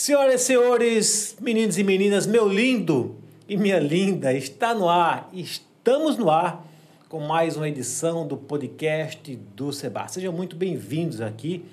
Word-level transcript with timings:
Senhoras 0.00 0.40
e 0.40 0.44
senhores, 0.46 1.36
meninos 1.42 1.76
e 1.76 1.84
meninas, 1.84 2.26
meu 2.26 2.48
lindo 2.48 3.16
e 3.46 3.54
minha 3.54 3.78
linda, 3.78 4.32
está 4.32 4.72
no 4.72 4.88
ar. 4.88 5.28
Estamos 5.30 6.16
no 6.16 6.30
ar 6.30 6.66
com 7.06 7.20
mais 7.20 7.54
uma 7.54 7.68
edição 7.68 8.26
do 8.26 8.34
podcast 8.34 9.36
do 9.54 9.70
Seba. 9.74 10.08
Sejam 10.08 10.32
muito 10.32 10.56
bem-vindos 10.56 11.20
aqui. 11.20 11.66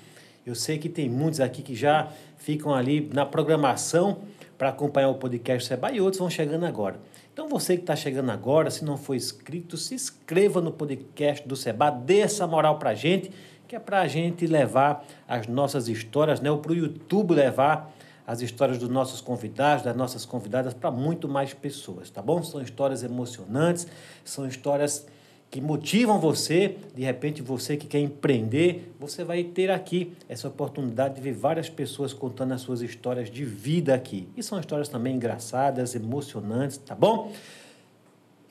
Eu 0.44 0.54
sei 0.54 0.76
que 0.76 0.90
tem 0.90 1.08
muitos 1.08 1.40
aqui 1.40 1.62
que 1.62 1.74
já 1.74 2.12
ficam 2.36 2.74
ali 2.74 3.08
na 3.14 3.24
programação 3.24 4.18
para 4.58 4.68
acompanhar 4.68 5.08
o 5.08 5.14
podcast 5.14 5.66
Seba 5.66 5.90
e 5.90 5.98
outros 5.98 6.18
vão 6.18 6.28
chegando 6.28 6.66
agora. 6.66 7.00
Então 7.32 7.48
você 7.48 7.76
que 7.76 7.82
está 7.82 7.96
chegando 7.96 8.30
agora, 8.30 8.70
se 8.70 8.84
não 8.84 8.98
for 8.98 9.14
inscrito, 9.14 9.78
se 9.78 9.94
inscreva 9.94 10.60
no 10.60 10.70
podcast 10.70 11.48
do 11.48 11.56
Seba, 11.56 11.88
dê 11.88 12.18
essa 12.18 12.46
moral 12.46 12.78
para 12.78 12.92
gente, 12.92 13.30
que 13.66 13.74
é 13.74 13.78
para 13.78 14.02
a 14.02 14.06
gente 14.06 14.46
levar 14.46 15.02
as 15.26 15.46
nossas 15.46 15.88
histórias, 15.88 16.42
né? 16.42 16.54
para 16.54 16.72
o 16.72 16.74
YouTube 16.74 17.32
levar 17.32 17.96
as 18.28 18.42
histórias 18.42 18.76
dos 18.76 18.90
nossos 18.90 19.22
convidados, 19.22 19.82
das 19.82 19.96
nossas 19.96 20.26
convidadas, 20.26 20.74
para 20.74 20.90
muito 20.90 21.26
mais 21.26 21.54
pessoas, 21.54 22.10
tá 22.10 22.20
bom? 22.20 22.42
São 22.42 22.60
histórias 22.60 23.02
emocionantes, 23.02 23.86
são 24.22 24.46
histórias 24.46 25.06
que 25.50 25.62
motivam 25.62 26.20
você, 26.20 26.76
de 26.94 27.02
repente 27.02 27.40
você 27.40 27.74
que 27.74 27.86
quer 27.86 28.00
empreender, 28.00 28.94
você 29.00 29.24
vai 29.24 29.42
ter 29.42 29.70
aqui 29.70 30.12
essa 30.28 30.46
oportunidade 30.46 31.14
de 31.14 31.22
ver 31.22 31.32
várias 31.32 31.70
pessoas 31.70 32.12
contando 32.12 32.52
as 32.52 32.60
suas 32.60 32.82
histórias 32.82 33.30
de 33.30 33.46
vida 33.46 33.94
aqui. 33.94 34.28
E 34.36 34.42
são 34.42 34.60
histórias 34.60 34.90
também 34.90 35.16
engraçadas, 35.16 35.94
emocionantes, 35.94 36.76
tá 36.76 36.94
bom? 36.94 37.32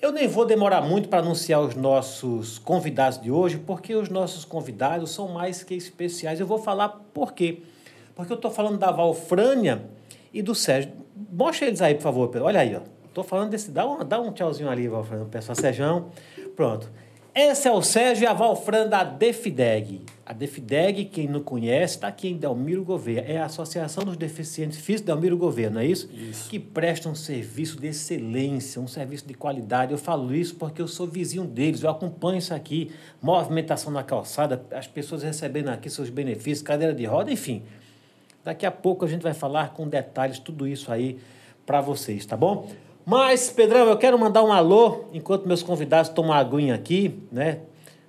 Eu 0.02 0.12
nem 0.12 0.28
vou 0.28 0.44
demorar 0.44 0.82
muito 0.82 1.08
para 1.08 1.20
anunciar 1.20 1.62
os 1.62 1.76
nossos 1.76 2.58
convidados 2.58 3.22
de 3.22 3.30
hoje, 3.30 3.60
porque 3.60 3.94
os 3.94 4.10
nossos 4.10 4.44
convidados 4.44 5.12
são 5.12 5.28
mais 5.28 5.62
que 5.62 5.76
especiais. 5.76 6.40
Eu 6.40 6.48
vou 6.48 6.58
falar 6.58 6.90
por 7.14 7.34
quê. 7.34 7.62
Porque 8.18 8.34
eu 8.34 8.36
estou 8.36 8.50
falando 8.50 8.80
da 8.80 8.90
Valfrânia 8.90 9.84
e 10.34 10.42
do 10.42 10.56
Sérgio. 10.56 10.92
Mostra 11.32 11.68
eles 11.68 11.84
aí, 11.84 11.94
por 11.94 12.02
favor. 12.02 12.36
Olha 12.42 12.62
aí, 12.62 12.76
ó. 12.76 12.82
Estou 13.08 13.24
falando 13.24 13.52
desse. 13.52 13.70
Dá 13.70 13.88
um, 13.88 14.04
dá 14.04 14.20
um 14.20 14.32
tchauzinho 14.32 14.68
ali, 14.68 14.88
Valfrânia, 14.88 15.26
pessoal. 15.26 15.56
Sérgio. 15.56 16.06
Pronto. 16.56 16.92
Esse 17.36 17.68
é 17.68 17.72
o 17.72 17.84
Sérgio 17.84 18.24
e 18.24 18.26
a 18.28 18.34
Valfrânia 18.34 18.88
da 18.88 19.04
Defideg. 19.04 20.02
A 20.26 20.34
Defideg, 20.34 21.06
quem 21.06 21.28
não 21.28 21.42
conhece, 21.42 21.94
está 21.94 22.08
aqui 22.08 22.30
em 22.30 22.36
Delmiro 22.36 22.84
Gouveia. 22.84 23.24
É 23.28 23.38
a 23.38 23.46
Associação 23.46 24.04
dos 24.04 24.18
Deficientes 24.18 24.80
Físicos 24.80 25.06
Delmiro 25.06 25.38
Gouveia, 25.38 25.70
não 25.70 25.80
é 25.80 25.86
isso? 25.86 26.10
Isso. 26.12 26.50
Que 26.50 26.58
presta 26.58 27.08
um 27.08 27.14
serviço 27.14 27.80
de 27.80 27.86
excelência, 27.86 28.82
um 28.82 28.88
serviço 28.88 29.28
de 29.28 29.36
qualidade. 29.36 29.92
Eu 29.92 30.00
falo 30.00 30.34
isso 30.34 30.56
porque 30.56 30.82
eu 30.82 30.88
sou 30.88 31.06
vizinho 31.06 31.44
deles, 31.46 31.84
eu 31.84 31.92
acompanho 31.92 32.40
isso 32.40 32.56
aqui. 32.56 32.92
Movimentação 33.22 33.92
na 33.92 34.02
calçada, 34.02 34.66
as 34.72 34.88
pessoas 34.88 35.22
recebendo 35.22 35.70
aqui 35.70 35.88
seus 35.88 36.10
benefícios, 36.10 36.64
cadeira 36.64 36.96
de 36.96 37.06
roda, 37.06 37.32
enfim. 37.32 37.62
Daqui 38.48 38.66
a 38.66 38.72
pouco 38.72 39.04
a 39.04 39.08
gente 39.10 39.22
vai 39.22 39.34
falar 39.34 39.74
com 39.74 39.90
detalhes 39.90 40.40
tudo 40.40 40.66
isso 40.66 40.90
aí 40.90 41.20
para 41.66 41.82
vocês, 41.82 42.26
tá 42.26 42.38
bom? 42.38 42.70
Mas, 43.06 43.50
Pedrão, 43.50 43.90
eu 43.90 43.98
quero 43.98 44.18
mandar 44.18 44.42
um 44.42 44.54
alô, 44.54 45.04
enquanto 45.12 45.46
meus 45.46 45.62
convidados 45.62 46.10
tomam 46.10 46.32
a 46.32 46.38
aguinha 46.38 46.74
aqui, 46.74 47.20
né? 47.30 47.60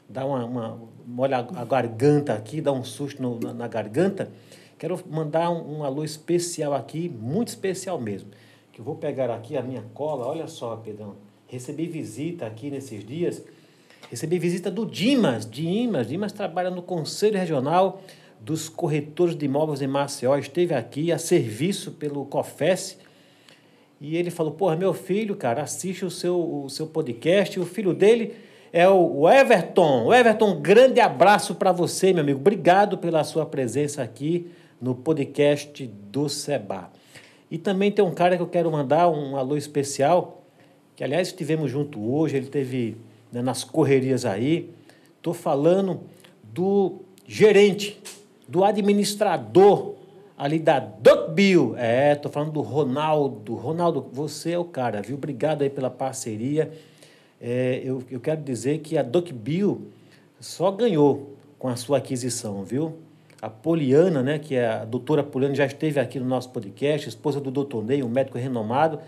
Dá 0.08 0.25
uma, 0.25 0.45
uma 0.45 0.80
molha 1.05 1.39
a 1.39 1.64
garganta 1.64 2.34
aqui, 2.34 2.61
dá 2.61 2.70
um 2.70 2.84
susto 2.84 3.20
no, 3.20 3.41
na, 3.41 3.53
na, 3.53 3.67
garganta. 3.67 4.30
Quero 4.78 5.00
mandar 5.11 5.50
um, 5.50 5.78
um, 5.78 5.83
alô 5.83 6.05
especial 6.05 6.73
aqui, 6.73 7.08
muito 7.08 7.48
especial 7.48 8.00
mesmo. 8.00 8.30
Que 8.70 8.80
eu 8.80 8.84
vou 8.84 8.95
pegar 8.95 9.30
aqui 9.30 9.56
a 9.56 9.62
minha 9.62 9.83
cola, 9.92 10.25
olha 10.25 10.47
só, 10.47 10.77
Pedrão. 10.77 11.17
Recebi 11.48 11.89
visita 11.89 12.47
aqui 12.47 12.70
nesses 12.70 13.05
dias. 13.05 13.45
Recebi 14.08 14.39
visita 14.39 14.70
do 14.70 14.86
Dimas, 14.86 15.50
Dimas. 15.50 16.06
Dimas 16.06 16.30
trabalha 16.30 16.70
no 16.70 16.80
Conselho 16.80 17.36
Regional 17.36 18.00
dos 18.41 18.69
corretores 18.69 19.36
de 19.36 19.44
imóveis 19.44 19.83
em 19.83 19.86
Maceió 19.86 20.36
esteve 20.36 20.75
aqui 20.75 21.12
a 21.12 21.19
serviço 21.19 21.92
pelo 21.92 22.25
COFES 22.27 22.98
e 24.00 24.17
ele 24.17 24.30
falou: 24.30 24.53
Porra, 24.53 24.77
meu 24.77 24.95
filho, 24.95 25.36
cara, 25.36 25.62
assiste 25.62 26.05
o 26.05 26.11
seu, 26.11 26.64
o 26.64 26.69
seu 26.69 26.86
podcast. 26.86 27.58
O 27.58 27.67
filho 27.67 27.92
dele 27.92 28.34
é 28.72 28.89
o 28.89 29.28
Everton. 29.28 30.07
O 30.07 30.14
Everton, 30.14 30.61
grande 30.61 31.01
abraço 31.01 31.55
para 31.55 31.73
você, 31.73 32.13
meu 32.13 32.23
amigo. 32.23 32.39
Obrigado 32.39 32.98
pela 32.98 33.24
sua 33.24 33.45
presença 33.45 34.02
aqui 34.02 34.51
no 34.80 34.95
podcast 34.95 35.86
do 35.86 36.29
Seba. 36.29 36.90
E 37.51 37.58
também 37.58 37.90
tem 37.90 38.05
um 38.05 38.14
cara 38.14 38.36
que 38.36 38.42
eu 38.42 38.46
quero 38.46 38.70
mandar 38.70 39.08
um 39.08 39.36
alô 39.36 39.57
especial, 39.57 40.42
que 40.95 41.02
aliás 41.02 41.29
estivemos 41.29 41.70
junto 41.70 42.01
hoje, 42.13 42.36
ele 42.36 42.46
teve 42.46 42.96
né, 43.33 43.42
nas 43.42 43.64
correrias 43.64 44.24
aí. 44.24 44.70
Estou 45.17 45.34
falando 45.34 46.02
do 46.42 47.01
gerente 47.27 48.01
do 48.48 48.64
administrador 48.64 49.95
ali 50.36 50.59
da 50.59 50.79
Duckbill. 50.79 51.75
É, 51.77 52.14
tô 52.14 52.29
falando 52.29 52.53
do 52.53 52.63
Ronaldo. 52.63 53.55
Ronaldo, 53.55 54.09
você 54.13 54.53
é 54.53 54.59
o 54.59 54.64
cara, 54.64 55.03
viu? 55.03 55.17
Obrigado 55.17 55.63
aí 55.63 55.69
pela 55.69 55.91
parceria. 55.91 56.73
É, 57.41 57.81
eu, 57.85 58.03
eu 58.11 58.19
quero 58.19 58.41
dizer 58.41 58.79
que 58.79 58.97
a 58.97 59.03
Duckbill 59.03 59.89
só 60.41 60.70
ganhou 60.70 61.37
com 61.58 61.69
a 61.69 61.77
sua 61.77 61.98
aquisição, 61.98 62.64
viu? 62.64 62.97
A 63.41 63.48
Poliana, 63.48 64.23
né, 64.23 64.39
que 64.39 64.57
é 64.57 64.67
a 64.67 64.85
doutora 64.85 65.23
Poliana, 65.23 65.55
já 65.55 65.67
esteve 65.67 66.01
aqui 66.01 66.19
no 66.19 66.27
nosso 66.27 66.51
podcast, 66.51 67.08
esposa 67.08 67.41
do 67.41 67.51
doutor 67.51 67.85
Ney, 67.85 68.03
um 68.03 68.08
médico 68.08 68.37
renomado, 68.37 68.98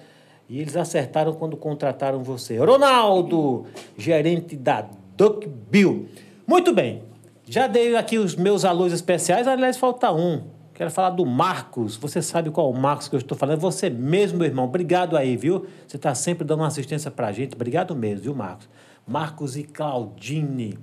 e 0.49 0.61
eles 0.61 0.77
acertaram 0.77 1.33
quando 1.33 1.57
contrataram 1.57 2.23
você. 2.23 2.57
Ronaldo, 2.59 3.67
gerente 3.99 4.55
da 4.55 4.89
Duckbill. 5.17 6.07
Muito 6.47 6.73
bem, 6.73 7.03
já 7.51 7.67
dei 7.67 7.97
aqui 7.97 8.17
os 8.17 8.37
meus 8.37 8.65
alôs 8.65 8.93
especiais, 8.93 9.49
aliás, 9.49 9.77
falta 9.77 10.13
um. 10.13 10.45
Quero 10.73 10.89
falar 10.89 11.11
do 11.11 11.27
Marcos. 11.27 11.97
Você 11.97 12.23
sabe 12.23 12.49
qual 12.49 12.73
é 12.73 12.75
o 12.75 12.81
Marcos 12.81 13.09
que 13.09 13.17
eu 13.17 13.19
estou 13.19 13.37
falando? 13.37 13.59
Você 13.59 13.91
mesmo, 13.91 14.39
meu 14.39 14.47
irmão. 14.47 14.67
Obrigado 14.67 15.17
aí, 15.17 15.37
viu? 15.37 15.67
Você 15.85 15.97
está 15.97 16.15
sempre 16.15 16.45
dando 16.45 16.61
uma 16.61 16.69
assistência 16.69 17.11
para 17.11 17.27
a 17.27 17.33
gente. 17.33 17.57
Obrigado 17.57 17.95
mesmo, 17.97 18.23
viu, 18.23 18.35
Marcos? 18.37 18.69
Marcos 19.05 19.57
e 19.57 19.65
Claudine. 19.65 20.79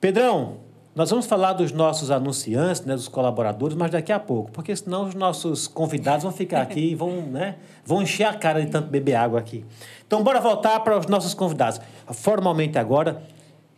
Pedrão, 0.00 0.58
nós 0.94 1.10
vamos 1.10 1.26
falar 1.26 1.54
dos 1.54 1.72
nossos 1.72 2.08
anunciantes, 2.12 2.82
né, 2.82 2.94
dos 2.94 3.08
colaboradores, 3.08 3.76
mas 3.76 3.90
daqui 3.90 4.12
a 4.12 4.20
pouco, 4.20 4.52
porque 4.52 4.74
senão 4.76 5.08
os 5.08 5.14
nossos 5.14 5.66
convidados 5.66 6.22
vão 6.22 6.32
ficar 6.32 6.62
aqui 6.62 6.92
e 6.92 6.94
vão, 6.94 7.22
né, 7.22 7.56
vão 7.84 8.00
encher 8.00 8.24
a 8.24 8.34
cara 8.34 8.64
de 8.64 8.70
tanto 8.70 8.88
beber 8.88 9.16
água 9.16 9.40
aqui. 9.40 9.64
Então, 10.06 10.22
bora 10.22 10.40
voltar 10.40 10.78
para 10.80 10.96
os 10.96 11.06
nossos 11.06 11.34
convidados. 11.34 11.80
Formalmente 12.12 12.78
agora, 12.78 13.22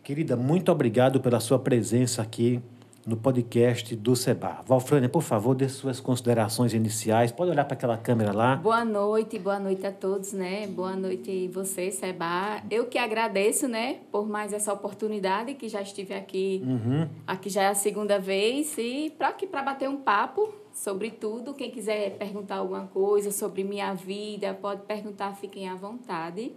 Querida, 0.03 0.35
muito 0.35 0.69
obrigado 0.69 1.21
pela 1.21 1.39
sua 1.39 1.57
presença 1.57 2.21
aqui 2.21 2.61
no 3.07 3.15
podcast 3.15 3.95
do 3.95 4.17
Seba. 4.17 4.59
Valfrânia, 4.67 5.07
por 5.07 5.21
favor, 5.21 5.55
dê 5.55 5.69
suas 5.69 6.01
considerações 6.01 6.73
iniciais. 6.73 7.31
Pode 7.31 7.51
olhar 7.51 7.63
para 7.63 7.75
aquela 7.75 7.97
câmera 7.97 8.33
lá. 8.33 8.57
Boa 8.57 8.83
noite, 8.83 9.39
boa 9.39 9.57
noite 9.57 9.87
a 9.87 9.93
todos, 9.93 10.33
né? 10.33 10.67
Boa 10.67 10.93
noite 10.97 11.47
você, 11.53 11.89
Seba. 11.89 12.61
Eu 12.69 12.87
que 12.87 12.97
agradeço, 12.97 13.65
né, 13.65 13.99
por 14.11 14.27
mais 14.27 14.51
essa 14.51 14.73
oportunidade 14.73 15.53
que 15.53 15.69
já 15.69 15.81
estive 15.81 16.13
aqui. 16.13 16.61
Uhum. 16.65 17.07
Aqui 17.25 17.49
já 17.49 17.63
é 17.63 17.67
a 17.69 17.75
segunda 17.75 18.19
vez 18.19 18.77
e 18.77 19.09
para 19.17 19.29
aqui 19.29 19.47
para 19.47 19.63
bater 19.63 19.87
um 19.87 19.95
papo 19.95 20.53
sobre 20.73 21.11
tudo. 21.11 21.53
Quem 21.53 21.71
quiser 21.71 22.17
perguntar 22.17 22.57
alguma 22.57 22.87
coisa 22.87 23.31
sobre 23.31 23.63
minha 23.63 23.93
vida, 23.93 24.53
pode 24.53 24.81
perguntar, 24.81 25.33
fiquem 25.37 25.69
à 25.69 25.75
vontade. 25.75 26.51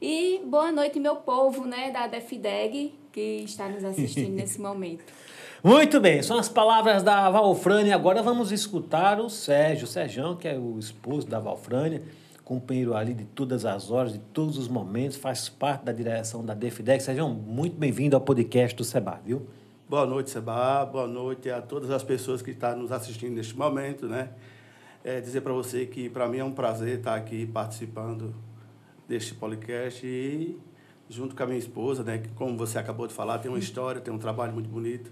E 0.00 0.42
boa 0.44 0.70
noite, 0.70 1.00
meu 1.00 1.16
povo, 1.16 1.64
né, 1.64 1.90
da 1.90 2.06
Defideg, 2.06 2.92
que 3.10 3.42
está 3.44 3.66
nos 3.66 3.82
assistindo 3.82 4.28
nesse 4.36 4.60
momento. 4.60 5.04
Muito 5.64 5.98
bem, 6.00 6.22
são 6.22 6.38
as 6.38 6.50
palavras 6.50 7.02
da 7.02 7.30
Valfrânia. 7.30 7.94
Agora 7.94 8.22
vamos 8.22 8.52
escutar 8.52 9.18
o 9.18 9.30
Sérgio, 9.30 9.84
o 9.84 9.86
Sérgio, 9.88 10.36
que 10.36 10.46
é 10.46 10.58
o 10.58 10.78
esposo 10.78 11.26
da 11.26 11.40
Valfrânia, 11.40 12.02
companheiro 12.44 12.94
ali 12.94 13.14
de 13.14 13.24
todas 13.24 13.64
as 13.64 13.90
horas, 13.90 14.12
de 14.12 14.18
todos 14.18 14.58
os 14.58 14.68
momentos, 14.68 15.16
faz 15.16 15.48
parte 15.48 15.86
da 15.86 15.92
direção 15.92 16.44
da 16.44 16.52
Defideg. 16.52 17.02
Sérgio, 17.02 17.26
muito 17.30 17.76
bem-vindo 17.76 18.14
ao 18.14 18.20
podcast 18.20 18.76
do 18.76 18.84
Seba, 18.84 19.18
viu? 19.24 19.46
Boa 19.88 20.04
noite, 20.04 20.28
Seba. 20.28 20.84
Boa 20.84 21.06
noite 21.06 21.48
a 21.48 21.62
todas 21.62 21.90
as 21.90 22.02
pessoas 22.02 22.42
que 22.42 22.50
estão 22.50 22.76
nos 22.76 22.92
assistindo 22.92 23.34
neste 23.34 23.56
momento, 23.56 24.06
né? 24.06 24.28
É 25.02 25.22
dizer 25.22 25.40
para 25.40 25.54
você 25.54 25.86
que 25.86 26.10
para 26.10 26.28
mim 26.28 26.38
é 26.38 26.44
um 26.44 26.52
prazer 26.52 26.98
estar 26.98 27.14
aqui 27.14 27.46
participando 27.46 28.34
deste 29.08 29.34
podcast 29.34 30.06
e 30.06 30.58
junto 31.08 31.36
com 31.36 31.42
a 31.42 31.46
minha 31.46 31.58
esposa, 31.58 32.02
né, 32.02 32.18
que 32.18 32.28
como 32.30 32.56
você 32.56 32.78
acabou 32.78 33.06
de 33.06 33.14
falar, 33.14 33.38
tem 33.38 33.50
uma 33.50 33.58
história, 33.58 34.00
tem 34.00 34.12
um 34.12 34.18
trabalho 34.18 34.52
muito 34.52 34.68
bonito. 34.68 35.10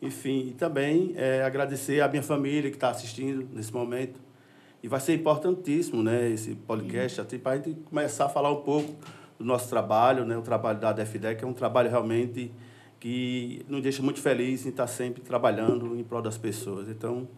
Enfim, 0.00 0.48
e 0.48 0.52
também 0.52 1.12
é, 1.16 1.42
agradecer 1.42 2.00
à 2.00 2.08
minha 2.08 2.22
família 2.22 2.70
que 2.70 2.76
está 2.76 2.90
assistindo 2.90 3.48
nesse 3.52 3.72
momento. 3.72 4.20
E 4.82 4.88
vai 4.88 5.00
ser 5.00 5.14
importantíssimo, 5.14 6.02
né, 6.02 6.30
esse 6.30 6.54
podcast, 6.54 7.20
até 7.20 7.38
para 7.38 7.52
a 7.52 7.56
gente 7.56 7.80
começar 7.80 8.26
a 8.26 8.28
falar 8.28 8.52
um 8.52 8.62
pouco 8.62 8.94
do 9.38 9.44
nosso 9.44 9.68
trabalho, 9.68 10.24
né, 10.24 10.36
o 10.36 10.42
trabalho 10.42 10.78
da 10.78 10.92
DFDEC, 10.92 11.38
que 11.38 11.44
é 11.44 11.48
um 11.48 11.52
trabalho 11.52 11.90
realmente 11.90 12.52
que 13.00 13.64
nos 13.68 13.80
deixa 13.80 14.02
muito 14.02 14.20
feliz 14.20 14.66
em 14.66 14.70
estar 14.70 14.86
sempre 14.86 15.20
trabalhando 15.22 15.96
em 15.96 16.02
prol 16.02 16.20
das 16.20 16.36
pessoas. 16.36 16.88
Então, 16.88 17.28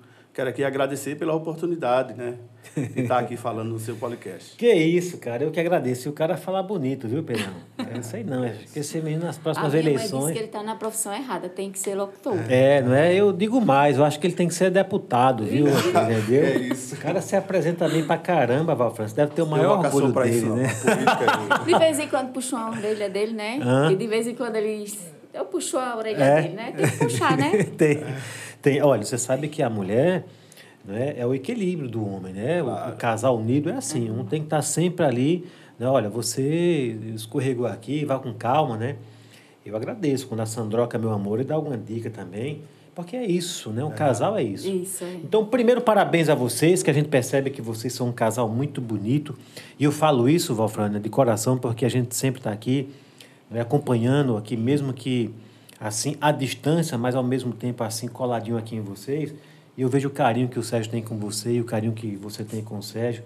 quero 0.40 0.48
aqui 0.50 0.64
agradecer 0.64 1.16
pela 1.16 1.34
oportunidade, 1.34 2.14
né? 2.14 2.36
De 2.74 3.02
estar 3.02 3.18
aqui 3.18 3.36
falando 3.36 3.68
no 3.68 3.78
seu 3.78 3.94
podcast. 3.96 4.56
Que 4.56 4.72
isso, 4.72 5.18
cara. 5.18 5.44
Eu 5.44 5.50
que 5.50 5.60
agradeço. 5.60 6.08
E 6.08 6.10
o 6.10 6.14
cara 6.14 6.34
fala 6.36 6.62
bonito, 6.62 7.06
viu, 7.06 7.22
Pedrão? 7.22 7.52
É 7.78 7.98
isso 7.98 8.16
aí 8.16 8.24
não. 8.24 8.42
É 8.44 8.54
que 8.72 8.78
esse 8.78 8.98
menino 9.02 9.24
nas 9.26 9.36
próximas 9.36 9.74
a 9.74 9.76
minha 9.76 9.90
eleições. 9.90 10.10
Mãe 10.12 10.20
disse 10.20 10.32
que 10.32 10.38
ele 10.38 10.46
está 10.46 10.62
na 10.62 10.76
profissão 10.76 11.12
errada, 11.12 11.48
tem 11.50 11.70
que 11.70 11.78
ser 11.78 11.94
locutor. 11.94 12.36
É, 12.48 12.80
não 12.80 12.94
é? 12.94 13.14
Eu 13.14 13.32
digo 13.34 13.60
mais, 13.60 13.98
eu 13.98 14.04
acho 14.04 14.18
que 14.18 14.26
ele 14.26 14.34
tem 14.34 14.48
que 14.48 14.54
ser 14.54 14.70
deputado, 14.70 15.44
viu? 15.44 15.66
Entendeu? 15.68 16.42
É 16.44 16.56
isso. 16.58 16.94
O 16.94 16.98
cara 16.98 17.20
se 17.20 17.36
apresenta 17.36 17.86
bem 17.88 18.02
pra 18.04 18.16
caramba, 18.16 18.74
Valfrança. 18.74 19.14
Deve 19.14 19.32
ter 19.32 19.42
o 19.42 19.46
maior 19.46 19.78
orgulho 19.84 20.10
pra 20.12 20.22
dele, 20.24 20.36
isso, 20.36 20.46
não. 20.46 20.56
né? 20.56 20.68
É- 20.70 21.64
De 21.64 21.78
vez 21.78 21.98
em 21.98 22.08
quando 22.08 22.32
puxou 22.32 22.58
a 22.58 22.70
orelha 22.70 23.10
dele, 23.10 23.32
né? 23.32 23.58
Hã? 23.62 23.92
E 23.92 23.96
de 23.96 24.06
vez 24.06 24.26
em 24.26 24.34
quando 24.34 24.56
ele. 24.56 24.90
Eu 25.34 25.44
puxo 25.44 25.76
a 25.78 25.96
orelha 25.96 26.22
É. 26.22 26.42
dele, 26.42 26.54
né? 26.54 26.72
Tem 26.76 26.88
que 26.90 26.96
puxar, 26.98 27.36
né? 27.36 27.62
tem, 27.78 28.02
tem. 28.62 28.82
Olha, 28.82 29.04
você 29.04 29.18
sabe 29.18 29.48
que 29.48 29.62
a 29.62 29.70
mulher 29.70 30.24
né, 30.84 31.14
é 31.16 31.26
o 31.26 31.34
equilíbrio 31.34 31.88
do 31.88 32.04
homem, 32.06 32.32
né? 32.32 32.62
O- 32.62 32.66
O, 32.90 32.96
casal 32.96 33.36
unido 33.38 33.68
é 33.70 33.74
assim, 33.74 34.10
um 34.10 34.24
tem 34.24 34.40
que 34.40 34.46
estar 34.46 34.62
sempre 34.62 35.04
ali, 35.04 35.46
né? 35.78 35.86
Olha, 35.86 36.08
você 36.08 36.96
escorregou 37.14 37.66
aqui, 37.66 38.04
vá 38.04 38.18
com 38.18 38.32
calma, 38.32 38.76
né? 38.76 38.96
Eu 39.64 39.76
agradeço 39.76 40.26
quando 40.26 40.40
a 40.40 40.46
Sandroca, 40.46 40.98
meu 40.98 41.10
amor, 41.12 41.38
ele 41.38 41.48
dá 41.48 41.54
alguma 41.54 41.76
dica 41.76 42.08
também, 42.08 42.62
porque 42.94 43.14
é 43.14 43.24
isso, 43.26 43.70
né? 43.70 43.84
Um 43.84 43.90
casal 43.90 44.36
é 44.36 44.42
isso. 44.42 44.68
Isso, 44.68 45.04
é. 45.04 45.14
Então, 45.22 45.44
primeiro, 45.44 45.80
parabéns 45.82 46.28
a 46.30 46.34
vocês, 46.34 46.82
que 46.82 46.90
a 46.90 46.94
gente 46.94 47.08
percebe 47.08 47.50
que 47.50 47.60
vocês 47.60 47.92
são 47.92 48.08
um 48.08 48.12
casal 48.12 48.48
muito 48.48 48.80
bonito. 48.80 49.36
E 49.78 49.84
eu 49.84 49.92
falo 49.92 50.28
isso, 50.30 50.54
Valfrânia, 50.54 50.98
de 50.98 51.08
coração, 51.10 51.58
porque 51.58 51.84
a 51.84 51.88
gente 51.90 52.14
sempre 52.16 52.40
está 52.40 52.50
aqui 52.50 52.88
né, 53.50 53.60
acompanhando 53.60 54.36
aqui, 54.36 54.56
mesmo 54.56 54.92
que 54.94 55.30
assim, 55.80 56.16
à 56.20 56.30
distância, 56.30 56.98
mas 56.98 57.14
ao 57.14 57.24
mesmo 57.24 57.52
tempo 57.52 57.82
assim, 57.82 58.06
coladinho 58.06 58.58
aqui 58.58 58.76
em 58.76 58.80
vocês. 58.80 59.34
E 59.76 59.82
eu 59.82 59.88
vejo 59.88 60.08
o 60.08 60.10
carinho 60.10 60.48
que 60.48 60.58
o 60.58 60.62
Sérgio 60.62 60.90
tem 60.90 61.02
com 61.02 61.16
você 61.16 61.52
e 61.54 61.60
o 61.60 61.64
carinho 61.64 61.92
que 61.94 62.16
você 62.16 62.44
tem 62.44 62.62
com 62.62 62.76
o 62.78 62.82
Sérgio. 62.82 63.22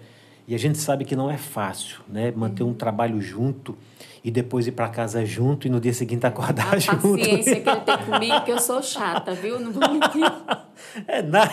E 0.47 0.55
a 0.55 0.59
gente 0.59 0.77
sabe 0.77 1.03
que 1.03 1.15
não 1.15 1.29
é 1.29 1.37
fácil, 1.37 2.01
né? 2.07 2.31
Manter 2.35 2.63
um 2.63 2.73
trabalho 2.73 3.19
junto 3.19 3.75
e 4.23 4.29
depois 4.31 4.67
ir 4.67 4.71
para 4.71 4.87
casa 4.89 5.25
junto 5.25 5.67
e 5.67 5.69
no 5.69 5.79
dia 5.79 5.93
seguinte 5.93 6.25
acordar 6.27 6.75
A 6.75 6.79
junto. 6.79 7.17
paciência 7.17 7.59
que 7.61 7.69
ele 7.69 7.81
tem 7.81 7.97
comigo, 8.05 8.41
que 8.45 8.51
eu 8.51 8.59
sou 8.59 8.81
chata, 8.81 9.33
viu? 9.33 9.59
Não 9.59 9.71
vou 9.71 9.89
mentir. 9.91 10.23
É 11.07 11.21
nada. 11.21 11.51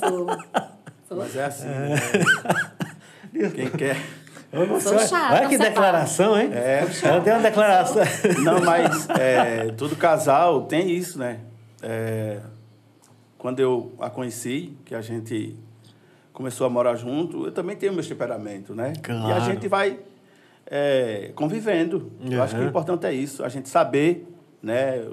Sou. 0.00 0.26
Sou. 1.08 1.18
Mas 1.18 1.36
é 1.36 1.44
assim, 1.44 1.66
né? 1.66 1.96
Quem 3.54 3.70
quer. 3.70 3.96
Chata, 5.08 5.34
Olha 5.34 5.48
que 5.48 5.58
declaração, 5.58 6.38
hein? 6.40 6.50
É. 6.52 6.84
Ela 7.02 7.20
tem 7.20 7.32
uma 7.32 7.42
declaração. 7.42 8.02
Não, 8.42 8.60
mas 8.64 9.08
é, 9.10 9.72
todo 9.76 9.96
casal 9.96 10.62
tem 10.62 10.90
isso, 10.90 11.18
né? 11.18 11.40
É, 11.82 12.40
quando 13.38 13.60
eu 13.60 13.92
a 14.00 14.08
conheci, 14.08 14.72
que 14.84 14.94
a 14.94 15.00
gente 15.02 15.56
começou 16.32 16.66
a 16.66 16.70
morar 16.70 16.94
junto, 16.96 17.46
eu 17.46 17.52
também 17.52 17.76
tenho 17.76 17.92
meu 17.92 18.06
temperamento, 18.06 18.74
né? 18.74 18.92
E 18.96 18.98
a 19.00 19.02
Claro. 19.02 19.40
gente 19.44 19.68
vai 19.68 19.98
é, 20.68 21.30
convivendo. 21.36 22.10
Eu 22.28 22.42
acho 22.42 22.54
que 22.54 22.60
o 22.60 22.64
Uhum. 22.64 22.68
importante 22.70 23.06
é 23.06 23.12
isso, 23.12 23.44
a 23.44 23.48
gente 23.48 23.68
saber, 23.68 24.26
né? 24.62 25.04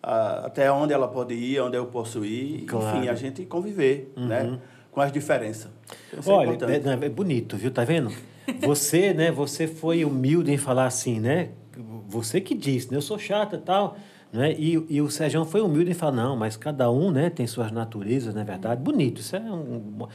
a- 0.00 0.46
até 0.46 0.70
onde 0.70 0.92
ela 0.92 1.08
pode 1.08 1.34
ir, 1.34 1.60
onde 1.60 1.76
eu 1.76 1.84
posso 1.86 2.24
ir, 2.24 2.64
Claro. 2.66 2.86
Uhum. 2.86 2.98
enfim, 2.98 3.08
a 3.08 3.14
gente 3.16 3.44
conviver, 3.44 4.12
né? 4.16 4.58
Com 4.92 5.00
as 5.00 5.10
diferenças. 5.10 5.68
Isso 6.16 6.30
é 6.30 6.32
Olha, 6.32 6.56
é, 7.00 7.06
é 7.06 7.08
bonito, 7.08 7.56
viu? 7.56 7.72
Tá 7.72 7.82
vendo? 7.82 8.12
Você, 8.60 9.12
né? 9.12 9.30
Você 9.30 9.66
foi 9.66 10.04
humilde 10.04 10.52
em 10.52 10.56
falar 10.56 10.86
assim, 10.86 11.20
né? 11.20 11.50
Você 12.08 12.40
que 12.40 12.54
disse, 12.54 12.90
né? 12.90 12.96
Eu 12.96 13.02
sou 13.02 13.18
chata 13.18 13.56
e 13.56 13.60
tal, 13.60 13.96
né? 14.32 14.52
E, 14.52 14.84
e 14.88 15.00
o 15.02 15.10
Sérgio 15.10 15.44
foi 15.44 15.60
humilde 15.60 15.90
em 15.90 15.94
falar, 15.94 16.12
não, 16.16 16.36
mas 16.36 16.56
cada 16.56 16.90
um, 16.90 17.10
né? 17.10 17.30
Tem 17.30 17.46
suas 17.46 17.70
naturezas, 17.70 18.34
não 18.34 18.42
é 18.42 18.44
verdade? 18.44 18.80
Bonito, 18.82 19.20
isso 19.20 19.36
é 19.36 19.40
um... 19.40 20.06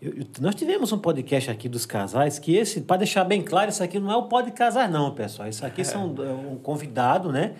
eu- 0.00 0.12
eu- 0.18 0.26
nós 0.40 0.54
tivemos 0.54 0.92
um 0.92 0.98
podcast 0.98 1.50
aqui 1.50 1.68
dos 1.68 1.84
casais 1.86 2.38
que 2.38 2.54
esse, 2.56 2.80
para 2.80 2.98
deixar 2.98 3.24
bem 3.24 3.42
claro, 3.42 3.70
isso 3.70 3.82
aqui 3.82 3.98
não 3.98 4.10
é 4.10 4.16
o 4.16 4.24
pode 4.24 4.50
casar 4.52 4.88
não, 4.88 5.10
pessoal. 5.12 5.48
Isso 5.48 5.64
aqui 5.64 5.84
são 5.84 6.14
é 6.24 6.32
um 6.32 6.56
convidado, 6.56 7.30
né? 7.30 7.52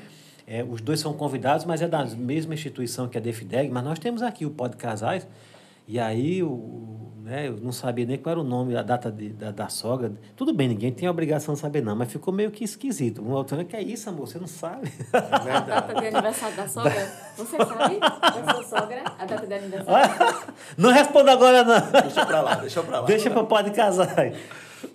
É, 0.48 0.62
os 0.62 0.80
dois 0.80 1.00
são 1.00 1.12
convidados, 1.12 1.64
mas 1.64 1.82
é 1.82 1.88
da 1.88 2.04
mesma 2.06 2.54
instituição 2.54 3.08
que 3.08 3.18
a 3.18 3.20
Defideg, 3.20 3.68
mas 3.68 3.82
nós 3.84 3.98
temos 3.98 4.22
aqui 4.22 4.46
o 4.46 4.50
Pode 4.50 4.76
Casais, 4.76 5.26
e 5.87 5.99
aí 5.99 6.43
o, 6.43 7.12
né, 7.27 7.49
eu 7.49 7.56
não 7.61 7.73
sabia 7.73 8.06
nem 8.06 8.17
qual 8.17 8.31
era 8.31 8.41
o 8.41 8.44
nome, 8.44 8.77
a 8.77 8.83
data 8.83 9.11
de, 9.11 9.31
da, 9.31 9.50
da 9.50 9.69
sogra. 9.69 10.12
Tudo 10.37 10.55
bem, 10.55 10.69
ninguém 10.69 10.93
tem 10.93 11.09
a 11.09 11.11
obrigação 11.11 11.55
de 11.55 11.61
saber, 11.61 11.83
não, 11.83 11.97
mas 11.97 12.11
ficou 12.11 12.33
meio 12.33 12.53
que 12.53 12.62
esquisito. 12.62 13.21
Um 13.21 13.33
outro, 13.33 13.65
que 13.65 13.75
é 13.75 13.83
isso, 13.83 14.09
amor? 14.09 14.29
Você 14.29 14.38
não 14.38 14.47
sabe? 14.47 14.93
A 15.12 15.61
data 15.61 15.93
de 15.93 16.06
aniversário 16.06 16.56
da 16.56 16.69
sogra? 16.69 17.12
Você 17.37 17.56
sabe? 17.56 17.99
Da 17.99 18.55
sua 18.55 18.62
sogra? 18.62 19.03
A 19.19 19.25
data 19.25 19.44
de 19.44 19.55
aniversário? 19.55 20.44
não 20.79 20.93
responda 20.93 21.33
agora, 21.33 21.65
não. 21.65 22.00
Deixa 22.03 22.25
pra 22.25 22.41
lá, 22.41 22.55
deixa 22.55 22.83
pra 22.83 23.00
lá. 23.00 23.06
Deixa 23.06 23.29
para 23.29 23.44
Pode 23.44 23.71
Casar. 23.73 24.33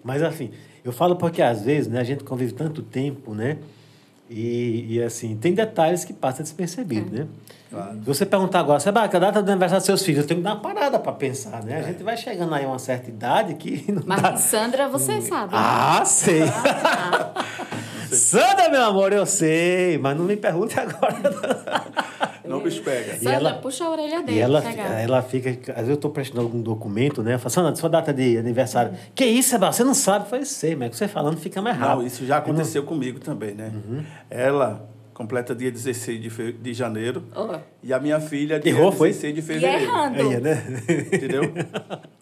Mas, 0.02 0.24
assim, 0.24 0.52
eu 0.86 0.94
falo 0.94 1.18
porque 1.18 1.42
às 1.42 1.64
vezes 1.64 1.92
né, 1.92 2.00
a 2.00 2.04
gente 2.04 2.24
convive 2.24 2.54
tanto 2.54 2.82
tempo, 2.82 3.34
né? 3.34 3.58
E, 4.33 4.86
e 4.95 5.04
assim, 5.04 5.36
tem 5.36 5.54
detalhes 5.54 6.06
que 6.06 6.13
passam 6.13 6.42
despercebido, 6.42 7.12
né? 7.13 7.28
Claro. 7.69 7.95
Se 8.00 8.06
você 8.06 8.25
perguntar 8.25 8.60
agora, 8.62 8.80
Seba, 8.80 9.06
que 9.10 9.16
a 9.18 9.19
data 9.19 9.42
do 9.44 9.50
aniversário 9.51 9.80
dos 9.81 9.86
seus 9.86 10.04
filhos, 10.04 10.22
eu 10.22 10.28
tenho 10.28 10.39
que 10.39 10.44
dar 10.44 10.54
uma 10.54 10.62
parada 10.62 10.98
para 10.98 11.12
pensar, 11.12 11.62
né? 11.63 11.80
A 11.80 11.81
gente 11.83 12.01
vai 12.01 12.16
chegando 12.16 12.54
aí 12.56 12.63
a 12.63 12.68
uma 12.69 12.80
certa 12.80 13.10
idade 13.10 13.56
que 13.56 13.86
não 13.92 14.04
Mas 14.06 14.22
dá. 14.22 14.38
Sandra, 14.38 14.88
você 14.88 15.19
sabe. 15.22 15.54
né? 15.54 15.60
Ah, 15.62 16.04
sei. 16.06 16.44
Ah, 16.44 17.33
Sandra, 18.12 18.69
meu 18.69 18.83
amor, 18.83 19.12
eu 19.12 19.25
sei, 19.25 19.98
mas 19.98 20.18
não 20.18 20.24
me 20.25 20.38
pergunte 20.38 20.80
agora. 20.80 21.16
Não 22.46 22.58
o 22.58 22.62
bicho 22.62 22.82
pega. 22.82 23.14
Sandra, 23.16 23.34
ela- 23.34 23.54
puxa 23.56 23.86
a 23.86 23.90
orelha 23.90 24.22
dele. 24.24 24.38
E 24.38 24.42
ela, 24.42 24.64
ela 25.00 25.22
fica, 25.22 25.50
às 25.72 25.76
vezes 25.78 25.90
eu 25.90 25.96
estou 25.96 26.12
prestando 26.12 26.42
algum 26.42 26.62
documento, 26.62 27.22
né? 27.24 27.36
Eu 27.36 27.40
falo, 27.40 27.50
Sandra, 27.50 27.76
sua 27.76 27.90
data 27.90 28.14
de 28.14 28.38
aniversário. 28.38 28.94
Que 29.16 29.26
isso, 29.26 29.50
Seba? 29.50 29.72
Você 29.72 29.84
não 29.84 29.94
sabe? 29.94 30.26
Eu 30.26 30.30
falei, 30.30 30.46
sei, 30.46 30.76
mas 30.76 30.96
você 30.96 31.08
falando 31.08 31.38
fica 31.38 31.62
mais 31.62 31.78
rápido. 31.78 32.00
Não, 32.00 32.06
isso 32.08 32.26
já 32.26 32.38
aconteceu 32.38 32.84
comigo 32.84 33.20
também, 33.20 33.54
né? 33.54 33.72
Uhum. 33.74 34.04
Ela 34.30 34.90
completa 35.21 35.53
dia 35.53 35.71
16 35.71 36.19
de, 36.19 36.29
fe... 36.31 36.51
de 36.51 36.73
janeiro 36.73 37.23
Ó. 37.35 37.59
e 37.83 37.94
a 37.94 38.00
minha 38.00 38.19
filha 38.19 38.59
dia 38.59 38.71
Errou, 38.71 38.91
foi? 38.91 39.09
16 39.09 39.33
de 39.35 39.39
E 39.39 39.44
fevereiro. 39.44 39.83
errando. 39.83 40.19
Aí, 40.19 40.39
né? 40.41 40.63
Entendeu? 41.13 41.44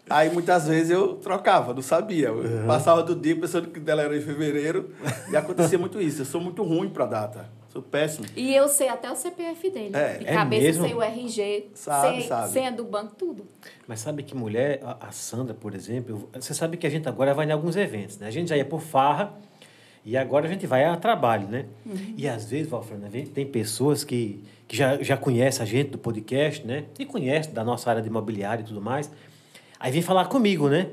Aí 0.10 0.30
muitas 0.32 0.68
vezes 0.68 0.90
eu 0.90 1.16
trocava, 1.16 1.74
não 1.74 1.82
sabia. 1.82 2.28
Eu 2.28 2.66
Passava 2.68 3.02
do 3.04 3.16
dia 3.16 3.36
pensando 3.36 3.70
que 3.70 3.80
dela 3.80 4.02
era 4.02 4.18
em 4.18 4.22
fevereiro 4.22 4.90
e 5.32 5.36
acontecia 5.38 5.78
muito 5.80 6.02
isso. 6.02 6.22
Eu 6.22 6.26
sou 6.26 6.42
muito 6.42 6.62
ruim 6.64 6.90
para 6.90 7.06
data. 7.06 7.50
Sou 7.72 7.82
péssimo. 7.82 8.26
E 8.36 8.54
eu 8.54 8.68
sei 8.68 8.90
até 8.90 9.10
o 9.12 9.16
CPF 9.16 9.70
dele. 9.70 9.96
É. 9.96 10.18
de 10.18 10.28
É 10.28 10.34
cabeça, 10.34 10.64
mesmo? 10.66 10.86
sei 10.86 10.94
o 10.96 11.02
RG, 11.04 11.68
Sabe, 11.76 12.18
sei 12.18 12.28
sabe. 12.28 12.52
senha 12.52 12.72
do 12.72 12.84
banco, 12.84 13.14
tudo. 13.16 13.46
Mas 13.88 14.00
sabe 14.00 14.24
que 14.24 14.36
mulher, 14.36 14.82
a, 14.84 15.12
Sandra, 15.12 15.54
por 15.54 15.74
exemplo, 15.76 16.28
você 16.34 16.54
sabe 16.54 16.76
que 16.78 16.88
a 16.88 16.90
gente 16.90 17.08
agora 17.08 17.34
vai 17.34 17.46
em 17.46 17.52
alguns 17.52 17.76
eventos, 17.78 18.18
né? 18.18 18.28
A 18.28 18.32
gente 18.32 18.50
já 18.50 18.58
ia 18.58 18.66
por 18.66 18.82
farra 18.82 19.34
e 20.06 20.16
agora 20.18 20.46
a 20.48 20.50
gente 20.50 20.66
vai 20.66 20.84
a 20.86 20.96
trabalho, 20.96 21.48
né? 21.48 21.66
E 22.18 22.28
às 22.28 22.50
vezes, 22.50 22.68
Valfrana, 22.70 23.10
vem- 23.10 23.26
tem 23.26 23.46
pessoas 23.46 24.04
que, 24.04 24.44
que 24.68 24.76
já, 24.76 25.02
já 25.02 25.18
conhecem 25.18 25.62
a 25.62 25.66
gente 25.66 25.90
do 25.92 25.98
podcast, 25.98 26.66
né? 26.66 26.86
E 26.98 27.06
conhecem 27.06 27.54
da 27.54 27.64
nossa 27.64 27.90
área 27.90 28.02
de 28.02 28.08
imobiliário 28.08 28.64
e 28.64 28.66
tudo 28.68 28.82
mais. 28.82 29.12
Aí 29.80 29.92
vem 29.92 30.02
falar 30.02 30.26
comigo, 30.26 30.68
né? 30.70 30.88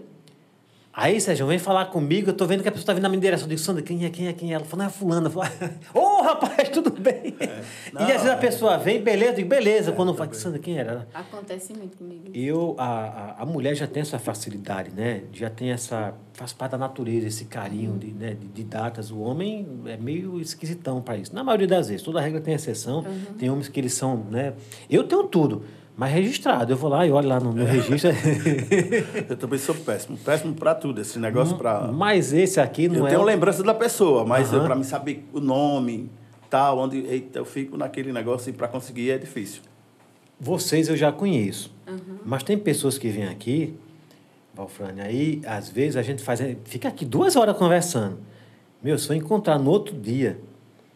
Aí, 0.98 1.20
Sérgio, 1.20 1.46
vem 1.46 1.58
falar 1.58 1.84
comigo, 1.86 2.30
eu 2.30 2.32
tô 2.32 2.46
vendo 2.46 2.62
que 2.62 2.68
a 2.70 2.72
pessoa 2.72 2.86
tá 2.86 2.94
vindo 2.94 3.02
na 3.02 3.10
minha 3.10 3.20
direção. 3.20 3.44
Eu 3.44 3.50
digo, 3.50 3.60
Sandra, 3.60 3.82
quem 3.82 4.06
é, 4.06 4.08
quem 4.08 4.28
é, 4.28 4.32
quem 4.32 4.52
é? 4.52 4.54
Ela 4.54 4.64
falou, 4.64 4.78
não, 4.78 4.86
é 4.86 4.90
fulana. 4.90 5.30
Ô, 5.92 6.22
rapaz, 6.22 6.70
tudo 6.70 6.90
bem? 6.90 7.36
e 7.38 7.92
Não, 7.92 8.00
às 8.00 8.06
vezes 8.06 8.26
a 8.26 8.32
é. 8.32 8.36
pessoa 8.36 8.78
vem, 8.78 9.02
beleza, 9.02 9.32
eu 9.32 9.36
digo, 9.36 9.48
beleza. 9.50 9.92
Quando 9.92 10.12
eu 10.12 10.14
falo, 10.14 10.32
Sandra, 10.32 10.58
quem 10.58 10.78
era? 10.78 11.06
Acontece 11.12 11.74
muito 11.74 11.98
comigo. 11.98 12.30
Eu, 12.32 12.74
a, 12.78 12.86
a, 12.86 13.42
a 13.42 13.44
mulher 13.44 13.74
já 13.74 13.86
tem 13.86 14.00
essa 14.00 14.18
facilidade, 14.18 14.90
né? 14.90 15.24
Já 15.34 15.50
tem 15.50 15.70
essa. 15.70 16.14
Faz 16.32 16.54
parte 16.54 16.72
da 16.72 16.78
natureza, 16.78 17.26
esse 17.26 17.44
carinho 17.44 17.98
de, 17.98 18.12
né, 18.12 18.32
de, 18.32 18.46
de 18.46 18.64
datas. 18.64 19.10
O 19.10 19.18
homem 19.18 19.68
é 19.84 19.98
meio 19.98 20.40
esquisitão 20.40 21.02
para 21.02 21.18
isso. 21.18 21.34
Na 21.34 21.44
maioria 21.44 21.66
das 21.66 21.88
vezes, 21.88 22.02
toda 22.02 22.22
regra 22.22 22.40
tem 22.40 22.54
exceção. 22.54 23.04
Tem 23.38 23.50
homens 23.50 23.68
que 23.68 23.78
eles 23.78 23.92
são, 23.92 24.16
né? 24.30 24.54
Eu 24.88 25.04
tenho 25.04 25.24
tudo, 25.24 25.62
mas 25.96 26.12
registrado. 26.12 26.72
Eu 26.72 26.76
vou 26.76 26.90
lá 26.90 27.06
e 27.06 27.10
olho 27.10 27.26
lá 27.28 27.40
no 27.40 27.52
meu 27.52 27.64
registro. 27.66 28.10
Eu 29.28 29.36
também 29.36 29.58
sou 29.58 29.74
péssimo. 29.74 30.16
Péssimo 30.18 30.54
para 30.54 30.74
tudo. 30.74 31.00
Esse 31.00 31.18
negócio 31.18 31.56
para. 31.56 31.90
mas 31.92 32.32
esse 32.32 32.60
aqui 32.60 32.88
não 32.88 32.96
Eu 32.98 33.06
é. 33.06 33.10
tenho 33.10 33.22
o- 33.22 33.24
lembrança 33.24 33.62
da 33.62 33.72
pessoa, 33.74 34.24
mas 34.24 34.52
Aham. 34.52 34.64
para 34.64 34.74
mim 34.74 34.84
saber 34.84 35.26
o 35.32 35.40
nome, 35.40 36.10
tal, 36.50 36.78
onde. 36.78 36.98
Eita, 36.98 37.38
eu 37.38 37.44
fico 37.44 37.76
naquele 37.76 38.12
negócio 38.12 38.50
e 38.50 38.52
para 38.52 38.68
conseguir 38.68 39.10
é 39.10 39.18
difícil. 39.18 39.62
Vocês 40.38 40.88
eu 40.88 40.96
já 40.96 41.10
conheço. 41.10 41.74
Mas 42.24 42.42
tem 42.42 42.58
pessoas 42.58 42.98
que 42.98 43.08
vêm 43.08 43.26
aqui, 43.28 43.74
Valfrânia, 44.54 45.04
aí 45.04 45.40
às 45.46 45.68
vezes 45.70 45.96
a 45.96 46.02
gente 46.02 46.22
faz. 46.22 46.40
Fica 46.64 46.88
aqui 46.88 47.04
duas 47.04 47.36
horas 47.36 47.56
conversando. 47.56 48.18
Meu, 48.82 48.98
se 48.98 49.08
eu 49.10 49.16
encontrar 49.16 49.58
no 49.58 49.70
outro 49.70 49.96
dia, 49.96 50.38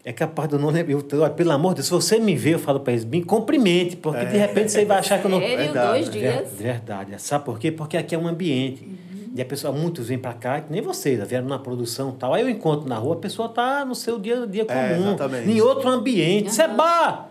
é 0.04 0.12
capaz 0.12 0.48
de 0.48 0.54
eu 0.54 0.60
não 0.60 0.70
lembrar. 0.70 0.92
Eu, 0.92 1.20
olha, 1.20 1.30
pelo 1.30 1.50
amor 1.52 1.70
de 1.70 1.76
Deus, 1.76 1.86
se 1.86 1.92
você 1.92 2.18
me 2.18 2.34
ver, 2.34 2.54
eu 2.54 2.58
falo 2.58 2.80
para 2.80 2.92
eles, 2.92 3.04
me 3.04 3.22
cumprimente, 3.22 3.96
porque 3.96 4.24
de 4.24 4.36
repente 4.36 4.70
você 4.72 4.84
vai 4.84 4.98
achar 4.98 5.18
que 5.20 5.26
eu 5.26 5.30
não. 5.30 5.40
Sério, 5.40 5.56
Verdade, 5.58 5.88
dois 5.88 6.08
é 6.08 6.10
dias. 6.10 6.34
Ver- 6.52 6.62
Verdade. 6.72 7.22
Sabe 7.22 7.44
por 7.44 7.58
quê? 7.58 7.70
Porque 7.70 7.96
aqui 7.96 8.14
é 8.14 8.18
um 8.18 8.26
ambiente. 8.26 8.88
E 9.34 9.40
a 9.40 9.44
pessoa, 9.44 9.72
muitos 9.72 10.08
vêm 10.08 10.18
para 10.18 10.32
cá, 10.32 10.60
que 10.60 10.72
nem 10.72 10.82
vocês, 10.82 11.22
vieram 11.28 11.46
na 11.46 11.58
produção 11.58 12.10
e 12.10 12.12
tal. 12.14 12.34
Aí 12.34 12.42
eu 12.42 12.48
encontro 12.50 12.88
na 12.88 12.96
rua, 12.96 13.14
a 13.14 13.18
pessoa 13.18 13.48
tá 13.48 13.84
no 13.84 13.94
seu 13.94 14.18
dia 14.18 14.42
a 14.42 14.46
dia 14.46 14.64
comum. 14.64 14.78
É, 14.78 14.96
exatamente. 14.98 15.50
Em 15.50 15.60
outro 15.60 15.88
ambiente. 15.88 16.48
Isso 16.48 16.60
é 16.60 16.66
bar! 16.68 17.28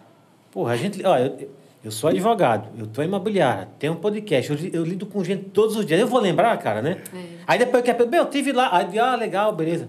Porra, 0.51 0.73
a 0.73 0.77
gente. 0.77 1.05
Olha, 1.05 1.33
eu, 1.39 1.49
Eu 1.83 1.91
sou 1.91 2.09
advogado, 2.09 2.67
eu 2.77 2.85
tô 2.87 3.01
imobiliária, 3.01 3.69
tenho 3.79 3.93
um 3.93 3.95
podcast, 3.95 4.51
eu, 4.51 4.57
eu 4.73 4.83
lido 4.83 5.05
com 5.05 5.23
gente 5.23 5.43
todos 5.45 5.75
os 5.77 5.85
dias. 5.85 5.99
Eu 5.99 6.07
vou 6.07 6.19
lembrar, 6.19 6.57
cara, 6.57 6.81
né? 6.81 6.97
É. 7.13 7.17
Aí 7.47 7.57
depois 7.59 7.81
que 7.83 7.89
a 7.89 7.93
pessoa, 7.95 8.09
"Bem, 8.09 8.19
eu 8.19 8.25
tive 8.25 8.51
lá, 8.51 8.69
aí, 8.75 8.99
ah, 8.99 9.15
legal, 9.15 9.53
beleza. 9.55 9.87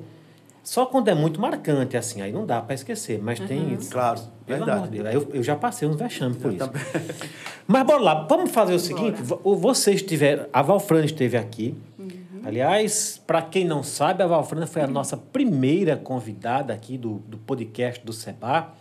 Só 0.63 0.85
quando 0.87 1.09
é 1.09 1.15
muito 1.15 1.41
marcante, 1.41 1.97
assim, 1.97 2.21
aí 2.21 2.31
não 2.33 2.45
dá 2.47 2.61
para 2.61 2.75
esquecer, 2.75 3.19
mas 3.23 3.41
tem. 3.41 3.77
Claro, 3.91 4.21
Pelo 4.47 4.59
verdade. 4.59 4.71
amor 4.79 4.89
de 4.91 5.03
Deus, 5.03 5.15
eu, 5.15 5.29
eu 5.35 5.43
já 5.43 5.57
passei 5.57 5.89
uns 5.89 5.97
vexames 5.97 6.37
por 6.37 6.53
isso. 6.53 6.71
Mas 7.67 7.87
bora 7.87 8.01
lá, 8.03 8.27
vamos 8.29 8.51
fazer 8.51 8.75
o 8.75 8.79
seguinte: 8.81 9.23
vo- 9.23 9.41
vocês 9.57 10.03
tiveram. 10.03 10.47
A 10.53 10.61
Valfrana 10.61 11.05
esteve 11.05 11.37
aqui. 11.37 11.77
Aliás, 12.45 13.21
para 13.27 13.43
quem 13.43 13.65
não 13.65 13.83
sabe, 13.83 14.23
a 14.23 14.27
Valfrana 14.27 14.67
foi 14.67 14.83
a 14.83 14.87
nossa 14.87 15.17
primeira 15.17 15.97
convidada 15.97 16.73
aqui 16.73 16.97
do, 16.97 17.15
do 17.27 17.37
podcast 17.39 18.05
do 18.05 18.13
Seba. 18.13 18.73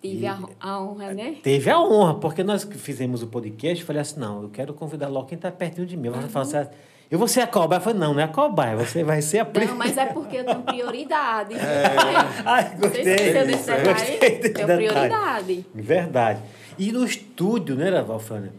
Tive 0.00 0.26
a, 0.26 0.38
a 0.60 0.80
honra, 0.82 1.12
né? 1.12 1.36
Teve 1.42 1.68
a 1.70 1.80
honra, 1.80 2.14
porque 2.14 2.42
nós 2.42 2.64
que 2.64 2.76
fizemos 2.78 3.22
o 3.22 3.26
podcast, 3.26 3.80
eu 3.80 3.86
falei 3.86 4.00
assim, 4.02 4.18
não, 4.20 4.42
eu 4.42 4.48
quero 4.48 4.72
convidar 4.72 5.08
logo 5.08 5.26
quem 5.26 5.36
está 5.36 5.50
pertinho 5.50 5.86
de 5.86 5.96
mim. 5.96 6.08
Você 6.10 6.28
falou 6.28 6.48
assim, 6.48 6.68
eu 7.10 7.18
vou 7.18 7.28
ser 7.28 7.40
a 7.42 7.46
cobaia. 7.46 7.78
Eu 7.78 7.82
falei, 7.82 7.98
não, 7.98 8.12
não 8.14 8.20
é 8.20 8.24
a 8.24 8.28
cobaia, 8.28 8.76
você 8.76 9.02
vai 9.04 9.22
ser 9.22 9.38
a 9.40 9.44
Não, 9.44 9.50
primeira. 9.52 9.74
mas 9.74 9.96
é 9.96 10.06
porque 10.06 10.36
eu 10.38 10.44
tenho 10.44 10.62
prioridade. 10.62 11.54
Ai, 12.44 12.64
Você 12.70 12.76
gostei. 12.76 13.02
esqueceu 13.14 13.46
desse 13.46 13.70
Gostei 13.70 13.84
detalhe? 13.84 14.18
Tenho 14.18 14.66
detalhe. 14.66 14.86
prioridade. 14.86 15.66
Verdade. 15.74 16.40
E 16.78 16.92
no 16.92 17.04
estúdio, 17.04 17.74
né, 17.76 17.90
Valfrana? 18.02 18.52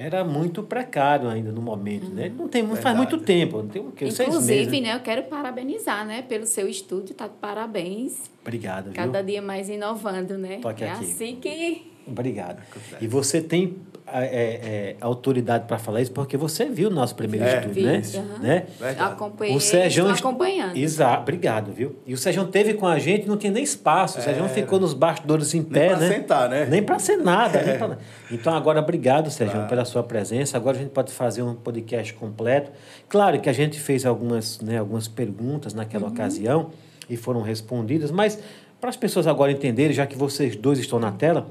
Era 0.00 0.22
muito 0.22 0.62
precário 0.62 1.28
ainda 1.28 1.50
no 1.50 1.60
momento, 1.60 2.08
né? 2.10 2.30
Não 2.34 2.46
tem, 2.46 2.62
não 2.62 2.76
faz 2.76 2.96
muito 2.96 3.18
tempo, 3.18 3.58
não 3.58 3.66
tem 3.68 3.82
o 3.82 3.90
quê? 3.90 4.08
Seis 4.12 4.28
Inclusive, 4.28 4.66
meses, 4.66 4.80
né, 4.80 4.94
eu 4.94 5.00
quero 5.00 5.24
parabenizar, 5.24 6.06
né, 6.06 6.22
pelo 6.22 6.46
seu 6.46 6.68
estúdio, 6.68 7.16
tá 7.16 7.26
de 7.26 7.34
parabéns. 7.40 8.30
Obrigado, 8.40 8.84
viu? 8.84 8.92
Cada 8.94 9.20
dia 9.22 9.42
mais 9.42 9.68
inovando, 9.68 10.38
né? 10.38 10.60
Toque 10.62 10.84
é 10.84 10.92
aqui. 10.92 11.04
assim 11.04 11.36
que 11.42 11.90
Obrigado. 12.10 12.60
E 13.00 13.06
você 13.06 13.40
tem 13.40 13.76
é, 14.10 14.24
é, 14.24 14.96
autoridade 15.02 15.66
para 15.66 15.76
falar 15.78 16.00
isso 16.00 16.12
porque 16.12 16.36
você 16.36 16.64
viu 16.64 16.88
o 16.88 16.92
nosso 16.92 17.14
primeiro 17.14 17.44
É, 17.44 17.58
estúdio, 17.58 17.74
vi. 17.74 17.82
né? 17.84 18.02
aham. 18.16 18.38
né? 18.42 18.66
Acompanhei, 18.98 19.54
O 19.54 19.60
Sérgio 19.60 20.08
acompanhando. 20.08 20.76
Exato, 20.76 21.20
obrigado, 21.22 21.72
viu? 21.72 21.96
E 22.06 22.14
o 22.14 22.16
Sérgio 22.16 22.44
teve 22.46 22.72
com 22.74 22.86
a 22.86 22.98
gente, 22.98 23.28
não 23.28 23.36
tinha 23.36 23.52
nem 23.52 23.62
espaço. 23.62 24.18
O 24.18 24.22
Sérgio 24.22 24.48
ficou 24.48 24.80
nos 24.80 24.94
bastidores 24.94 25.52
em 25.52 25.62
pé, 25.62 25.88
pra 25.88 25.96
né? 25.98 26.08
sentar, 26.08 26.48
né? 26.48 26.64
Nem 26.70 26.82
para 26.82 26.98
ser 26.98 27.16
nada. 27.18 27.62
nem 27.62 27.76
pra. 27.76 27.98
Então, 28.30 28.54
agora, 28.54 28.80
obrigado, 28.80 29.30
Sérgio, 29.30 29.66
pela 29.68 29.84
sua 29.84 30.02
presença. 30.02 30.56
Agora 30.56 30.76
a 30.78 30.80
gente 30.80 30.90
pode 30.90 31.12
fazer 31.12 31.42
um 31.42 31.54
podcast 31.54 32.14
completo. 32.14 32.70
Claro 33.08 33.38
que 33.40 33.48
a 33.50 33.52
gente 33.52 33.78
fez 33.78 34.06
algumas, 34.06 34.58
né, 34.60 34.78
algumas 34.78 35.06
perguntas 35.06 35.74
naquela 35.74 36.06
Uhum. 36.06 36.12
ocasião 36.12 36.70
e 37.10 37.16
foram 37.16 37.42
respondidas, 37.42 38.10
mas 38.10 38.38
para 38.80 38.88
as 38.90 38.96
pessoas 38.96 39.26
agora 39.26 39.50
entenderem, 39.52 39.92
já 39.92 40.06
que 40.06 40.16
vocês 40.16 40.54
dois 40.56 40.78
estão 40.78 40.98
na 41.00 41.10
tela, 41.10 41.48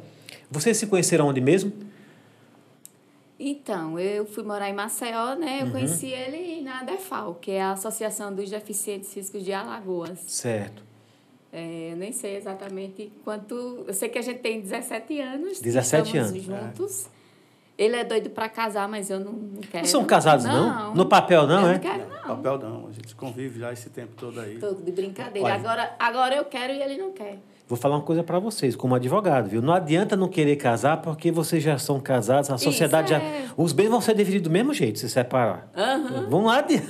vocês 0.50 0.78
se 0.78 0.88
conheceram 0.88 1.28
onde 1.28 1.42
mesmo? 1.42 1.72
Então, 3.40 4.00
eu 4.00 4.26
fui 4.26 4.44
morar 4.44 4.70
em 4.70 4.74
Maceió, 4.74 5.36
né? 5.36 5.60
Uhum. 5.62 5.68
Eu 5.68 5.72
conheci 5.72 6.08
ele 6.08 6.62
na 6.62 6.84
DEFAL, 6.84 7.36
que 7.36 7.52
é 7.52 7.62
a 7.62 7.72
Associação 7.72 8.34
dos 8.34 8.50
Deficientes 8.50 9.14
Físicos 9.14 9.44
de 9.44 9.54
Alagoas. 9.54 10.20
Certo. 10.28 10.84
É, 11.54 11.92
eu 11.92 11.98
nem 11.98 12.12
sei 12.12 12.36
exatamente 12.36 13.12
quanto. 13.24 13.86
Eu 13.88 13.94
sei 13.94 14.10
que 14.10 14.18
a 14.18 14.22
gente 14.22 14.40
tem 14.40 14.60
17 14.60 15.20
anos. 15.22 15.58
que 15.60 15.64
17 15.64 16.08
estamos 16.08 16.30
anos. 16.32 16.44
juntos. 16.44 17.10
Ele 17.78 17.96
é 17.96 18.04
doido 18.04 18.32
para 18.32 18.50
casar, 18.50 18.88
mas 18.90 19.10
eu 19.10 19.20
não, 19.20 19.32
não 19.32 19.62
quero. 19.62 19.84
Não 19.84 19.92
são 19.92 20.04
casados, 20.04 20.46
não? 20.46 20.96
No 20.96 21.06
papel, 21.06 21.46
não, 21.46 21.62
eu 21.62 21.68
é? 21.70 21.74
Não 21.74 21.80
quero, 21.80 22.10
não. 22.10 22.36
Papel 22.36 22.58
não, 22.58 22.88
a 22.88 22.92
gente 22.92 23.16
convive 23.16 23.60
já 23.60 23.72
esse 23.72 23.90
tempo 23.92 24.14
todo 24.18 24.40
aí. 24.40 24.58
Tô 24.58 24.74
de 24.74 24.92
brincadeira. 24.92 25.48
Olha. 25.48 25.56
Agora, 25.56 25.96
agora 26.00 26.36
eu 26.36 26.46
quero 26.46 26.74
e 26.74 26.82
ele 26.82 26.98
não 26.98 27.12
quer. 27.12 27.38
Vou 27.68 27.78
falar 27.78 27.96
uma 27.98 28.02
coisa 28.02 28.24
para 28.24 28.40
vocês, 28.40 28.76
como 28.78 28.96
advogado, 28.96 29.50
viu? 29.50 29.62
Não 29.62 29.74
adianta 29.74 30.16
não 30.16 30.30
querer 30.30 30.56
casar 30.56 31.02
porque 31.02 31.32
vocês 31.32 31.62
já 31.62 31.78
são 31.78 32.00
casados, 32.00 32.50
a 32.50 32.58
sociedade 32.58 33.10
já. 33.10 33.18
é. 33.18 33.46
Os 33.58 33.74
bens 33.74 33.90
vão 33.90 34.00
ser 34.00 34.16
divididos 34.16 34.48
do 34.48 34.52
mesmo 34.52 34.74
jeito, 34.74 34.98
se 35.00 35.10
separar. 35.10 35.70
Vão 36.30 36.46
lá 36.46 36.62
de. 36.62 36.82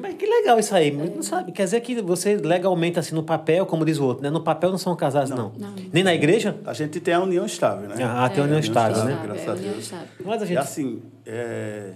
Mas 0.00 0.14
que 0.14 0.26
legal 0.26 0.58
isso 0.60 0.74
aí. 0.74 0.92
Não 0.92 1.22
sabe? 1.22 1.50
Quer 1.50 1.64
dizer 1.64 1.80
que 1.80 2.00
você 2.00 2.36
legalmente, 2.36 2.98
assim, 3.00 3.14
no 3.14 3.22
papel, 3.22 3.66
como 3.66 3.84
diz 3.84 3.98
o 3.98 4.04
outro, 4.04 4.22
né? 4.22 4.30
No 4.30 4.42
papel 4.42 4.70
não 4.70 4.78
são 4.78 4.94
casados, 4.94 5.30
não. 5.30 5.50
Não. 5.58 5.74
Nem 5.92 6.04
na 6.04 6.14
igreja? 6.14 6.56
A 6.66 6.72
gente 6.72 7.00
tem 7.00 7.14
a 7.14 7.20
união 7.20 7.44
estável, 7.44 7.88
né? 7.88 7.96
Ah, 8.04 8.28
tem 8.28 8.42
a 8.42 8.46
união 8.46 8.60
estável, 8.60 9.04
né? 9.04 9.18
graças 9.24 9.46
é, 9.46 9.50
a 9.50 9.54
união 9.54 9.72
Deus. 9.72 9.84
estável. 9.84 10.06
Mas 10.24 10.42
a 10.42 10.44
E 10.44 10.48
gente. 10.48 10.58
assim, 10.58 11.02
é... 11.26 11.90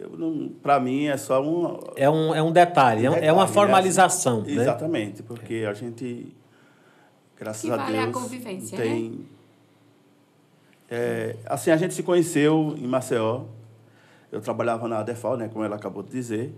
eu 0.00 0.10
não, 0.16 0.48
para 0.62 0.78
mim 0.80 1.06
é 1.06 1.16
só 1.16 1.42
um 1.42 1.80
É 1.96 2.08
um, 2.08 2.34
é 2.34 2.42
um 2.42 2.52
detalhe, 2.52 3.04
é, 3.06 3.10
um- 3.10 3.14
é 3.14 3.16
uma 3.32 3.42
detalhe, 3.46 3.52
formalização. 3.52 4.42
né? 4.42 4.52
Né? 4.54 4.62
Exatamente, 4.62 5.22
porque 5.22 5.64
a 5.68 5.74
gente, 5.74 6.34
graças 7.36 7.62
Que 7.62 7.70
a 7.70 7.76
vale 7.76 7.98
a 7.98 8.02
Deus, 8.06 8.14
convivência, 8.14 8.76
tem. 8.78 9.26
É, 10.90 11.36
assim, 11.46 11.70
a 11.70 11.76
gente 11.76 11.92
se 11.94 12.02
conheceu 12.02 12.74
em 12.78 12.86
Maceió. 12.86 13.42
Eu 14.32 14.40
trabalhava 14.40 14.86
na 14.88 15.02
DEFAL, 15.02 15.36
né, 15.36 15.48
como 15.48 15.64
ela 15.64 15.76
acabou 15.76 16.02
de 16.02 16.10
dizer. 16.10 16.54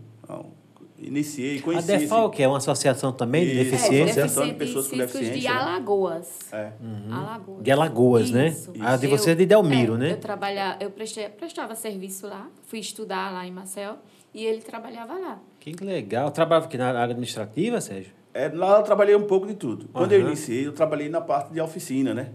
Iniciei, 1.01 1.59
A 1.59 1.63
conheci. 1.63 1.87
DEFAL, 1.87 2.27
esse- 2.27 2.37
que 2.37 2.43
é 2.43 2.49
uma 2.49 2.59
associação 2.59 3.11
também 3.13 3.45
de 3.47 3.53
Isso. 3.53 3.71
deficiência. 3.71 4.25
Associação 4.25 4.47
de 4.49 4.55
Pessoas 4.55 4.87
com 4.87 4.97
Físicos 4.97 5.13
de 5.21 5.27
Deficiência, 5.27 5.55
né? 5.55 5.61
Alagoas. 5.61 6.39
É. 6.53 6.73
Alagoas. 7.11 7.63
De 7.63 7.71
Alagoas, 7.71 8.31
né? 8.31 8.49
Isso. 8.49 8.73
A 8.81 8.97
de 8.97 9.07
Eu- 9.07 9.11
você 9.11 9.31
é 9.31 9.35
de 9.35 9.47
Delmiro, 9.47 9.95
é, 9.95 9.99
né? 9.99 10.13
Eu, 10.13 10.17
trabalha, 10.19 10.77
eu 10.81 10.91
prestei, 10.91 11.29
prestava 11.29 11.75
serviço 11.75 12.27
lá, 12.27 12.49
fui 12.67 12.79
estudar 12.81 13.33
lá 13.33 13.47
em 13.47 13.51
Maceió 13.51 13.95
e 14.35 14.45
ele 14.45 14.61
trabalhava 14.61 15.15
lá. 15.15 15.39
Que 15.59 15.73
legal. 15.83 16.31
Trabalhava 16.31 16.67
aqui 16.67 16.77
na 16.77 16.89
área 16.89 17.01
administrativa, 17.05 17.81
Sérgio? 17.81 18.13
É, 18.35 18.49
lá 18.49 18.77
eu 18.79 18.83
trabalhei 18.83 19.17
um 19.17 19.27
pouco 19.27 19.47
de 19.47 19.55
tudo. 19.55 19.89
Quando 19.93 20.13
eu 20.13 20.21
Aham. 20.21 20.29
iniciei, 20.29 20.67
eu 20.67 20.73
trabalhei 20.73 21.09
na 21.09 21.21
parte 21.21 21.53
de 21.53 21.61
oficina, 21.61 22.13
né? 22.15 22.31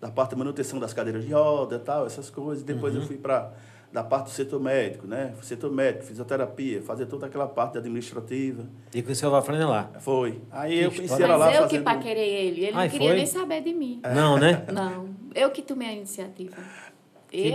Da 0.00 0.10
parte 0.10 0.32
da 0.32 0.36
manutenção 0.36 0.78
das 0.78 0.92
cadeiras 0.92 1.24
de 1.24 1.32
roda 1.32 1.76
e 1.76 1.78
tal, 1.78 2.04
essas 2.06 2.28
coisas. 2.30 2.62
Depois 2.62 2.94
Uhum. 2.94 3.00
eu 3.00 3.06
fui 3.06 3.16
para 3.16 3.52
da 3.92 4.04
parte 4.04 4.24
do 4.26 4.30
setor 4.30 4.60
médico, 4.60 5.06
né? 5.06 5.32
Setor 5.42 5.72
médico, 5.72 6.04
fisioterapia, 6.04 6.82
fazer 6.82 7.06
toda 7.06 7.26
aquela 7.26 7.46
parte 7.46 7.78
administrativa. 7.78 8.64
E 8.94 9.02
com 9.02 9.12
o 9.12 9.14
seu 9.14 9.30
Valfrana 9.30 9.66
lá. 9.68 9.90
Foi. 10.00 10.40
Aí 10.50 10.82
eu 10.82 10.90
Que 10.90 10.96
conheci 10.96 11.14
história. 11.14 11.24
ela 11.24 11.36
lá 11.36 11.46
Mas 11.46 11.56
eu 11.56 11.62
fazendo... 11.62 11.78
que 11.78 11.84
paquerei 11.84 12.28
ele, 12.34 12.64
ele 12.66 12.72
Ai, 12.76 12.86
não 12.86 12.92
queria 12.92 13.08
foi? 13.08 13.16
nem 13.16 13.26
saber 13.26 13.62
de 13.62 13.72
mim. 13.72 14.00
Não, 14.14 14.36
né? 14.38 14.64
Não, 14.72 15.08
eu 15.34 15.50
que 15.50 15.62
tomei 15.62 15.88
a 15.88 15.92
iniciativa. 15.92 16.56
E, 17.30 17.52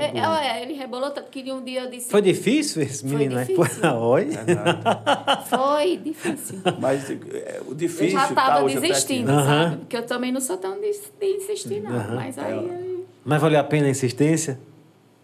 ele 0.62 0.74
rebolou 0.74 1.10
tanto 1.10 1.32
que 1.32 1.52
um 1.52 1.64
dia 1.64 1.82
eu 1.86 1.90
disse... 1.90 2.10
Foi 2.12 2.22
difícil 2.22 2.84
esse 2.84 3.02
Foi 3.02 3.10
menino? 3.18 3.36
né? 3.36 3.46
difícil. 3.46 3.90
Oi? 3.96 4.30
É 4.48 4.54
nada. 4.54 5.42
Foi 5.50 5.98
difícil. 5.98 6.60
Mas 6.80 7.10
é, 7.10 7.60
o 7.66 7.72
Eu 7.72 7.76
difícil 7.76 8.10
já 8.12 8.28
tá 8.28 8.30
estava 8.30 8.66
aqui. 8.68 8.80
desistindo, 8.80 9.32
Aham. 9.32 9.64
sabe? 9.70 9.78
Porque 9.78 9.98
eu 9.98 10.06
também 10.06 10.32
não 10.32 10.42
sou 10.42 10.58
tão 10.58 10.80
de, 10.80 10.92
de 10.92 11.26
insistir, 11.26 11.82
não. 11.82 12.16
Mas 12.16 12.38
aí... 12.38 13.04
Mas 13.26 13.42
valeu 13.42 13.60
a 13.60 13.64
pena 13.64 13.88
a 13.88 13.90
insistência? 13.90 14.60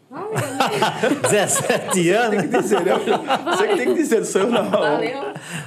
Valeu, 0.09 1.21
17 1.21 1.93
Tem 1.93 2.03
que 2.03 2.09
anos? 2.09 2.49
dizer, 2.49 2.81
né? 2.83 2.93
Você 3.45 3.67
que 3.67 3.75
tem 3.75 3.87
que 3.89 3.93
dizer, 3.93 4.17
não 4.19 4.25
sou 4.25 4.41
eu 4.41 4.49
não. 4.51 4.69
Valeu. 4.69 5.19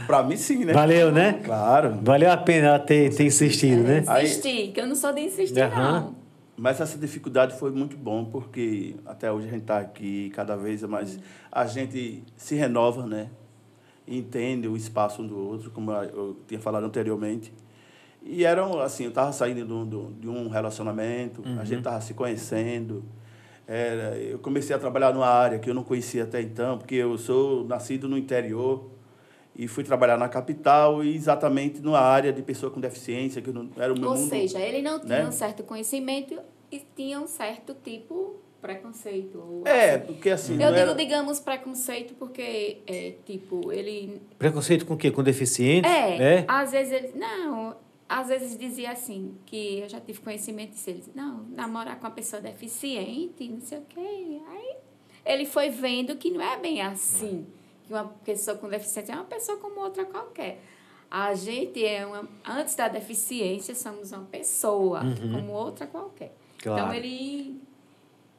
Pra 0.06 0.22
mim 0.24 0.36
sim, 0.36 0.64
né? 0.64 0.72
Valeu, 0.72 1.12
né? 1.12 1.40
Claro. 1.44 1.98
Valeu 2.02 2.30
a 2.30 2.36
pena 2.36 2.68
ela 2.68 2.78
ter, 2.80 3.14
ter 3.14 3.24
insistido, 3.24 3.82
né? 3.84 4.02
Aí- 4.06 4.24
Insistir, 4.24 4.72
que 4.72 4.80
eu 4.80 4.86
não 4.86 4.96
sou 4.96 5.12
de 5.12 5.20
insistir, 5.20 5.60
Aham. 5.60 5.92
não. 6.00 6.14
Mas 6.56 6.80
essa 6.80 6.98
dificuldade 6.98 7.56
foi 7.58 7.70
muito 7.70 7.96
bom, 7.96 8.24
porque 8.24 8.96
até 9.06 9.30
hoje 9.30 9.46
a 9.48 9.50
gente 9.50 9.62
está 9.62 9.78
aqui, 9.78 10.30
cada 10.34 10.56
vez 10.56 10.82
mais 10.82 11.18
a 11.50 11.64
gente 11.66 12.22
se 12.36 12.54
renova, 12.56 13.06
né? 13.06 13.28
Entende 14.06 14.66
o 14.68 14.76
espaço 14.76 15.22
um 15.22 15.26
do 15.26 15.38
outro, 15.38 15.70
como 15.70 15.92
eu 15.92 16.36
tinha 16.48 16.60
falado 16.60 16.84
anteriormente. 16.84 17.52
E 18.24 18.44
eram, 18.44 18.80
assim, 18.80 19.04
eu 19.04 19.08
estava 19.08 19.32
saindo 19.32 19.64
de 19.64 19.72
um, 19.72 19.88
de 19.88 19.96
um- 19.96 20.12
de 20.20 20.28
um 20.28 20.48
relacionamento, 20.48 21.42
a 21.60 21.64
gente 21.64 21.78
estava 21.78 22.00
se 22.00 22.12
conhecendo. 22.14 23.04
Era, 23.72 24.18
eu 24.18 24.38
comecei 24.38 24.76
a 24.76 24.78
trabalhar 24.78 25.14
numa 25.14 25.26
área 25.28 25.58
que 25.58 25.70
eu 25.70 25.74
não 25.74 25.82
conhecia 25.82 26.24
até 26.24 26.42
então, 26.42 26.76
porque 26.76 26.94
eu 26.96 27.16
sou 27.16 27.64
nascido 27.64 28.06
no 28.06 28.18
interior 28.18 28.90
e 29.56 29.66
fui 29.66 29.82
trabalhar 29.82 30.18
na 30.18 30.28
capital 30.28 31.02
e 31.02 31.14
exatamente 31.14 31.80
numa 31.80 31.98
área 32.00 32.32
de 32.32 32.42
pessoa 32.42 32.70
com 32.70 32.80
deficiência, 32.80 33.40
que 33.40 33.50
não 33.50 33.70
era 33.78 33.92
o 33.94 33.98
meu 33.98 34.10
Ou 34.10 34.16
mundo. 34.16 34.28
seja, 34.28 34.58
ele 34.60 34.82
não 34.82 34.98
tinha 35.00 35.22
né? 35.22 35.26
um 35.28 35.32
certo 35.32 35.62
conhecimento 35.62 36.38
e 36.70 36.82
tinha 36.94 37.18
um 37.18 37.26
certo 37.26 37.74
tipo 37.82 38.36
preconceito. 38.60 39.38
ou 39.38 39.62
É, 39.66 39.94
assim. 39.96 40.06
porque 40.06 40.30
assim. 40.30 40.52
Eu 40.54 40.58
digo, 40.68 40.74
era- 40.78 40.94
digamos, 40.94 41.40
preconceito 41.40 42.14
porque, 42.18 42.78
é, 42.86 43.14
tipo, 43.24 43.72
ele... 43.72 44.20
Preconceito 44.38 44.84
com 44.84 44.94
o 44.94 44.96
quê? 44.98 45.10
Com 45.10 45.22
deficiente? 45.22 45.88
É, 45.88 46.22
É? 46.40 46.44
às 46.46 46.72
vezes 46.72 46.92
ele... 46.92 47.12
Não, 47.16 47.74
às 48.12 48.28
vezes 48.28 48.58
dizia 48.58 48.90
assim, 48.90 49.34
que 49.46 49.78
eu 49.78 49.88
já 49.88 49.98
tive 49.98 50.20
conhecimento 50.20 50.72
disso. 50.72 50.90
Ele 50.90 50.98
dizia, 50.98 51.14
não, 51.16 51.46
namorar 51.48 51.98
com 51.98 52.06
uma 52.06 52.12
pessoa 52.12 52.42
deficiente, 52.42 53.48
não 53.48 53.60
sei 53.60 53.78
o 53.78 53.82
quê. 53.88 54.40
Aí 54.48 54.76
ele 55.24 55.46
foi 55.46 55.70
vendo 55.70 56.14
que 56.16 56.30
não 56.30 56.42
é 56.42 56.58
bem 56.58 56.82
assim. 56.82 57.46
Que 57.84 57.92
uma 57.92 58.04
pessoa 58.22 58.56
com 58.58 58.68
deficiência 58.68 59.12
é 59.12 59.16
uma 59.16 59.24
pessoa 59.24 59.56
como 59.56 59.80
outra 59.80 60.04
qualquer. 60.04 60.62
A 61.10 61.34
gente 61.34 61.82
é 61.82 62.04
uma... 62.06 62.28
Antes 62.46 62.74
da 62.74 62.86
deficiência, 62.88 63.74
somos 63.74 64.12
uma 64.12 64.24
pessoa, 64.24 65.00
como 65.32 65.52
outra 65.52 65.86
qualquer. 65.86 66.26
Uhum. 66.26 66.62
Claro. 66.62 66.80
Então, 66.80 66.94
ele 66.94 67.60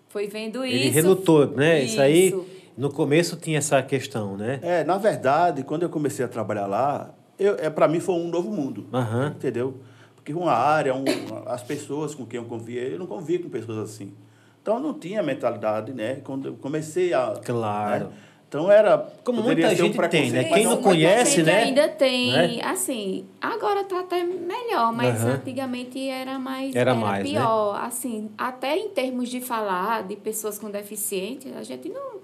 foi 0.07 0.27
vendo 0.27 0.63
Ele 0.63 0.85
isso. 0.85 0.93
relutou, 0.93 1.47
né? 1.47 1.83
Isso, 1.83 1.99
aí, 1.99 2.27
Isso. 2.27 2.45
no 2.77 2.91
começo 2.91 3.35
tinha 3.37 3.57
essa 3.57 3.81
questão, 3.81 4.37
né? 4.37 4.59
É, 4.61 4.83
na 4.83 4.99
verdade, 4.99 5.63
quando 5.63 5.81
eu 5.81 5.89
comecei 5.89 6.23
a 6.23 6.27
trabalhar 6.27 6.67
lá, 6.67 7.13
eu, 7.37 7.55
é, 7.59 7.69
para 7.69 7.87
mim 7.87 7.99
foi 7.99 8.15
um 8.15 8.27
novo 8.27 8.51
mundo. 8.51 8.85
Aham. 8.93 9.33
Entendeu? 9.35 9.75
Porque 10.15 10.33
uma 10.33 10.53
área, 10.53 10.95
um, 10.95 11.03
as 11.47 11.61
pessoas 11.61 12.15
com 12.15 12.25
quem 12.25 12.39
eu 12.39 12.45
convia, 12.45 12.81
eu 12.81 12.97
não 12.97 13.05
convia 13.05 13.39
com 13.39 13.49
pessoas 13.49 13.77
assim. 13.77 14.13
Então, 14.61 14.75
eu 14.75 14.79
não 14.79 14.93
tinha 14.93 15.21
mentalidade, 15.21 15.91
né? 15.93 16.21
Quando 16.23 16.47
eu 16.47 16.53
comecei 16.53 17.13
a... 17.13 17.33
Claro. 17.43 18.05
Né? 18.05 18.11
Então, 18.47 18.71
era... 18.71 18.97
Como 19.23 19.41
muita 19.41 19.75
ser 19.75 19.81
um 19.83 19.87
gente 19.87 20.09
tem, 20.09 20.31
né? 20.31 20.43
Quem 20.45 20.63
não 20.63 20.73
Muita 20.73 20.83
conhece, 20.89 21.37
gente 21.37 21.45
né? 21.47 21.63
ainda 21.63 21.89
tem, 21.89 22.31
Né? 22.31 22.61
assim, 22.63 23.25
agora 23.41 23.83
tá 23.83 23.99
até 24.01 24.23
melhor, 24.23 24.93
mas 24.93 25.21
Aham. 25.21 25.33
antigamente 25.33 26.07
era 26.07 26.37
mais 26.39 26.73
Era 26.75 26.93
mais, 26.93 27.25
né? 27.25 27.31
pior, 27.31 27.75
assim, 27.83 28.29
até 28.37 28.77
em 28.77 28.89
termos 28.89 29.27
de 29.29 29.41
falar 29.41 30.03
de 30.03 30.15
pessoas 30.15 30.57
com 30.59 30.69
deficiência, 30.69 31.57
a 31.57 31.63
gente 31.63 31.89
não 31.89 32.21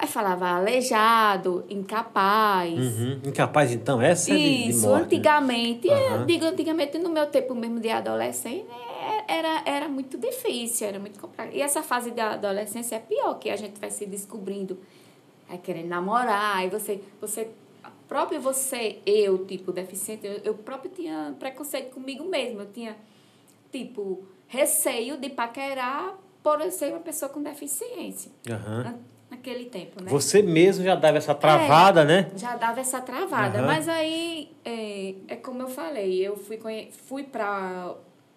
aí 0.00 0.08
falava 0.08 0.48
aleijado, 0.48 1.64
incapaz. 1.68 2.72
Uhum. 2.78 3.20
Incapaz, 3.24 3.70
então, 3.72 4.00
essa 4.00 4.32
é 4.32 4.36
de, 4.36 4.64
de 4.64 4.70
Isso, 4.70 4.86
morte. 4.88 5.00
né? 5.00 5.04
antigamente, 5.04 5.90
Aham. 5.90 6.20
eu 6.20 6.26
digo 6.26 6.44
antigamente, 6.46 6.98
no 6.98 7.10
meu 7.10 7.26
tempo 7.26 7.54
mesmo 7.54 7.78
de 7.80 7.90
adolescente, 7.90 8.64
né, 8.64 9.24
era, 9.28 9.62
era 9.66 9.88
muito 9.88 10.16
difícil, 10.16 10.88
era 10.88 10.98
muito 10.98 11.20
complicado. 11.20 11.50
E 11.52 11.60
essa 11.60 11.82
fase 11.82 12.10
da 12.10 12.32
adolescência 12.32 12.96
é 12.96 12.98
pior, 12.98 13.34
que 13.34 13.50
a 13.50 13.56
gente 13.56 13.78
vai 13.78 13.90
se 13.90 14.06
descobrindo, 14.06 14.78
vai 15.46 15.58
querendo 15.58 15.88
namorar, 15.88 16.64
e 16.64 16.70
você, 16.70 17.02
você 17.20 17.50
próprio 18.08 18.40
você, 18.40 19.00
eu, 19.04 19.44
tipo, 19.46 19.70
deficiente, 19.70 20.26
eu, 20.26 20.40
eu 20.42 20.54
próprio 20.54 20.90
tinha 20.90 21.36
preconceito 21.38 21.92
comigo 21.92 22.24
mesmo, 22.24 22.62
eu 22.62 22.72
tinha, 22.72 22.96
tipo, 23.70 24.24
receio 24.48 25.18
de 25.18 25.28
paquerar 25.28 26.18
por 26.42 26.60
eu 26.60 26.70
ser 26.70 26.90
uma 26.90 27.00
pessoa 27.00 27.28
com 27.28 27.42
deficiência, 27.42 28.32
Aham. 28.48 28.98
Na- 29.30 29.36
naquele 29.36 29.66
tempo, 29.66 30.02
né? 30.02 30.10
Você 30.10 30.42
mesmo 30.42 30.84
já 30.84 30.94
dava 30.94 31.18
essa 31.18 31.34
travada, 31.34 32.04
né? 32.04 32.30
Já 32.36 32.56
dava 32.56 32.80
essa 32.80 33.00
travada. 33.00 33.58
Aham. 33.58 33.66
Mas 33.66 33.88
aí, 33.88 34.50
é, 34.64 35.14
é 35.28 35.36
como 35.36 35.62
eu 35.62 35.68
falei, 35.68 36.20
eu 36.26 36.36
fui, 36.36 36.58
fui 37.06 37.22
para 37.24 37.94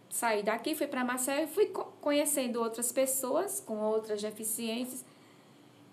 sair 0.10 0.44
daqui, 0.44 0.76
fui 0.76 0.88
para 0.88 1.04
Marcelo 1.04 1.44
e 1.44 1.48
fui 1.48 1.66
co- 1.68 1.92
conhecendo 2.00 2.60
outras 2.62 2.92
pessoas 2.92 3.60
com 3.60 3.78
outras 3.80 4.22
deficiências 4.22 5.04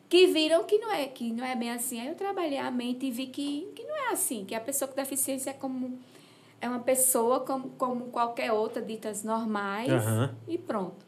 que 0.09 0.27
viram 0.27 0.65
que 0.65 0.77
não 0.79 0.93
é, 0.93 1.07
que 1.07 1.33
não 1.33 1.45
é 1.45 1.55
bem 1.55 1.71
assim. 1.71 2.01
Aí 2.01 2.09
eu 2.09 2.15
trabalhei 2.15 2.59
a 2.59 2.71
mente 2.71 3.07
e 3.07 3.11
vi 3.11 3.27
que, 3.29 3.71
que 3.75 3.85
não 3.85 3.97
é 3.97 4.13
assim, 4.13 4.45
que 4.45 4.55
a 4.55 4.61
pessoa 4.61 4.89
com 4.89 4.95
deficiência 4.97 5.51
é 5.51 5.53
como 5.53 5.99
é 6.61 6.69
uma 6.69 6.81
pessoa 6.81 7.41
como, 7.41 7.71
como 7.71 8.07
qualquer 8.07 8.53
outra, 8.53 8.83
ditas 8.83 9.23
normais, 9.25 9.91
Aham. 9.91 10.35
e 10.47 10.59
pronto. 10.59 11.07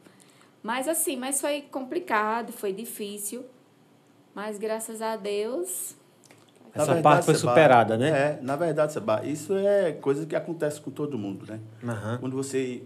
Mas 0.63 0.87
assim, 0.89 1.17
mas 1.17 1.41
foi 1.41 1.63
complicado, 1.63 2.53
foi 2.53 2.73
difícil. 2.73 3.45
Mas 4.35 4.59
graças 4.59 5.03
a 5.03 5.17
Deus, 5.17 5.95
Essa 6.75 6.87
verdade, 6.95 7.03
parte 7.03 7.25
foi 7.27 7.35
Seba, 7.35 7.51
superada, 7.51 7.97
né? 7.99 8.09
É, 8.09 8.39
na 8.41 8.57
verdade, 8.57 8.93
Seba, 8.93 9.25
isso 9.25 9.55
é 9.55 9.93
coisa 9.93 10.25
que 10.27 10.35
acontece 10.35 10.81
com 10.81 10.91
todo 10.91 11.19
mundo, 11.19 11.45
né? 11.47 11.61
Aham. 11.85 12.19
Quando 12.19 12.35
você 12.37 12.83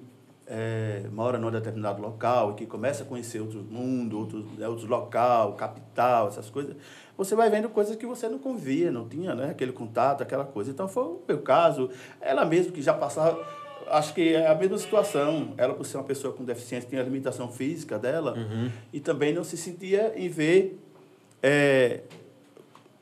é, 0.46 1.02
mora 1.12 1.38
num 1.38 1.50
determinado 1.50 2.02
local 2.02 2.52
e 2.52 2.54
que 2.54 2.66
começa 2.66 3.02
a 3.04 3.06
conhecer 3.06 3.40
outros 3.40 3.62
mundos, 3.68 4.18
outros, 4.18 4.44
né, 4.58 4.66
outros 4.68 4.88
local, 4.88 5.52
capital, 5.54 6.28
essas 6.28 6.50
coisas, 6.50 6.76
você 7.16 7.34
vai 7.36 7.48
vendo 7.48 7.68
coisas 7.68 7.94
que 7.96 8.06
você 8.06 8.28
não 8.28 8.38
convia, 8.38 8.90
não 8.90 9.08
tinha 9.08 9.34
né, 9.34 9.50
aquele 9.50 9.72
contato, 9.72 10.22
aquela 10.22 10.44
coisa. 10.44 10.70
Então, 10.70 10.88
foi 10.88 11.04
o 11.04 11.20
meu 11.26 11.38
caso. 11.42 11.90
Ela 12.20 12.44
mesmo 12.44 12.72
que 12.72 12.82
já 12.82 12.92
passava, 12.92 13.40
acho 13.88 14.12
que 14.14 14.34
é 14.34 14.48
a 14.48 14.54
mesma 14.54 14.78
situação. 14.78 15.54
Ela, 15.56 15.74
por 15.74 15.86
ser 15.86 15.96
uma 15.96 16.04
pessoa 16.04 16.34
com 16.34 16.44
deficiência, 16.44 16.88
tinha 16.88 17.00
a 17.00 17.04
limitação 17.04 17.48
física 17.50 17.98
dela 17.98 18.34
Uhum. 18.36 18.70
e 18.92 18.98
também 19.00 19.32
não 19.32 19.44
se 19.44 19.56
sentia 19.56 20.12
em 20.16 20.28
ver 20.28 20.78
é, 21.48 22.00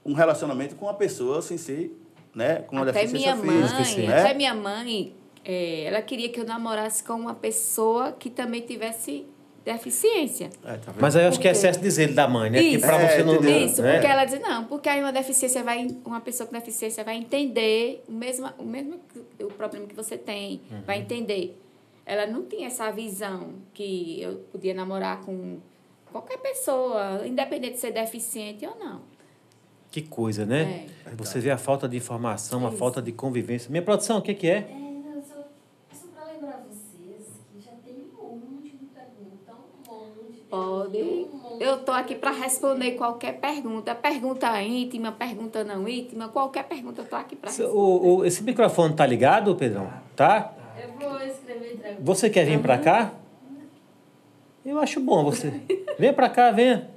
um 0.05 0.13
relacionamento 0.13 0.77
com 0.77 0.85
uma 0.85 0.93
pessoa 0.95 1.41
sem 1.41 1.57
ser 1.57 1.99
né, 2.35 2.57
com 2.67 2.77
uma 2.77 2.83
até 2.83 3.07
deficiência 3.07 3.37
minha 3.37 3.53
mãe, 3.53 3.63
física. 3.63 3.85
sim. 3.85 4.07
né? 4.07 4.21
até 4.21 4.35
minha 4.35 4.55
mãe, 4.55 5.15
é, 5.45 5.85
ela 5.85 6.03
queria 6.03 6.29
que 6.29 6.39
eu 6.41 6.45
namorasse 6.45 7.03
com 7.03 7.15
uma 7.15 7.35
pessoa 7.35 8.13
que 8.13 8.29
também 8.29 8.61
tivesse 8.61 9.25
deficiência. 9.65 10.51
É, 10.63 10.77
tá? 10.77 10.93
Mas 11.01 11.17
aí 11.17 11.25
eu 11.25 11.29
acho 11.31 11.41
que 11.41 11.49
é 11.49 11.53
excesso 11.53 11.81
de 11.81 11.91
zelo 11.91 12.13
da 12.13 12.29
mãe, 12.29 12.51
né? 12.51 12.59
Que 12.59 12.69
Isso. 12.77 12.87
pra 12.87 12.99
você 12.99 13.21
É, 13.21 13.25
não. 13.25 13.43
Isso, 13.43 13.81
né? 13.81 13.93
porque 13.95 14.07
ela 14.07 14.25
diz, 14.27 14.41
não, 14.41 14.65
porque 14.65 14.89
aí 14.91 15.01
uma 15.01 15.13
deficiência 15.13 15.63
vai, 15.63 15.87
uma 16.05 16.21
pessoa 16.21 16.47
com 16.47 16.53
deficiência 16.53 17.03
vai 17.03 17.17
entender 17.17 18.05
o 18.07 18.13
mesmo, 18.13 18.51
o 18.59 18.65
mesmo 18.65 19.01
o 19.41 19.47
problema 19.47 19.87
que 19.87 19.95
você 19.95 20.19
tem, 20.19 20.61
Uhum. 20.71 20.83
vai 20.87 20.99
entender. 20.99 21.59
Ela 22.05 22.27
não 22.27 22.43
tinha 22.45 22.67
essa 22.67 22.91
visão 22.91 23.55
que 23.73 24.21
eu 24.21 24.45
podia 24.53 24.75
namorar 24.75 25.23
com 25.23 25.59
qualquer 26.15 26.39
pessoa, 26.39 27.27
independente 27.27 27.75
de 27.75 27.81
ser 27.81 27.91
deficiente 27.91 28.65
ou 28.65 28.77
não. 28.79 29.01
Que 29.91 30.01
coisa, 30.01 30.47
né? 30.47 30.87
É. 31.07 31.11
Você 31.17 31.41
vê 31.41 31.51
a 31.51 31.59
falta 31.59 31.89
de 31.89 31.97
informação, 31.97 32.65
a 32.65 32.69
Isso. 32.69 32.79
falta 32.79 33.03
de 33.03 33.11
convivência. 33.11 33.69
Minha 33.69 33.83
produção, 33.83 34.19
o 34.19 34.23
que, 34.23 34.33
que 34.33 34.49
é? 34.49 34.59
É, 34.59 34.63
não, 34.71 35.21
só, 35.23 35.35
só 35.93 36.07
para 36.15 36.33
lembrar 36.33 36.63
vocês 36.69 37.27
que 37.53 37.61
já 37.61 37.73
tem 37.85 37.95
um 38.21 38.37
monte 38.37 38.71
de 38.77 38.87
pergunta, 38.87 39.53
um 39.89 39.93
monte. 39.93 40.41
Pode. 40.49 41.27
Eu 41.61 41.79
tô 41.85 41.91
aqui 41.93 42.15
para 42.15 42.31
responder 42.31 42.93
qualquer 42.93 43.41
pergunta. 43.41 43.93
Pergunta 43.95 44.63
íntima, 44.63 45.11
pergunta 45.13 45.65
não 45.65 45.89
íntima, 45.89 46.29
qualquer 46.29 46.65
pergunta 46.65 47.03
eu 47.03 47.07
tô 47.07 47.17
aqui 47.17 47.35
para 47.35 47.51
responder. 47.51 47.71
O, 47.73 48.17
o- 48.19 48.25
esse 48.25 48.43
microfone 48.45 48.95
tá 48.95 49.05
ligado, 49.07 49.55
Pedrão? 49.57 49.93
Tá? 50.15 50.53
Eu 50.81 50.93
vou 51.11 51.21
escrever 51.21 51.97
Você 52.01 52.31
quer 52.31 52.45
vir 52.47 52.61
pra 52.61 52.79
cá? 52.79 53.13
Eu 54.65 54.79
acho 54.79 55.01
bom 55.01 55.25
você. 55.25 55.53
Vem 55.99 56.13
pra 56.13 56.29
cá, 56.29 56.51
venha. 56.51 56.89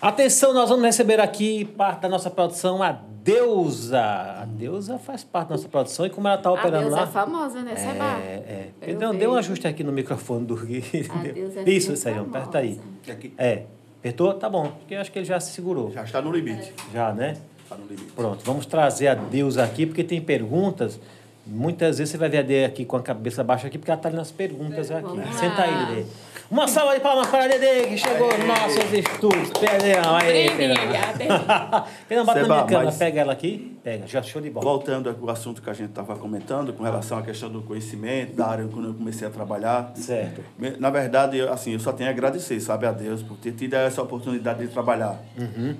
Atenção, 0.00 0.54
nós 0.54 0.68
vamos 0.68 0.84
receber 0.84 1.18
aqui 1.18 1.64
parte 1.64 2.02
da 2.02 2.08
nossa 2.08 2.30
produção, 2.30 2.80
a 2.82 2.92
Deusa. 2.92 4.00
A 4.00 4.44
Deusa 4.44 4.96
faz 4.96 5.24
parte 5.24 5.48
da 5.48 5.56
nossa 5.56 5.68
produção 5.68 6.06
e 6.06 6.10
como 6.10 6.28
ela 6.28 6.38
tá 6.38 6.50
A 6.50 6.52
operando 6.52 6.84
Deus 6.84 6.94
lá. 6.94 7.02
é 7.02 7.06
famosa, 7.06 7.62
né? 7.62 7.74
Seba? 7.74 8.04
É, 8.20 8.32
é. 8.46 8.68
Eu 8.80 8.86
Pedrão, 8.86 9.12
dê 9.14 9.26
um 9.26 9.34
ajuste 9.34 9.66
aqui 9.66 9.82
no 9.82 9.90
microfone 9.90 10.46
do 10.46 10.54
Gui. 10.54 10.84
A 11.10 11.18
Deus 11.32 11.56
é 11.56 11.68
Isso, 11.68 11.96
Sérgio, 11.96 12.22
aperta 12.22 12.58
aí. 12.58 12.80
Aqui. 13.10 13.32
É. 13.36 13.64
Apertou? 13.98 14.32
Tá 14.34 14.48
bom. 14.48 14.68
Porque 14.78 14.94
eu 14.94 15.00
acho 15.00 15.10
que 15.10 15.18
ele 15.18 15.26
já 15.26 15.40
se 15.40 15.50
segurou. 15.50 15.90
Já 15.90 16.04
está 16.04 16.22
no 16.22 16.30
limite. 16.30 16.72
Já, 16.94 17.12
né? 17.12 17.36
Está 17.64 17.74
no 17.76 17.84
limite. 17.86 18.12
Pronto, 18.12 18.44
vamos 18.44 18.66
trazer 18.66 19.08
a 19.08 19.14
Deus 19.16 19.58
aqui, 19.58 19.84
porque 19.84 20.04
tem 20.04 20.20
perguntas. 20.20 21.00
Muitas 21.48 21.98
vezes 21.98 22.12
você 22.12 22.18
vai 22.18 22.28
ver 22.28 22.38
a 22.38 22.42
Dê 22.42 22.64
aqui 22.64 22.84
com 22.84 22.96
a 22.96 23.02
cabeça 23.02 23.42
baixa 23.42 23.66
aqui, 23.66 23.78
porque 23.78 23.90
ela 23.90 23.98
está 23.98 24.08
ali 24.08 24.16
nas 24.18 24.30
perguntas 24.30 24.90
aqui. 24.90 25.02
Vamos 25.08 25.34
Senta 25.36 25.64
lá. 25.64 25.88
aí, 25.88 25.96
Dede. 25.96 26.08
Uma 26.50 26.66
salva 26.66 26.94
de 26.94 27.00
palmas 27.00 27.26
para 27.26 27.44
a 27.44 27.48
Dede, 27.58 27.88
que 27.88 27.98
chegou 27.98 28.28
nos 28.36 28.46
nossos 28.46 28.92
estúdios. 28.92 29.50
Pedrão, 29.50 30.16
aí. 30.16 30.50
Pedrão, 30.56 32.24
bota 32.24 32.40
na 32.40 32.42
Seba, 32.42 32.54
minha 32.54 32.64
câmera, 32.64 32.84
mas- 32.84 32.96
pega 32.96 33.20
ela 33.20 33.32
aqui. 33.32 33.76
Pega, 33.82 34.06
já 34.06 34.22
show 34.22 34.40
de 34.42 34.50
bola. 34.50 34.64
Voltando 34.64 35.08
ao 35.22 35.30
assunto 35.30 35.60
que 35.62 35.70
a 35.70 35.72
gente 35.72 35.90
estava 35.90 36.16
comentando, 36.16 36.72
com 36.72 36.82
relação 36.82 37.18
à 37.18 37.22
questão 37.22 37.48
do 37.50 37.62
conhecimento, 37.62 38.34
da 38.36 38.46
área 38.46 38.66
quando 38.66 38.88
eu 38.88 38.94
comecei 38.94 39.26
a 39.26 39.30
trabalhar. 39.30 39.92
Certo. 39.94 40.42
Na 40.78 40.90
verdade, 40.90 41.38
eu, 41.38 41.52
assim, 41.52 41.72
eu 41.72 41.80
só 41.80 41.92
tenho 41.92 42.08
a 42.08 42.12
agradecer, 42.12 42.58
sabe, 42.60 42.86
a 42.86 42.92
Deus 42.92 43.22
por 43.22 43.36
ter 43.36 43.52
tido 43.52 43.74
essa 43.74 44.02
oportunidade 44.02 44.60
de 44.60 44.68
trabalhar 44.68 45.18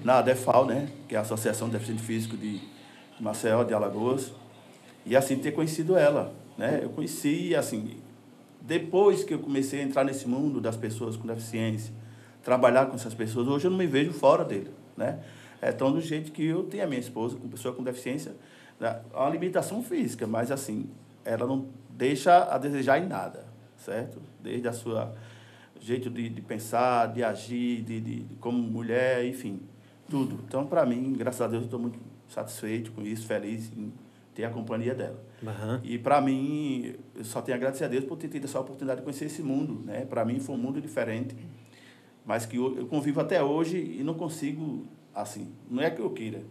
na 0.04 0.18
ADEFAL, 0.18 0.66
né, 0.66 0.88
que 1.08 1.14
é 1.14 1.18
a 1.18 1.22
Associação 1.22 1.68
de 1.68 1.74
Deficiente 1.74 2.02
Físico 2.02 2.36
de 2.36 2.60
Maceió, 3.20 3.64
de 3.64 3.74
Alagoas, 3.74 4.32
e 5.08 5.16
assim 5.16 5.38
ter 5.38 5.52
conhecido 5.52 5.96
ela, 5.96 6.34
né? 6.56 6.80
Eu 6.82 6.90
conheci, 6.90 7.56
assim, 7.56 7.96
depois 8.60 9.24
que 9.24 9.32
eu 9.32 9.38
comecei 9.38 9.80
a 9.80 9.82
entrar 9.82 10.04
nesse 10.04 10.28
mundo 10.28 10.60
das 10.60 10.76
pessoas 10.76 11.16
com 11.16 11.26
deficiência, 11.26 11.94
trabalhar 12.42 12.86
com 12.86 12.94
essas 12.94 13.14
pessoas, 13.14 13.48
hoje 13.48 13.66
eu 13.66 13.70
não 13.70 13.78
me 13.78 13.86
vejo 13.86 14.12
fora 14.12 14.44
dele, 14.44 14.70
né? 14.94 15.20
É 15.62 15.72
tão 15.72 15.90
do 15.90 16.00
jeito 16.00 16.30
que 16.30 16.44
eu 16.44 16.64
tenho 16.64 16.84
a 16.84 16.86
minha 16.86 17.00
esposa, 17.00 17.36
com 17.36 17.48
pessoa 17.48 17.74
com 17.74 17.82
deficiência, 17.82 18.36
né? 18.78 19.00
Uma 19.14 19.30
limitação 19.30 19.82
física, 19.82 20.26
mas 20.26 20.50
assim, 20.50 20.90
ela 21.24 21.46
não 21.46 21.66
deixa 21.88 22.44
a 22.44 22.58
desejar 22.58 23.02
em 23.02 23.06
nada, 23.08 23.46
certo? 23.78 24.20
Desde 24.42 24.68
a 24.68 24.72
sua 24.74 25.14
jeito 25.80 26.10
de, 26.10 26.28
de 26.28 26.40
pensar, 26.42 27.06
de 27.06 27.24
agir, 27.24 27.82
de, 27.82 27.98
de, 27.98 28.20
de 28.24 28.34
como 28.36 28.58
mulher, 28.58 29.24
enfim, 29.24 29.58
tudo. 30.10 30.40
Então, 30.46 30.66
para 30.66 30.84
mim, 30.84 31.14
graças 31.16 31.40
a 31.40 31.46
Deus, 31.46 31.62
eu 31.62 31.66
estou 31.66 31.80
muito 31.80 31.98
satisfeito 32.28 32.92
com 32.92 33.02
isso, 33.02 33.26
feliz 33.26 33.72
em 33.74 33.90
ter 34.38 34.44
a 34.44 34.50
companhia 34.50 34.94
dela. 34.94 35.20
Aham. 35.44 35.80
E 35.82 35.98
para 35.98 36.20
mim, 36.20 36.94
eu 37.16 37.24
só 37.24 37.42
tenho 37.42 37.56
a 37.56 37.58
agradecer 37.58 37.84
a 37.84 37.88
Deus 37.88 38.04
por 38.04 38.16
ter 38.16 38.28
tido 38.28 38.44
essa 38.44 38.60
oportunidade 38.60 39.00
de 39.00 39.04
conhecer 39.04 39.24
esse 39.24 39.42
mundo, 39.42 39.82
né? 39.84 40.04
Para 40.04 40.24
mim 40.24 40.38
foi 40.38 40.54
um 40.54 40.58
mundo 40.58 40.80
diferente, 40.80 41.34
mas 42.24 42.46
que 42.46 42.56
eu 42.56 42.78
eu 42.78 42.86
convivo 42.86 43.20
até 43.20 43.42
hoje 43.42 43.96
e 43.98 44.04
não 44.04 44.14
consigo, 44.14 44.86
assim, 45.12 45.50
não 45.68 45.82
é 45.82 45.90
que 45.90 46.00
eu 46.00 46.08
queira, 46.10 46.42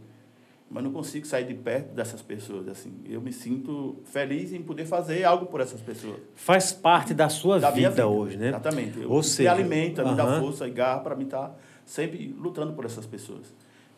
mas 0.69 0.83
não 0.83 0.91
consigo 0.91 1.25
sair 1.25 1.45
de 1.45 1.53
perto 1.53 1.93
dessas 1.93 2.21
pessoas, 2.21 2.67
assim. 2.67 2.91
Eu 3.05 3.21
me 3.21 3.31
sinto 3.31 3.95
feliz 4.03 4.51
em 4.51 4.61
poder 4.61 4.85
fazer 4.85 5.23
algo 5.23 5.45
por 5.45 5.61
essas 5.61 5.79
pessoas. 5.79 6.19
Faz 6.35 6.73
parte 6.73 7.13
da 7.13 7.29
sua 7.29 7.57
Da 7.57 7.71
vida, 7.71 7.89
vida, 7.89 8.05
hoje, 8.05 8.35
né? 8.35 8.49
Exatamente. 8.49 8.99
Eu, 8.99 9.09
Ou 9.09 9.19
me 9.19 9.23
seja, 9.23 9.49
alimenta, 9.53 10.03
me 10.03 10.13
dá 10.13 10.41
força 10.41 10.67
e 10.67 10.71
garra 10.71 10.99
para 10.99 11.15
mim 11.15 11.23
estar 11.23 11.57
sempre 11.85 12.35
lutando 12.37 12.73
por 12.73 12.83
essas 12.83 13.05
pessoas. 13.05 13.53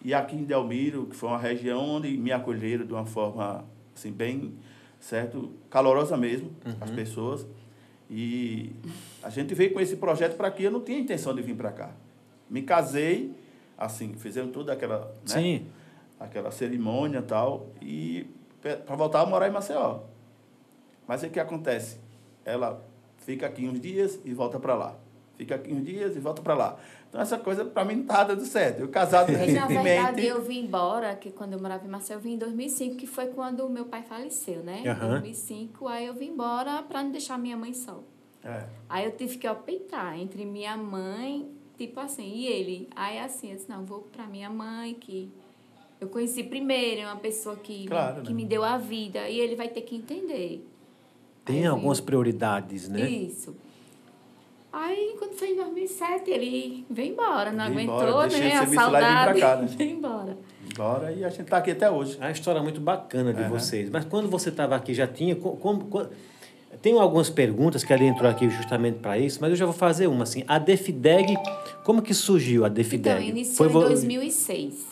E 0.06 0.13
aqui 0.13 0.36
em 0.36 0.43
Delmiro, 0.43 1.08
que 1.08 1.15
foi 1.15 1.28
uma 1.28 1.39
região 1.39 1.82
onde 1.95 2.15
me 2.15 2.32
acolheram 2.32 2.86
de 2.86 2.93
uma 2.93 3.06
forma 3.06 3.65
assim 3.95 4.12
bem, 4.12 4.54
certo, 4.99 5.52
calorosa 5.69 6.15
mesmo, 6.17 6.52
Uhum. 6.65 6.75
as 6.82 6.89
pessoas. 6.91 7.47
E 8.10 8.71
a 9.21 9.30
gente 9.30 9.54
veio 9.54 9.71
com 9.73 9.80
esse 9.80 9.95
projeto 9.97 10.36
para 10.36 10.47
aqui, 10.47 10.63
eu 10.63 10.71
não 10.71 10.82
tinha 10.82 10.97
intenção 10.99 11.34
de 11.36 11.41
vir 11.41 11.56
para 11.56 11.71
cá. 11.71 11.91
Me 12.49 12.62
casei, 12.63 13.32
assim, 13.78 14.13
fizemos 14.15 14.52
toda 14.52 14.73
aquela, 14.73 15.06
né, 15.06 15.13
Sim. 15.25 15.67
aquela 16.19 16.49
cerimônia 16.52 17.19
e 17.19 17.21
tal, 17.23 17.67
e 17.82 18.28
para 18.62 18.95
voltar 18.95 19.21
a 19.21 19.25
morar 19.25 19.47
em 19.47 19.52
Maceió. 19.52 19.99
Mas 21.08 21.21
o 21.23 21.30
que 21.30 21.39
acontece? 21.39 21.97
Ela 22.43 22.84
fica 23.17 23.45
aqui 23.45 23.67
uns 23.67 23.80
dias 23.80 24.19
e 24.25 24.34
volta 24.34 24.60
para 24.60 24.73
lá. 24.75 24.95
Fica 25.38 25.56
aqui 25.56 25.71
uns 25.71 25.86
dias 25.86 26.15
e 26.15 26.19
volta 26.19 26.41
para 26.41 26.54
lá. 26.56 26.78
Então, 27.10 27.19
essa 27.19 27.39
coisa, 27.39 27.65
para 27.65 27.84
mim, 27.84 27.95
não 27.95 28.06
tá 28.06 28.24
dando 28.24 28.45
certo. 28.45 28.82
Eu 28.82 28.88
casado 28.88 29.32
Mas, 29.32 29.52
na 29.52 29.65
verdade, 29.65 29.88
recentemente... 29.88 30.28
eu 30.28 30.41
vim 30.43 30.60
embora, 30.60 31.15
que 31.15 31.32
quando 31.32 31.54
eu 31.54 31.60
morava 31.60 31.84
em 31.84 31.89
Marcel, 31.89 32.17
eu 32.17 32.22
vim 32.22 32.34
em 32.34 32.38
2005, 32.38 32.95
que 32.98 33.08
foi 33.08 33.28
quando 33.28 33.65
o 33.65 33.69
meu 33.69 33.86
pai 33.86 34.04
faleceu, 34.04 34.62
né? 34.62 34.82
Em 34.86 34.88
Aham. 34.88 35.10
2005, 35.10 35.88
aí 35.88 36.06
eu 36.06 36.13
vim 36.13 36.28
embora 36.28 36.84
para 36.84 37.02
não 37.02 37.12
deixar 37.12 37.39
minha 37.39 37.58
mãe 37.58 37.74
só. 37.74 38.04
É. 38.43 38.63
Aí 38.88 39.06
eu 39.06 39.12
tive 39.12 39.38
que 39.39 39.50
optar 39.50 40.17
entre 40.19 40.45
minha 40.45 40.78
mãe, 40.78 41.50
tipo 41.78 42.00
assim, 42.00 42.32
e 42.32 42.45
ele. 42.45 42.88
Aí 42.95 43.17
assim, 43.17 43.50
eu 43.50 43.56
disse, 43.56 43.69
não, 43.69 43.84
vou 43.84 44.02
para 44.02 44.28
minha 44.28 44.50
mãe, 44.50 44.93
que 44.93 45.32
eu 46.00 46.08
conheci 46.10 46.43
primeiro, 46.43 47.02
é 47.02 47.06
uma 47.06 47.17
pessoa 47.17 47.56
que, 47.56 47.88
Claro, 47.88 48.22
que 48.22 48.30
né? 48.30 48.36
me 48.36 48.45
deu 48.45 48.63
a 48.63 48.78
vida, 48.78 49.28
e 49.28 49.39
ele 49.39 49.56
vai 49.56 49.67
ter 49.67 49.82
que 49.82 49.95
entender. 49.95 50.63
Aí 51.45 51.56
Tem 51.56 51.63
eu 51.63 51.74
algumas 51.74 52.00
prioridades, 52.00 52.88
né? 52.88 53.10
Isso. 53.10 53.56
Aí, 54.71 55.15
quando 55.17 55.34
foi 55.34 55.49
em 55.51 55.55
2007, 55.55 56.29
ele 56.29 56.86
veio 56.89 57.13
embora, 57.13 57.51
não 57.51 57.65
Veio 57.65 57.71
aguentou, 57.91 58.03
embora, 58.08 58.27
né? 58.27 58.53
A 58.55 58.60
serviço 58.60 58.91
lá 58.91 59.01
e 59.01 59.03
vim 59.03 59.10
pra 59.10 59.23
saudade. 59.25 59.39
cá, 59.39 59.55
né? 59.55 59.67
Veio 59.77 59.91
embora. 59.91 60.38
Embora 60.71 61.12
e 61.12 61.25
a 61.25 61.29
gente 61.29 61.43
tá 61.45 61.58
aqui 61.58 61.71
até 61.71 61.89
hoje. 61.89 62.17
É 62.21 62.25
uma 62.25 62.32
história 62.32 62.62
muito 62.62 62.79
bacana 62.79 63.34
de 63.34 63.41
Aham. 63.41 63.49
vocês. 63.49 63.89
Mas 63.89 64.05
quando 64.05 64.29
você 64.29 64.49
estava 64.49 64.75
aqui, 64.75 64.93
já 64.93 65.08
tinha. 65.08 65.36
co- 65.36 65.53
Como, 65.58 65.86
co- 65.86 66.05
tem 66.84 66.97
algumas 66.99 67.29
perguntas 67.32 67.84
que 67.84 67.91
ela 67.91 68.03
entrou 68.03 68.29
aqui 68.29 68.47
justamente 68.49 68.99
para 68.99 69.17
isso, 69.17 69.39
mas 69.41 69.49
eu 69.49 69.55
já 69.55 69.65
vou 69.65 69.73
fazer 69.73 70.05
uma 70.05 70.21
assim. 70.23 70.43
A 70.47 70.60
Defideg, 70.60 71.36
como 71.84 72.01
que 72.03 72.13
surgiu 72.13 72.63
a 72.63 72.67
Então, 72.67 72.75
Defideg? 72.75 73.27
iniciou 73.27 73.69
vo- 73.69 73.79
em 73.86 73.88
2006. 73.88 74.86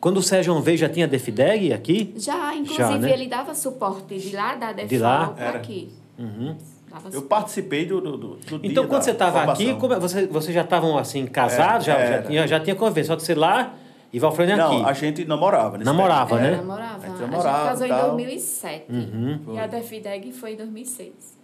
Quando 0.00 0.18
o 0.18 0.22
Sérgio 0.22 0.58
veio, 0.60 0.78
já 0.78 0.88
tinha 0.88 1.08
Defideg 1.08 1.72
aqui? 1.72 2.14
Já, 2.16 2.54
inclusive, 2.54 2.76
Já, 2.88 2.98
né? 2.98 3.12
ele 3.12 3.26
dava 3.26 3.52
suporte 3.54 4.16
de 4.16 4.36
lá 4.36 4.54
da 4.54 4.72
De 4.72 4.96
lá? 4.98 5.18
DEFAL 5.20 5.34
para 5.34 5.44
Era. 5.46 5.58
aqui. 5.58 5.88
Uhum. 6.18 6.56
Dava 6.94 7.08
Eu 7.12 7.22
participei 7.22 7.84
do, 7.86 8.00
do, 8.00 8.16
do 8.16 8.38
Então, 8.56 8.58
dia 8.60 8.74
quando 8.84 8.90
da 8.90 9.02
você 9.02 9.10
estava 9.10 9.52
aqui, 9.52 9.74
como 9.74 9.92
é- 9.94 9.98
você, 9.98 10.26
vocês 10.26 10.54
já 10.54 10.62
estavam 10.62 10.96
assim, 10.96 11.26
casados? 11.26 11.84
já, 11.86 11.94
Era, 11.94 12.16
já, 12.16 12.22
tinha, 12.28 12.46
já 12.46 12.60
tinha 12.60 12.76
convivência, 12.76 13.08
só 13.08 13.16
que 13.16 13.22
você 13.22 13.34
lá 13.34 13.74
e 14.12 14.18
Valfrene 14.20 14.52
aqui. 14.52 14.60
Não, 14.62 14.86
a 14.86 14.92
gente 14.92 15.24
namorava. 15.24 15.76
nesse 15.76 15.84
Namorava, 15.86 16.38
né? 16.38 16.52
É, 16.52 16.56
namorava. 16.56 17.04
A 17.04 17.08
gente 17.10 17.22
A 17.22 17.26
namorava 17.26 17.58
gente 17.58 17.68
casou 17.68 17.86
e 17.86 17.90
em 17.90 17.92
tal. 17.92 18.10
2007. 18.10 18.84
Uhum. 18.92 19.40
E 19.54 19.58
a 19.58 19.66
DEFIDEG 19.66 20.32
foi 20.32 20.52
em 20.52 20.56
2006. 20.56 21.34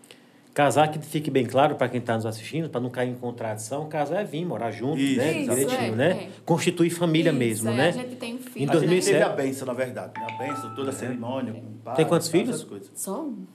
Casar, 0.52 0.88
que 0.88 0.98
fique 0.98 1.30
bem 1.30 1.46
claro 1.46 1.76
para 1.76 1.88
quem 1.88 2.00
está 2.00 2.14
nos 2.16 2.26
assistindo, 2.26 2.68
para 2.68 2.80
não 2.80 2.90
cair 2.90 3.08
em 3.10 3.14
contradição, 3.14 3.88
casar 3.88 4.20
é 4.20 4.24
vir, 4.24 4.44
morar 4.44 4.72
junto, 4.72 4.98
Isso, 4.98 5.16
né? 5.18 5.32
Isso, 5.32 5.50
Direitinho, 5.50 5.92
é, 5.92 5.96
né? 5.96 6.10
é. 6.10 6.28
Constituir 6.44 6.90
família 6.90 7.30
Isso, 7.30 7.38
mesmo, 7.38 7.70
é, 7.70 7.74
né? 7.74 7.88
A 7.88 7.92
gente 7.92 8.16
tem 8.16 8.34
um 8.34 8.36
Em 8.36 8.40
filho. 8.40 8.70
A 8.70 8.74
gente 8.74 8.86
2007. 8.86 9.12
teve 9.18 9.22
a 9.24 9.28
benção, 9.34 9.66
na 9.68 9.72
verdade. 9.74 10.12
né? 10.20 10.26
A 10.28 10.38
benção, 10.38 10.74
toda 10.74 10.90
a 10.90 10.92
cerimônia, 10.92 11.52
com 11.52 11.60
o 11.60 11.72
pai. 11.84 11.94
Tem 11.94 12.04
quantos 12.04 12.28
tal, 12.28 12.40
filhos? 12.40 12.66
Só 12.94 13.22
um. 13.22 13.46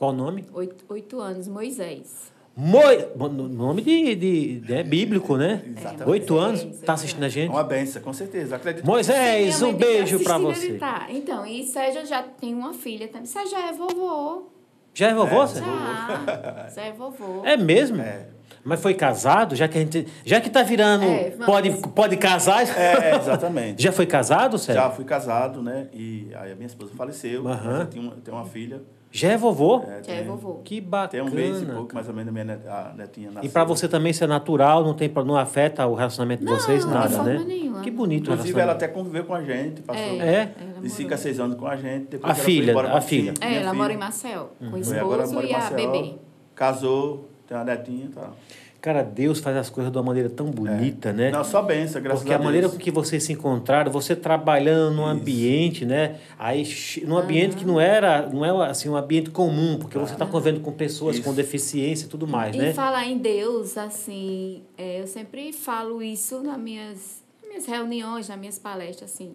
Qual 0.00 0.12
o 0.12 0.14
nome? 0.14 0.46
Oito, 0.54 0.82
oito 0.88 1.20
anos, 1.20 1.46
Moisés. 1.46 2.32
Moi... 2.56 3.06
no- 3.14 3.28
Nome 3.50 3.82
de, 3.82 4.14
de, 4.16 4.60
de- 4.60 4.72
é 4.72 4.82
bíblico, 4.82 5.36
né? 5.36 5.62
Exatamente. 5.76 6.08
Oito 6.08 6.38
anos. 6.38 6.64
Moisés, 6.64 6.82
Tá 6.86 6.94
assistindo 6.94 7.22
a 7.22 7.26
É 7.26 7.28
gente? 7.28 7.50
uma 7.50 7.62
benção, 7.62 8.00
com 8.00 8.12
certeza. 8.14 8.56
Acredito. 8.56 8.86
Moisés, 8.86 9.60
um 9.60 9.74
que 9.74 9.84
beijo 9.84 10.18
para 10.24 10.38
você. 10.38 10.72
Tá. 10.78 11.06
Então, 11.10 11.44
e 11.44 11.64
Sérgio 11.64 12.06
já 12.06 12.22
tem 12.22 12.54
uma 12.54 12.72
filha 12.72 13.08
também. 13.08 13.26
Sérgio 13.26 13.50
já 13.50 13.68
é 13.68 13.72
vovô. 13.74 14.46
Já 14.94 15.08
é 15.10 15.14
vovô? 15.14 15.42
É, 15.42 15.46
Sérgio? 15.48 15.70
Já. 15.70 16.68
Já 16.74 16.82
é 16.82 16.92
vovô. 16.92 17.44
É 17.44 17.56
mesmo? 17.58 18.00
É. 18.00 18.26
Mas 18.64 18.80
foi 18.80 18.94
casado? 18.94 19.54
Já 19.54 19.68
que 19.68 19.76
a 19.76 19.80
gente. 19.82 20.06
Já 20.24 20.40
que 20.40 20.48
tá 20.48 20.62
virando. 20.62 21.04
É, 21.04 21.30
vamos. 21.30 21.44
pode, 21.44 21.70
pode 21.94 22.16
casar? 22.16 22.62
É, 22.74 23.16
exatamente. 23.16 23.82
Já 23.84 23.92
foi 23.92 24.06
casado, 24.06 24.56
Sérgio? 24.56 24.82
Já 24.82 24.90
fui 24.90 25.04
casado, 25.04 25.62
né? 25.62 25.88
E 25.92 26.28
aí 26.34 26.52
a 26.52 26.54
minha 26.54 26.66
esposa 26.66 26.90
faleceu. 26.96 27.42
Mas 27.44 27.62
Eu 27.80 27.86
tenho 27.86 28.04
uma, 28.06 28.16
tenho 28.16 28.36
uma 28.38 28.46
filha. 28.46 28.80
Já 29.12 29.32
é 29.32 29.36
vovô? 29.36 29.82
É, 29.88 30.02
Já 30.04 30.12
é 30.12 30.16
tem- 30.18 30.24
vovô. 30.26 30.54
Que 30.64 30.80
Tem 30.80 30.88
bacana. 30.88 31.24
um 31.24 31.30
mês 31.34 31.62
e 31.62 31.66
pouco, 31.66 31.94
mais 31.94 32.06
ou 32.08 32.14
menos, 32.14 32.28
a 32.28 32.32
minha 32.32 32.44
net- 32.44 32.66
a 32.68 32.92
netinha 32.96 33.30
nasceu. 33.32 33.48
E 33.50 33.52
para 33.52 33.64
você 33.64 33.88
também 33.88 34.12
ser 34.12 34.28
natural, 34.28 34.84
não, 34.84 34.94
tem, 34.94 35.10
não 35.26 35.36
afeta 35.36 35.84
o 35.86 35.94
relacionamento 35.94 36.44
de 36.44 36.50
Não, 36.50 36.56
vocês, 36.58 36.84
de 36.86 36.90
nada, 36.92 37.08
forma 37.08 37.24
né? 37.32 37.44
nenhuma. 37.44 37.80
Que 37.80 37.90
bonito 37.90 38.30
o 38.30 38.34
Inclusive, 38.34 38.60
ela 38.60 38.72
até 38.72 38.86
conviveu 38.86 39.24
com 39.24 39.34
a 39.34 39.42
gente. 39.42 39.82
Passou 39.82 40.00
É, 40.02 40.16
É? 40.42 40.44
de 40.46 40.64
morou. 40.64 40.88
5 40.90 41.14
a 41.14 41.16
6 41.16 41.40
anos 41.40 41.56
com 41.56 41.66
a 41.66 41.76
gente. 41.76 42.06
Depois 42.10 42.30
A 42.30 42.34
filha, 42.36 42.72
a 42.72 42.90
com 42.90 42.96
a 42.96 43.00
filha. 43.00 43.34
É, 43.40 43.54
ela 43.54 43.60
filha. 43.62 43.74
mora 43.74 43.92
em 43.92 43.96
Marcel, 43.96 44.52
com 44.58 44.64
o 44.64 44.68
agora 44.68 44.80
esposo 45.24 45.34
mora 45.34 45.46
em 45.46 45.50
e 45.50 45.54
a 45.54 45.70
bebê. 45.70 46.14
Casou, 46.54 47.28
tem 47.48 47.56
uma 47.56 47.64
netinha 47.64 48.04
e 48.06 48.08
tal. 48.10 48.36
Cara, 48.80 49.02
Deus 49.02 49.40
faz 49.40 49.56
as 49.58 49.68
coisas 49.68 49.92
de 49.92 49.98
uma 49.98 50.04
maneira 50.04 50.30
tão 50.30 50.46
bonita, 50.46 51.12
né? 51.12 51.28
É. 51.28 51.30
Não, 51.30 51.44
só 51.44 51.60
benção, 51.60 52.00
graças 52.00 52.22
Porque 52.22 52.32
a 52.32 52.38
maneira 52.38 52.66
com 52.66 52.78
que 52.78 52.90
vocês 52.90 53.22
se 53.22 53.32
encontraram, 53.32 53.92
você 53.92 54.16
trabalhando 54.16 54.96
num 54.96 55.02
Isso. 55.02 55.10
ambiente, 55.10 55.84
né? 55.84 56.18
Aí, 56.38 56.64
num 57.04 57.18
ambiente 57.18 57.56
que 57.56 57.66
não 57.66 57.78
era, 57.78 58.26
não 58.28 58.42
é 58.42 58.70
assim, 58.70 58.88
um 58.88 58.96
ambiente 58.96 59.28
comum, 59.30 59.78
porque 59.78 59.98
você 59.98 60.14
está 60.14 60.24
convivendo 60.24 60.60
com 60.60 60.72
pessoas 60.72 61.16
Isso. 61.16 61.24
com 61.24 61.34
deficiência 61.34 62.06
e 62.06 62.08
tudo 62.08 62.26
mais, 62.26 62.54
E 62.54 62.58
né? 62.58 62.72
falar 62.72 63.06
em 63.06 63.18
Deus, 63.18 63.76
assim, 63.76 64.62
é, 64.78 65.02
eu 65.02 65.06
sempre 65.06 65.52
falo 65.52 66.02
isso 66.02 66.40
nas 66.42 66.58
minhas, 66.58 67.22
nas 67.42 67.48
minhas 67.50 67.66
reuniões, 67.66 68.28
nas 68.28 68.38
minhas 68.38 68.58
palestras, 68.58 69.12
assim. 69.12 69.34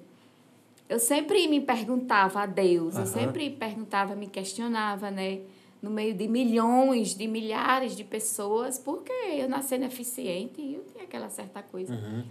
Eu 0.90 1.00
sempre 1.00 1.48
me 1.48 1.62
perguntava 1.62 2.42
a 2.42 2.46
Deus, 2.48 2.96
eu 2.98 3.06
sempre 3.06 3.50
perguntava, 3.52 4.16
me 4.16 4.28
questionava, 4.28 5.12
né? 5.12 5.40
No 5.86 5.91
meio 5.91 6.15
de 6.15 6.28
milhões, 6.28 7.13
de 7.13 7.28
milhares 7.28 7.95
de 7.95 8.04
pessoas, 8.04 8.80
porque 8.80 9.13
eu 9.38 9.48
nasci 9.48 9.78
deficiente 9.78 10.60
e 10.60 10.74
eu 10.74 10.84
tinha 10.84 11.04
aquela 11.04 11.30
certa 11.30 11.62
coisa. 11.62 11.93
Uhum. 11.93 12.24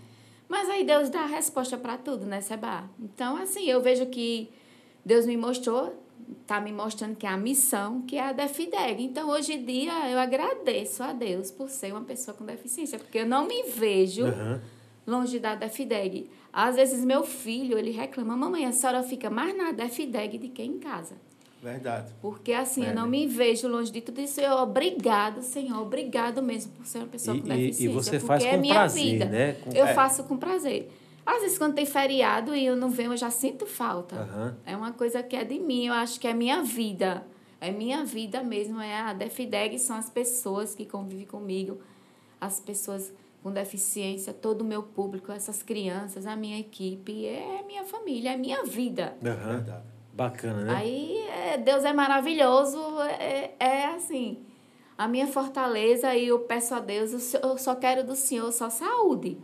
Mas 0.48 0.68
aí 0.68 0.82
Deus 0.82 1.08
dá 1.08 1.20
a 1.20 1.26
resposta 1.26 1.78
para 1.78 1.96
tudo, 1.96 2.26
né, 2.26 2.40
Seba? 2.40 2.90
Então, 2.98 3.36
assim, 3.36 3.64
eu 3.70 3.80
vejo 3.80 4.06
que 4.06 4.50
Deus 5.04 5.24
me 5.24 5.36
mostrou, 5.36 5.94
tá 6.48 6.60
me 6.60 6.72
mostrando 6.72 7.14
que 7.14 7.26
é 7.26 7.28
a 7.28 7.36
missão, 7.36 8.02
que 8.02 8.16
é 8.16 8.22
a 8.22 8.32
DEFIDEG. 8.32 9.04
Então, 9.04 9.30
hoje 9.30 9.52
em 9.52 9.64
dia, 9.64 10.10
eu 10.10 10.18
agradeço 10.18 11.04
a 11.04 11.12
Deus 11.12 11.52
por 11.52 11.70
ser 11.70 11.92
uma 11.92 12.02
pessoa 12.02 12.36
com 12.36 12.44
deficiência, 12.44 12.98
porque 12.98 13.18
eu 13.18 13.26
não 13.26 13.46
me 13.46 13.62
vejo 13.70 14.26
Aham. 14.26 14.60
longe 15.06 15.38
da 15.38 15.54
DEFIDEG. 15.54 16.28
Às 16.52 16.74
vezes, 16.74 17.04
meu 17.04 17.22
filho, 17.22 17.78
ele 17.78 17.92
reclama, 17.92 18.36
mamãe, 18.36 18.66
a 18.66 18.72
senhora 18.72 19.04
fica 19.04 19.30
mais 19.30 19.56
na 19.56 19.70
DEFIDEG 19.70 20.38
do 20.38 20.48
que 20.48 20.62
em 20.64 20.80
casa. 20.80 21.14
Verdade. 21.64 22.12
Porque, 22.20 22.52
assim, 22.52 22.84
É, 22.84 22.90
eu 22.90 22.94
não 22.94 23.04
né? 23.04 23.08
me 23.08 23.26
vejo 23.26 23.66
longe 23.66 23.90
de 23.90 24.00
tudo 24.02 24.20
isso. 24.20 24.40
Eu, 24.40 24.52
obrigado, 24.58 25.42
Senhor, 25.42 25.80
obrigado 25.80 26.42
mesmo 26.42 26.72
por 26.72 26.84
ser 26.86 26.98
uma 26.98 27.06
pessoa 27.06 27.36
E- 27.36 27.40
com 27.40 27.48
e- 27.48 27.50
e 27.52 27.56
deficiência. 27.66 27.92
você 28.02 28.10
porque 28.18 28.26
faz 28.26 28.44
é 28.44 28.50
com 28.54 28.60
minha 28.60 28.74
prazer, 28.74 29.02
vida. 29.04 29.24
né? 29.24 29.52
Com- 29.54 29.70
Eu 29.72 29.86
É. 29.86 29.94
faço 29.94 30.24
com 30.24 30.36
prazer. 30.36 30.90
Às 31.24 31.40
vezes, 31.40 31.56
quando 31.56 31.74
tem 31.74 31.86
feriado 31.86 32.54
e 32.54 32.66
eu 32.66 32.76
não 32.76 32.90
venho, 32.90 33.12
eu 33.12 33.16
já 33.16 33.30
sinto 33.30 33.64
falta. 33.66 34.14
Aham. 34.16 34.56
É 34.66 34.76
uma 34.76 34.92
coisa 34.92 35.22
que 35.22 35.34
é 35.34 35.42
de 35.42 35.58
mim, 35.58 35.86
eu 35.86 35.94
acho 35.94 36.20
que 36.20 36.28
é 36.28 36.34
minha 36.34 36.62
vida. 36.62 37.24
É 37.60 37.70
minha 37.72 38.04
vida 38.04 38.42
mesmo, 38.42 38.78
é 38.78 39.00
a 39.00 39.14
Defideg, 39.14 39.78
são 39.78 39.96
as 39.96 40.10
pessoas 40.10 40.74
que 40.74 40.84
convivem 40.84 41.24
comigo, 41.24 41.80
as 42.38 42.60
pessoas 42.60 43.10
com 43.42 43.50
deficiência, 43.50 44.34
todo 44.34 44.60
o 44.60 44.64
meu 44.64 44.82
público, 44.82 45.32
essas 45.32 45.62
crianças, 45.62 46.26
a 46.26 46.36
minha 46.36 46.58
equipe, 46.60 47.24
é 47.26 47.62
minha 47.66 47.84
família, 47.84 48.32
é 48.32 48.36
minha 48.36 48.62
vida. 48.64 49.16
Aham. 49.24 49.52
Verdade. 49.56 49.93
Bacana, 50.14 50.62
né? 50.62 50.74
Aí 50.76 51.26
é, 51.26 51.58
Deus 51.58 51.84
é 51.84 51.92
maravilhoso, 51.92 52.78
é, 53.18 53.52
é 53.58 53.86
assim, 53.86 54.46
a 54.96 55.08
minha 55.08 55.26
fortaleza 55.26 56.14
e 56.14 56.28
eu 56.28 56.38
peço 56.38 56.72
a 56.72 56.78
Deus, 56.78 57.34
eu 57.34 57.58
só 57.58 57.74
quero 57.74 58.04
do 58.04 58.14
Senhor 58.14 58.52
só 58.52 58.70
saúde, 58.70 59.36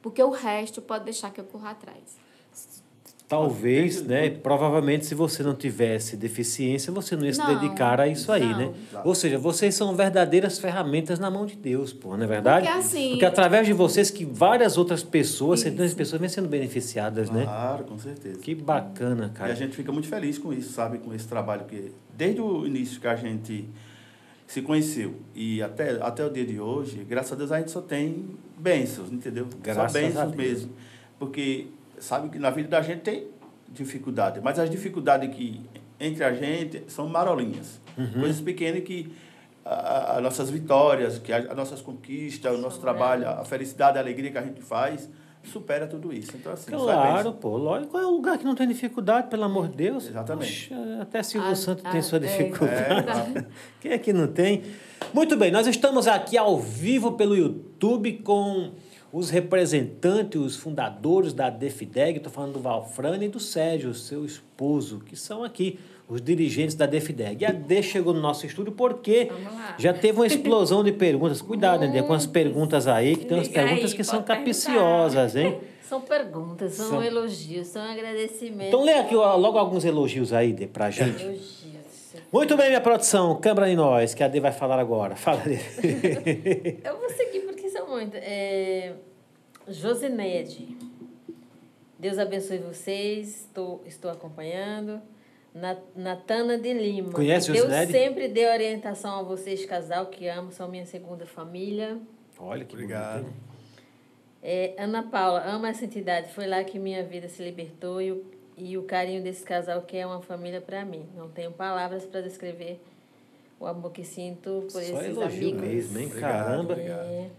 porque 0.00 0.22
o 0.22 0.30
resto 0.30 0.80
pode 0.80 1.04
deixar 1.04 1.30
que 1.30 1.42
eu 1.42 1.44
corra 1.44 1.72
atrás. 1.72 2.16
Talvez, 3.34 4.02
né? 4.02 4.30
Provavelmente, 4.30 5.04
se 5.06 5.14
você 5.14 5.42
não 5.42 5.54
tivesse 5.54 6.16
deficiência, 6.16 6.92
você 6.92 7.16
não 7.16 7.24
ia 7.26 7.32
se 7.32 7.38
Não, 7.40 7.46
dedicar 7.58 8.00
a 8.00 8.06
isso 8.06 8.30
aí, 8.30 8.44
não. 8.48 8.58
né? 8.58 8.72
Claro. 8.90 9.08
Ou 9.08 9.14
seja, 9.14 9.38
vocês 9.38 9.74
são 9.74 9.94
verdadeiras 9.94 10.58
ferramentas 10.58 11.18
na 11.18 11.30
mão 11.30 11.44
de 11.46 11.56
Deus, 11.56 11.92
pô, 11.92 12.16
não 12.16 12.24
é 12.24 12.26
verdade? 12.26 12.66
Porque 12.66 12.78
assim- 12.78 13.10
Porque 13.10 13.24
através 13.24 13.66
de 13.66 13.72
vocês 13.72 14.10
que 14.10 14.24
várias 14.24 14.78
outras 14.78 15.02
pessoas, 15.02 15.60
Isso. 15.60 15.68
centenas 15.70 15.90
de 15.90 15.96
pessoas 15.96 16.20
vêm 16.20 16.28
sendo 16.30 16.48
beneficiadas, 16.48 17.28
né? 17.30 17.44
Claro, 17.44 17.84
com 17.84 17.98
certeza. 17.98 18.38
Que 18.38 18.54
bacana, 18.54 19.24
E 19.24 19.26
a 19.26 19.28
cara. 19.30 19.54
gente 19.56 19.74
fica 19.76 19.90
muito 19.92 20.08
feliz 20.08 20.38
com 20.38 20.52
isso, 20.52 20.72
sabe? 20.72 20.98
Com 20.98 21.12
esse 21.12 21.26
trabalho 21.26 21.64
que 21.64 21.90
desde 22.16 22.40
o 22.40 22.66
início 22.66 23.00
que 23.00 23.06
a 23.08 23.16
gente 23.16 23.68
se 24.46 24.62
conheceu 24.62 25.14
e 25.34 25.62
até, 25.62 25.98
até 26.02 26.24
o 26.24 26.30
dia 26.30 26.44
de 26.44 26.60
hoje, 26.60 27.04
graças 27.08 27.32
a 27.32 27.34
Deus 27.34 27.50
a 27.50 27.58
gente 27.58 27.70
só 27.70 27.80
tem 27.80 28.24
bênçãos, 28.58 29.10
entendeu? 29.10 29.46
Graças 29.62 29.92
só 29.92 29.98
bênçãos 29.98 30.34
mesmo. 30.34 30.70
Porque 31.18 31.66
sabe 32.04 32.28
que 32.28 32.38
na 32.38 32.50
vida 32.50 32.68
da 32.68 32.82
gente 32.82 33.00
tem 33.00 33.26
dificuldade, 33.68 34.40
mas 34.42 34.58
as 34.58 34.70
dificuldades 34.70 35.34
que 35.34 35.60
entre 35.98 36.22
a 36.24 36.32
gente 36.32 36.82
são 36.88 37.08
marolinhas. 37.08 37.80
Uhum. 37.96 38.20
Coisas 38.20 38.40
pequenas 38.40 38.82
que 38.84 39.12
as 39.64 40.22
nossas 40.22 40.50
vitórias, 40.50 41.18
que 41.18 41.32
a- 41.32 41.38
as 41.50 41.56
nossas 41.56 41.80
conquistas, 41.80 42.54
o 42.54 42.58
nosso 42.60 42.80
trabalho, 42.80 43.26
a 43.28 43.44
felicidade, 43.44 43.96
a 43.96 44.00
alegria 44.00 44.30
que 44.30 44.38
a 44.38 44.42
gente 44.42 44.60
faz, 44.60 45.08
supera 45.42 45.86
tudo 45.86 46.12
isso. 46.12 46.32
Então, 46.36 46.52
assim, 46.52 46.72
é 46.72 46.76
Claro, 46.76 47.32
pô, 47.34 47.56
lógico. 47.56 47.90
Qual 47.92 48.02
é 48.02 48.06
o 48.06 48.10
lugar 48.10 48.36
que 48.38 48.44
não 48.44 48.54
tem 48.54 48.66
dificuldade, 48.68 49.28
pelo 49.28 49.44
amor 49.44 49.68
de 49.68 49.76
Deus? 49.76 50.06
Exatamente. 50.08 50.68
Poxa, 50.68 50.98
até 51.02 51.22
Silvio 51.22 51.50
Ah, 51.50 51.54
Santos 51.54 51.84
ah, 51.86 51.90
tem 51.90 52.02
sua 52.02 52.20
dificuldade. 52.20 53.38
é. 53.38 53.44
Quem 53.80 53.92
é 53.92 53.98
que 53.98 54.12
não 54.12 54.26
tem? 54.26 54.62
Muito 55.12 55.36
bem, 55.36 55.50
nós 55.50 55.66
estamos 55.66 56.06
aqui 56.06 56.36
ao 56.36 56.58
vivo 56.58 57.12
pelo 57.12 57.36
YouTube 57.36 58.14
com 58.24 58.72
os 59.14 59.30
representantes, 59.30 60.40
os 60.40 60.56
fundadores 60.56 61.32
da 61.32 61.48
Defideg. 61.48 62.16
Estou 62.16 62.32
falando 62.32 62.54
do 62.54 62.58
Valfrane 62.60 63.26
e 63.26 63.28
do 63.28 63.38
Sérgio, 63.38 63.94
seu 63.94 64.24
esposo, 64.24 64.98
que 65.06 65.14
são 65.14 65.44
aqui 65.44 65.78
os 66.08 66.20
dirigentes 66.20 66.74
da 66.74 66.84
DEFIDEG. 66.84 67.42
E 67.42 67.46
a 67.46 67.52
D 67.52 67.80
chegou 67.80 68.12
no 68.12 68.20
nosso 68.20 68.44
estúdio 68.44 68.72
porque 68.72 69.30
já 69.78 69.94
teve 69.94 70.18
uma 70.18 70.26
explosão 70.26 70.82
de 70.82 70.90
perguntas. 70.90 71.40
Cuidado, 71.40 71.84
André, 71.84 72.02
com 72.02 72.12
as 72.12 72.26
perguntas 72.26 72.88
aí, 72.88 73.14
que 73.16 73.24
tem 73.24 73.38
umas 73.38 73.46
Liga 73.46 73.60
aí, 73.60 73.66
perguntas 73.68 73.94
que 73.94 74.02
são 74.02 74.20
capiciosas, 74.22 75.36
hein? 75.36 75.58
São 75.84 76.00
perguntas, 76.00 76.72
são, 76.72 76.88
São- 76.88 77.04
elogios, 77.04 77.66
são 77.66 77.82
agradecimentos. 77.82 78.68
Então 78.68 78.82
lê 78.82 78.94
aqui 78.94 79.14
ó, 79.14 79.36
logo 79.36 79.58
alguns 79.58 79.84
elogios 79.84 80.32
aí, 80.32 80.50
Dê, 80.50 80.66
pra 80.66 80.90
gente. 80.90 81.22
Elogios. 81.22 81.62
Muito 82.32 82.56
bem, 82.56 82.68
minha 82.68 82.80
produção. 82.80 83.38
Câmara 83.38 83.70
em 83.70 83.76
nós, 83.76 84.14
que 84.14 84.22
a 84.24 84.26
D 84.28 84.40
vai 84.40 84.50
falar 84.50 84.78
agora. 84.80 85.14
Fala, 85.14 85.42
Dê. 85.44 85.58
Eu 86.82 86.98
vou 86.98 87.10
seguir. 87.10 87.43
É... 88.14 88.94
Josinede. 89.68 90.76
Deus 91.98 92.18
abençoe 92.18 92.58
vocês. 92.58 93.40
Estou, 93.46 93.82
estou 93.86 94.10
acompanhando. 94.10 95.00
Na- 95.54 95.76
Natana 95.94 96.58
de 96.58 96.72
Lima. 96.72 97.12
Conhece 97.12 97.52
Deus 97.52 97.66
Josinede? 97.66 97.92
sempre 97.92 98.28
dê 98.28 98.46
orientação 98.48 99.20
a 99.20 99.22
vocês, 99.22 99.64
casal 99.64 100.06
que 100.06 100.26
amo, 100.26 100.50
são 100.50 100.68
minha 100.68 100.84
segunda 100.84 101.24
família. 101.24 101.98
Olha 102.38 102.64
que 102.64 102.74
Obrigado. 102.74 103.22
bonito. 103.22 103.44
É, 104.42 104.74
Ana 104.76 105.02
Paula, 105.04 105.42
amo 105.46 105.64
essa 105.66 105.84
entidade. 105.84 106.32
Foi 106.32 106.46
lá 106.46 106.62
que 106.64 106.78
minha 106.78 107.02
vida 107.04 107.28
se 107.28 107.42
libertou 107.42 108.02
e 108.02 108.12
o, 108.12 108.24
e 108.58 108.76
o 108.76 108.82
carinho 108.82 109.22
desse 109.22 109.42
casal 109.44 109.80
que 109.82 109.96
é 109.96 110.04
uma 110.04 110.20
família 110.20 110.60
para 110.60 110.84
mim. 110.84 111.06
Não 111.16 111.28
tenho 111.30 111.52
palavras 111.52 112.04
para 112.04 112.20
descrever 112.20 112.78
o 113.58 113.64
amor 113.66 113.92
que 113.92 114.04
sinto 114.04 114.62
por 114.70 114.70
Só 114.72 114.80
esses 114.80 114.92
elogio 115.16 115.48
amigos. 115.50 115.62
mesmo, 115.62 115.98
hein? 115.98 116.06
Obrigado, 116.08 116.44
Caramba. 116.44 116.72
obrigado. 116.74 117.06
É, 117.06 117.30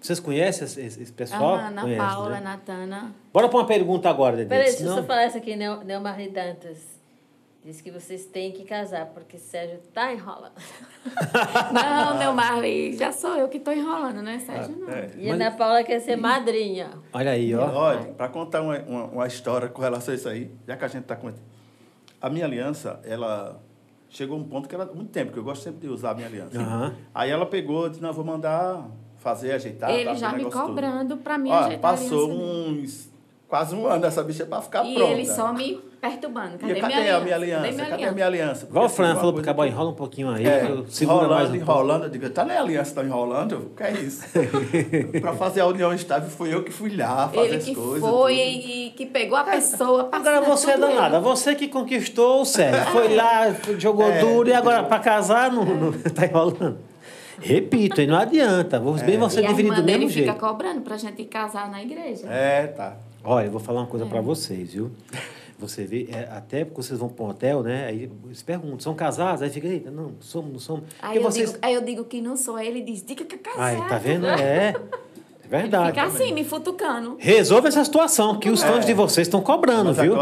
Vocês 0.00 0.18
conhecem 0.20 0.64
esse, 0.64 0.80
esse- 0.80 1.12
pessoal? 1.12 1.54
A 1.56 1.66
Ana 1.68 1.82
Conhece, 1.82 2.00
Paula, 2.00 2.30
né? 2.30 2.40
Natana. 2.40 3.14
Bora 3.32 3.48
pra 3.48 3.58
uma 3.58 3.66
pergunta 3.66 4.08
agora, 4.10 4.36
Dedê. 4.36 4.48
Peraí, 4.48 4.64
deixa 4.70 4.84
eu 4.84 4.94
só 4.94 5.02
falar 5.02 5.26
isso 5.26 5.36
aqui, 5.38 5.54
Neo- 5.56 5.82
Neomar 5.84 6.16
Dantas. 6.30 6.92
Diz 7.64 7.80
que 7.80 7.92
vocês 7.92 8.24
têm 8.26 8.50
que 8.50 8.64
casar, 8.64 9.06
porque 9.14 9.38
Sérgio 9.38 9.78
tá 9.94 10.12
enrolando. 10.12 10.50
Não, 11.72 12.18
meu 12.18 12.32
Marley, 12.32 12.96
já 12.96 13.12
sou 13.12 13.36
eu 13.36 13.48
que 13.48 13.58
estou 13.58 13.72
enrolando, 13.72 14.20
né, 14.20 14.40
Sérgio? 14.40 14.76
Não. 14.76 14.88
É. 14.88 15.10
E 15.16 15.30
a 15.30 15.34
Ana 15.34 15.50
Paula 15.52 15.84
quer 15.84 16.00
ser 16.00 16.16
madrinha. 16.16 16.90
Olha 17.12 17.30
aí, 17.30 17.54
ó. 17.54 17.70
Olha, 17.72 18.12
para 18.14 18.28
contar 18.28 18.62
uma, 18.62 18.78
uma, 18.80 19.04
uma 19.04 19.26
história 19.28 19.68
com 19.68 19.80
relação 19.80 20.12
a 20.12 20.16
isso 20.16 20.28
aí, 20.28 20.50
já 20.66 20.76
que 20.76 20.84
a 20.84 20.88
gente 20.88 21.02
está 21.02 21.14
com. 21.14 21.32
A 22.20 22.28
minha 22.28 22.44
aliança, 22.44 23.00
ela 23.04 23.60
chegou 24.08 24.36
a 24.36 24.40
um 24.40 24.44
ponto 24.44 24.68
que 24.68 24.74
era 24.74 24.84
muito 24.86 25.10
tempo, 25.10 25.32
que 25.32 25.38
eu 25.38 25.44
gosto 25.44 25.62
sempre 25.62 25.80
de 25.80 25.88
usar 25.88 26.10
a 26.10 26.14
minha 26.14 26.26
aliança. 26.26 26.58
Aham. 26.60 26.96
Aí 27.14 27.30
ela 27.30 27.46
pegou 27.46 27.86
e 27.86 27.90
disse: 27.90 28.02
Não, 28.02 28.12
vou 28.12 28.24
mandar 28.24 28.88
fazer, 29.22 29.52
ajeitar. 29.52 29.90
Ele 29.90 30.04
tá, 30.04 30.14
já 30.14 30.32
me 30.32 30.44
cobrando 30.44 31.16
para 31.16 31.38
mim 31.38 31.50
ajeitar 31.50 31.76
a 31.76 31.78
passou 31.96 32.24
aliança 32.30 32.38
dele. 32.42 32.80
uns. 32.82 33.12
quase 33.48 33.74
um 33.74 33.86
ano 33.86 34.06
essa 34.06 34.22
bicha 34.22 34.46
para 34.46 34.62
ficar 34.62 34.84
E 34.84 34.94
pronta. 34.94 35.12
ele 35.12 35.26
só 35.26 35.52
me 35.52 35.78
perturbando. 36.00 36.58
Cadê, 36.58 36.72
E 36.72 36.80
cadê 36.80 36.94
minha 36.96 37.16
a 37.16 37.20
minha 37.20 37.36
aliança? 37.36 37.62
Cadê 37.62 37.72
minha 37.76 37.88
Cadê 37.90 38.04
a 38.06 38.12
minha 38.12 38.26
aliança? 38.26 38.66
Igual 38.66 38.84
o 38.86 38.88
Porque, 38.88 38.96
Fran 38.96 39.04
assim, 39.04 39.12
uma 39.14 39.20
falou 39.20 39.32
pro 39.34 39.42
Cabal, 39.44 39.66
que- 39.66 39.72
enrola 39.72 39.90
um 39.90 39.94
pouquinho 39.94 40.30
aí, 40.30 40.44
É, 40.46 40.62
eu 40.68 40.86
segura 40.88 41.18
enrolando, 41.18 41.30
mais 41.38 41.48
um 41.50 41.52
pouco. 41.52 41.70
enrolando, 41.70 42.02
eu 42.04 42.08
digo, 42.10 42.30
tá 42.30 42.44
na 42.44 42.58
aliança, 42.58 42.94
tá 42.96 43.04
enrolando? 43.04 43.52
O 43.58 43.76
que 43.76 43.82
é 43.84 43.92
isso? 43.92 44.24
para 45.20 45.32
fazer 45.34 45.60
a 45.60 45.66
união 45.66 45.92
estável, 45.94 46.28
fui 46.28 46.52
eu 46.52 46.64
que 46.64 46.72
fui 46.72 46.96
lá 46.96 47.28
fazer 47.28 47.46
Ele 47.46 47.56
as 47.56 47.64
que 47.64 47.74
coisas. 47.74 48.00
foi 48.00 48.10
tudo. 48.10 48.30
e, 48.30 48.86
e 48.86 48.90
que 48.90 49.06
pegou 49.06 49.36
a 49.38 49.44
pessoa. 49.44 50.08
Agora 50.10 50.40
passando 50.40 50.56
você 50.56 50.70
é 50.72 50.78
danada, 50.78 51.16
ele. 51.18 51.24
você 51.24 51.54
que 51.54 51.68
conquistou 51.68 52.40
o 52.40 52.44
Sérgio. 52.44 52.90
Foi 52.90 53.14
lá, 53.14 53.54
jogou 53.78 54.06
É. 54.10 54.18
duro 54.18 54.48
e 54.48 54.52
agora 54.54 54.82
pra 54.84 54.98
casar 54.98 55.52
não, 55.52 55.64
não 55.64 55.92
tá 55.92 56.26
enrolando. 56.26 56.78
Repito, 57.42 58.00
hein, 58.00 58.06
não 58.06 58.18
adianta. 58.18 58.78
Vou 58.78 58.94
bem 58.94 59.18
você 59.18 59.40
E 59.40 59.44
a 59.44 59.48
dividir 59.48 59.70
irmã 59.70 59.80
do 59.80 59.84
mesmo 59.84 60.08
fica 60.08 60.24
jeito. 60.26 60.38
cobrando 60.38 60.80
pra 60.80 60.96
gente 60.96 61.24
casar 61.24 61.70
na 61.70 61.82
igreja. 61.82 62.26
É, 62.28 62.68
tá. 62.68 62.96
Olha, 63.24 63.46
eu 63.46 63.50
vou 63.50 63.60
falar 63.60 63.80
uma 63.80 63.86
coisa 63.86 64.06
pra 64.06 64.20
vocês, 64.20 64.72
viu? 64.72 64.90
Você 65.58 65.84
vê, 65.84 66.08
é, 66.12 66.28
até 66.36 66.64
porque 66.64 66.82
vocês 66.82 66.98
vão 66.98 67.08
para 67.08 67.24
um 67.24 67.28
hotel, 67.28 67.62
né? 67.62 67.86
Aí 67.86 68.10
eles 68.24 68.42
perguntam, 68.42 68.80
são 68.80 68.94
casados? 68.94 69.42
Aí 69.42 69.50
fica, 69.50 69.68
eita, 69.68 69.90
não, 69.92 70.12
somos, 70.18 70.52
não 70.52 70.58
somos. 70.58 70.84
Aí 71.00 71.12
Porque 71.12 71.18
eu, 71.18 71.22
vocês... 71.22 71.50
digo, 71.50 71.58
aí 71.62 71.74
eu 71.74 71.82
digo 71.82 72.04
que 72.04 72.20
não 72.20 72.36
sou 72.36 72.58
ele, 72.58 72.80
diz, 72.82 73.04
diga 73.04 73.24
que 73.24 73.36
é 73.36 73.38
casado. 73.38 73.82
Aí, 73.82 73.88
tá 73.88 73.98
vendo? 73.98 74.26
É. 74.26 74.74
É 75.52 75.58
verdade. 75.58 75.88
Fica 75.88 76.04
assim, 76.04 76.32
me 76.32 76.44
futucando. 76.44 77.16
Resolve 77.18 77.68
essa 77.68 77.84
situação, 77.84 78.38
que 78.38 78.48
os 78.48 78.62
fãs 78.62 78.86
de 78.86 78.94
vocês 78.94 79.26
estão 79.28 79.42
cobrando, 79.42 79.90
Mas 79.90 79.98
viu? 79.98 80.14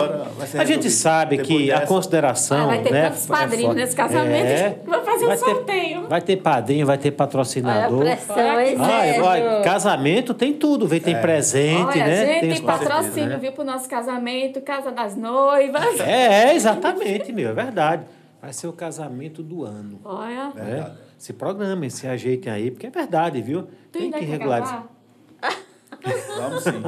A 0.58 0.64
gente 0.64 0.90
sabe 0.90 1.36
Depois 1.36 1.56
que 1.56 1.70
a 1.70 1.76
dessa- 1.76 1.86
consideração. 1.86 2.64
Ah, 2.64 2.66
vai 2.66 2.82
ter 2.82 2.92
né, 2.92 3.02
tantos 3.10 3.24
é 3.24 3.28
padrinhos 3.28 3.62
forte. 3.66 3.76
nesse 3.76 3.96
casamento. 3.96 4.80
Vai 4.90 5.04
fazer 5.04 5.24
um 5.24 5.28
vai 5.28 5.36
ter- 5.38 5.44
sorteio. 5.44 6.08
vai 6.08 6.20
ter 6.20 6.36
padrinho, 6.36 6.86
vai 6.86 6.98
ter 6.98 7.08
Olha 7.08 7.14
a 7.14 7.18
patrocinador. 7.18 8.00
pressão, 8.00 8.36
Olha 8.36 8.66
que- 8.66 8.80
Olha, 8.80 9.24
olha, 9.24 9.62
casamento 9.62 10.34
tem 10.34 10.52
tudo, 10.52 10.86
vem, 10.88 11.00
tem 11.00 11.20
presente, 11.20 11.80
Olha, 11.98 12.06
né? 12.06 12.26
gente, 12.26 12.40
tem 12.40 12.50
tem 12.54 12.62
patrocínio, 12.62 13.28
né? 13.28 13.36
viu, 13.38 13.52
pro 13.52 13.64
nosso 13.64 13.88
casamento, 13.88 14.60
Casa 14.62 14.90
das 14.90 15.14
Noivas. 15.16 16.00
É, 16.00 16.48
é, 16.50 16.54
exatamente, 16.56 17.32
meu, 17.32 17.50
é 17.50 17.52
verdade. 17.52 18.02
Vai 18.42 18.52
ser 18.52 18.66
o 18.66 18.72
casamento 18.72 19.42
do 19.42 19.64
ano. 19.64 20.00
Olha? 20.04 20.50
Verdade. 20.54 20.92
Se 21.18 21.32
programem, 21.34 21.90
se 21.90 22.06
ajeitem 22.06 22.50
aí, 22.50 22.70
porque 22.70 22.86
é 22.86 22.90
verdade, 22.90 23.40
viu? 23.42 23.68
Tem 23.92 24.04
ainda 24.04 24.18
que 24.18 24.24
regularizar. 24.24 24.86
Vamos 26.36 26.64
sim. 26.64 26.70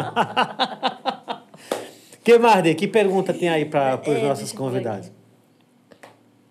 Que 2.24 2.38
mais, 2.38 2.62
Dê? 2.62 2.74
Que 2.74 2.86
pergunta 2.86 3.34
tem 3.34 3.48
aí 3.48 3.64
para 3.64 4.00
os 4.00 4.06
É, 4.06 4.22
nossos 4.28 4.52
convidados? 4.52 5.10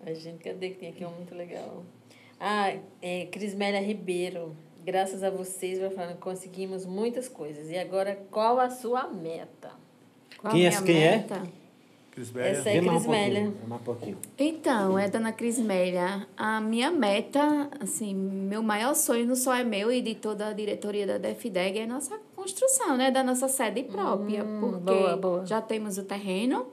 Ai, 0.04 0.14
gente, 0.14 0.42
cadê 0.44 0.70
que 0.70 0.76
tem 0.78 0.90
aqui 0.90 1.04
um 1.04 1.10
muito 1.10 1.34
legal? 1.34 1.82
Ah, 2.38 2.74
é, 3.00 3.26
Crismélia 3.26 3.80
Ribeiro. 3.80 4.54
Graças 4.84 5.22
a 5.22 5.30
vocês, 5.30 5.78
vai 5.78 5.90
falando, 5.90 6.18
conseguimos 6.18 6.84
muitas 6.84 7.28
coisas. 7.28 7.70
E 7.70 7.78
agora, 7.78 8.18
qual 8.30 8.58
a 8.60 8.68
sua 8.68 9.08
meta? 9.08 9.70
Qual 10.38 10.52
Quem 10.52 10.66
é- 10.66 10.76
a 10.76 10.80
minha 10.80 10.82
quem 10.82 11.02
é? 11.04 11.10
meta? 11.16 11.42
Crismélia. 12.10 12.50
Essa 12.50 12.68
é 12.68 12.80
um 12.82 12.88
Crismélia. 12.88 13.42
pouquinho, 13.44 13.74
um 13.74 13.78
pouquinho. 13.78 14.18
Então, 14.36 14.98
é 14.98 15.08
Dona 15.08 15.32
Crismélia. 15.32 16.26
A 16.36 16.60
minha 16.60 16.90
meta, 16.90 17.70
assim, 17.80 18.12
meu 18.14 18.62
maior 18.62 18.94
sonho 18.94 19.24
não 19.24 19.36
só 19.36 19.54
é 19.54 19.64
meu 19.64 19.90
e 19.90 20.02
de 20.02 20.16
toda 20.16 20.48
a 20.48 20.52
diretoria 20.52 21.06
da 21.06 21.16
DFDEG, 21.16 21.78
é 21.78 21.84
a 21.84 21.86
nossa 21.86 22.20
construção, 22.42 22.96
né? 22.96 23.10
Da 23.10 23.22
nossa 23.22 23.48
sede 23.48 23.84
própria. 23.84 24.44
porque 24.44 24.84
boa, 24.92 25.16
boa. 25.16 25.46
já 25.46 25.60
temos 25.60 25.96
o 25.98 26.02
terreno 26.04 26.66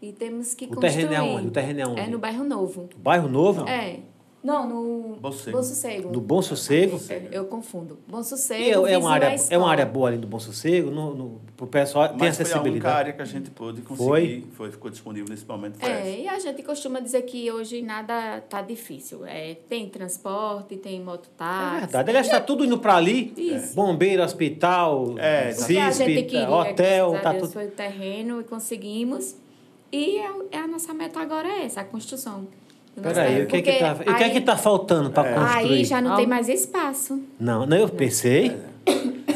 e 0.00 0.12
temos 0.12 0.54
que 0.54 0.66
O 0.66 0.68
construir. 0.68 0.90
terreno 0.92 1.12
é 1.14 1.22
onde? 1.22 1.48
O 1.48 1.50
terreno 1.50 1.80
é 1.80 1.86
onde? 1.86 2.00
É 2.00 2.06
no 2.06 2.18
bairro 2.18 2.44
Novo. 2.44 2.88
Bairro 2.98 3.28
Novo? 3.28 3.66
É. 3.68 4.00
Não, 4.46 4.68
no 4.68 5.16
Bom 5.16 5.32
Sossego. 5.32 5.56
Bom 5.56 5.62
Sossego. 5.64 6.12
No 6.12 6.20
Bom 6.20 6.40
Sossego? 6.40 7.00
Eu 7.32 7.46
confundo. 7.46 7.98
Bom 8.06 8.20
E 8.20 8.24
Sossego, 8.24 8.62
é, 8.62 8.70
é, 8.70 8.76
vizinho 8.76 9.00
uma 9.00 9.10
área, 9.10 9.36
é 9.50 9.58
uma 9.58 9.68
área 9.68 9.84
boa 9.84 10.08
ali 10.08 10.18
do 10.18 10.28
Bom 10.28 10.38
Sossego, 10.38 10.88
no, 10.88 11.14
no, 11.16 11.40
pro 11.56 11.66
pessoal, 11.66 12.10
tem 12.10 12.18
Mas 12.18 12.36
foi 12.36 12.44
a 12.44 12.48
única 12.48 12.52
acessibilidade. 12.52 12.96
área 12.96 13.12
que 13.12 13.22
a 13.22 13.24
gente 13.24 13.50
pôde 13.50 13.82
conseguir. 13.82 14.08
Foi? 14.08 14.44
Foi? 14.52 14.70
ficou 14.70 14.88
disponível 14.88 15.28
nesse 15.28 15.44
momento. 15.44 15.82
Essa. 15.82 15.90
É, 15.90 16.20
e 16.20 16.28
a 16.28 16.38
gente 16.38 16.62
costuma 16.62 17.00
dizer 17.00 17.22
que 17.22 17.50
hoje 17.50 17.82
nada 17.82 18.40
tá 18.42 18.62
difícil. 18.62 19.26
É, 19.26 19.56
tem 19.68 19.88
transporte, 19.88 20.76
tem 20.76 21.00
mototáxi. 21.02 21.76
É 21.76 21.80
verdade. 21.80 22.10
Aliás, 22.10 22.26
está 22.28 22.40
tudo 22.40 22.64
indo 22.64 22.78
para 22.78 22.94
ali. 22.94 23.34
Isso. 23.36 23.74
Bombeiro, 23.74 24.22
hospital, 24.22 25.18
É, 25.18 25.50
CISP, 25.50 26.22
queria, 26.22 26.48
hotel, 26.48 27.18
tá 27.20 27.32
Deus, 27.32 27.42
tudo. 27.42 27.52
foi 27.52 27.66
o 27.66 27.70
terreno 27.72 28.40
e 28.40 28.44
conseguimos. 28.44 29.34
E 29.90 30.18
é, 30.18 30.30
é 30.52 30.58
a 30.58 30.68
nossa 30.68 30.94
meta 30.94 31.18
agora 31.18 31.48
é 31.48 31.64
essa, 31.64 31.80
a 31.80 31.84
construção. 31.84 32.46
Peraí, 33.02 33.42
o 33.42 33.46
que 33.46 33.56
é 33.56 33.62
que 33.62 33.78
tá, 33.78 33.92
o 33.92 34.14
que 34.16 34.24
é 34.24 34.30
que 34.30 34.40
tá 34.40 34.56
faltando 34.56 35.10
para 35.10 35.34
construir? 35.34 35.72
Aí 35.74 35.84
já 35.84 36.00
não 36.00 36.12
Al- 36.12 36.16
tem 36.16 36.26
mais 36.26 36.48
espaço. 36.48 37.22
Não, 37.38 37.66
não, 37.66 37.76
eu 37.76 37.88
pensei. 37.88 38.56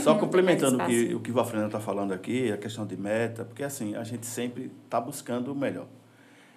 Só 0.03 0.15
Não 0.15 0.19
complementando 0.21 0.83
o 0.83 0.87
que, 0.87 1.15
o 1.15 1.21
que 1.21 1.31
o 1.31 1.35
Valfrena 1.35 1.67
está 1.67 1.79
falando 1.79 2.13
aqui, 2.13 2.51
a 2.51 2.57
questão 2.57 2.87
de 2.87 2.97
meta, 2.97 3.45
porque 3.45 3.63
assim, 3.63 3.95
a 3.95 4.03
gente 4.03 4.25
sempre 4.25 4.71
está 4.85 4.99
buscando 5.01 5.53
o 5.53 5.55
melhor. 5.55 5.87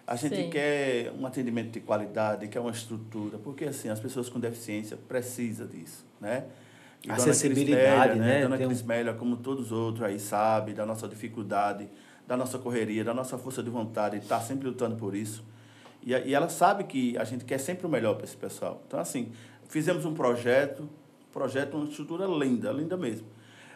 A 0.08 0.16
gente 0.16 0.36
Sim. 0.36 0.50
quer 0.50 1.12
um 1.20 1.26
atendimento 1.26 1.72
de 1.72 1.80
qualidade, 1.82 2.48
quer 2.48 2.60
uma 2.62 2.72
estrutura, 2.72 3.38
porque 3.38 3.66
assim, 3.66 3.90
as 3.90 4.00
pessoas 4.00 4.30
com 4.30 4.40
deficiência 4.40 4.98
precisam 5.08 5.68
disso, 5.68 6.06
né? 6.22 6.44
E 7.04 7.08
Dona 7.08 7.18
Acessibilidade, 7.18 8.12
Crismélia, 8.12 8.16
né? 8.16 8.42
Dona 8.44 8.58
Tem 8.58 8.66
um- 8.66 8.70
Crismélia, 8.70 9.14
como 9.14 9.36
todos 9.38 9.66
os 9.68 9.72
outros 9.74 10.06
aí, 10.06 10.20
sabe 10.20 10.74
da 10.74 10.86
nossa 10.86 11.06
dificuldade, 11.08 11.88
da 12.26 12.38
nossa 12.38 12.58
correria, 12.58 13.04
da 13.04 13.14
nossa 13.14 13.38
força 13.38 13.62
de 13.62 13.70
vontade, 13.70 14.18
está 14.18 14.40
sempre 14.40 14.68
lutando 14.70 14.96
por 14.96 15.14
isso. 15.16 15.44
E, 16.06 16.12
e 16.12 16.34
ela 16.34 16.50
sabe 16.50 16.84
que 16.84 17.18
a 17.18 17.24
gente 17.24 17.46
quer 17.46 17.58
sempre 17.58 17.86
o 17.86 17.90
melhor 17.90 18.16
para 18.16 18.26
esse 18.26 18.38
pessoal. 18.38 18.82
Então, 18.88 19.00
assim, 19.00 19.32
fizemos 19.70 20.06
um 20.06 20.14
projeto, 20.14 20.90
projeto, 21.32 21.76
uma 21.76 21.86
estrutura 21.86 22.26
linda, 22.26 22.72
linda 22.72 22.98
mesmo. 22.98 23.28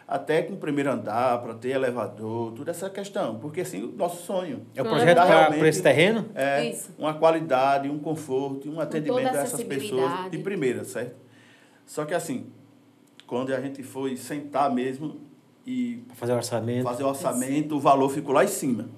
Até 0.06 0.40
com 0.42 0.54
o 0.54 0.56
primeiro 0.56 0.90
andar, 0.90 1.42
para 1.42 1.54
ter 1.54 1.70
elevador, 1.70 2.52
toda 2.52 2.70
essa 2.70 2.88
questão. 2.88 3.38
Porque, 3.38 3.60
assim, 3.60 3.82
o 3.82 3.92
nosso 3.92 4.24
sonho. 4.24 4.66
É 4.74 4.80
o 4.80 4.84
projeto 4.84 5.16
para 5.16 5.68
esse 5.68 5.82
terreno? 5.82 6.26
É 6.34 6.70
Isso. 6.70 6.90
uma 6.96 7.12
qualidade, 7.14 7.90
um 7.90 7.98
conforto, 7.98 8.66
e 8.66 8.70
um 8.70 8.80
atendimento 8.80 9.36
a 9.36 9.40
essas 9.40 9.62
pessoas 9.62 10.30
de 10.30 10.38
primeira, 10.38 10.84
certo? 10.84 11.28
Só 11.88 12.04
que 12.04 12.12
assim, 12.12 12.46
quando 13.26 13.52
a 13.52 13.60
gente 13.60 13.82
foi 13.82 14.14
sentar 14.16 14.72
mesmo 14.72 15.20
e 15.66 16.02
fazer 16.14 16.32
o 16.32 16.36
orçamento. 16.36 16.84
fazer 16.84 17.02
o 17.02 17.08
orçamento, 17.08 17.76
o 17.76 17.80
valor 17.80 18.10
ficou 18.10 18.34
lá 18.34 18.44
em 18.44 18.48
cima. 18.48 18.88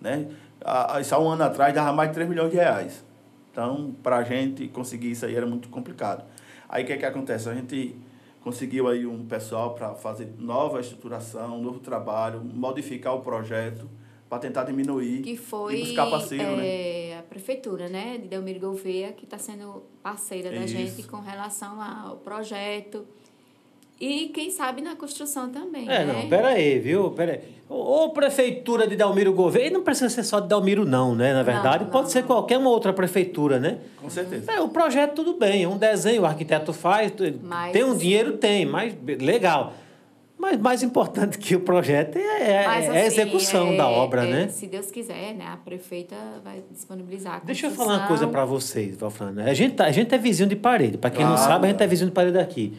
Né? 0.00 0.28
Há- 0.64 1.00
isso 1.00 1.14
há 1.14 1.18
um 1.18 1.28
ano 1.28 1.44
atrás 1.44 1.74
dava 1.74 1.92
mais 1.92 2.10
de 2.10 2.14
3 2.14 2.28
milhões 2.28 2.50
de 2.50 2.56
reais. 2.56 3.04
Então, 3.50 3.94
para 4.02 4.16
a 4.18 4.22
gente 4.24 4.68
conseguir 4.68 5.10
isso 5.10 5.26
aí 5.26 5.34
era 5.34 5.46
muito 5.46 5.68
complicado. 5.68 6.24
Aí 6.68 6.84
o 6.84 6.86
que, 6.86 6.92
é 6.94 6.96
que 6.96 7.04
acontece? 7.04 7.48
A 7.48 7.54
gente 7.54 7.94
conseguiu 8.42 8.88
aí 8.88 9.06
um 9.06 9.24
pessoal 9.26 9.74
para 9.74 9.94
fazer 9.94 10.32
nova 10.38 10.80
estruturação, 10.80 11.60
novo 11.60 11.78
trabalho, 11.80 12.40
modificar 12.42 13.14
o 13.14 13.20
projeto 13.20 13.88
para 14.28 14.38
tentar 14.38 14.64
diminuir 14.64 15.20
Que 15.22 15.36
foi 15.36 15.76
e 15.76 15.80
buscar 15.84 16.08
parceiro, 16.10 16.56
né? 16.56 16.66
é, 17.10 17.18
a 17.18 17.22
prefeitura, 17.22 17.88
né, 17.90 18.16
de 18.16 18.28
Delmiro 18.28 18.58
Gouveia, 18.60 19.12
que 19.12 19.24
está 19.24 19.36
sendo 19.36 19.82
parceira 20.02 20.50
da 20.50 20.64
Isso. 20.64 20.68
gente 20.68 21.02
com 21.02 21.18
relação 21.20 21.80
ao 21.80 22.16
projeto. 22.16 23.06
E 24.04 24.30
quem 24.34 24.50
sabe 24.50 24.82
na 24.82 24.96
construção 24.96 25.48
também, 25.48 25.88
É, 25.88 26.04
né? 26.04 26.12
não, 26.12 26.28
pera 26.28 26.48
aí, 26.48 26.76
viu? 26.80 27.12
Pera 27.12 27.34
aí. 27.34 27.40
Ô, 27.68 28.06
ô, 28.06 28.10
prefeitura 28.10 28.84
de 28.84 28.96
Dalmiro 28.96 29.32
Gouveia, 29.32 29.68
e 29.68 29.70
não 29.70 29.80
precisa 29.82 30.08
ser 30.08 30.24
só 30.24 30.40
de 30.40 30.48
Dalmiro 30.48 30.84
não, 30.84 31.14
né? 31.14 31.32
Na 31.32 31.44
verdade, 31.44 31.84
não, 31.84 31.90
pode 31.92 32.10
ser 32.10 32.22
não. 32.22 32.26
qualquer 32.26 32.58
uma 32.58 32.68
outra 32.68 32.92
prefeitura, 32.92 33.60
né? 33.60 33.78
Com 33.98 34.10
certeza. 34.10 34.50
É, 34.50 34.60
o 34.60 34.68
projeto 34.68 35.14
tudo 35.14 35.34
bem, 35.34 35.62
é 35.62 35.68
um 35.68 35.78
desenho, 35.78 36.22
o 36.22 36.26
arquiteto 36.26 36.72
faz, 36.72 37.12
Mas- 37.44 37.70
tem 37.72 37.84
um 37.84 37.96
dinheiro, 37.96 38.32
tem, 38.38 38.66
mas 38.66 38.92
legal. 39.20 39.72
Mas 40.36 40.58
mais 40.58 40.82
importante 40.82 41.38
que 41.38 41.54
o 41.54 41.60
projeto 41.60 42.16
é, 42.16 42.20
é- 42.64 42.66
Mas, 42.66 42.84
é 42.86 42.88
a 42.88 42.90
assim, 42.90 43.06
execução 43.06 43.68
é- 43.68 43.76
da 43.76 43.88
obra, 43.88 44.26
é, 44.26 44.30
né? 44.32 44.48
Se 44.48 44.66
Deus 44.66 44.90
quiser, 44.90 45.32
né, 45.34 45.44
a 45.46 45.56
prefeita 45.56 46.16
vai 46.42 46.60
disponibilizar 46.72 47.36
a 47.36 47.38
Deixa 47.38 47.68
eu 47.68 47.70
falar 47.70 47.98
uma 47.98 48.08
coisa 48.08 48.26
para 48.26 48.44
vocês, 48.44 48.96
Valfrana. 48.96 49.44
A 49.44 49.54
gente, 49.54 49.76
tá- 49.76 49.84
a 49.84 49.92
gente 49.92 50.12
é 50.12 50.18
vizinho 50.18 50.48
de 50.48 50.56
parede. 50.56 50.98
Para 50.98 51.10
quem 51.10 51.24
não 51.24 51.36
Claro. 51.36 51.52
sabe, 51.52 51.66
a 51.68 51.70
gente 51.70 51.80
é 51.80 51.86
vizinho 51.86 52.08
de 52.08 52.14
parede 52.14 52.36
aqui. 52.38 52.74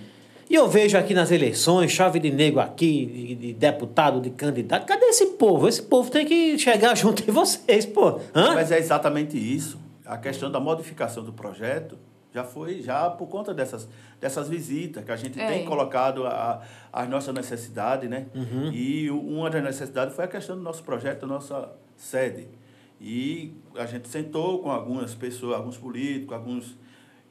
E 0.53 0.55
eu 0.55 0.67
vejo 0.67 0.95
aqui 0.95 1.15
nas 1.15 1.31
eleições, 1.31 1.91
chave 1.91 2.19
de 2.19 2.29
nego 2.29 2.59
aqui, 2.59 3.07
de, 3.07 3.35
de 3.35 3.53
deputado, 3.53 4.21
de 4.21 4.29
candidato. 4.29 4.85
Cadê 4.85 5.07
esse 5.07 5.25
povo? 5.31 5.67
Esse 5.67 5.81
povo 5.81 6.11
tem 6.11 6.27
que 6.27 6.59
chegar 6.59 6.93
junto 6.95 7.27
em 7.27 7.33
vocês, 7.33 7.87
pô. 7.87 8.19
Hã? 8.35 8.53
Mas 8.53 8.71
é 8.71 8.77
exatamente 8.77 9.35
isso. 9.35 9.79
A 10.05 10.15
questão 10.15 10.51
da 10.51 10.59
modificação 10.59 11.23
do 11.23 11.33
projeto 11.33 11.97
já 12.31 12.43
foi 12.43 12.83
já 12.83 13.09
por 13.09 13.25
conta 13.25 13.51
dessas, 13.51 13.89
dessas 14.21 14.47
visitas 14.47 15.03
que 15.03 15.11
a 15.11 15.15
gente 15.15 15.41
É. 15.41 15.47
tem 15.47 15.65
colocado 15.65 16.23
a, 16.27 16.61
as 16.91 17.09
nossas 17.09 17.33
necessidades, 17.33 18.07
né? 18.07 18.27
Uhum. 18.35 18.71
E 18.71 19.09
uma 19.09 19.49
das 19.49 19.63
necessidades 19.63 20.15
foi 20.15 20.25
a 20.25 20.27
questão 20.27 20.55
do 20.55 20.61
nosso 20.61 20.83
projeto, 20.83 21.21
da 21.21 21.27
nossa 21.27 21.71
sede. 21.97 22.47
E 23.01 23.55
a 23.75 23.87
gente 23.87 24.07
sentou 24.07 24.59
com 24.59 24.69
algumas 24.69 25.15
pessoas, 25.15 25.55
alguns 25.55 25.77
políticos, 25.77 26.31
alguns 26.35 26.77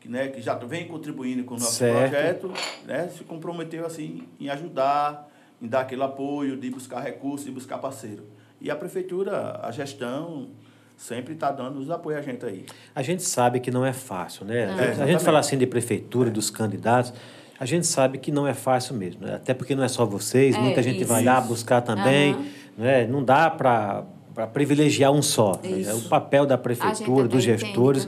né, 0.08 0.28
que 0.28 0.40
já 0.42 0.54
vêm 0.54 0.86
contribuindo 0.88 1.44
com 1.44 1.54
o 1.54 1.58
nosso 1.58 1.72
Certo. 1.74 2.10
projeto, 2.10 2.52
né? 2.86 3.08
Se 3.16 3.24
comprometeu 3.24 3.86
assim 3.86 4.22
em 4.40 4.48
ajudar, 4.48 5.28
em 5.60 5.66
dar 5.68 5.80
aquele 5.80 6.02
apoio, 6.02 6.56
de 6.56 6.68
buscar 6.70 7.00
recursos, 7.00 7.46
de 7.46 7.52
buscar 7.52 7.78
parceiro. 7.78 8.24
E 8.60 8.70
a 8.70 8.76
prefeitura, 8.76 9.60
a 9.62 9.70
gestão, 9.70 10.48
sempre 10.96 11.34
está 11.34 11.50
dando 11.50 11.78
os 11.80 11.90
apoios 11.90 12.18
a 12.20 12.22
gente 12.22 12.44
aí. 12.44 12.66
A 12.94 13.02
gente 13.02 13.22
sabe 13.22 13.58
que 13.60 13.70
não 13.70 13.84
é 13.84 13.92
fácil, 13.92 14.44
né? 14.44 14.66
Não. 14.66 14.74
A 14.74 14.86
gente- 14.86 15.00
É, 15.00 15.02
a 15.02 15.06
gente 15.06 15.24
fala 15.24 15.38
assim 15.40 15.58
de 15.58 15.66
prefeitura, 15.66 16.30
dos 16.30 16.50
candidatos, 16.50 17.12
a 17.58 17.64
gente 17.64 17.86
sabe 17.86 18.18
que 18.18 18.30
não 18.32 18.46
é 18.46 18.54
fácil 18.54 18.94
mesmo. 18.94 19.24
né? 19.26 19.34
Até 19.36 19.54
porque 19.54 19.74
não 19.74 19.82
é 19.84 19.88
só 19.88 20.04
vocês, 20.04 20.54
É, 20.54 20.58
muita 20.58 20.82
gente 20.82 20.98
isso. 21.00 21.06
vai 21.08 21.24
lá 21.24 21.40
buscar 21.40 21.80
também. 21.80 22.32
Aham. 22.34 22.44
Né? 22.78 23.06
Não 23.06 23.22
dá 23.22 23.50
para 23.50 24.04
privilegiar 24.52 25.12
um 25.12 25.22
só. 25.22 25.60
né? 25.62 25.82
É 25.82 25.94
o 25.94 25.98
Isso. 25.98 26.08
papel 26.08 26.46
da 26.46 26.56
prefeitura, 26.56 27.28
dos 27.28 27.42
gestores. 27.42 28.06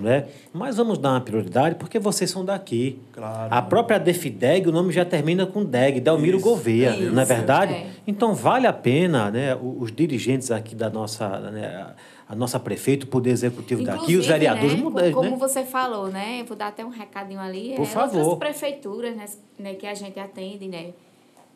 Né? 0.00 0.26
Mas 0.52 0.76
vamos 0.76 0.98
dar 0.98 1.10
uma 1.10 1.20
prioridade 1.20 1.74
porque 1.76 1.98
vocês 1.98 2.30
são 2.30 2.44
daqui. 2.44 2.98
Claro. 3.12 3.52
A 3.52 3.62
própria 3.62 3.98
Defideg, 3.98 4.68
o 4.68 4.72
nome 4.72 4.92
já 4.92 5.04
termina 5.04 5.46
com 5.46 5.64
DEG, 5.64 6.00
Dalmiro 6.00 6.38
Isso. 6.38 6.46
Gouveia, 6.46 6.90
Isso, 6.96 7.12
não 7.12 7.22
é 7.22 7.24
verdade? 7.24 7.72
é. 7.74 7.86
Então 8.06 8.34
vale 8.34 8.66
a 8.66 8.72
pena 8.72 9.30
né, 9.30 9.56
os 9.56 9.90
dirigentes 9.92 10.50
aqui 10.50 10.74
da 10.74 10.88
nossa, 10.88 11.28
né, 11.50 11.86
a 12.28 12.34
nossa 12.34 12.58
prefeito, 12.58 13.04
o 13.04 13.06
Poder 13.06 13.30
Executivo 13.30 13.82
daqui, 13.84 13.98
os 13.98 14.26
Inclusive, 14.26 14.32
vereadores 14.32 14.82
né. 14.82 15.12
Como 15.12 15.30
né? 15.30 15.36
você 15.36 15.64
falou, 15.64 16.08
né? 16.08 16.40
Eu 16.40 16.44
vou 16.44 16.56
dar 16.56 16.68
até 16.68 16.84
um 16.84 16.88
recadinho 16.88 17.40
ali. 17.40 17.74
Por 17.76 17.82
é, 17.82 17.86
favor. 17.86 18.20
Outras 18.20 18.38
prefeituras 18.38 19.16
né, 19.16 19.24
né, 19.58 19.74
que 19.74 19.86
a 19.86 19.94
gente 19.94 20.18
atende, 20.18 20.68
né? 20.68 20.90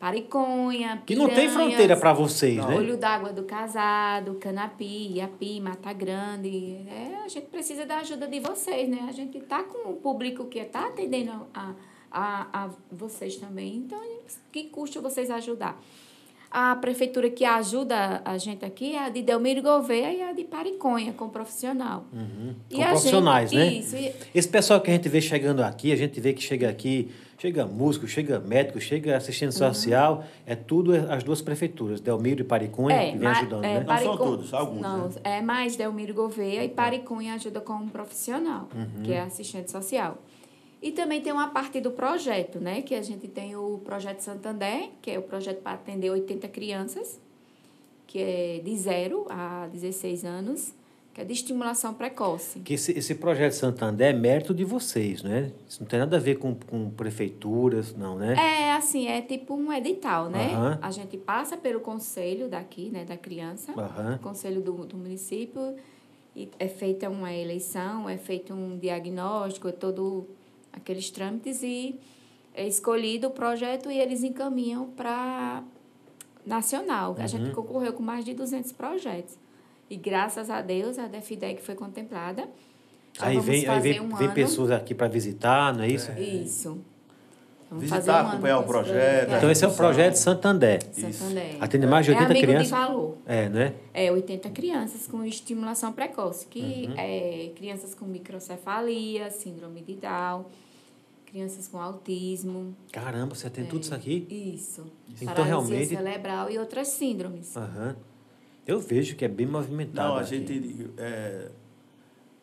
Pariconha, 0.01 1.03
Que 1.05 1.15
não 1.15 1.29
tem 1.29 1.47
fronteira 1.47 1.95
para 1.95 2.11
vocês, 2.11 2.57
né? 2.57 2.75
Olho 2.75 2.97
d'água 2.97 3.31
do 3.31 3.43
Casado, 3.43 4.33
Canapi, 4.33 5.13
Iapi, 5.17 5.61
Mata 5.61 5.93
Grande. 5.93 6.77
É, 6.87 7.21
a 7.23 7.27
gente 7.27 7.45
precisa 7.45 7.85
da 7.85 7.99
ajuda 7.99 8.27
de 8.27 8.39
vocês, 8.39 8.89
né? 8.89 9.05
A 9.07 9.11
gente 9.11 9.39
tá 9.41 9.61
com 9.61 9.91
o 9.91 9.93
público 9.97 10.45
que 10.45 10.57
está 10.57 10.87
atendendo 10.87 11.45
a, 11.53 11.75
a, 12.11 12.47
a 12.51 12.69
vocês 12.91 13.35
também. 13.35 13.75
Então, 13.75 14.01
que 14.51 14.63
custa 14.69 14.99
vocês 14.99 15.29
ajudar? 15.29 15.79
A 16.53 16.75
prefeitura 16.75 17.29
que 17.29 17.45
ajuda 17.45 18.21
a 18.25 18.37
gente 18.37 18.65
aqui 18.65 18.93
é 18.93 19.05
a 19.05 19.09
de 19.09 19.21
Delmiro 19.21 19.61
Gouveia 19.61 20.11
e 20.13 20.21
a 20.21 20.33
de 20.33 20.43
Pariconha, 20.43 21.13
com 21.13 21.29
profissional. 21.29 22.03
E 22.69 22.75
Com 22.75 22.83
profissionais, 22.83 23.51
gente, 23.51 23.59
né? 23.73 23.73
Isso. 23.79 23.95
e- 23.95 24.13
Esse 24.35 24.49
pessoal 24.49 24.81
que 24.81 24.91
a 24.91 24.93
gente 24.93 25.07
vê 25.07 25.21
chegando 25.21 25.61
aqui, 25.63 25.93
a 25.93 25.95
gente 25.95 26.19
vê 26.19 26.33
que 26.33 26.41
chega 26.43 26.67
aqui, 26.69 27.09
chega 27.37 27.65
músico, 27.65 28.05
chega 28.05 28.37
médico, 28.41 28.81
chega 28.81 29.15
assistente 29.15 29.55
social, 29.55 30.25
é 30.45 30.53
tudo 30.53 30.93
as 31.09 31.23
duas 31.23 31.41
prefeituras, 31.41 32.01
Delmiro 32.01 32.41
e 32.41 32.43
Paricunha, 32.43 33.11
que 33.13 33.17
vem 33.17 33.27
ajudando, 33.29 33.63
é, 33.63 33.79
né? 33.79 33.85
Não 33.87 33.97
são 33.99 34.17
todos, 34.17 34.53
alguns, 34.53 34.81
Não, 34.81 35.07
né? 35.07 35.11
é 35.23 35.41
mais 35.41 35.77
Delmiro 35.77 36.13
Gouveia 36.13 36.65
e 36.65 36.69
Tá. 36.69 36.83
Paricunha 36.83 37.33
ajuda 37.35 37.61
com 37.61 37.73
um 37.75 37.87
profissional, 37.87 38.67
Uhum. 38.75 39.03
que 39.03 39.13
é 39.13 39.21
assistente 39.21 39.71
social. 39.71 40.17
E 40.81 40.91
também 40.91 41.21
tem 41.21 41.31
uma 41.31 41.49
parte 41.49 41.79
do 41.79 41.91
projeto, 41.91 42.59
né? 42.59 42.81
Que 42.81 42.95
a 42.95 43.01
gente 43.01 43.27
tem 43.27 43.55
o 43.55 43.79
Projeto 43.85 44.21
Santander, 44.21 44.89
que 45.01 45.11
é 45.11 45.19
o 45.19 45.21
projeto 45.21 45.61
para 45.61 45.73
atender 45.73 46.09
80 46.09 46.47
crianças, 46.47 47.19
que 48.07 48.19
é 48.19 48.61
de 48.63 48.75
0 48.75 49.27
a 49.29 49.67
16 49.67 50.25
anos, 50.25 50.73
que 51.13 51.21
é 51.21 51.23
de 51.23 51.33
estimulação 51.33 51.93
precoce. 51.93 52.59
Que 52.61 52.73
esse, 52.73 52.97
esse 52.97 53.13
projeto 53.13 53.51
Santander 53.51 54.07
é 54.07 54.13
mérito 54.13 54.55
de 54.55 54.65
vocês, 54.65 55.21
né? 55.21 55.51
Isso 55.69 55.81
não 55.81 55.87
tem 55.87 55.99
nada 55.99 56.17
a 56.17 56.19
ver 56.19 56.39
com, 56.39 56.55
com 56.55 56.89
prefeituras, 56.89 57.93
não, 57.95 58.17
né? 58.17 58.33
É 58.33 58.71
assim, 58.71 59.07
é 59.07 59.21
tipo 59.21 59.53
um 59.53 59.71
edital, 59.71 60.29
né? 60.29 60.51
Aham. 60.53 60.79
A 60.81 60.89
gente 60.89 61.15
passa 61.15 61.57
pelo 61.57 61.81
conselho 61.81 62.47
daqui, 62.47 62.89
né, 62.89 63.05
da 63.05 63.17
criança. 63.17 63.71
Aham. 63.77 64.17
conselho 64.23 64.61
do, 64.61 64.73
do 64.85 64.97
município 64.97 65.75
e 66.35 66.49
é 66.57 66.67
feita 66.67 67.09
uma 67.09 67.31
eleição, 67.31 68.09
é 68.09 68.17
feito 68.17 68.53
um 68.53 68.77
diagnóstico, 68.79 69.67
é 69.67 69.73
todo 69.73 70.27
aqueles 70.73 71.09
trâmites 71.09 71.61
e 71.63 71.95
é 72.53 72.67
escolhido 72.67 73.27
o 73.27 73.31
projeto 73.31 73.89
e 73.91 73.97
eles 73.97 74.23
encaminham 74.23 74.87
para 74.91 75.63
nacional. 76.45 77.15
A 77.17 77.21
Uhum. 77.21 77.27
gente 77.27 77.51
concorreu 77.51 77.93
com 77.93 78.03
mais 78.03 78.25
de 78.25 78.33
200 78.33 78.71
projetos. 78.71 79.37
E 79.89 79.95
graças 79.95 80.49
a 80.49 80.61
Deus 80.61 80.97
a 80.97 81.07
DEFIDEC 81.07 81.61
foi 81.61 81.75
contemplada. 81.75 82.47
Já 83.13 83.27
Aí 83.27 83.39
vem, 83.39 83.67
aí 83.67 83.79
vem, 83.81 83.99
um 83.99 84.15
vem 84.15 84.31
pessoas 84.31 84.71
aqui 84.71 84.95
para 84.95 85.07
visitar, 85.07 85.73
não 85.75 85.83
é 85.83 85.87
isso? 85.89 86.11
Isso. 86.13 86.79
Vamos 87.71 87.89
Visitar, 87.89 88.27
acompanhar 88.27 88.59
o 88.59 88.63
projeto. 88.63 89.31
Então 89.33 89.49
esse 89.49 89.63
é 89.63 89.67
o 89.69 89.71
projeto 89.73 90.15
Santander. 90.15 90.83
Santander. 90.93 91.55
Atende 91.61 91.87
mais 91.87 92.05
de 92.05 92.11
É 92.11 92.15
80 92.15 92.31
amigo 92.31 92.45
crianças. 92.45 92.67
de 92.67 92.73
valor. 92.73 93.17
É, 93.25 93.47
né? 93.47 93.73
É, 93.93 94.11
80 94.11 94.49
crianças 94.49 95.07
com 95.07 95.23
estimulação 95.23 95.93
precoce, 95.93 96.45
que 96.47 96.59
Uhum. 96.89 96.93
é 96.97 97.51
crianças 97.55 97.95
com 97.95 98.03
microcefalia, 98.03 99.31
síndrome 99.31 99.81
de 99.83 99.95
Down, 99.95 100.47
crianças 101.25 101.69
com 101.69 101.79
autismo. 101.79 102.75
Caramba, 102.91 103.35
você 103.35 103.49
tem 103.49 103.65
tudo 103.65 103.83
isso 103.83 103.95
aqui? 103.95 104.27
Isso. 104.29 104.85
Então, 105.09 105.27
Paralisia 105.33 105.45
realmente- 105.45 105.95
cerebral 105.95 106.51
e 106.51 106.59
outras 106.59 106.89
síndromes. 106.89 107.55
Aham. 107.55 107.95
Eu 108.67 108.81
vejo 108.81 109.15
que 109.15 109.23
é 109.23 109.29
bem 109.29 109.47
movimentado. 109.47 110.09
Não, 110.09 110.15
a 110.17 110.21
aqui. 110.21 110.29
gente 110.35 110.91
é, 110.97 111.47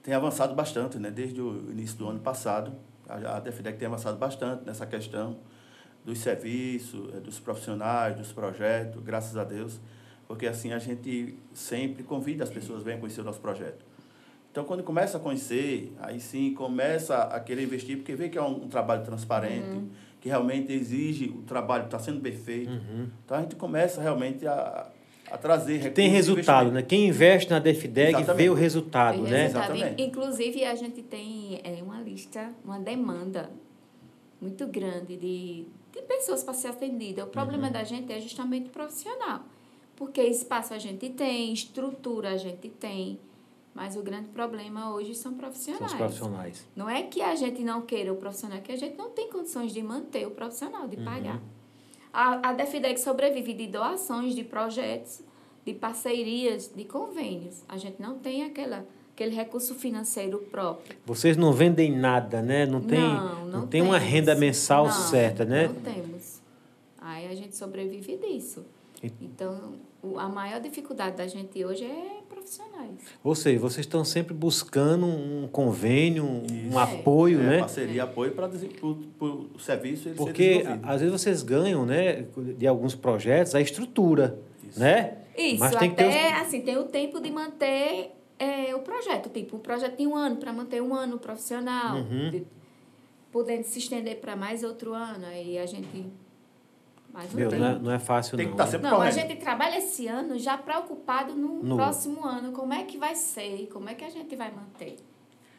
tem 0.03 0.14
avançado 0.14 0.55
bastante, 0.55 0.99
né? 0.99 1.11
Desde 1.11 1.38
o 1.38 1.71
início 1.71 1.99
do 1.99 2.09
ano 2.09 2.19
passado, 2.19 2.73
a, 3.09 3.40
DEFIDEC 3.40 3.79
tem 3.79 3.87
avançado 3.87 4.16
bastante 4.16 4.64
nessa 4.64 4.87
questão 4.87 5.37
dos 6.05 6.18
serviços, 6.18 7.14
eh, 7.14 7.21
dos 7.21 7.38
profissionais, 7.38 8.16
dos 8.16 8.33
projetos, 8.33 9.03
graças 9.03 9.37
a 9.37 9.44
Deus, 9.44 9.81
porque 10.27 10.47
assim 10.47 10.73
a 10.73 10.79
gente 10.79 11.37
sempre 11.53 12.03
convida 12.03 12.44
as 12.44 12.51
pessoas 12.51 12.81
a 12.83 12.85
venham 12.85 13.01
conhecer 13.01 13.21
o 13.21 13.25
nosso 13.25 13.40
projeto. 13.40 13.85
Então, 14.51 14.64
quando 14.64 14.83
começa 14.83 15.18
a 15.18 15.21
conhecer, 15.21 15.92
aí 16.01 16.18
sim 16.21 16.55
começa 16.55 17.16
a 17.16 17.38
querer 17.38 17.62
investir, 17.62 17.99
porque 17.99 18.14
vê 18.14 18.29
que 18.29 18.38
é 18.38 18.42
um, 18.42 18.64
um 18.64 18.68
trabalho 18.68 19.05
transparente, 19.05 19.68
Uhum. 19.68 19.88
que 20.21 20.29
realmente 20.29 20.73
exige 20.73 21.27
o 21.29 21.42
trabalho 21.42 21.85
está 21.85 21.99
sendo 21.99 22.21
bem 22.21 22.33
feito. 22.33 22.71
Uhum. 22.71 23.09
Então, 23.25 23.37
a 23.37 23.40
gente 23.42 23.55
começa 23.57 24.01
realmente 24.01 24.47
a, 24.47 24.90
a 25.31 25.38
trazer 25.38 25.93
Tem 25.93 26.09
resultado, 26.09 26.71
né? 26.71 26.83
Quem 26.83 27.09
investe 27.09 27.51
na 27.51 27.59
Defideg 27.59 28.12
vê 28.14 28.19
Exatamente. 28.21 28.49
o 28.51 28.55
resultado, 28.55 29.23
né? 29.23 29.47
Exatamente. 29.47 30.03
Inclusive, 30.03 30.64
a 30.64 30.75
gente 30.75 31.03
tem 31.03 31.61
é, 31.64 31.83
uma 31.83 32.01
lista, 32.01 32.53
uma 32.64 32.79
demanda 32.79 33.51
muito 34.41 34.67
grande 34.67 35.17
de, 35.17 35.67
de 35.93 36.03
pessoas 36.07 36.43
para 36.43 36.55
ser 36.55 36.69
atendida. 36.69 37.23
O 37.23 37.27
Uhum. 37.27 37.33
problema 37.33 37.71
da 37.71 37.85
gente 37.85 38.12
é 38.12 38.21
justamente 38.21 38.69
profissional. 38.71 39.41
Porque 39.97 40.23
espaço 40.23 40.73
a 40.75 40.79
gente 40.79 41.09
tem, 41.11 41.53
estrutura 41.53 42.31
a 42.31 42.37
gente 42.37 42.69
tem, 42.69 43.19
mas 43.75 43.97
o 43.97 44.03
grande 44.03 44.29
problema 44.29 44.95
hoje 44.95 45.12
são 45.14 45.33
São 45.33 45.38
profissionais. 45.38 45.91
os 45.93 45.99
profissionais. 45.99 46.67
Não 46.77 46.88
é 46.88 47.03
que 47.03 47.21
a 47.21 47.35
gente 47.35 47.62
não 47.64 47.83
queira 47.83 48.12
o 48.12 48.16
profissional, 48.16 48.59
é 48.59 48.61
que 48.61 48.70
a 48.70 48.76
gente 48.76 48.97
não 48.97 49.11
tem 49.11 49.29
condições 49.29 49.72
de 49.72 49.83
manter 49.83 50.24
o 50.26 50.31
profissional, 50.31 50.83
Uhum. 50.83 50.89
de 50.89 50.97
pagar. 50.99 51.41
A, 52.19 52.49
a 52.49 52.53
Defidec 52.53 52.99
sobrevive 52.99 53.55
de 53.55 53.69
doações, 53.69 54.35
de 54.35 54.43
projetos, 54.43 55.21
de 55.64 55.73
parcerias, 55.73 56.69
de 56.75 56.85
convênios. 56.85 57.62
A 57.69 57.77
gente 57.77 58.03
não 58.03 58.19
tem 58.19 58.43
aquela, 58.43 58.85
aquele 59.14 59.37
recurso 59.37 59.77
financeiro 59.77 60.39
próprio. 60.51 60.97
Vocês 61.07 61.37
não 61.37 61.53
vendem 61.53 61.97
nada, 61.97 62.43
né? 62.43 62.66
Não 62.66 62.81
tem, 62.81 62.99
não, 62.99 63.47
não, 63.47 63.66
tem 63.69 63.83
uma 63.83 63.99
renda 63.99 64.35
mensal 64.35 64.87
Não, 64.87 64.93
certa, 64.93 65.45
né? 65.45 65.69
Não 65.69 65.75
temos. 65.77 66.41
Aí 67.01 67.29
a 67.29 67.35
gente 67.37 67.57
sobrevive 67.57 68.16
disso. 68.16 68.66
Então, 69.21 69.75
a 70.16 70.28
maior 70.28 70.61
dificuldade 70.61 71.16
da 71.16 71.26
gente 71.26 71.64
hoje 71.64 71.84
é 71.84 72.20
profissionais. 72.28 72.94
Ou 73.24 73.34
seja, 73.34 73.59
vocês 73.59 73.84
estão 73.84 74.05
sempre 74.05 74.32
buscando 74.32 75.05
um 75.07 75.49
convênio, 75.51 76.24
um, 76.24 76.44
Isso. 76.68 76.78
apoio, 76.78 77.40
É, 77.40 77.44
né? 77.44 77.59
Parceria, 77.59 78.03
apoio 78.05 78.32
para 78.32 78.49
o 78.49 79.59
serviço 79.59 80.11
Porque 80.16 80.62
às 80.82 81.01
vezes 81.01 81.20
vocês 81.20 81.42
ganham, 81.42 81.84
né, 81.84 82.26
de 82.57 82.66
alguns 82.66 82.94
projetos, 82.94 83.55
a 83.55 83.61
estrutura, 83.61 84.38
né? 84.76 85.18
Isso, 85.36 85.61
Mas 85.61 85.74
tem 85.76 85.90
que 85.90 85.96
ter 85.96 86.05
até 86.05 86.34
os- 86.40 86.46
assim, 86.46 86.61
tem 86.62 86.76
o 86.78 86.84
tempo 86.84 87.20
de 87.20 87.30
manter 87.30 88.12
é, 88.40 88.72
o 88.74 88.80
projeto. 88.80 89.28
Tipo, 89.30 89.57
o 89.57 89.59
projeto 89.59 89.96
tem 89.96 90.07
um 90.07 90.14
ano 90.14 90.36
para 90.36 90.53
manter 90.53 90.80
um 90.80 90.94
ano 90.94 91.18
profissional, 91.18 91.96
Uhum. 91.99 92.30
de- 92.30 92.46
podendo 93.32 93.64
se 93.64 93.78
estender 93.80 94.16
para 94.20 94.36
mais 94.36 94.62
outro 94.62 94.94
ano. 94.94 95.26
Aí 95.26 95.59
a 95.59 95.66
gente. 95.66 96.07
Mais 97.13 97.33
um 97.33 97.37
Meu, 97.37 97.51
não 97.51 97.67
é, 97.67 97.79
não 97.79 97.91
é 97.91 97.99
fácil 97.99 98.37
Tem 98.37 98.47
que 98.47 98.55
não. 98.55 98.57
estar 98.57 98.65
né? 98.67 98.71
sempre 98.71 98.87
Não, 98.91 98.95
a 98.97 98.99
correndo. 99.07 99.15
gente 99.15 99.37
trabalha 99.37 99.79
esse 99.79 100.07
ano 100.07 100.39
já 100.39 100.59
preocupado 100.59 101.35
no, 101.35 101.63
No- 101.63 101.77
próximo 101.77 102.25
ano, 102.25 102.53
como 102.53 102.73
é 102.75 102.85
que 102.85 102.99
vai 102.99 103.15
ser, 103.15 103.69
como 103.73 103.89
é 103.89 103.95
que 103.95 104.05
a 104.05 104.11
gente 104.11 104.35
vai 104.37 104.51
manter. 104.51 104.97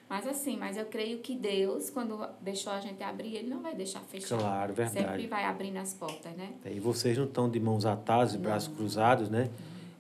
Mas 0.08 0.28
assim, 0.28 0.58
mas 0.58 0.76
eu 0.78 0.86
creio 0.86 1.20
que 1.20 1.36
Deus, 1.36 1.90
quando 1.92 2.28
deixou 2.42 2.74
a 2.74 2.80
gente 2.80 3.04
abrir, 3.04 3.36
Ele 3.36 3.48
não 3.50 3.62
vai 3.62 3.76
deixar 3.76 4.00
fechar. 4.02 4.38
Claro, 4.40 4.74
verdade. 4.74 5.06
Sempre 5.08 5.28
vai 5.28 5.46
abrindo 5.46 5.78
as 5.78 5.94
portas, 5.94 6.32
né? 6.36 6.50
E 6.66 6.80
vocês 6.80 7.16
não 7.18 7.26
estão 7.26 7.48
de 7.50 7.60
mãos 7.60 7.86
atadas 7.86 8.34
e 8.34 8.38
braços 8.38 8.74
cruzados, 8.76 9.30
né? 9.30 9.50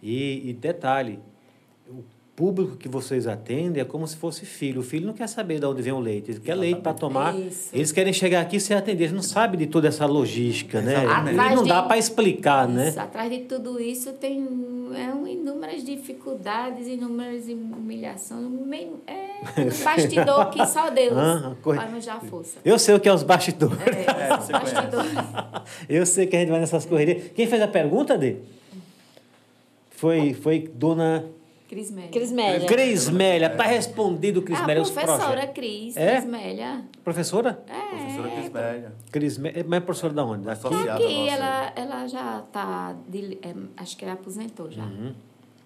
E, 0.02 0.50
e 0.50 0.54
detalhe, 0.54 1.20
público 2.40 2.78
que 2.78 2.88
vocês 2.88 3.28
atendem 3.28 3.82
é 3.82 3.86
como 3.86 4.08
se 4.08 4.16
fosse 4.16 4.46
filho. 4.46 4.80
O 4.80 4.84
filho 4.84 5.06
não 5.06 5.14
quer 5.14 5.28
saber 5.28 5.60
de 5.60 5.66
onde 5.66 5.82
vem 5.82 5.92
o 5.92 6.00
leite, 6.00 6.32
ele 6.32 6.40
quer 6.40 6.56
leite 6.56 6.80
para 6.80 6.94
tomar. 6.94 7.38
Isso. 7.38 7.70
Eles 7.74 7.92
querem 7.92 8.14
chegar 8.14 8.40
aqui 8.40 8.56
e 8.56 8.60
ser 8.62 8.76
atendidos, 8.76 9.02
eles 9.12 9.14
não 9.14 9.22
sabem 9.22 9.60
de 9.60 9.68
toda 9.68 9.90
essa 9.90 10.06
logística, 10.06 10.80
né? 10.82 11.04
Exatamente. 11.04 11.34
E 11.34 11.38
não 11.38 11.44
Atrás 11.44 11.68
dá 11.68 11.82
de- 11.82 11.88
para 11.90 11.98
explicar, 11.98 12.66
né? 12.68 12.88
Isso, 12.90 13.00
atrás 13.00 13.30
de 13.30 13.40
tudo 13.40 13.78
isso 13.80 14.14
tem 14.14 14.38
é 14.96 15.14
um, 15.14 15.28
inúmeras 15.28 15.84
dificuldades, 15.84 16.88
inúmeras 16.88 17.44
humilhações. 17.48 18.48
meio- 18.66 19.02
É 19.06 19.62
um 19.62 19.66
bastidor 19.84 20.50
que 20.52 20.66
só 20.66 20.90
Deus 20.90 21.18
Ah, 21.18 21.56
corre- 21.62 21.78
vai 21.78 21.88
arranjar 21.88 22.22
força. 22.22 22.58
Eu 22.64 22.80
sei 22.80 22.96
o 22.96 23.00
que 23.02 23.10
é 23.10 23.14
os 23.14 23.22
bastidores. 23.24 23.78
É, 23.86 24.30
É, 24.30 24.38
os 24.38 24.46
você 24.46 24.52
bastidores. 24.54 25.12
Eu 25.90 26.06
sei 26.06 26.26
que 26.26 26.36
a 26.36 26.40
gente 26.40 26.50
vai 26.50 26.60
nessas 26.62 26.86
correrias. 26.86 27.32
Quem 27.36 27.46
fez 27.48 27.62
a 27.62 27.68
pergunta, 27.68 28.18
Dê? 28.18 28.38
Foi, 29.92 30.34
foi 30.34 30.70
dona 30.74 31.26
Cris 31.70 31.92
Mélia. 31.92 32.10
Cris 32.10 32.32
Mélia. 32.32 32.68
Cris 32.68 33.10
Mélia. 33.10 33.48
Está 33.48 33.64
respondido, 33.64 34.42
Cris 34.42 34.58
Ah, 34.60 34.64
professora 34.66 35.18
projetos. 35.18 35.54
Cris, 35.54 35.96
É? 35.98 36.16
Cris 36.16 36.26
Mélia. 36.26 36.82
Professora? 37.04 37.64
É, 37.68 37.96
Professora 37.96 38.30
Crismélia. 38.32 38.92
Cris 39.12 39.38
Mélia. 39.38 39.66
Mas 39.68 39.78
é 39.78 39.80
professora 39.86 40.14
da 40.14 40.26
onde? 40.26 40.46
Daqui? 40.46 40.66
Associada 40.66 40.94
Aqui, 40.96 41.30
ela, 41.30 41.74
ela 41.76 42.08
já 42.08 42.40
está. 42.40 42.96
acho 43.78 43.96
que 43.98 44.04
ela 44.04 44.14
aposentou 44.16 44.72
já. 44.72 44.84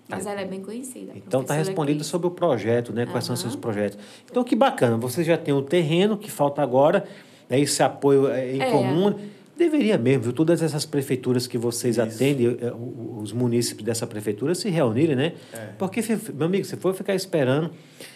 Mas 0.10 0.26
ela 0.28 0.41
é 0.41 0.45
bem 0.45 0.62
conhecida. 0.62 1.14
Uhum. 1.14 1.22
Então 1.26 1.41
está 1.41 1.54
respondido 1.54 1.99
Cris. 1.99 2.08
sobre 2.08 2.28
o 2.28 2.32
projeto, 2.32 2.91
né? 2.91 3.06
Quais 3.06 3.24
são 3.24 3.34
os 3.36 3.39
seus 3.39 3.56
projetos. 3.56 3.97
Então, 4.30 4.43
que 4.43 4.58
bacana. 4.58 4.97
Você 4.97 5.24
já 5.24 5.38
tem 5.38 5.54
o 5.54 5.62
terreno 5.62 6.18
que 6.18 6.30
falta 6.30 6.62
agora, 6.62 7.06
né? 7.49 7.58
esse 7.62 7.82
apoio 7.82 8.28
é, 8.30 8.51
em 8.54 8.62
É. 8.62 8.70
comum. 8.72 9.16
Deveria 9.56 9.97
mesmo, 9.99 10.24
viu? 10.24 10.34
Todas 10.34 10.64
essas 10.64 10.84
prefeituras 10.86 11.45
que 11.45 11.58
vocês 11.60 11.97
Isso. 11.97 12.01
atendem, 12.16 12.58
eh, 12.60 12.74
os 13.22 13.32
munícipes 13.32 13.86
dessa 13.86 14.08
prefeitura 14.08 14.56
se 14.56 14.68
reunirem, 14.70 15.16
né? 15.16 15.34
É. 15.54 15.58
Porque, 15.78 16.01
meu 16.34 16.47
amigo, 16.47 16.66
você 16.66 16.76
for 16.76 16.93
ficar 16.95 17.14
esperando, 17.14 17.70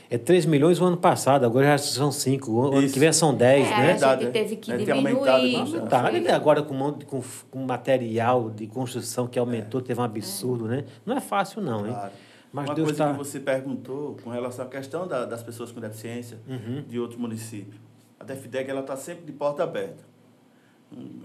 é 0.10 0.18
3 0.18 0.48
milhões 0.48 0.82
o 0.82 0.86
ano 0.86 0.98
passado, 0.98 1.46
agora 1.46 1.68
já 1.68 1.78
são 1.78 2.12
5, 2.12 2.52
o 2.52 2.62
ano 2.74 2.82
Isso. 2.82 2.94
que 2.96 3.00
vem 3.00 3.14
são 3.14 3.36
10, 3.36 3.68
É, 3.68 3.70
né? 3.70 3.76
a 3.76 3.86
Verdade, 3.86 4.26
gente 4.26 4.30
é. 4.30 4.42
teve 4.42 4.56
que 4.56 4.72
É, 4.72 4.92
aumentado 4.92 5.42
diminuir. 5.48 5.82
Tá, 5.88 6.08
foi. 6.10 6.16
ele 6.16 6.32
agora 6.32 6.64
com, 6.64 6.74
um 6.76 6.94
com, 6.94 7.22
com 7.52 7.60
material 7.66 8.50
de 8.50 8.66
construção 8.66 9.28
que 9.28 9.38
aumentou, 9.38 9.80
teve 9.80 10.00
um 10.00 10.04
absurdo, 10.04 10.66
né? 10.68 10.86
Não 11.06 11.16
é 11.18 11.22
fácil, 11.22 11.62
não, 11.62 11.86
hein? 11.86 11.94
Claro. 11.94 12.12
Mas 12.52 12.66
Uma 12.66 12.74
Deus 12.76 12.88
coisa 12.88 13.04
tá... 13.06 13.12
que 13.12 13.18
você 13.18 13.40
perguntou 13.40 14.18
com 14.24 14.30
relação 14.32 14.66
à 14.66 14.68
questão 14.70 15.08
da- 15.08 15.26
das 15.26 15.44
pessoas 15.44 15.72
com 15.72 15.80
deficiência 15.80 16.40
Uhum. 16.48 16.82
de 16.88 16.98
outros 17.00 17.20
municípios. 17.20 17.76
A 18.20 18.24
DEFDEG 18.24 18.72
ela 18.72 18.80
está 18.82 18.96
sempre 18.96 19.26
de 19.26 19.32
porta 19.34 19.64
aberta. 19.64 20.07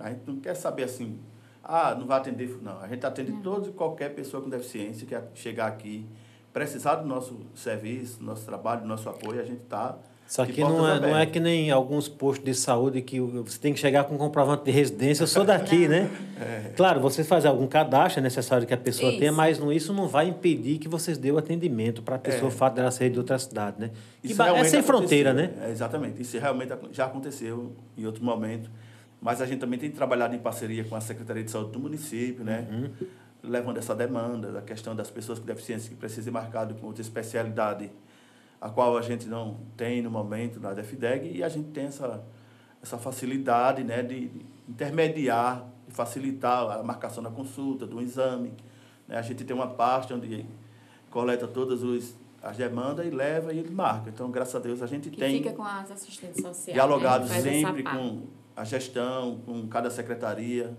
A 0.01 0.11
gente 0.11 0.23
não 0.27 0.37
quer 0.37 0.55
saber 0.55 0.85
assim, 0.85 1.19
ah, 1.63 1.95
não 1.99 2.07
vai 2.07 2.19
atender. 2.19 2.59
Não, 2.63 2.81
a 2.81 2.89
gente 2.89 3.05
atende 3.07 3.33
toda 3.43 3.69
e 3.69 3.73
qualquer 3.73 4.15
pessoa 4.15 4.43
com 4.43 4.49
deficiência 4.51 5.07
que 5.07 5.17
chegar 5.41 5.67
aqui, 5.69 6.05
precisar 6.53 6.97
do 6.97 7.07
nosso 7.07 7.39
serviço, 7.55 8.19
do 8.19 8.25
nosso 8.25 8.45
trabalho, 8.45 8.83
do 8.83 8.89
nosso 8.89 9.09
apoio, 9.09 9.41
a 9.41 9.45
gente 9.45 9.63
está. 9.63 9.97
Só 10.27 10.47
que 10.47 10.61
não 10.63 10.89
é, 10.89 10.99
não 10.99 11.17
é 11.17 11.27
que 11.27 11.39
nem 11.39 11.71
alguns 11.71 12.09
postos 12.09 12.45
de 12.45 12.55
saúde 12.55 13.03
que 13.03 13.21
você 13.21 13.59
tem 13.59 13.75
que 13.75 13.79
chegar 13.79 14.05
com 14.05 14.15
um 14.15 14.19
comprovante 14.19 14.65
de 14.65 14.71
residência. 14.71 15.25
Eu 15.25 15.27
sou 15.27 15.45
daqui, 15.45 15.87
né? 15.87 16.09
Claro, 16.75 17.01
você 17.01 17.23
faz 17.23 17.45
algum 17.45 17.67
cadastro, 17.67 18.19
é 18.21 18.23
necessário 18.23 18.67
que 18.67 18.73
a 18.73 18.79
pessoa 18.79 19.11
Isso. 19.11 19.19
tenha, 19.21 19.31
mas 19.31 19.59
não, 19.59 19.71
isso 19.73 19.93
não 19.93 20.09
vai 20.09 20.27
impedir 20.29 20.79
que 20.79 20.89
vocês 20.89 21.19
dêem 21.19 21.35
o 21.35 21.39
atendimento 21.39 22.03
para 22.03 22.17
a 22.17 22.19
pessoa, 22.19 22.45
É. 22.45 22.49
o 22.49 22.51
fato 22.51 22.75
dela 22.77 22.91
ser 22.91 23.11
de 23.11 23.19
outra 23.19 23.39
cidade, 23.39 23.77
né? 23.79 23.91
Que 24.23 24.29
Isso 24.29 24.37
ba- 24.37 24.45
é 24.47 24.49
sem 24.49 24.57
aconteceu. 24.81 24.83
fronteira, 24.83 25.33
né? 25.35 25.51
É, 25.61 25.71
exatamente. 25.71 26.23
Isso 26.23 26.39
realmente 26.39 26.73
já 26.93 27.05
aconteceu 27.05 27.73
em 27.97 28.07
outro 28.07 28.25
momento. 28.25 28.71
Mas 29.23 29.41
a 29.41 29.47
gente 29.47 29.61
também 29.61 29.79
tem 29.79 29.89
trabalhado 29.89 30.35
em 30.35 30.39
parceria 30.41 30.83
com 30.83 30.97
a 30.97 31.01
Secretaria 31.01 31.45
de 31.45 31.51
Saúde 31.51 31.71
do 31.71 31.79
município, 31.79 32.45
né? 32.45 32.67
Uhum. 32.69 33.07
Levando 33.41 33.79
essa 33.79 33.95
demanda 33.95 34.51
da 34.51 34.61
questão 34.61 34.97
das 34.97 35.11
pessoas 35.11 35.39
com 35.39 35.47
deficiência 35.47 35.89
que 35.89 35.95
precisam 35.95 36.25
ser 36.25 36.31
marcado 36.33 36.75
com 36.75 36.89
outra 36.89 37.03
especialidade, 37.03 37.89
a 38.61 38.69
qual 38.69 38.99
a 38.99 39.01
gente 39.01 39.29
não 39.29 39.61
tem 39.77 40.03
no 40.03 40.11
momento 40.11 40.59
na 40.59 40.75
DEFDEG, 40.75 41.37
e 41.37 41.45
a 41.45 41.49
gente 41.49 41.69
tem 41.69 41.85
essa, 41.85 42.21
essa 42.83 42.99
facilidade 42.99 43.85
né, 43.85 44.03
de 44.03 44.29
intermediar, 44.69 45.69
de 45.87 45.95
facilitar 45.95 46.79
a 46.81 46.83
marcação 46.83 47.23
da 47.23 47.31
consulta, 47.31 47.87
do 47.87 48.01
exame. 48.03 48.53
né? 49.07 49.17
A 49.19 49.23
gente 49.23 49.45
tem 49.45 49.55
uma 49.55 49.69
parte 49.69 50.13
onde 50.13 50.45
coleta 51.11 51.47
todas 51.47 51.85
os, 51.85 52.17
as 52.43 52.57
demandas 52.57 53.07
e 53.07 53.11
leva 53.11 53.53
e 53.53 53.59
ele 53.61 53.71
marca. 53.71 54.11
Então, 54.11 54.29
graças 54.33 54.57
a 54.57 54.59
Deus, 54.59 54.83
a 54.83 54.87
gente 54.89 55.11
Que 55.11 55.21
tem 55.21 55.39
fica 55.39 55.53
com 55.53 55.63
as 55.63 55.93
assistentes 55.93 56.43
sociais. 56.43 56.75
dialogado 56.75 57.25
né? 57.25 57.31
Faz 57.31 57.47
essa 57.47 57.67
sempre 57.69 57.85
com 57.85 58.42
a 58.57 58.65
gestão, 58.65 59.39
com 59.47 59.67
cada 59.69 59.91
secretaria, 59.91 60.77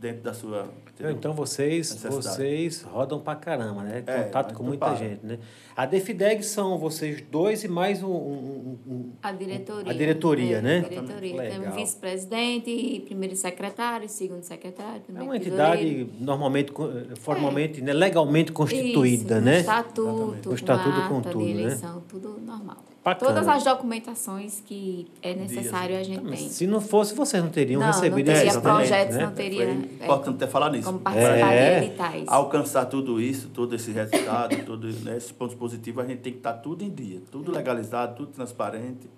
dentro 0.00 0.22
da 0.22 0.32
sua... 0.32 0.68
entendeu? 0.92 1.12
Então 1.12 1.32
vocês, 1.32 1.92
vocês 2.04 2.82
rodam 2.82 3.18
pra 3.18 3.34
caramba, 3.34 3.82
né? 3.82 4.04
É, 4.06 4.22
Contato 4.22 4.54
com 4.54 4.62
não 4.62 4.68
muita 4.68 4.86
para. 4.86 4.94
gente, 4.94 5.26
né? 5.26 5.40
A 5.76 5.84
Defideg 5.86 6.40
são 6.44 6.78
vocês 6.78 7.20
dois 7.28 7.64
e 7.64 7.68
mais 7.68 8.00
um, 8.00 8.08
um- 8.08 8.78
um- 8.86 9.12
A 9.20 9.32
diretoria. 9.32 9.90
A 9.90 9.94
diretoria, 9.96 10.56
É, 10.58 10.62
né? 10.62 10.78
A 10.78 10.88
diretoria. 10.88 11.36
Legal. 11.36 11.60
Temos 11.62 11.74
vice-presidente, 11.74 13.02
primeiro 13.06 13.34
secretário, 13.34 14.08
segundo 14.08 14.42
secretário, 14.44 15.02
É 15.08 15.12
uma 15.20 15.36
tesoureiro. 15.38 15.44
entidade 15.44 16.10
normalmente, 16.20 16.70
co- 16.70 16.88
formalmente, 17.18 17.80
né, 17.82 17.92
legalmente 17.92 18.52
constituída, 18.52 19.36
Isso, 19.38 19.44
né? 19.44 19.56
O 19.56 19.60
estatuto. 19.60 20.50
O 20.50 20.54
estatuto 20.54 21.00
com 21.08 21.08
com 21.08 21.22
tudo, 21.22 21.44
de 21.44 21.54
né? 21.54 21.60
eleição, 21.62 22.02
tudo 22.08 22.40
normal. 22.40 22.76
Bacana. 23.04 23.30
Todas 23.32 23.48
as 23.48 23.64
documentações 23.64 24.62
que 24.66 25.06
é 25.22 25.34
necessário 25.34 25.96
a 25.96 26.02
gente 26.02 26.22
Mas 26.22 26.40
tem. 26.40 26.48
Se 26.50 26.66
não 26.66 26.80
fosse, 26.80 27.14
vocês 27.14 27.42
não 27.42 27.50
teriam 27.50 27.80
Não, 27.80 27.86
recebido 27.86 28.30
não 28.30 28.34
teria 28.34 28.60
projetos, 28.60 29.16
né? 29.16 29.24
não 29.24 29.32
teria 29.32 29.64
Foi 29.64 29.72
é, 29.72 30.04
importante 30.04 30.38
ter 30.38 30.48
falado 30.48 30.72
nisso. 30.72 30.86
como 30.86 30.98
participar 30.98 31.52
É. 31.52 31.80
de 31.80 31.86
editais. 31.86 32.24
Alcançar 32.26 32.84
tudo 32.86 33.20
isso, 33.20 33.48
todo 33.48 33.74
esse 33.74 33.90
resultado, 33.92 34.56
todo, 34.66 34.88
né, 35.04 35.16
esses 35.16 35.32
pontos 35.32 35.54
positivos, 35.54 36.04
a 36.04 36.06
gente 36.06 36.20
tem 36.20 36.32
que 36.32 36.40
estar 36.40 36.54
tudo 36.54 36.82
em 36.84 36.90
dia, 36.90 37.22
tudo 37.30 37.50
legalizado, 37.52 38.16
tudo 38.16 38.32
transparente. 38.32 39.08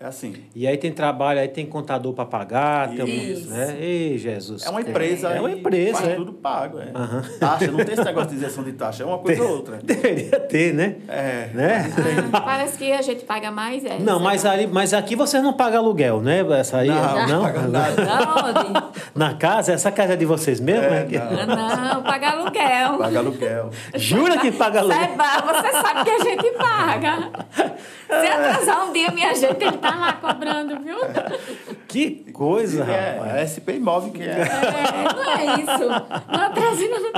É 0.00 0.06
assim. 0.06 0.34
E 0.54 0.66
aí 0.66 0.76
tem 0.76 0.90
trabalho, 0.90 1.38
aí 1.38 1.46
tem 1.46 1.64
contador 1.64 2.12
para 2.12 2.24
pagar, 2.24 2.88
tem 2.88 3.00
algum- 3.00 3.12
Isso. 3.12 3.48
né? 3.50 3.76
Ei, 3.78 4.18
Jesus. 4.18 4.66
É 4.66 4.70
uma 4.70 4.80
empresa. 4.80 5.28
É 5.28 5.38
uma 5.38 5.50
e 5.50 5.58
empresa, 5.60 5.98
Faz 5.98 6.08
é. 6.08 6.14
tudo 6.16 6.32
pago. 6.32 6.80
É. 6.80 6.86
Taxa, 7.38 7.70
não 7.70 7.84
tem 7.84 7.94
esse 7.94 8.04
negócio 8.04 8.30
de 8.30 8.36
isenção 8.36 8.64
de 8.64 8.72
taxa, 8.72 9.04
é 9.04 9.06
uma 9.06 9.18
coisa 9.18 9.42
ou 9.44 9.50
outra. 9.50 9.78
Deveria 9.84 10.40
ter, 10.40 10.74
né? 10.74 10.96
É. 11.06 11.50
Né? 11.54 11.92
Ah, 12.32 12.40
parece 12.42 12.76
que 12.78 12.90
a 12.92 13.00
gente 13.00 13.24
paga 13.24 13.50
mais. 13.52 13.84
É, 13.84 13.98
Não, 14.00 14.18
mas, 14.18 14.44
ali, 14.44 14.66
mas 14.66 14.92
aqui 14.92 15.14
vocês 15.14 15.40
não 15.42 15.52
pagam 15.52 15.78
aluguel, 15.80 16.20
né? 16.20 16.44
Essa 16.58 16.78
aí, 16.78 16.88
Não, 16.88 17.28
não 17.28 17.42
paga 17.42 17.60
nada. 17.68 18.04
Não, 18.04 18.92
Na 19.14 19.34
casa? 19.34 19.72
Essa 19.72 19.92
casa 19.92 20.14
é 20.14 20.16
de 20.16 20.24
vocês 20.24 20.58
mesmo? 20.58 20.82
É, 20.84 21.04
né? 21.04 21.46
não. 21.46 21.94
não, 21.94 22.02
paga 22.02 22.30
aluguel. 22.30 22.98
Paga 22.98 23.18
aluguel. 23.18 23.70
Jura 23.94 24.38
que 24.38 24.50
paga 24.50 24.80
aluguel? 24.80 24.98
Seba, 25.00 25.24
você 25.46 25.72
sabe 25.72 26.04
que 26.04 26.10
a 26.10 26.18
gente 26.18 26.50
paga. 26.52 27.30
Se 28.08 28.26
atrasar 28.26 28.88
um 28.88 28.92
dia, 28.92 29.10
minha 29.10 29.34
gente, 29.34 29.62
ele 29.64 29.78
tá 29.82 29.96
lá 29.96 30.12
cobrando, 30.14 30.80
viu? 30.82 30.96
Que 31.88 32.32
coisa, 32.32 32.84
rapaz. 32.84 33.34
É, 33.34 33.42
é 33.42 33.46
SP 33.46 33.76
Imóvel 33.76 34.12
que 34.12 34.22
é. 34.22 34.26
É, 34.26 35.14
não 35.14 35.30
é 35.30 35.60
isso. 35.60 35.88
Não 35.88 36.40
atrasando. 36.40 37.12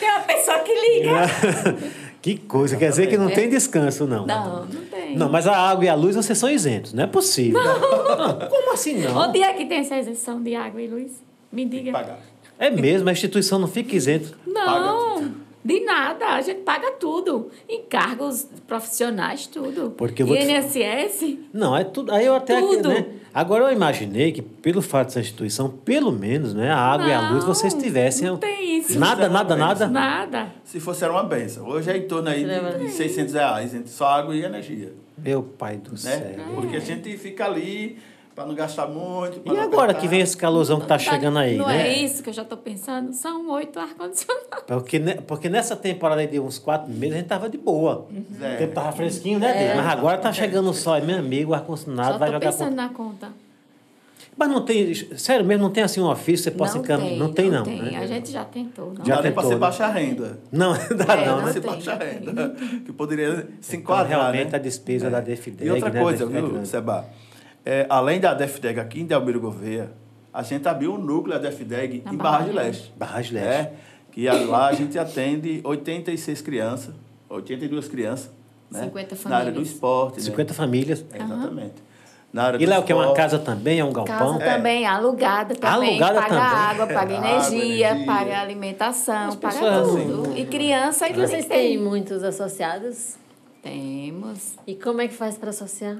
Tem 0.00 0.10
uma 0.10 0.20
pessoa 0.20 0.58
que 0.60 0.74
liga. 0.74 1.12
Que 2.22 2.36
coisa, 2.36 2.76
quer 2.76 2.90
dizer 2.90 3.08
que 3.08 3.18
não 3.18 3.28
tem 3.28 3.48
descanso, 3.48 4.06
não. 4.06 4.24
Não, 4.24 4.64
não 4.64 4.84
tem. 4.84 5.16
Não, 5.16 5.28
mas 5.28 5.44
a 5.44 5.56
água 5.56 5.84
e 5.84 5.88
a 5.88 5.94
luz 5.96 6.14
vocês 6.14 6.38
são 6.38 6.48
isentos, 6.48 6.92
não 6.92 7.02
é 7.02 7.06
possível. 7.08 7.60
Não, 7.60 8.48
como 8.48 8.72
assim 8.72 9.02
não? 9.02 9.16
Onde 9.16 9.42
é 9.42 9.52
que 9.52 9.66
tem 9.66 9.80
essa 9.80 9.98
isenção 9.98 10.40
de 10.40 10.54
água 10.54 10.80
e 10.80 10.86
luz? 10.86 11.20
Me 11.50 11.62
Tem 11.62 11.68
que 11.68 11.84
diga. 11.86 11.92
pagar. 11.98 12.20
É 12.60 12.70
mesmo, 12.70 13.08
a 13.08 13.12
instituição 13.12 13.58
não 13.58 13.66
fica 13.66 13.96
isenta. 13.96 14.28
Não. 14.46 15.34
De 15.64 15.80
nada, 15.84 16.26
a 16.34 16.40
gente 16.40 16.60
paga 16.62 16.90
tudo. 16.92 17.48
Encargos 17.68 18.46
profissionais, 18.66 19.46
tudo. 19.46 19.90
Porque 19.96 20.22
eu 20.22 20.26
vou 20.26 20.36
te- 20.36 20.42
INSS, 20.44 21.38
Não, 21.52 21.76
é 21.76 21.84
tudo. 21.84 22.12
Aí 22.12 22.26
eu 22.26 22.34
até. 22.34 22.60
Tudo. 22.60 22.88
Né? 22.88 23.06
Agora 23.32 23.64
eu 23.64 23.72
imaginei 23.72 24.32
que, 24.32 24.42
pelo 24.42 24.82
fato 24.82 25.06
dessa 25.08 25.20
instituição, 25.20 25.68
pelo 25.70 26.10
menos, 26.12 26.52
né, 26.52 26.70
a 26.70 26.76
água 26.76 27.06
e 27.08 27.12
a 27.12 27.30
luz, 27.30 27.44
Não, 27.44 27.54
vocês 27.54 27.72
tivessem. 27.74 28.28
não 28.28 28.36
tem 28.38 28.78
isso. 28.78 28.98
Nada, 28.98 29.28
nada, 29.28 29.56
Não, 29.56 29.66
nada. 29.66 29.86
nada. 29.88 30.52
Se 30.64 30.80
fosse, 30.80 31.04
era 31.04 31.12
uma 31.12 31.22
benção. 31.24 31.66
Hoje 31.68 31.90
é 31.90 31.96
em 31.96 32.06
torno 32.08 32.28
aí 32.28 32.44
de, 32.44 32.84
de 32.86 32.90
600 32.90 33.32
reais, 33.34 33.74
entre 33.74 33.90
só 33.90 34.06
água 34.06 34.34
e 34.34 34.42
energia. 34.44 34.92
Meu 35.16 35.42
pai 35.42 35.76
do 35.76 35.92
Né? 35.92 35.96
céu. 35.96 36.44
Porque 36.56 36.76
a 36.76 36.80
gente 36.80 37.16
fica 37.16 37.44
ali 37.44 37.98
para 38.34 38.46
não 38.46 38.54
gastar 38.54 38.86
muito. 38.86 39.40
E 39.44 39.48
não 39.48 39.60
agora 39.60 39.84
apertar. 39.92 40.00
que 40.00 40.08
vem 40.08 40.20
esse 40.20 40.36
calorzão 40.36 40.80
que 40.80 40.86
tá 40.86 40.98
chegando 40.98 41.38
aí, 41.38 41.56
Não 41.58 41.66
né? 41.66 41.88
é 41.88 41.98
isso 42.02 42.22
que 42.22 42.30
eu 42.30 42.32
já 42.34 42.42
estou 42.42 42.56
pensando? 42.58 43.12
São 43.12 43.50
oito 43.50 43.78
ar-condicionados. 43.78 44.64
Porque, 44.66 44.98
porque 45.26 45.48
nessa 45.48 45.76
temporada 45.76 46.20
aí 46.20 46.26
de 46.26 46.40
uns 46.40 46.58
quatro 46.58 46.90
meses 46.90 47.14
a 47.16 47.18
gente 47.18 47.28
tava 47.28 47.48
de 47.48 47.58
boa. 47.58 48.06
É. 48.40 48.54
O 48.54 48.58
tempo 48.58 48.74
tava 48.74 48.92
fresquinho, 48.92 49.38
né, 49.38 49.52
Deus? 49.52 49.76
Mas 49.76 49.86
agora 49.92 50.18
tá 50.18 50.32
chegando 50.32 50.70
o 50.70 50.74
sol, 50.74 51.00
meu 51.02 51.18
amigo, 51.18 51.50
o 51.52 51.54
ar-condicionado 51.54 52.12
Só 52.12 52.18
vai 52.18 52.28
estou 52.30 52.40
jogar 52.40 52.52
pensando 52.52 52.68
contra. 52.70 52.82
na 52.86 52.88
conta. 52.94 53.42
Mas 54.34 54.48
não 54.48 54.64
tem, 54.64 54.94
sério 54.94 55.44
mesmo, 55.44 55.64
não 55.64 55.70
tem 55.70 55.82
assim 55.82 56.00
um 56.00 56.08
ofício 56.10 56.50
que 56.50 56.56
você 56.56 56.58
possa 56.58 56.76
não, 56.76 56.82
encaminhar? 56.84 57.10
tem, 57.10 57.18
Não 57.18 57.32
tem, 57.34 57.50
não. 57.50 57.62
tem. 57.64 57.82
né? 57.82 57.98
A 57.98 58.06
gente 58.06 58.30
já 58.32 58.42
tentou. 58.46 58.86
Não 58.86 58.94
Não 58.94 59.04
Já 59.04 59.16
dá 59.16 59.22
nem 59.22 59.32
para 59.32 59.42
tentou, 59.42 59.48
ser 59.50 59.54
né? 59.54 59.60
baixa 59.60 59.86
renda. 59.88 60.38
Não, 60.50 60.72
dá 60.72 61.14
É, 61.14 61.26
não, 61.26 61.36
não 61.36 61.44
né? 61.46 61.52
ser 61.52 61.60
tem, 61.60 61.70
baixa 61.70 61.92
não 61.96 61.98
renda. 62.34 62.54
Que 62.86 62.92
poderia 62.94 63.30
ser 63.60 63.76
Então, 63.76 63.80
enquadrado. 63.80 64.08
realmente 64.08 64.52
né? 64.52 64.56
a 64.56 64.58
despesa 64.58 65.10
da 65.10 65.20
DFDEG, 65.20 65.66
E 65.66 65.70
outra 65.70 65.90
né, 65.90 66.00
coisa, 66.00 66.24
é 66.24 66.26
viu, 66.26 66.48
grande. 66.48 66.66
Seba? 66.66 67.04
É, 67.64 67.86
além 67.88 68.18
da 68.20 68.34
DFDEG 68.34 68.80
aqui 68.80 69.00
em 69.00 69.06
Delmiro 69.06 69.40
Gouveia, 69.40 69.92
a 70.32 70.42
gente 70.42 70.66
abriu 70.68 70.94
um 70.94 70.98
núcleo 70.98 71.38
da 71.38 71.48
DFDEG 71.48 72.02
Na 72.04 72.12
em 72.12 72.16
Barra 72.16 72.44
de 72.46 72.52
Leste. 72.52 72.92
Barra 72.96 73.20
de 73.20 73.34
Leste. 73.34 73.48
É, 73.50 73.72
que 74.10 74.26
lá 74.28 74.66
a 74.68 74.72
gente 74.72 74.98
atende 74.98 75.60
86 75.64 76.42
crianças, 76.42 76.94
82 77.28 77.88
crianças. 77.88 78.30
Né? 78.70 78.84
50 78.84 79.16
Na 79.28 79.36
área 79.36 79.50
do 79.52 79.54
famílias. 79.56 79.68
esporte. 79.74 80.16
né? 80.16 80.22
50 80.22 80.54
famílias. 80.54 81.04
É, 81.12 81.16
Exatamente. 81.22 81.74
Na 82.32 82.44
área 82.44 82.62
E 82.62 82.64
lá 82.64 82.78
o 82.78 82.82
que 82.82 82.90
é 82.90 82.94
uma 82.94 83.12
casa 83.12 83.38
também, 83.38 83.78
é 83.78 83.84
um 83.84 83.92
galpão? 83.92 84.38
Casa 84.38 84.38
também, 84.38 84.86
alugada 84.86 85.54
também. 85.54 86.00
Alugada 86.00 86.14
paga 86.22 86.28
também. 86.28 86.42
água, 86.44 86.86
paga 86.86 87.12
É, 87.12 87.16
água, 87.18 87.28
energia, 87.28 87.88
energia. 87.90 88.06
paga 88.06 88.40
alimentação, 88.40 89.36
paga 89.36 89.82
tudo. 89.82 90.22
assim, 90.30 90.40
E 90.40 90.46
criança 90.46 91.08
e 91.08 91.12
Vocês 91.12 91.44
têm 91.44 91.76
muitos 91.78 92.22
associados? 92.24 93.16
Temos. 93.62 94.54
E 94.66 94.74
como 94.74 95.02
é 95.02 95.08
que 95.08 95.14
faz 95.14 95.36
para 95.36 95.50
associar? 95.50 95.98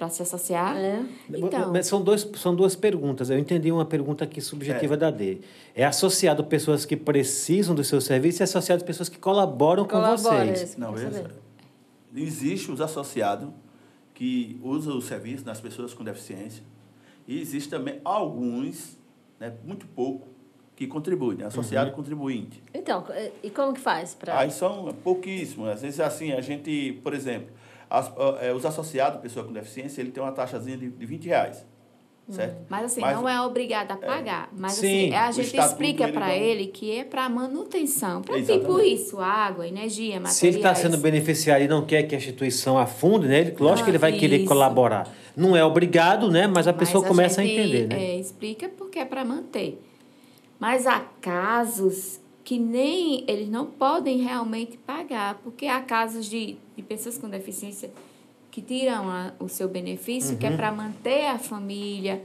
Para 0.00 0.08
se 0.08 0.22
associar? 0.22 0.78
É. 0.78 1.04
Então, 1.28 1.70
Mas 1.70 1.86
São, 1.86 2.00
dois, 2.00 2.26
são 2.36 2.56
duas 2.56 2.74
perguntas. 2.74 3.28
Eu 3.28 3.38
entendi 3.38 3.70
uma 3.70 3.84
pergunta 3.84 4.24
aqui 4.24 4.40
subjetiva 4.40 4.96
da 4.96 5.10
D. 5.10 5.40
É 5.74 5.84
associado 5.84 6.42
pessoas 6.42 6.86
que 6.86 6.96
precisam 6.96 7.74
do 7.74 7.84
seu 7.84 8.00
serviço 8.00 8.42
e 8.42 8.44
associado 8.44 8.82
pessoas 8.82 9.10
que 9.10 9.18
colaboram 9.18 9.84
com 9.84 9.90
Colabora, 9.90 10.46
vocês. 10.46 10.74
que 10.74 10.80
eu 10.80 10.86
Não, 10.86 10.96
saber. 10.96 11.34
existe 12.16 12.72
os 12.72 12.80
associados 12.80 13.50
que 14.14 14.58
usam 14.62 14.96
o 14.96 15.02
serviço 15.02 15.44
das 15.44 15.60
pessoas 15.60 15.92
com 15.92 16.02
deficiência. 16.02 16.62
E 17.28 17.38
existe 17.38 17.68
também 17.68 18.00
alguns, 18.02 18.96
né, 19.38 19.52
muito 19.66 19.86
pouco, 19.88 20.28
que 20.74 20.86
contribuem, 20.86 21.36
né, 21.36 21.44
associado 21.44 21.90
contribuinte. 21.90 22.62
Então, 22.72 23.04
e 23.42 23.50
como 23.50 23.74
que 23.74 23.80
faz 23.80 24.14
para... 24.14 24.38
Aí 24.38 24.50
são 24.50 24.94
pouquíssimos. 25.04 25.68
Às 25.68 25.82
vezes, 25.82 26.00
assim, 26.00 26.32
a 26.32 26.40
gente, 26.40 26.98
por 27.02 27.12
exemplo, 27.12 27.59
as- 27.90 28.12
eh, 28.40 28.52
os 28.54 28.64
associados, 28.64 29.20
pessoa 29.20 29.44
com 29.44 29.52
deficiência, 29.52 30.00
ele 30.00 30.10
tem 30.12 30.22
uma 30.22 30.32
taxazinha 30.32 30.76
de, 30.78 30.88
de 30.88 31.06
20 31.06 31.26
reais. 31.26 31.66
Certo? 32.28 32.58
mas 32.68 32.84
assim, 32.84 33.00
Mas- 33.00 33.16
não 33.16 33.28
é 33.28 33.40
obrigado 33.40 33.90
a 33.90 33.96
pagar. 33.96 34.48
Mas 34.56 34.74
Sim, 34.74 35.12
assim, 35.12 35.14
a 35.16 35.30
o 35.30 35.32
gente 35.32 35.56
explica 35.58 36.04
ele 36.04 36.12
para 36.12 36.26
não- 36.28 36.32
ele 36.32 36.66
que 36.68 36.96
é 36.96 37.02
para 37.02 37.28
manutenção. 37.28 38.22
Para 38.22 38.40
tipo 38.40 38.78
isso, 38.78 39.18
água, 39.18 39.66
energia, 39.66 40.12
materiais. 40.14 40.36
Se 40.36 40.46
ele 40.46 40.58
está 40.58 40.72
sendo 40.72 40.96
beneficiário 40.98 41.64
e 41.64 41.68
não 41.68 41.84
quer 41.84 42.04
que 42.04 42.14
a 42.14 42.18
instituição 42.18 42.78
afunde, 42.78 43.26
né? 43.26 43.40
Ele, 43.40 43.56
lógico 43.58 43.86
que 43.86 43.90
ele 43.90 43.98
vai 43.98 44.12
querer 44.12 44.36
Isso. 44.36 44.46
colaborar. 44.46 45.08
Não 45.36 45.56
é 45.56 45.64
obrigado, 45.64 46.30
né? 46.30 46.46
Mas 46.46 46.68
a 46.68 46.72
pessoa 46.72 47.02
Mas 47.02 47.08
começa 47.08 47.42
gente, 47.42 47.58
a 47.58 47.64
entender, 47.64 47.88
né? 47.88 48.00
é, 48.00 48.16
explica 48.20 48.68
porque 48.68 49.00
é 49.00 49.04
para 49.04 49.24
manter. 49.24 49.82
Mas 50.60 50.86
há 50.86 51.00
casos 51.20 52.19
que 52.50 52.58
nem 52.58 53.22
eles 53.28 53.48
não 53.48 53.64
podem 53.64 54.18
realmente 54.22 54.76
pagar, 54.76 55.38
porque 55.44 55.66
há 55.68 55.80
casos 55.80 56.26
de, 56.26 56.56
de 56.76 56.82
pessoas 56.82 57.16
com 57.16 57.28
deficiência 57.28 57.92
que 58.50 58.60
tiram 58.60 59.08
a- 59.08 59.32
o 59.38 59.48
seu 59.48 59.68
benefício, 59.68 60.32
Uhum. 60.32 60.38
que 60.40 60.46
é 60.46 60.56
para 60.56 60.72
manter 60.72 61.26
a 61.26 61.38
família, 61.38 62.20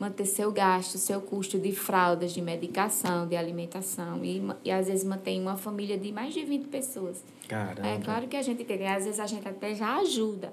manter 0.00 0.24
seu 0.24 0.50
gasto, 0.50 0.96
seu 0.96 1.20
custo 1.20 1.58
de 1.58 1.70
fraldas, 1.72 2.32
de 2.32 2.40
medicação, 2.40 3.28
de 3.28 3.36
alimentação, 3.36 4.24
e, 4.24 4.40
e 4.64 4.70
às 4.70 4.86
vezes 4.86 5.04
mantém 5.04 5.38
uma 5.38 5.58
família 5.58 5.98
de 5.98 6.10
mais 6.12 6.32
de 6.32 6.46
20 6.46 6.68
pessoas. 6.68 7.22
Caramba. 7.46 7.86
É 7.86 7.98
claro 7.98 8.26
que 8.26 8.38
a 8.38 8.42
gente 8.42 8.64
tem, 8.64 8.88
às 8.88 9.04
vezes 9.04 9.20
a 9.20 9.26
gente 9.26 9.46
até 9.46 9.74
já 9.74 9.98
ajuda. 9.98 10.50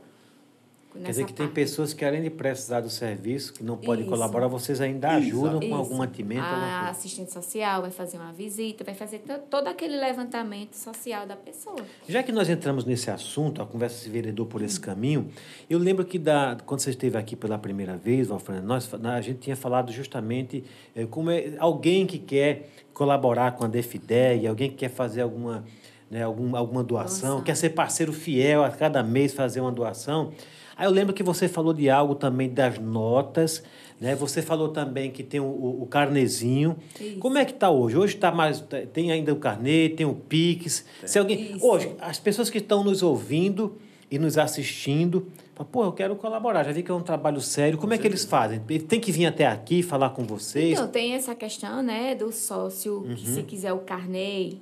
Quer 1.04 1.10
dizer 1.12 1.26
que 1.26 1.34
tem 1.34 1.48
pessoas 1.48 1.94
que, 1.94 2.04
além 2.06 2.22
de 2.24 2.30
precisar 2.30 2.82
do 2.82 2.90
serviço, 2.90 3.54
que 3.54 3.64
não 3.64 3.78
podem 3.78 4.02
Isso. 4.06 4.10
colaborar, 4.10 4.48
vocês 4.48 4.80
ainda 4.82 5.10
ajudam 5.12 5.60
com 5.60 5.66
Isso. 5.66 5.74
algum 5.76 5.98
mantimento, 5.98 6.42
alguma 6.42 6.66
A 6.66 6.90
assistente 6.90 7.32
social 7.32 7.82
vai 7.82 7.92
fazer 7.92 8.18
uma 8.18 8.32
visita, 8.32 8.84
vai 8.84 8.94
fazer 8.96 9.20
to- 9.20 9.40
todo 9.50 9.68
aquele 9.68 9.98
levantamento 9.98 10.74
social 10.76 11.28
da 11.28 11.36
pessoa. 11.36 11.76
Já 12.08 12.24
que 12.24 12.32
nós 12.32 12.50
entramos 12.50 12.86
nesse 12.86 13.12
assunto, 13.12 13.62
a 13.62 13.66
conversa 13.66 13.98
se 13.98 14.10
veredou 14.10 14.46
por 14.46 14.62
esse 14.62 14.80
caminho, 14.80 15.30
eu 15.70 15.78
lembro 15.80 16.06
que 16.06 16.18
da, 16.18 16.58
quando 16.66 16.80
você 16.80 16.92
esteve 16.92 17.18
aqui 17.18 17.36
pela 17.36 17.58
primeira 17.58 17.98
vez, 17.98 18.28
Valfrana, 18.28 18.62
nós, 18.62 18.90
a 19.04 19.22
gente 19.22 19.40
tinha 19.40 19.56
falado 19.56 19.92
justamente 19.92 20.64
eh, 20.96 21.06
como 21.06 21.30
é, 21.30 21.54
alguém 21.60 22.06
que 22.06 22.18
quer 22.18 22.70
colaborar 22.94 23.52
com 23.52 23.66
a 23.66 23.68
DEFIDEG, 23.68 24.48
alguém 24.48 24.70
que 24.70 24.78
quer 24.78 24.90
fazer 24.90 25.22
alguma, 25.22 25.66
né, 26.10 26.24
algum, 26.24 26.56
alguma 26.56 26.84
doação, 26.84 27.30
Doação. 27.30 27.44
quer 27.44 27.56
ser 27.56 27.72
parceiro 27.72 28.14
fiel 28.14 28.64
a 28.64 28.70
cada 28.70 29.04
mês 29.04 29.34
fazer 29.34 29.60
uma 29.60 29.72
doação. 29.72 30.32
Aí 30.78 30.86
eu 30.86 30.92
lembro 30.92 31.14
que 31.14 31.24
você 31.24 31.48
falou 31.48 31.74
de 31.74 31.90
algo 31.90 32.16
também 32.16 32.50
das 32.50 32.78
notas, 32.78 33.64
né? 34.00 34.16
Você 34.16 34.42
falou 34.42 34.70
também 34.70 35.10
que 35.10 35.24
tem 35.24 35.40
o, 35.40 35.46
o, 35.82 35.86
carnezinho. 35.86 36.76
Isso. 37.00 37.20
Como 37.20 37.38
é 37.38 37.46
que 37.46 37.54
está 37.54 37.70
hoje? 37.70 37.98
Hoje 37.98 38.16
está 38.16 38.32
mais 38.32 38.64
tem 38.92 39.12
ainda 39.12 39.32
o 39.32 39.38
carnê, 39.38 39.90
tem 39.90 40.06
o 40.06 40.14
Pix. 40.14 40.86
Se 41.06 41.18
alguém 41.18 41.56
Isso. 41.56 41.66
hoje 41.66 41.96
as 42.00 42.20
pessoas 42.20 42.50
que 42.50 42.58
estão 42.58 42.84
nos 42.84 43.02
ouvindo 43.02 43.78
e 44.12 44.20
nos 44.20 44.38
assistindo, 44.38 45.28
falam, 45.56 45.72
pô, 45.72 45.84
eu 45.86 45.94
quero 45.94 46.16
colaborar. 46.16 46.64
Já 46.64 46.72
vi 46.72 46.84
que 46.84 46.92
é 46.92 46.94
um 46.94 47.02
trabalho 47.02 47.40
sério. 47.40 47.78
Como 47.78 47.94
é 47.94 47.98
que 47.98 48.06
eles 48.06 48.26
fazem? 48.26 48.62
Ele 48.70 48.84
tem 48.84 49.00
que 49.00 49.12
vir 49.12 49.26
até 49.26 49.48
aqui 49.48 49.82
falar 49.82 50.10
com 50.10 50.24
vocês. 50.24 50.74
Então, 50.74 50.88
tem 50.88 51.14
essa 51.14 51.34
questão, 51.34 51.82
né, 51.82 52.16
do 52.16 52.32
sócio, 52.32 53.02
que 53.16 53.28
Uhum. 53.28 53.36
se 53.36 53.44
quiser 53.44 53.74
o 53.74 53.80
carnê, 53.80 54.58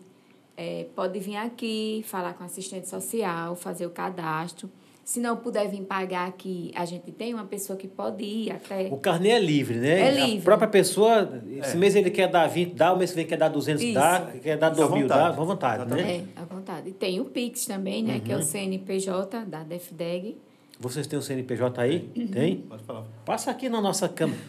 é, 0.55 0.85
pode 0.95 1.19
vir 1.19 1.35
aqui, 1.37 2.03
falar 2.05 2.33
com 2.33 2.43
assistente 2.43 2.87
social, 2.87 3.55
fazer 3.55 3.85
o 3.87 3.89
cadastro. 3.89 4.69
Se 5.03 5.19
não 5.19 5.35
puder 5.35 5.67
vir 5.69 5.81
pagar 5.81 6.27
aqui, 6.29 6.71
a 6.75 6.85
gente 6.85 7.11
tem 7.11 7.33
uma 7.33 7.43
pessoa 7.43 7.77
que 7.77 7.89
pode 7.89 8.23
ir 8.23 8.51
até... 8.51 8.87
O 8.89 8.95
carnê 8.97 9.29
é 9.31 9.39
livre, 9.39 9.77
né? 9.77 9.99
É 9.99 10.07
A 10.07 10.25
livre. 10.27 10.41
própria 10.45 10.67
pessoa, 10.69 11.41
esse 11.61 11.75
mês 11.75 11.93
ele 11.93 12.09
quer 12.09 12.29
dar 12.29 12.47
20, 12.47 12.73
dá, 12.73 12.93
o 12.93 12.97
mês 12.97 13.09
que 13.11 13.17
vem 13.17 13.25
quer 13.25 13.35
dar 13.37 13.49
200, 13.49 13.83
Isso. 13.83 13.93
dá, 13.93 14.31
quer 14.41 14.57
dar 14.57 14.71
Isso, 14.71 14.81
à 14.81 14.85
2 14.87 14.91
mil, 14.97 15.01
vontade. 15.07 15.19
dá, 15.21 15.27
à 15.27 15.31
vontade, 15.31 15.91
né? 15.93 16.01
É, 16.35 16.41
à 16.41 16.45
vontade. 16.45 16.89
E 16.89 16.93
tem 16.93 17.19
o 17.19 17.25
Pix 17.25 17.65
também, 17.65 18.01
né, 18.01 18.21
que 18.23 18.31
é 18.31 18.35
o 18.35 18.39
Uhum. 18.39 18.45
CNPJ 18.45 19.43
da 19.45 19.61
DEFDEG. 19.63 20.37
Vocês 20.79 21.05
têm 21.05 21.19
o 21.19 21.21
CNPJ 21.21 21.81
aí? 21.81 21.99
Tem? 22.31 22.57
Pode 22.57 22.83
falar. 22.83 23.03
Passa 23.25 23.51
aqui 23.51 23.67
na 23.67 23.81
nossa 23.81 24.07
câmera. 24.07 24.39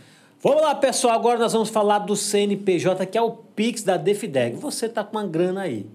Vamos 0.40 0.62
lá, 0.62 0.74
pessoal. 0.74 1.14
Agora 1.14 1.38
nós 1.38 1.52
vamos 1.52 1.68
falar 1.70 1.98
do 2.00 2.14
CNPJ, 2.14 3.06
que 3.06 3.18
é 3.18 3.22
o 3.22 3.30
Pix 3.32 3.82
da 3.82 3.96
Defideg. 3.96 4.56
Você 4.56 4.86
está 4.86 5.02
com 5.02 5.16
uma 5.16 5.26
grana 5.26 5.62
aí. 5.62 5.86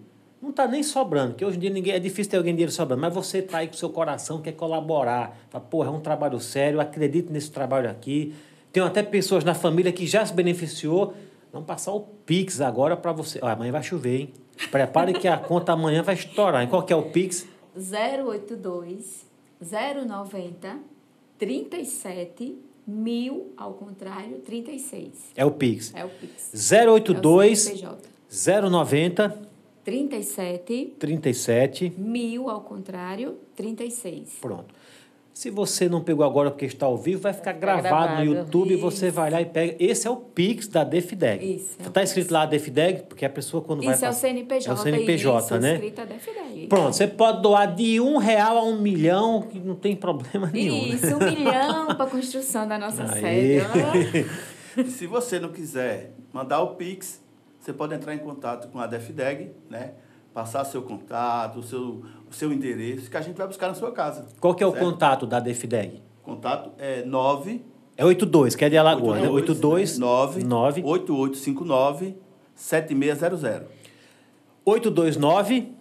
Não 0.41 0.51
está 0.51 0.67
nem 0.67 0.81
sobrando, 0.83 1.31
porque 1.31 1.43
hoje 1.43 1.57
em 1.57 1.59
dia 1.59 1.69
ninguém, 1.69 1.93
é 1.93 1.99
difícil 1.99 2.31
ter 2.31 2.37
alguém 2.37 2.53
dinheiro 2.53 2.71
sobrando, 2.71 3.01
mas 3.01 3.13
você 3.13 3.39
está 3.39 3.57
aí 3.57 3.67
com 3.67 3.73
o 3.73 3.77
seu 3.77 3.89
coração, 3.89 4.41
quer 4.41 4.53
colaborar. 4.53 5.37
Fala, 5.49 5.63
porra, 5.63 5.87
é 5.89 5.91
um 5.91 5.99
trabalho 5.99 6.39
sério, 6.39 6.79
acredito 6.79 7.31
nesse 7.31 7.51
trabalho 7.51 7.89
aqui. 7.89 8.33
Tem 8.71 8.81
até 8.81 9.03
pessoas 9.03 9.43
na 9.43 9.53
família 9.53 9.91
que 9.91 10.07
já 10.07 10.25
se 10.25 10.33
beneficiou. 10.33 11.13
Vamos 11.51 11.67
passar 11.67 11.91
o 11.91 12.01
Pix 12.25 12.61
agora 12.61 12.95
para 12.95 13.11
você. 13.11 13.39
Ó, 13.41 13.47
amanhã 13.47 13.71
vai 13.71 13.83
chover, 13.83 14.19
hein? 14.21 14.33
Prepare 14.71 15.13
que 15.13 15.27
a 15.27 15.35
conta 15.39 15.73
amanhã 15.73 16.03
vai 16.03 16.15
estourar. 16.15 16.61
hein? 16.61 16.69
Qual 16.69 16.83
que 16.83 16.93
é 16.93 16.95
o 16.95 17.09
Pix? 17.09 17.45
082 17.75 19.25
090 19.61 20.77
37 21.37 22.57
mil, 22.85 23.53
ao 23.55 23.73
contrário, 23.73 24.39
36. 24.39 25.31
É 25.35 25.45
o 25.45 25.51
Pix. 25.51 25.93
É 25.95 26.03
o 26.03 26.09
Pix. 26.09 26.51
082 26.53 27.67
É 27.67 27.71
o 27.71 27.97
CNPJ. 28.29 28.69
090 28.69 29.48
37 29.89 30.95
37 30.99 31.93
mil, 31.97 32.49
ao 32.49 32.61
contrário, 32.61 33.35
36. 33.55 34.37
Pronto. 34.39 34.73
Se 35.33 35.49
você 35.49 35.87
não 35.87 36.01
pegou 36.01 36.25
agora 36.25 36.51
porque 36.51 36.65
está 36.65 36.85
ao 36.85 36.97
vivo, 36.97 37.21
vai 37.21 37.31
ficar 37.33 37.53
ficar 37.53 37.59
gravado, 37.81 37.85
no 38.25 38.31
gravado. 38.31 38.45
YouTube 38.45 38.73
e 38.73 38.75
você 38.75 39.07
Isso. 39.07 39.15
vai 39.15 39.31
lá 39.31 39.41
e 39.41 39.45
pega. 39.45 39.75
Esse 39.79 40.05
é 40.05 40.09
o 40.11 40.17
Pix 40.17 40.67
da 40.67 40.83
Defideg. 40.83 41.55
Isso, 41.55 41.77
é 41.81 41.87
Está 41.87 42.03
escrito 42.03 42.31
lá 42.33 42.45
Defideg, 42.45 43.03
porque 43.03 43.23
a 43.25 43.29
pessoa 43.29 43.63
quando 43.63 43.81
vai 43.81 43.93
Isso 43.95 44.03
é 44.03 44.09
o 44.09 44.11
passar- 44.11 44.27
CNPJ. 44.27 44.69
É 44.69 44.73
o 44.73 44.77
CNPJ, 44.77 45.45
isso, 45.45 45.59
né? 45.59 45.73
escrita 45.75 46.05
DFDEG. 46.05 46.67
Pronto, 46.67 46.93
você 46.93 47.07
pode 47.07 47.41
doar 47.41 47.73
de 47.73 48.01
um 48.01 48.17
real 48.17 48.57
a 48.57 48.63
um 48.63 48.81
milhão, 48.81 49.43
que 49.43 49.59
não 49.59 49.75
tem 49.75 49.95
problema 49.95 50.47
nenhum. 50.51 50.87
né? 50.89 50.95
Isso, 50.95 51.15
um 51.15 51.19
milhão 51.19 51.85
para 51.95 52.03
a 52.03 52.09
construção 52.09 52.67
da 52.67 52.77
nossa 52.77 53.03
Aí. 53.03 53.61
sede. 53.61 54.25
se 54.91 55.07
você 55.07 55.39
não 55.39 55.49
quiser 55.53 56.11
mandar 56.33 56.61
o 56.63 56.75
Pix, 56.75 57.21
você 57.59 57.73
pode 57.73 57.93
entrar 57.93 58.13
em 58.15 58.19
contato 58.19 58.69
com 58.69 58.79
a 58.79 58.87
DEFDEG, 58.87 59.51
né? 59.69 59.93
passar 60.33 60.63
seu 60.63 60.81
contato, 60.81 61.59
o 61.59 61.63
seu, 61.63 62.03
o 62.29 62.33
seu 62.33 62.53
endereço, 62.53 63.09
que 63.09 63.17
a 63.17 63.21
gente 63.21 63.35
vai 63.35 63.47
buscar 63.47 63.67
na 63.67 63.73
sua 63.73 63.91
casa. 63.91 64.27
Qual 64.39 64.53
que 64.53 64.63
é 64.63 64.67
o 64.67 64.71
certo? 64.71 64.83
contato 64.83 65.27
da 65.27 65.39
Defideg? 65.39 66.01
Contato 66.23 66.71
é 66.77 67.03
9 67.03 67.61
É 67.97 68.05
82, 68.05 68.55
que 68.55 68.63
é 68.63 68.69
de 68.69 68.77
Alagoas, 68.77 69.21
né? 69.21 69.27
82 69.27 69.97
9 69.97 70.43
9 70.43 70.83
8859 70.83 72.15
7600. 72.55 73.67
829 74.63 75.73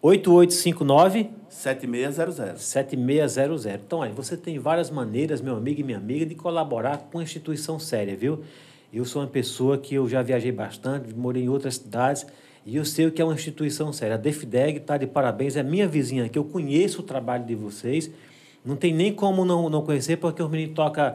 8859 0.00 1.30
7600. 1.48 2.62
7600. 2.62 3.66
Então, 3.66 4.02
aí, 4.02 4.12
você 4.12 4.36
tem 4.36 4.58
várias 4.58 4.90
maneiras, 4.90 5.40
meu 5.40 5.56
amigo 5.56 5.80
e 5.80 5.84
minha 5.84 5.98
amiga, 5.98 6.24
de 6.24 6.34
colaborar 6.34 6.98
com 6.98 7.18
uma 7.18 7.24
instituição 7.24 7.78
séria, 7.78 8.16
viu? 8.16 8.44
Eu 8.96 9.04
sou 9.04 9.20
uma 9.20 9.28
pessoa 9.28 9.76
que 9.76 9.94
eu 9.94 10.08
já 10.08 10.22
viajei 10.22 10.50
bastante, 10.50 11.12
morei 11.14 11.44
em 11.44 11.50
outras 11.50 11.74
cidades, 11.74 12.26
e 12.64 12.76
eu 12.76 12.84
sei 12.84 13.04
o 13.06 13.12
que 13.12 13.20
é 13.20 13.24
uma 13.26 13.34
instituição 13.34 13.92
séria. 13.92 14.14
A 14.14 14.16
Defideg 14.16 14.78
está 14.78 14.96
de 14.96 15.06
parabéns, 15.06 15.54
é 15.54 15.62
minha 15.62 15.86
vizinha 15.86 16.24
aqui, 16.24 16.38
eu 16.38 16.44
conheço 16.44 17.00
o 17.00 17.02
trabalho 17.02 17.44
de 17.44 17.54
vocês, 17.54 18.10
não 18.64 18.74
tem 18.74 18.94
nem 18.94 19.12
como 19.12 19.44
não, 19.44 19.68
não 19.68 19.82
conhecer, 19.82 20.16
porque 20.16 20.42
os 20.42 20.50
meninos 20.50 20.74
tocam 20.74 21.14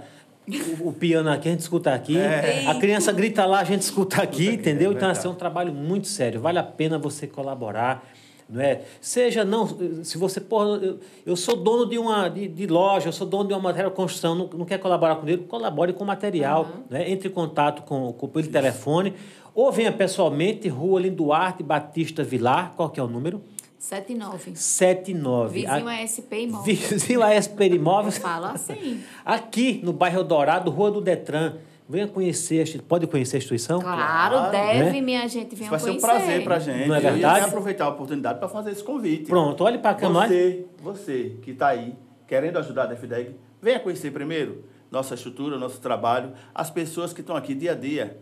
o, 0.80 0.90
o 0.90 0.94
piano 0.94 1.32
aqui, 1.32 1.48
a 1.48 1.52
gente 1.54 1.62
escuta 1.62 1.92
aqui, 1.92 2.20
É. 2.20 2.68
a 2.68 2.76
criança 2.76 3.12
grita 3.12 3.46
lá, 3.46 3.62
a 3.62 3.64
gente 3.64 3.82
escuta 3.82 4.22
aqui, 4.22 4.50
entendeu? 4.50 4.92
é 4.92 4.94
então, 4.94 5.10
assim, 5.10 5.28
é 5.28 5.32
um 5.32 5.36
trabalho 5.36 5.74
muito 5.74 6.08
sério, 6.08 6.40
vale 6.40 6.60
a 6.60 6.64
pena 6.64 7.00
você 7.00 7.26
colaborar. 7.26 8.08
Não 8.52 8.60
é? 8.62 8.82
Seja 9.00 9.46
não, 9.46 9.66
se 10.04 10.18
você, 10.18 10.42
porra, 10.42 10.66
eu, 10.84 11.00
eu 11.26 11.36
sou 11.38 11.56
dono 11.56 11.86
de 11.86 11.98
uma 11.98 12.28
de, 12.28 12.48
de 12.50 12.68
loja, 12.68 13.08
eu 13.08 13.14
sou 13.14 13.26
dono 13.26 13.48
de 13.48 13.54
uma 13.54 13.62
material 13.62 13.90
de 13.92 13.96
construção, 13.96 14.36
não, 14.36 14.48
não 14.48 14.66
quer 14.66 14.78
colaborar 14.78 15.16
comigo, 15.16 15.46
colabore 15.46 15.94
com 15.94 16.04
material, 16.04 16.68
né? 16.90 17.10
entre 17.10 17.30
em 17.30 17.32
contato 17.32 17.84
com, 17.84 18.12
com 18.12 18.28
pelo 18.28 18.46
telefone, 18.48 19.14
ou 19.56 19.72
venha 19.72 19.92
pessoalmente, 19.92 20.68
Rua 20.68 21.00
Linduarte 21.00 21.64
Batista 21.64 22.24
Vilar, 22.24 22.74
qual 22.76 22.90
que 22.90 23.00
é 23.00 23.04
o 23.04 23.08
número? 23.08 23.42
79. 23.80 24.52
79. 24.56 25.54
Vizinho 25.62 25.88
A- 25.88 25.94
ASP 26.04 26.36
Imóveis. 26.44 26.80
Vizinho 26.80 27.24
ASP 27.24 27.64
Imóveis. 27.64 28.16
Eu 28.18 28.22
falo 28.22 28.46
assim. 28.46 29.02
Aqui 29.26 29.82
no 29.84 29.92
bairro 29.92 30.24
Dourado, 30.24 30.70
Rua 30.70 30.92
do 30.92 31.02
Detran. 31.02 31.56
Venha 31.92 32.08
conhecer, 32.08 32.82
pode 32.84 33.06
conhecer 33.06 33.36
a 33.36 33.40
instituição? 33.40 33.82
Claro, 33.82 34.38
Claro, 34.38 34.52
deve, 34.52 34.92
né? 34.94 35.02
minha 35.02 35.28
gente, 35.28 35.48
Isso 35.48 35.56
venham 35.58 35.70
vai 35.72 35.80
ser 35.80 35.90
um 35.90 36.00
conhecer. 36.00 36.08
prazer 36.08 36.44
para 36.46 36.56
a 36.56 36.60
gente. 36.60 36.88
Não 36.88 36.96
é 36.96 37.00
verdade? 37.02 37.46
aproveitar 37.46 37.84
a 37.86 37.90
oportunidade 37.90 38.40
para 38.40 38.48
fazer 38.48 38.72
esse 38.72 38.82
convite. 38.82 39.26
Pronto, 39.26 39.62
olhe 39.62 39.78
para 39.78 39.92
a 39.92 39.96
câmera. 39.96 40.28
Você, 40.30 40.66
você 40.82 41.36
que 41.42 41.52
está 41.52 41.68
aí, 41.68 41.94
querendo 42.26 42.58
ajudar 42.60 42.84
a 42.84 42.86
DEFDEG, 42.86 43.36
venha 43.62 43.78
conhecer 43.78 44.10
primeiro 44.12 44.64
nossa 44.90 45.16
estrutura, 45.16 45.58
nosso 45.58 45.82
trabalho, 45.82 46.32
as 46.56 46.70
pessoas 46.70 47.12
que 47.12 47.20
estão 47.20 47.36
aqui 47.36 47.54
dia 47.54 47.74
a 47.74 47.76
dia. 47.76 48.18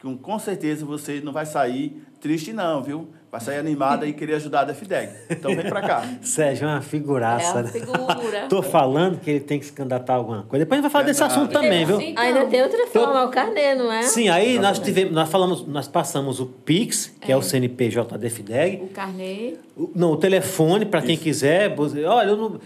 Com, 0.00 0.18
com 0.18 0.36
certeza 0.40 0.84
você 0.84 1.20
não 1.20 1.32
vai 1.32 1.46
sair 1.46 2.02
triste, 2.20 2.52
não, 2.52 2.82
viu? 2.82 3.08
Vai 3.32 3.40
sair 3.40 3.56
animada 3.56 4.06
e 4.06 4.12
querer 4.12 4.34
ajudar 4.34 4.60
a 4.60 4.64
DEFDEG. 4.64 5.10
Então 5.30 5.56
vem 5.56 5.66
para 5.66 5.80
cá. 5.80 6.04
Sérgio 6.20 6.66
é 6.66 6.68
uma 6.72 6.78
É 6.80 6.82
figuraça. 6.82 7.52
uma 7.54 7.62
né? 7.62 7.68
figura. 7.70 8.46
Tô 8.46 8.62
falando 8.62 9.18
que 9.20 9.30
ele 9.30 9.40
tem 9.40 9.58
que 9.58 9.64
se 9.64 9.72
candidatar 9.72 10.12
a 10.12 10.16
alguma 10.16 10.42
coisa. 10.42 10.66
Depois 10.66 10.78
a 10.78 10.82
gente 10.82 10.82
vai 10.82 10.90
falar 10.90 11.04
desse 11.06 11.20
Verdade. 11.20 11.40
assunto 11.40 11.50
também, 11.50 11.86
viu? 11.86 11.98
Então, 11.98 12.22
Ainda 12.22 12.44
tem 12.44 12.62
outra 12.62 12.86
forma, 12.88 13.20
é 13.20 13.24
o 13.24 13.30
carnê, 13.30 13.74
não 13.74 13.90
é? 13.90 14.02
Sim, 14.02 14.28
aí 14.28 14.58
nós 14.58 14.78
tivemos, 14.78 15.14
nós 15.14 15.30
falamos, 15.30 15.66
nós 15.66 15.88
passamos 15.88 16.40
o 16.40 16.46
Pix, 16.46 17.10
que 17.22 17.32
é, 17.32 17.36
o 17.36 17.40
CNPJ 17.40 18.18
da 18.18 18.28
FIDEG, 18.28 18.82
O 18.82 18.88
carnê. 18.88 19.54
o, 19.74 19.90
não, 19.94 20.12
o 20.12 20.16
telefone 20.18 20.84
para 20.84 21.00
quem 21.00 21.16
quiser. 21.16 21.74
Olha, 22.06 22.28
eu 22.28 22.36
não, 22.36 22.60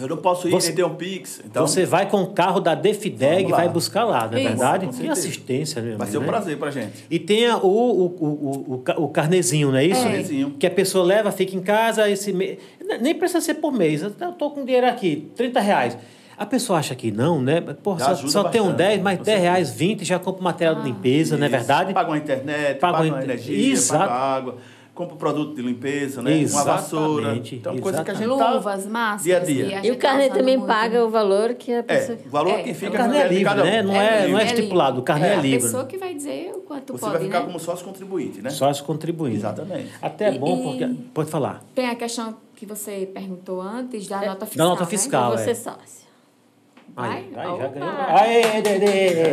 Eu 0.00 0.08
não 0.08 0.16
posso 0.16 0.48
ir 0.48 0.50
Você- 0.50 0.70
render 0.70 0.84
um 0.84 0.94
Pix. 0.94 1.40
Então, 1.44 1.66
você 1.66 1.84
vai 1.84 2.08
com 2.08 2.22
o 2.22 2.26
carro 2.28 2.60
da 2.60 2.74
Defideg 2.74 3.48
e 3.48 3.50
vai 3.52 3.68
buscar 3.68 4.04
lá, 4.04 4.26
não 4.26 4.36
é 4.36 4.40
Isso, 4.40 4.48
verdade? 4.48 4.86
Que 4.88 5.08
assistência, 5.08 5.80
meu 5.82 5.96
vai 5.98 6.06
ser 6.06 6.18
um 6.18 6.22
né? 6.22 6.26
prazer 6.26 6.58
para 6.58 6.70
gente. 6.70 7.04
E 7.10 7.18
tem 7.18 7.48
o, 7.50 7.56
o, 7.58 8.06
o, 8.06 8.26
o, 8.26 8.74
o 8.74 8.78
ca- 8.78 8.98
o 8.98 9.08
carnezinho, 9.08 9.70
não 9.70 9.78
é 9.78 9.84
isso? 9.84 10.00
É. 10.00 10.04
Carnezinho. 10.04 10.50
Que 10.58 10.66
a 10.66 10.70
pessoa 10.70 11.04
leva, 11.04 11.30
fica 11.32 11.56
em 11.56 11.60
casa, 11.62 12.08
esse 12.10 12.32
mês. 12.32 12.58
Nem 13.00 13.14
precisa 13.14 13.40
ser 13.40 13.54
por 13.54 13.72
mês. 13.72 14.02
Eu 14.02 14.10
tô 14.10 14.50
com 14.50 14.64
dinheiro 14.64 14.86
aqui, 14.86 15.30
30 15.36 15.60
reais. 15.60 15.96
A 16.38 16.44
pessoa 16.44 16.78
acha 16.78 16.94
que 16.94 17.10
não, 17.10 17.40
né? 17.40 17.62
Pô, 17.82 17.98
Já 17.98 18.14
só, 18.14 18.26
só 18.28 18.44
tem 18.44 18.60
um 18.60 18.64
bastante, 18.66 18.76
10, 18.88 19.02
mais 19.02 19.18
com 19.18 19.24
10 19.24 19.36
certeza. 19.38 19.52
reais, 19.54 19.70
20, 19.72 20.04
já 20.04 20.18
compra 20.18 20.42
material 20.42 20.74
de 20.76 20.82
limpeza, 20.82 21.34
não 21.36 21.44
é 21.44 21.48
Isso. 21.48 21.56
verdade? 21.56 21.94
Paga 21.94 22.10
uma 22.10 22.18
internet, 22.18 22.78
Paga 22.78 22.98
paga, 22.98 23.08
uma 23.08 23.22
energia, 23.24 23.72
Exato. 23.72 24.00
paga 24.06 24.12
água, 24.20 24.56
compra 24.96 25.14
um 25.14 25.18
produto 25.18 25.54
de 25.54 25.62
limpeza, 25.62 26.20
né? 26.22 26.44
Uma 26.50 26.64
vassoura. 26.64 27.22
Exatamente, 27.26 27.54
Então, 27.56 27.78
coisa 27.78 28.02
que 28.02 28.10
a 28.10 28.14
gente 28.14 28.26
tá 28.36 28.50
Luvas, 28.54 28.86
máscaras. 28.86 29.22
dia 29.22 29.36
a 29.36 29.40
dia. 29.40 29.64
a 29.64 29.68
E 29.68 29.82
gente 29.84 29.90
o 29.92 29.98
carnê 29.98 30.28
também 30.30 30.56
muito. 30.56 30.68
paga 30.68 31.04
o 31.04 31.10
valor 31.10 31.54
que 31.54 31.72
a 31.72 31.82
pessoa... 31.82 32.18
É, 32.18 32.26
o 32.26 32.30
valor 32.30 32.50
É, 32.54 32.62
que 32.62 32.70
o 32.70 32.74
fica 32.74 32.90
O 32.90 32.94
carnê 32.94 33.18
é 33.18 33.28
livre, 33.28 33.44
cada 33.44 33.62
né? 33.64 33.82
Não 33.82 33.94
é, 33.94 34.16
livre, 34.16 34.32
não 34.32 34.38
é 34.38 34.42
livre. 34.44 34.58
estipulado, 34.58 35.00
o 35.00 35.02
carnê 35.04 35.26
é, 35.28 35.34
a 35.34 35.40
livre. 35.40 35.60
pessoa 35.66 35.84
que 35.84 35.98
vai 35.98 36.14
dizer 36.14 36.52
o 36.56 36.60
quanto 36.62 36.92
Você 36.94 37.00
pode, 37.00 37.12
vai 37.12 37.22
ficar 37.22 37.40
né? 37.40 37.46
como 37.46 37.60
sócio 37.60 37.84
contribuinte, 37.84 38.40
né? 38.42 38.50
Só 38.50 38.72
se 38.72 38.82
contribuindo. 38.82 39.36
Exatamente. 39.36 39.90
Até 40.00 40.30
é 40.30 40.34
E- 40.34 40.38
bom, 40.38 40.58
e- 40.58 40.62
porque. 40.62 40.94
Pode 41.12 41.30
falar. 41.30 41.62
Tem 41.74 41.88
a 41.88 41.94
questão 41.94 42.34
que 42.56 42.64
você 42.66 43.08
perguntou 43.12 43.60
antes 43.60 44.08
da 44.08 44.16
nota 44.22 44.40
Da 44.40 44.46
fiscal, 44.46 44.68
nota 44.70 44.80
né? 44.84 44.88
fiscal. 44.90 45.32
Você 45.36 45.50
é. 45.50 45.54
sócio. 45.54 46.06
Vai? 46.94 47.10
Aí, 47.10 47.32
aí 47.36 47.58
já 47.58 47.68
ganhou. 47.68 47.90
Aê, 48.08 48.62
Dedê! 48.62 49.30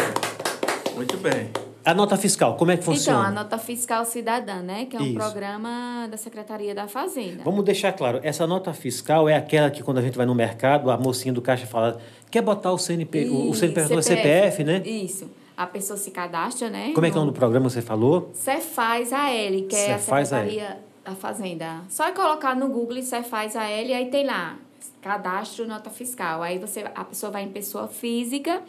Muito 0.95 1.18
bem. 1.18 1.49
A 1.86 1.94
nota 1.94 2.16
fiscal, 2.16 2.56
como 2.56 2.72
é 2.72 2.78
que 2.78 2.84
Então, 2.84 2.94
funciona? 2.94 3.28
a 3.28 3.32
nota 3.32 3.58
fiscal 3.58 4.06
cidadã, 4.06 4.62
né? 4.62 4.86
Que 4.86 4.96
é 4.96 5.00
um 5.00 5.04
Isso. 5.04 5.16
programa 5.16 6.08
da 6.10 6.16
Secretaria 6.16 6.74
da 6.74 6.88
Fazenda. 6.88 7.44
Vamos 7.44 7.66
deixar 7.66 7.92
claro, 7.92 8.20
essa 8.24 8.48
nota 8.48 8.72
fiscal 8.74 9.28
é 9.28 9.36
aquela 9.36 9.70
que 9.70 9.84
quando 9.84 9.98
a 9.98 10.02
gente 10.02 10.16
vai 10.16 10.26
no 10.26 10.34
mercado, 10.34 10.90
a 10.90 10.98
mocinha 10.98 11.34
do 11.34 11.42
caixa 11.42 11.66
fala, 11.66 12.00
quer 12.32 12.42
botar 12.42 12.72
o 12.72 12.78
CNP, 12.78 13.26
o- 13.30 13.50
o 13.50 13.54
CNPJ 13.54 13.96
no 13.96 14.02
CPF, 14.02 14.64
né? 14.64 14.82
Isso. 14.86 15.30
A 15.58 15.68
pessoa 15.68 15.98
se 15.98 16.10
cadastra, 16.10 16.70
né? 16.70 16.92
Como 16.96 17.06
é 17.06 17.12
que 17.12 17.18
é 17.18 17.20
o 17.20 17.24
nome 17.26 17.34
do 17.34 17.38
programa 17.38 17.68
que 17.68 17.74
você 17.74 17.82
falou? 17.82 18.32
Cefaz 18.34 19.12
AL, 19.12 19.62
que 19.70 19.76
é 19.76 19.94
a 19.94 20.00
Cefaz 20.00 20.32
AL. 20.34 20.40
Secretaria 20.46 20.80
da 21.06 21.12
Fazenda. 21.16 21.82
Só 21.90 22.08
é 22.08 22.12
colocar 22.12 22.56
no 22.56 22.70
Google 22.70 23.02
Cefaz 23.04 23.56
AL 23.58 23.68
e 23.86 23.94
aí 23.94 24.06
tem 24.10 24.26
lá, 24.26 24.56
cadastro 25.02 25.68
nota 25.68 25.90
fiscal. 25.90 26.42
Aí 26.42 26.58
você, 26.58 26.86
a 26.96 27.04
pessoa 27.04 27.30
vai 27.32 27.44
em 27.44 27.50
pessoa 27.50 27.88
física, 27.88 28.62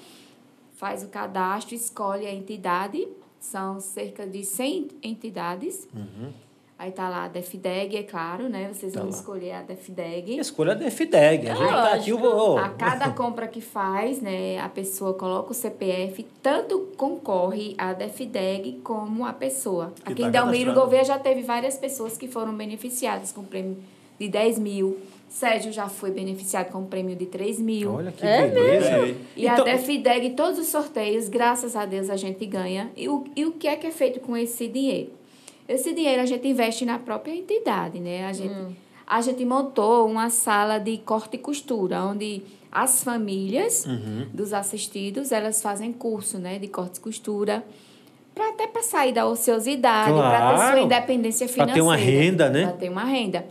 faz 0.75 1.03
o 1.03 1.09
cadastro, 1.09 1.75
escolhe 1.75 2.27
a 2.27 2.33
entidade, 2.35 3.07
são 3.41 3.81
cerca 3.81 4.27
de 4.27 4.45
100 4.45 4.89
entidades. 5.03 5.89
Aí 6.77 6.91
tá 6.91 7.09
lá 7.09 7.25
a 7.25 7.29
DEFDEG, 7.29 7.97
é 7.97 8.03
claro, 8.03 8.49
né? 8.49 8.69
Vocês 8.73 8.93
Uhum. 8.93 8.99
Tá 8.99 9.01
vão 9.01 9.11
lá. 9.11 9.17
escolher 9.17 9.53
a 9.53 9.63
DEFDEG. 9.63 10.39
Escolha 10.41 10.75
da 10.75 10.91
FIDEG. 10.91 11.49
A 11.49 11.55
gente 11.55 11.69
tá 11.69 11.95
aqui, 11.95 12.13
o 12.13 12.59
A 12.59 12.69
cada 12.71 13.11
compra 13.15 13.47
que 13.47 13.61
faz, 13.61 14.21
né, 14.21 14.59
a 14.59 14.69
pessoa 14.69 15.15
coloca 15.15 15.53
o 15.53 15.55
CPF, 15.55 16.25
tanto 16.43 16.89
concorre 16.97 17.75
a 17.79 17.93
DEFDEG 17.93 18.81
como 18.83 19.25
a 19.25 19.33
pessoa. 19.33 19.93
Que 20.05 20.13
Aqui 20.13 20.23
tá 20.23 20.29
em 20.29 20.31
Delmiro. 20.33 20.75
Gouveia 20.75 21.05
já 21.05 21.17
teve 21.19 21.43
várias 21.43 21.79
pessoas 21.79 22.19
que 22.19 22.27
foram 22.27 22.53
beneficiadas 22.55 23.31
com 23.31 23.45
prêmio 23.45 23.77
de 24.19 24.29
10 24.29 24.59
mil. 24.59 24.99
Sérgio 25.35 25.73
já 25.73 25.89
foi 25.89 26.13
beneficiado 26.13 26.71
com 26.71 26.79
um 26.79 26.87
prêmio 26.87 27.17
de 27.17 27.27
3 27.27 27.59
mil. 27.59 27.93
Olha 27.93 28.13
que 28.13 28.25
É 28.25 28.47
beleza. 28.47 28.99
mesmo? 28.99 29.21
E 29.37 29.47
Então- 29.47 29.63
a 29.63 29.65
DEFDEG, 29.65 30.31
todos 30.31 30.61
os 30.61 30.69
sorteios, 30.69 31.29
graças 31.29 31.75
a 31.75 31.85
Deus, 31.85 32.09
a 32.09 32.15
gente 32.17 32.47
ganha. 32.47 32.93
E 32.97 33.09
o, 33.09 33.25
e 33.35 33.45
o 33.45 33.51
que 33.51 33.67
é 33.67 33.75
que 33.75 33.85
é 33.85 33.91
feito 33.91 34.21
com 34.21 34.37
esse 34.37 34.69
dinheiro? 34.69 35.11
Esse 35.69 35.93
dinheiro 35.93 36.23
a 36.23 36.27
gente 36.27 36.47
investe 36.47 36.85
na 36.85 37.01
própria 37.01 37.35
entidade, 37.35 37.99
né? 37.99 38.27
A 38.27 38.33
gente, 38.33 38.55
a 39.05 39.21
gente 39.21 39.45
montou 39.45 40.07
uma 40.07 40.31
sala 40.31 40.79
de 40.79 40.99
corte 40.99 41.35
e 41.35 41.39
costura, 41.39 42.05
onde 42.05 42.41
as 42.71 43.03
famílias 43.03 43.85
Uhum. 43.87 44.27
dos 44.33 44.53
assistidos, 44.53 45.33
elas 45.33 45.61
fazem 45.61 45.93
curso, 45.93 46.39
né? 46.39 46.61
De 46.61 46.69
corte 46.69 46.99
e 46.99 47.01
costura. 47.01 47.65
Pra, 48.33 48.51
até 48.51 48.69
para 48.69 48.83
sair 48.85 49.13
da 49.13 49.27
ociosidade, 49.27 50.13
para 50.13 50.31
ter 50.31 50.37
Claro. 50.55 50.73
sua 50.77 50.81
independência 50.81 51.49
financeira. 51.49 51.73
ter 51.75 51.81
uma 51.81 51.97
renda, 51.97 52.49
né? 52.51 52.63
Para 52.67 52.73
ter 52.77 52.89
uma 52.89 53.05
renda. 53.05 53.45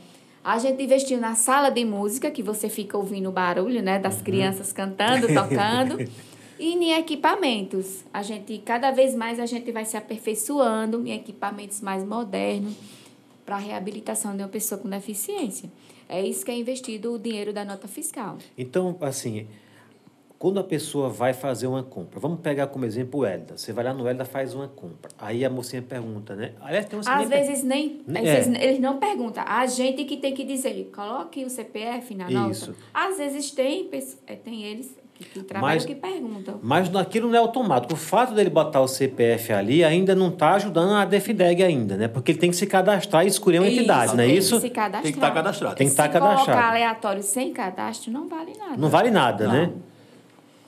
A 0.44 0.58
gente 0.60 0.84
investiu 0.84 1.20
na 1.20 1.36
sala 1.36 1.70
de 1.70 1.86
música, 1.86 2.30
que 2.30 2.44
você 2.44 2.68
fica 2.70 2.98
ouvindo 2.98 3.30
o 3.30 3.32
barulho, 3.32 3.82
né? 3.82 3.98
Das 3.98 4.18
Uhum. 4.18 4.24
crianças 4.24 4.74
cantando, 4.74 5.28
tocando. 5.28 5.98
e 6.60 6.74
em 6.74 6.92
equipamentos. 6.94 8.04
A 8.14 8.22
gente, 8.22 8.58
cada 8.60 8.92
vez 8.92 9.16
mais, 9.16 9.40
a 9.40 9.46
gente 9.46 9.72
vai 9.72 9.86
se 9.86 9.96
aperfeiçoando 9.96 11.06
em 11.08 11.12
equipamentos 11.14 11.80
mais 11.82 12.04
modernos 12.06 12.74
para 13.46 13.56
a 13.56 13.60
reabilitação 13.60 14.36
de 14.36 14.44
uma 14.44 14.50
pessoa 14.50 14.80
com 14.80 14.90
deficiência. 14.90 15.70
É 16.10 16.22
isso 16.22 16.44
que 16.46 16.52
é 16.52 16.58
investido 16.58 17.14
o 17.14 17.20
dinheiro 17.20 17.54
da 17.54 17.64
nota 17.64 17.88
fiscal. 17.88 18.38
Então, 18.58 18.98
assim, 19.02 19.48
quando 20.44 20.60
a 20.60 20.64
pessoa 20.66 21.08
vai 21.08 21.32
fazer 21.32 21.68
uma 21.68 21.82
compra, 21.84 22.20
vamos 22.20 22.42
pegar 22.42 22.68
como 22.68 22.84
exemplo 22.84 23.22
o 23.22 23.26
Elda. 23.26 23.56
Você 23.56 23.72
vai 23.72 23.86
lá 23.86 23.94
no 23.94 24.06
Elda 24.06 24.26
faz 24.26 24.54
uma 24.54 24.68
compra. 24.68 25.10
Aí 25.18 25.46
a 25.46 25.50
mocinha 25.50 25.82
pergunta, 25.82 26.36
né? 26.36 26.52
Aliás, 26.60 26.86
tem 26.86 27.00
uma 27.00 27.10
Às 27.16 27.30
vezes 27.30 27.64
nem. 27.64 28.02
às 28.10 28.16
É. 28.18 28.22
vezes 28.36 28.54
eles 28.62 28.80
não 28.82 28.98
perguntam. 28.98 29.42
A 29.48 29.66
gente 29.68 30.04
que 30.04 30.18
tem 30.18 30.34
que 30.34 30.44
dizer, 30.44 30.92
coloque 30.94 31.46
o 31.46 31.50
CPF 31.50 32.14
na 32.14 32.30
nota. 32.30 32.52
Isso. 32.52 32.76
Às 32.94 33.20
vezes 33.20 33.52
tem, 33.52 33.90
é, 34.28 34.36
tem 34.36 34.64
eles 34.64 34.94
que, 35.14 35.24
que 35.24 35.44
trabalham 35.44 35.76
Mas- 35.76 35.86
que 35.86 35.96
perguntam. 35.96 36.60
Mas 36.62 36.90
naquilo 36.90 37.30
não 37.30 37.36
é 37.36 37.40
automático. 37.40 37.94
O 37.94 37.96
fato 37.96 38.34
dele 38.34 38.50
botar 38.50 38.82
o 38.82 38.88
CPF 38.90 39.54
ali 39.54 39.82
ainda 39.82 40.14
não 40.14 40.28
está 40.28 40.56
ajudando 40.56 40.92
a 40.92 41.06
DEFDEG 41.06 41.64
ainda, 41.64 41.96
né? 41.96 42.10
Porque 42.10 42.34
ele 42.34 42.40
tem 42.40 42.50
que 42.50 42.58
se 42.58 42.68
cadastrar 42.68 43.24
e 43.24 43.30
escolher 43.30 43.60
uma 43.60 43.70
entidade, 43.70 44.14
não 44.14 44.22
é 44.26 44.28
tem 44.28 44.36
isso? 44.40 44.56
Que 44.56 44.62
se 44.64 44.70
cadastrar. 44.72 45.04
Tem 45.04 45.12
que 45.14 45.18
estar 45.20 45.32
cadastrado. 45.32 45.76
Tem 45.78 45.88
que 45.88 45.92
estar 45.94 46.04
Se 46.04 46.10
colocar 46.20 46.30
cadastrado. 46.32 46.68
aleatório 46.68 47.24
sem 47.24 47.54
cadastro, 47.54 48.12
não 48.12 48.28
vale 48.28 48.52
nada. 48.60 48.76
Não 48.76 48.90
vale 48.90 49.10
nada, 49.10 49.48
Não. 49.48 49.54
né? 49.54 49.72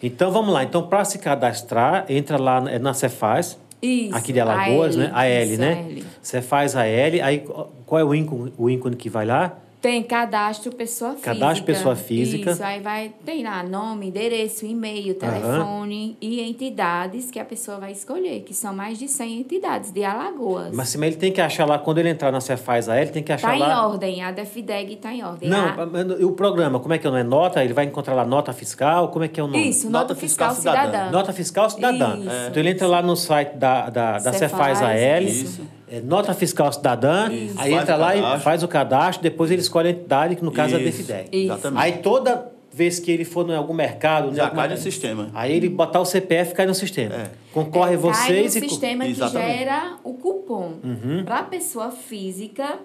Então 0.01 0.31
vamos 0.31 0.53
lá. 0.53 0.63
Então, 0.63 0.83
para 0.87 1.03
se 1.05 1.17
cadastrar, 1.19 2.05
entra 2.09 2.37
lá 2.37 2.63
é 2.69 2.77
na 2.79 2.93
Cefaz, 2.93 3.57
Isso, 3.81 4.15
aqui 4.15 4.31
de 4.33 4.39
Alagoas, 4.39 4.95
a 4.95 4.99
né? 4.99 5.05
L, 5.05 5.13
A 5.13 5.25
L, 5.25 5.51
isso, 5.51 5.61
né? 5.61 5.73
a 5.73 5.91
L. 5.91 6.05
Você 6.21 6.41
faz 6.41 6.75
a 6.75 6.85
L, 6.85 7.21
aí 7.21 7.45
qual 7.85 7.99
é 7.99 8.03
o 8.03 8.13
ícone, 8.13 8.53
o 8.57 8.69
ícone 8.69 8.95
que 8.95 9.09
vai 9.09 9.25
lá? 9.25 9.57
Tem 9.85 10.01
cadastro 10.01 10.71
pessoa 10.71 11.11
física. 11.11 11.33
Cadastro 11.33 11.63
pessoa 11.63 11.95
física. 11.95 12.51
Isso, 12.51 12.63
aí 12.63 12.81
vai, 12.81 13.11
tem 13.23 13.43
lá 13.43 13.61
nome, 13.61 14.07
endereço, 14.07 14.65
e-mail, 14.65 15.13
telefone 15.13 16.17
e 16.19 16.41
entidades 16.41 17.29
que 17.29 17.39
a 17.39 17.45
pessoa 17.45 17.77
vai 17.77 17.91
escolher, 17.91 18.39
que 18.41 18.51
são 18.51 18.73
mais 18.73 18.97
de 18.97 19.07
100 19.07 19.41
entidades 19.41 19.91
de 19.91 20.03
Alagoas. 20.03 20.75
Mas 20.75 20.89
se- 20.89 20.97
mas 20.97 21.09
ele 21.09 21.17
tem 21.17 21.31
que 21.31 21.39
achar 21.39 21.65
lá, 21.67 21.77
quando 21.77 21.99
ele 21.99 22.09
entrar 22.09 22.31
na 22.31 22.41
Cefaz 22.41 22.89
a 22.89 22.95
L, 22.95 23.11
tem 23.11 23.21
que 23.21 23.31
achar 23.31 23.49
Tá 23.49 23.55
em 23.55 23.59
lá. 23.59 23.87
ordem, 23.87 24.23
a 24.23 24.31
Defideg 24.31 24.93
está 24.93 25.13
em 25.13 25.23
ordem. 25.23 25.49
Não, 25.49 25.67
A- 25.67 25.85
mas 25.85 26.19
e 26.19 26.25
o 26.25 26.31
programa, 26.31 26.79
como 26.79 26.93
é 26.93 26.97
que 26.97 27.05
é 27.05 27.09
o 27.09 27.13
nome? 27.13 27.23
É 27.23 27.27
nota? 27.27 27.63
Ele 27.63 27.73
vai 27.73 27.85
encontrar 27.85 28.15
lá 28.15 28.25
nota 28.25 28.51
fiscal? 28.53 29.09
Como 29.09 29.23
é 29.23 29.27
que 29.27 29.39
é 29.39 29.43
o 29.43 29.47
nome? 29.47 29.69
Isso, 29.69 29.87
Nota 29.89 30.05
nota, 30.09 30.15
fiscal, 30.15 30.55
fiscal 30.55 30.73
cidadã. 30.73 30.91
cidadã. 30.91 31.11
Nota 31.11 31.31
fiscal 31.31 31.69
cidadã. 31.69 32.17
Isso. 32.17 32.29
Então 32.49 32.63
ele 32.63 32.69
entra 32.71 32.87
lá 32.87 33.03
no 33.03 33.15
site 33.15 33.55
da, 33.55 33.89
da, 33.91 34.11
da 34.13 34.33
Cefaz, 34.33 34.79
Cefaz 34.79 34.81
AL, 34.81 35.21
isso. 35.21 35.61
É, 35.89 36.01
nota 36.01 36.33
fiscal 36.33 36.71
cidadã, 36.73 37.31
Isso. 37.31 37.55
aí 37.59 37.71
Faz 37.71 37.83
entra 37.83 37.95
lá 37.95 38.15
e 38.15 38.39
faz 38.39 38.63
o 38.63 38.67
cadastro, 38.67 39.21
depois 39.23 39.51
ele 39.51 39.61
escolhe 39.61 39.87
a 39.89 39.91
entidade, 39.91 40.35
que 40.35 40.43
no 40.43 40.51
caso 40.51 40.75
é 40.75 40.77
a 40.79 40.81
Isso. 40.81 41.01
Isso. 41.01 41.13
Exatamente. 41.31 41.81
Aí 41.83 41.91
toda 41.99 42.51
vez 42.71 42.99
que 42.99 43.09
ele 43.09 43.23
for 43.23 43.49
em 43.49 43.55
algum 43.55 43.73
mercado, 43.73 44.35
Já 44.35 44.45
alguma- 44.45 44.63
cai 44.63 44.71
no 44.75 44.81
sistema. 44.81 45.29
Aí 45.33 45.53
ele 45.53 45.69
botar 45.69 46.01
o 46.01 46.05
CPF 46.05 46.53
cai 46.53 46.65
no 46.65 46.75
sistema. 46.75 47.15
É. 47.15 47.31
Concorre 47.53 47.93
É, 47.93 47.97
vocês 47.97 48.27
cai 48.27 48.39
e. 48.39 48.43
no 48.61 48.67
co- 48.67 48.69
sistema 48.69 49.05
que 49.05 49.11
Exatamente. 49.11 49.57
gera 49.59 49.97
o 50.03 50.13
cupom. 50.13 50.73
Uhum. 50.83 51.23
Para 51.23 51.39
a 51.39 51.43
pessoa 51.43 51.89
física, 51.91 52.79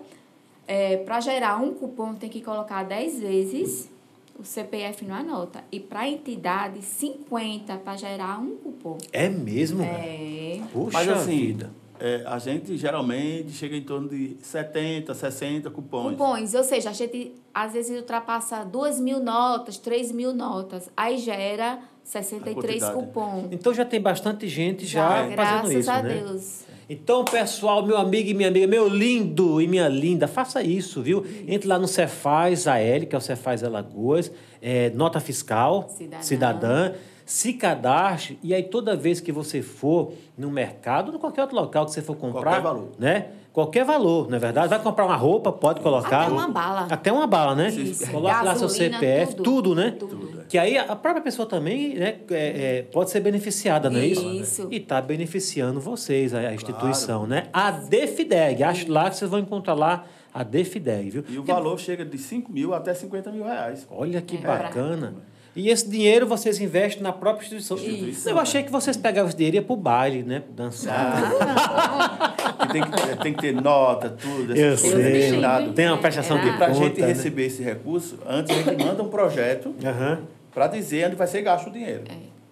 para 1.04 1.20
gerar 1.20 1.56
um 1.60 1.74
cupom, 1.74 2.14
tem 2.14 2.28
que 2.30 2.40
colocar 2.40 2.84
10 2.84 3.18
vezes 3.20 3.90
o 4.38 4.44
CPF 4.44 5.04
não 5.04 5.14
anota. 5.16 5.62
E 5.72 5.80
para 5.80 6.08
entidade, 6.08 6.80
50 6.82 7.76
para 7.76 7.96
gerar 7.96 8.38
um 8.40 8.56
cupom. 8.56 8.96
É 9.12 9.28
mesmo? 9.28 9.82
É. 9.82 10.60
Puxa 10.72 10.90
Mas 10.98 11.08
assim, 11.08 11.36
vida. 11.36 11.70
É, 12.00 12.22
a 12.26 12.38
gente 12.38 12.76
geralmente 12.76 13.50
chega 13.52 13.76
em 13.76 13.82
torno 13.82 14.08
de 14.08 14.36
70, 14.42 15.14
60 15.14 15.70
cupons. 15.70 16.12
Cupons, 16.12 16.54
ou 16.54 16.64
seja, 16.64 16.90
a 16.90 16.92
gente 16.92 17.32
às 17.54 17.72
vezes 17.72 17.96
ultrapassa 17.96 18.64
2 18.64 18.98
mil 19.00 19.20
notas, 19.22 19.76
3 19.76 20.12
mil 20.12 20.32
notas, 20.32 20.88
aí 20.96 21.18
gera 21.18 21.78
63 22.02 22.82
A 22.82 22.92
quantidade. 22.92 22.94
cupons. 22.94 23.48
Então 23.52 23.74
já 23.74 23.84
tem 23.84 24.00
bastante 24.00 24.48
gente 24.48 24.86
já, 24.86 25.08
fazendo 25.08 25.30
graças 25.32 25.70
isso, 25.72 25.90
a 25.90 26.02
né? 26.02 26.14
Deus. 26.14 26.70
Então, 26.92 27.24
pessoal, 27.24 27.86
meu 27.86 27.96
amigo 27.96 28.30
e 28.30 28.34
minha 28.34 28.48
amiga, 28.48 28.66
meu 28.66 28.88
lindo 28.88 29.60
e 29.60 29.68
minha 29.68 29.86
linda, 29.86 30.26
faça 30.26 30.60
isso, 30.60 31.00
viu? 31.00 31.24
Entre 31.46 31.68
lá 31.68 31.78
no 31.78 31.86
Cefaz 31.86 32.66
AL, 32.66 33.06
que 33.08 33.14
é 33.14 33.18
o 33.18 33.20
Cefaz 33.20 33.62
Alagoas, 33.62 34.32
é, 34.60 34.90
nota 34.90 35.20
fiscal, 35.20 35.88
Cidadã. 35.88 36.22
cidadã, 36.22 36.92
se 37.30 37.52
cadastre 37.52 38.40
e 38.42 38.52
aí 38.52 38.64
toda 38.64 38.96
vez 38.96 39.20
que 39.20 39.30
você 39.30 39.62
for 39.62 40.12
no 40.36 40.50
mercado, 40.50 41.10
ou 41.10 41.14
em 41.14 41.18
qualquer 41.20 41.42
outro 41.42 41.54
local 41.54 41.86
que 41.86 41.92
você 41.92 42.02
for 42.02 42.16
comprar, 42.16 42.42
Qualquer 42.42 42.60
valor. 42.60 42.88
né? 42.98 43.26
Qualquer 43.52 43.84
valor, 43.84 44.28
não 44.28 44.36
é 44.36 44.40
verdade? 44.40 44.68
Vai 44.68 44.82
comprar 44.82 45.06
uma 45.06 45.14
roupa, 45.14 45.52
pode 45.52 45.80
colocar. 45.80 46.22
Até 46.22 46.32
uma 46.32 46.48
bala. 46.48 46.88
Até 46.90 47.12
uma 47.12 47.26
bala, 47.28 47.54
né? 47.54 47.68
Isso. 47.68 48.10
Coloca 48.10 48.42
lá 48.42 48.56
seu 48.56 48.68
CPF, 48.68 49.36
tudo, 49.36 49.44
tudo. 49.44 49.74
né? 49.76 49.94
Tudo. 49.96 50.44
Que 50.48 50.58
aí 50.58 50.76
a 50.76 50.96
própria 50.96 51.22
pessoa 51.22 51.46
também 51.46 51.94
né, 51.94 52.16
é, 52.30 52.78
é, 52.78 52.82
pode 52.90 53.10
ser 53.10 53.20
beneficiada, 53.20 53.88
não 53.88 54.00
é 54.00 54.06
isso? 54.06 54.28
Isso. 54.28 54.68
E 54.68 54.78
está 54.78 55.00
beneficiando 55.00 55.80
vocês, 55.80 56.34
a, 56.34 56.52
instituição, 56.52 57.28
né? 57.28 57.46
A 57.52 57.70
Defideg. 57.70 58.60
Acho 58.64 58.90
lá 58.90 59.08
que 59.08 59.14
vocês 59.16 59.30
vão 59.30 59.38
encontrar 59.38 59.74
lá 59.74 60.04
a 60.34 60.42
Defideg, 60.42 61.10
viu? 61.10 61.24
E 61.28 61.38
o 61.38 61.44
valor 61.44 61.78
chega 61.78 62.04
de 62.04 62.18
5 62.18 62.50
mil 62.50 62.74
até 62.74 62.92
50 62.92 63.30
mil 63.30 63.44
reais. 63.44 63.86
Olha 63.88 64.20
que 64.20 64.36
É. 64.36 64.40
bacana. 64.40 65.14
E 65.54 65.68
esse 65.68 65.88
dinheiro 65.88 66.26
vocês 66.26 66.60
investem 66.60 67.02
na 67.02 67.12
própria 67.12 67.42
instituição. 67.44 67.76
Isso. 67.76 68.28
Eu 68.28 68.38
achei 68.38 68.62
que 68.62 68.70
vocês 68.70 68.96
pegavam 68.96 69.28
esse 69.28 69.36
dinheiro 69.36 69.56
e 69.56 69.58
iam 69.58 69.64
pro 69.64 69.76
baile, 69.76 70.22
né? 70.22 70.42
Dançar. 70.54 72.34
E 72.64 72.72
tem, 72.72 72.82
que, 72.82 72.90
ter- 72.92 73.16
tem 73.18 73.32
que 73.34 73.40
ter 73.40 73.52
nota, 73.54 74.10
tudo. 74.10 74.54
Eu 74.54 74.76
coisas, 74.78 74.80
sei. 74.80 75.40
Tem 75.74 75.88
uma 75.88 75.98
prestação 75.98 76.38
Era. 76.38 76.50
de 76.50 76.56
para 76.56 76.66
a 76.66 76.70
conta, 76.70 76.84
gente 76.84 77.00
né? 77.00 77.06
receber 77.08 77.46
esse 77.46 77.62
recurso, 77.62 78.18
antes 78.28 78.56
a 78.56 78.62
gente 78.62 78.84
manda 78.84 79.02
um 79.02 79.08
projeto 79.08 79.74
Aham. 79.84 80.20
para 80.54 80.68
dizer 80.68 81.06
onde 81.08 81.16
vai 81.16 81.26
ser 81.26 81.42
gasto 81.42 81.66
o 81.68 81.72
dinheiro. 81.72 82.04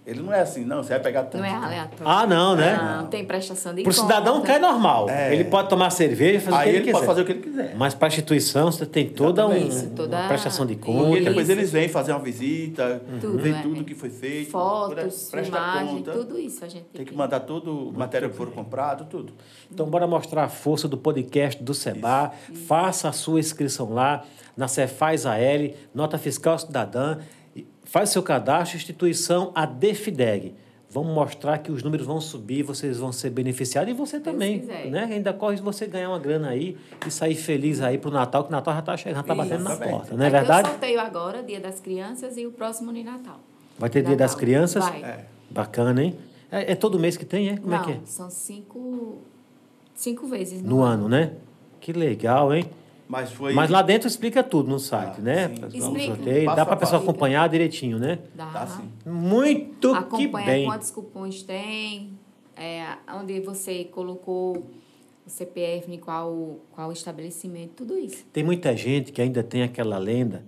Ele 0.08 0.22
não 0.22 0.32
é 0.32 0.40
assim, 0.40 0.64
não, 0.64 0.82
você 0.82 0.88
vai 0.88 1.00
pegar 1.00 1.24
tudo. 1.24 1.40
Não 1.40 1.44
é 1.46 1.50
aleatório. 1.52 2.06
Ah, 2.08 2.26
não, 2.26 2.56
né? 2.56 2.76
Não, 2.76 3.06
tem 3.08 3.26
prestação 3.26 3.74
de 3.74 3.82
Pro 3.82 3.92
conta. 3.92 4.02
cidadão 4.06 4.40
cai 4.40 4.58
normal. 4.58 5.10
É. 5.10 5.34
Ele 5.34 5.44
pode 5.44 5.68
tomar 5.68 5.90
cerveja 5.90 6.38
e 6.38 6.40
fazer 6.40 6.56
o 6.56 6.58
que 6.58 6.62
Aí 6.62 6.68
ele, 6.70 6.76
ele 6.78 6.84
quiser. 6.86 6.92
pode 6.94 7.06
fazer 7.06 7.20
o 7.20 7.24
que 7.26 7.32
ele 7.32 7.40
quiser. 7.42 7.74
Mas 7.76 7.94
para 7.94 8.06
a 8.06 8.08
instituição 8.08 8.72
você 8.72 8.86
tem 8.86 9.06
toda 9.10 9.46
um. 9.46 9.54
Isso, 9.54 9.90
toda- 9.90 10.16
uma 10.16 10.28
prestação 10.28 10.64
de 10.64 10.76
conta. 10.76 11.20
depois 11.20 11.48
Isso. 11.48 11.52
eles 11.58 11.70
vêm 11.70 11.88
fazer 11.90 12.12
uma 12.12 12.20
visita, 12.20 13.02
Tudo, 13.20 13.38
ver 13.38 13.52
né? 13.52 13.60
tudo 13.62 13.84
que 13.84 13.94
foi 13.94 14.08
feito. 14.08 14.50
Fotos, 14.50 15.30
conta. 15.30 16.12
tudo 16.12 16.38
isso 16.38 16.64
a 16.64 16.68
gente 16.68 16.84
Tem 16.86 17.04
que 17.04 17.14
mandar 17.14 17.40
todo 17.40 17.88
o 17.88 17.92
material 17.92 18.30
que 18.30 18.36
bem. 18.38 18.46
foram 18.46 18.52
comprado, 18.64 19.04
tudo. 19.10 19.34
Então, 19.70 19.84
bora 19.86 20.06
mostrar 20.06 20.44
a 20.44 20.48
força 20.48 20.88
do 20.88 20.96
podcast 20.96 21.62
do 21.62 21.74
Seba. 21.74 22.32
Faça 22.66 23.10
a 23.10 23.12
sua 23.12 23.40
inscrição 23.40 23.92
lá 23.92 24.24
na 24.56 24.66
Cefaz 24.68 25.26
AL, 25.26 25.36
nota 25.94 26.16
fiscal 26.16 26.58
cidadã. 26.58 27.18
Faz 27.88 28.10
seu 28.10 28.22
cadastro, 28.22 28.76
instituição 28.76 29.50
a 29.54 29.64
Defideg. 29.64 30.54
Vamos 30.90 31.14
mostrar 31.14 31.56
que 31.56 31.72
os 31.72 31.82
números 31.82 32.06
vão 32.06 32.20
subir, 32.20 32.62
vocês 32.62 32.98
vão 32.98 33.10
ser 33.12 33.30
beneficiados 33.30 33.90
e 33.90 33.94
você 33.96 34.20
também. 34.20 34.58
Né? 34.58 35.08
Ainda 35.10 35.32
corre 35.32 35.56
você 35.56 35.86
ganhar 35.86 36.10
uma 36.10 36.18
grana 36.18 36.50
aí 36.50 36.76
e 37.06 37.10
sair 37.10 37.34
feliz 37.34 37.80
aí 37.80 37.96
pro 37.96 38.10
Natal, 38.10 38.44
que 38.44 38.50
o 38.50 38.52
Natal 38.52 38.74
já 38.74 38.80
está 38.80 38.96
chegando, 38.98 39.14
já 39.14 39.20
está 39.22 39.34
batendo 39.34 39.64
na 39.64 39.76
porta, 39.76 40.14
não 40.14 40.24
é 40.24 40.28
Vai 40.28 40.40
ter 40.40 40.46
verdade? 40.46 40.68
o 40.68 40.70
sorteio 40.72 41.00
agora, 41.00 41.42
Dia 41.42 41.60
das 41.60 41.80
Crianças, 41.80 42.36
e 42.36 42.46
o 42.46 42.52
próximo 42.52 42.92
de 42.92 43.02
Natal. 43.02 43.40
Vai 43.78 43.88
ter 43.88 44.00
Dia 44.02 44.10
Natal. 44.10 44.26
das 44.26 44.34
Crianças? 44.34 44.84
Vai. 44.84 45.02
É. 45.02 45.24
Bacana, 45.50 46.02
hein? 46.02 46.14
É, 46.52 46.72
é 46.72 46.74
todo 46.74 46.98
mês 46.98 47.16
que 47.16 47.24
tem, 47.24 47.48
é? 47.48 47.56
Como 47.56 47.70
Não, 47.70 47.80
é 47.80 47.84
que 47.84 47.92
é? 47.92 48.00
são 48.04 48.28
cinco, 48.28 49.16
cinco 49.94 50.26
vezes 50.26 50.62
No 50.62 50.82
ano, 50.82 51.08
né? 51.08 51.32
Que 51.80 51.94
legal, 51.94 52.52
hein? 52.52 52.68
Mas 53.08 53.32
foi. 53.32 53.54
Mas 53.54 53.70
lá 53.70 53.80
dentro 53.80 54.06
explica 54.06 54.42
tudo 54.44 54.68
no 54.68 54.78
site, 54.78 55.16
Ah, 55.18 55.22
né? 55.22 55.48
sim. 55.48 55.54
Vamos 55.60 55.74
Explica. 55.74 56.14
sorteio, 56.14 56.54
Dá 56.54 56.64
para 56.66 56.74
a 56.74 56.76
pessoa 56.76 57.00
acompanhar 57.00 57.48
direitinho, 57.48 57.98
né? 57.98 58.18
Dá. 58.34 58.46
Tá 58.50 58.66
sim. 58.66 58.90
Muito 59.06 59.92
que 59.92 59.98
Acompanha 59.98 60.46
bem. 60.46 60.64
quantos 60.66 60.90
cupons 60.90 61.42
tem, 61.42 62.12
é, 62.54 62.84
onde 63.14 63.40
você 63.40 63.84
colocou 63.84 64.58
o 65.26 65.30
CPF, 65.30 65.90
em 65.90 65.98
qual, 65.98 66.58
qual 66.72 66.92
estabelecimento, 66.92 67.72
tudo 67.76 67.96
isso. 67.98 68.24
Tem 68.32 68.44
muita 68.44 68.76
gente 68.76 69.10
que 69.10 69.22
ainda 69.22 69.42
tem 69.42 69.62
aquela 69.62 69.96
lenda 69.98 70.44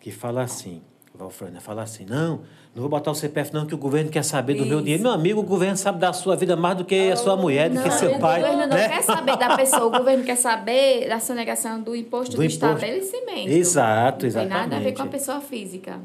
que 0.00 0.10
fala 0.10 0.42
assim, 0.42 0.80
Valfrânia, 1.20 1.60
fala 1.60 1.82
assim, 1.82 2.04
não, 2.04 2.40
não 2.74 2.82
vou 2.82 2.88
botar 2.88 3.10
o 3.10 3.14
CPF 3.14 3.52
não, 3.52 3.66
que 3.66 3.74
o 3.74 3.78
governo 3.78 4.10
quer 4.10 4.22
saber 4.24 4.54
do 4.54 4.64
meu 4.64 4.76
Isso. 4.76 4.82
dinheiro. 4.84 5.02
Meu 5.02 5.12
amigo, 5.12 5.40
o 5.40 5.42
governo 5.42 5.76
sabe 5.76 5.98
da 5.98 6.12
sua 6.12 6.34
vida 6.36 6.56
mais 6.56 6.76
do 6.78 6.84
que 6.84 7.10
a 7.10 7.16
sua 7.16 7.36
mulher, 7.36 7.70
do 7.70 7.80
que 7.82 7.88
Não, 7.88 7.98
seu 7.98 8.12
o 8.12 8.18
pai. 8.18 8.40
governo 8.40 8.66
não 8.66 8.76
né? 8.76 8.88
quer 8.88 9.02
saber 9.02 9.36
da 9.36 9.56
pessoa, 9.56 9.86
o 9.86 9.90
governo 9.90 10.24
quer 10.24 10.36
saber 10.36 11.08
da 11.08 11.20
sonegação 11.20 11.80
do 11.80 11.94
imposto 11.94 12.32
Do 12.32 12.38
do, 12.38 12.44
imposto. 12.44 12.66
estabelecimento. 12.66 13.48
Exato, 13.48 14.26
Não 14.26 14.32
tem 14.32 14.46
nada 14.46 14.76
a 14.76 14.78
ver 14.78 14.88
exatamente. 14.88 14.96
com 14.96 15.02
a 15.02 15.06
pessoa 15.06 15.40
física. 15.40 15.98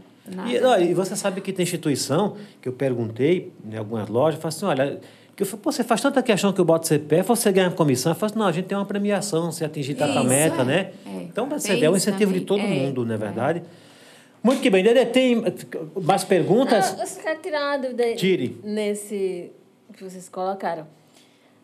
E, 0.48 0.60
olha, 0.60 0.84
e 0.84 0.94
você 0.94 1.16
sabe 1.16 1.40
que 1.42 1.54
tem 1.54 1.64
instituição 1.64 2.36
que 2.62 2.68
eu 2.68 2.74
perguntei 2.74 3.54
em 3.72 3.78
algumas 3.78 4.10
lojas, 4.10 4.36
eu 4.36 4.42
falei 4.42 4.56
assim, 4.58 4.66
olha, 4.82 5.00
que 5.36 5.44
eu 5.44 5.48
falei, 5.48 5.62
Pô, 5.62 5.72
você 5.72 5.84
faz 5.84 6.02
tanta 6.02 6.24
questão 6.24 6.52
que 6.52 6.60
eu 6.60 6.66
boto 6.66 6.88
CPF, 6.88 7.28
você 7.28 7.52
ganha 7.52 7.70
comissão. 7.70 8.12
Eu 8.12 8.16
falo 8.16 8.32
assim, 8.32 8.40
não, 8.40 8.48
a 8.48 8.52
gente 8.52 8.66
tem 8.66 8.78
uma 8.78 8.86
premiação 8.86 9.52
se 9.52 9.64
atingir 9.64 9.94
tanta 9.94 10.20
Isso, 10.20 10.24
meta, 10.24 10.62
é. 10.62 10.66
né? 10.66 10.92
É. 11.06 11.24
Então, 11.24 11.48
você 11.48 11.76
vê, 11.76 11.86
é 11.86 11.90
um 11.92 11.96
incentivo 11.96 12.34
de 12.34 12.40
todo 12.42 12.62
também. 12.62 12.80
É. 12.80 12.86
mundo, 12.88 13.06
não 13.06 13.14
é 13.14 13.18
verdade? 13.18 13.62
Muito 14.46 14.62
que 14.62 14.70
bem. 14.70 14.84
Dedê, 14.84 15.08
tem 15.08 15.44
mais 16.04 16.24
perguntas? 16.24 16.94
Ah, 16.96 17.02
eu 17.02 17.08
só 17.08 17.20
quero 17.20 17.40
tirar 17.42 17.62
uma 17.62 17.78
dúvida 17.80 18.14
Tire. 18.14 18.62
nesse 18.64 19.52
que 19.92 20.04
vocês 20.04 20.30
colocaram. 20.30 20.86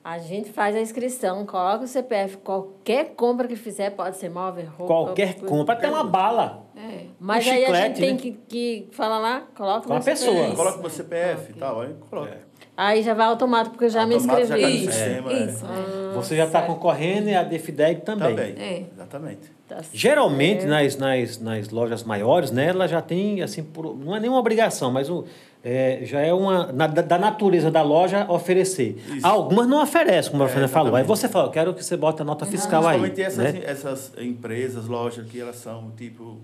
A 0.04 0.18
gente 0.18 0.52
faz 0.52 0.76
a 0.76 0.82
inscrição, 0.82 1.46
coloca 1.46 1.84
o 1.84 1.88
CPF, 1.88 2.38
qualquer 2.38 3.14
compra 3.14 3.48
que 3.48 3.56
fizer, 3.56 3.92
pode 3.92 4.18
ser 4.18 4.30
móvel, 4.30 4.66
roupa. 4.66 4.88
Qualquer 4.88 5.36
coisa. 5.36 5.48
compra, 5.48 5.76
até 5.76 5.88
uma 5.88 6.04
bala. 6.04 6.66
É. 6.76 7.06
Mas 7.20 7.46
um 7.46 7.52
aí 7.52 7.66
a 7.66 7.68
chiclete, 7.68 7.88
gente 7.88 8.00
tem 8.00 8.14
né? 8.14 8.20
que, 8.20 8.32
que 8.50 8.88
falar 8.96 9.20
lá, 9.20 9.44
coloca 9.56 9.86
Com 9.86 9.94
a 9.94 10.00
no 10.00 10.04
pessoa. 10.04 10.56
Coloca 10.56 10.80
o 10.80 10.82
meu 10.82 10.90
CPF 10.90 11.52
e 11.52 11.54
tal, 11.54 11.82
aí 11.82 11.94
coloca. 12.10 12.40
Aí 12.84 13.04
já 13.04 13.14
vai 13.14 13.28
automático, 13.28 13.72
porque 13.76 13.86
eu 13.86 13.90
já 13.90 14.02
Automático 14.02 14.34
me 14.34 14.46
já 14.46 14.58
inscrevi. 14.58 14.62
cai 14.64 14.72
no 14.72 14.78
Isso, 14.78 14.92
sistema, 14.92 15.32
é. 15.32 15.46
isso. 15.46 15.66
é. 15.66 16.16
Você 16.16 16.36
já 16.36 16.46
está 16.46 16.62
concorrendo 16.64 17.30
e 17.30 17.36
a 17.36 17.44
Defideg 17.44 18.02
também. 18.02 18.30
Também. 18.36 18.56
É. 18.58 18.86
Exatamente. 18.92 19.40
Tá. 19.68 19.78
Geralmente, 19.94 20.66
nas, 20.66 20.98
nas, 20.98 21.40
nas 21.40 21.70
lojas 21.70 22.04
maiores, 22.04 22.50
né, 22.52 22.68
ela 22.70 22.88
já 22.88 23.00
tem, 23.02 23.42
assim, 23.44 23.62
por, 23.64 23.96
não 23.96 24.16
é 24.16 24.20
nenhuma 24.20 24.40
obrigação, 24.40 24.92
mas 24.92 25.10
o, 25.12 25.24
é, 25.64 26.00
já 26.04 26.20
é 26.22 26.34
uma 26.34 26.72
na- 26.74 26.88
da, 26.88 27.18
natureza 27.20 27.70
da 27.70 27.82
loja 27.84 28.26
oferecer. 28.28 28.98
Isso. 29.16 29.26
Algumas 29.28 29.68
não 29.68 29.82
oferecem, 29.84 30.32
como 30.32 30.42
a 30.44 30.48
É, 30.48 30.50
Fernanda 30.50 30.68
falou. 30.74 30.96
Aí 30.96 31.04
você 31.04 31.30
fala, 31.30 31.46
eu 31.48 31.52
quero 31.52 31.74
que 31.76 31.86
você 31.86 31.96
bote 31.96 32.20
a 32.22 32.26
nota 32.26 32.46
fiscal 32.48 32.86
aí. 32.88 33.00
Principalmente 33.00 33.22
essas, 33.22 33.54
né? 33.54 33.62
essas 33.64 34.12
empresas, 34.18 34.88
lojas 34.88 35.26
que 35.30 35.40
elas 35.40 35.56
são 35.58 35.92
tipo, 35.96 36.38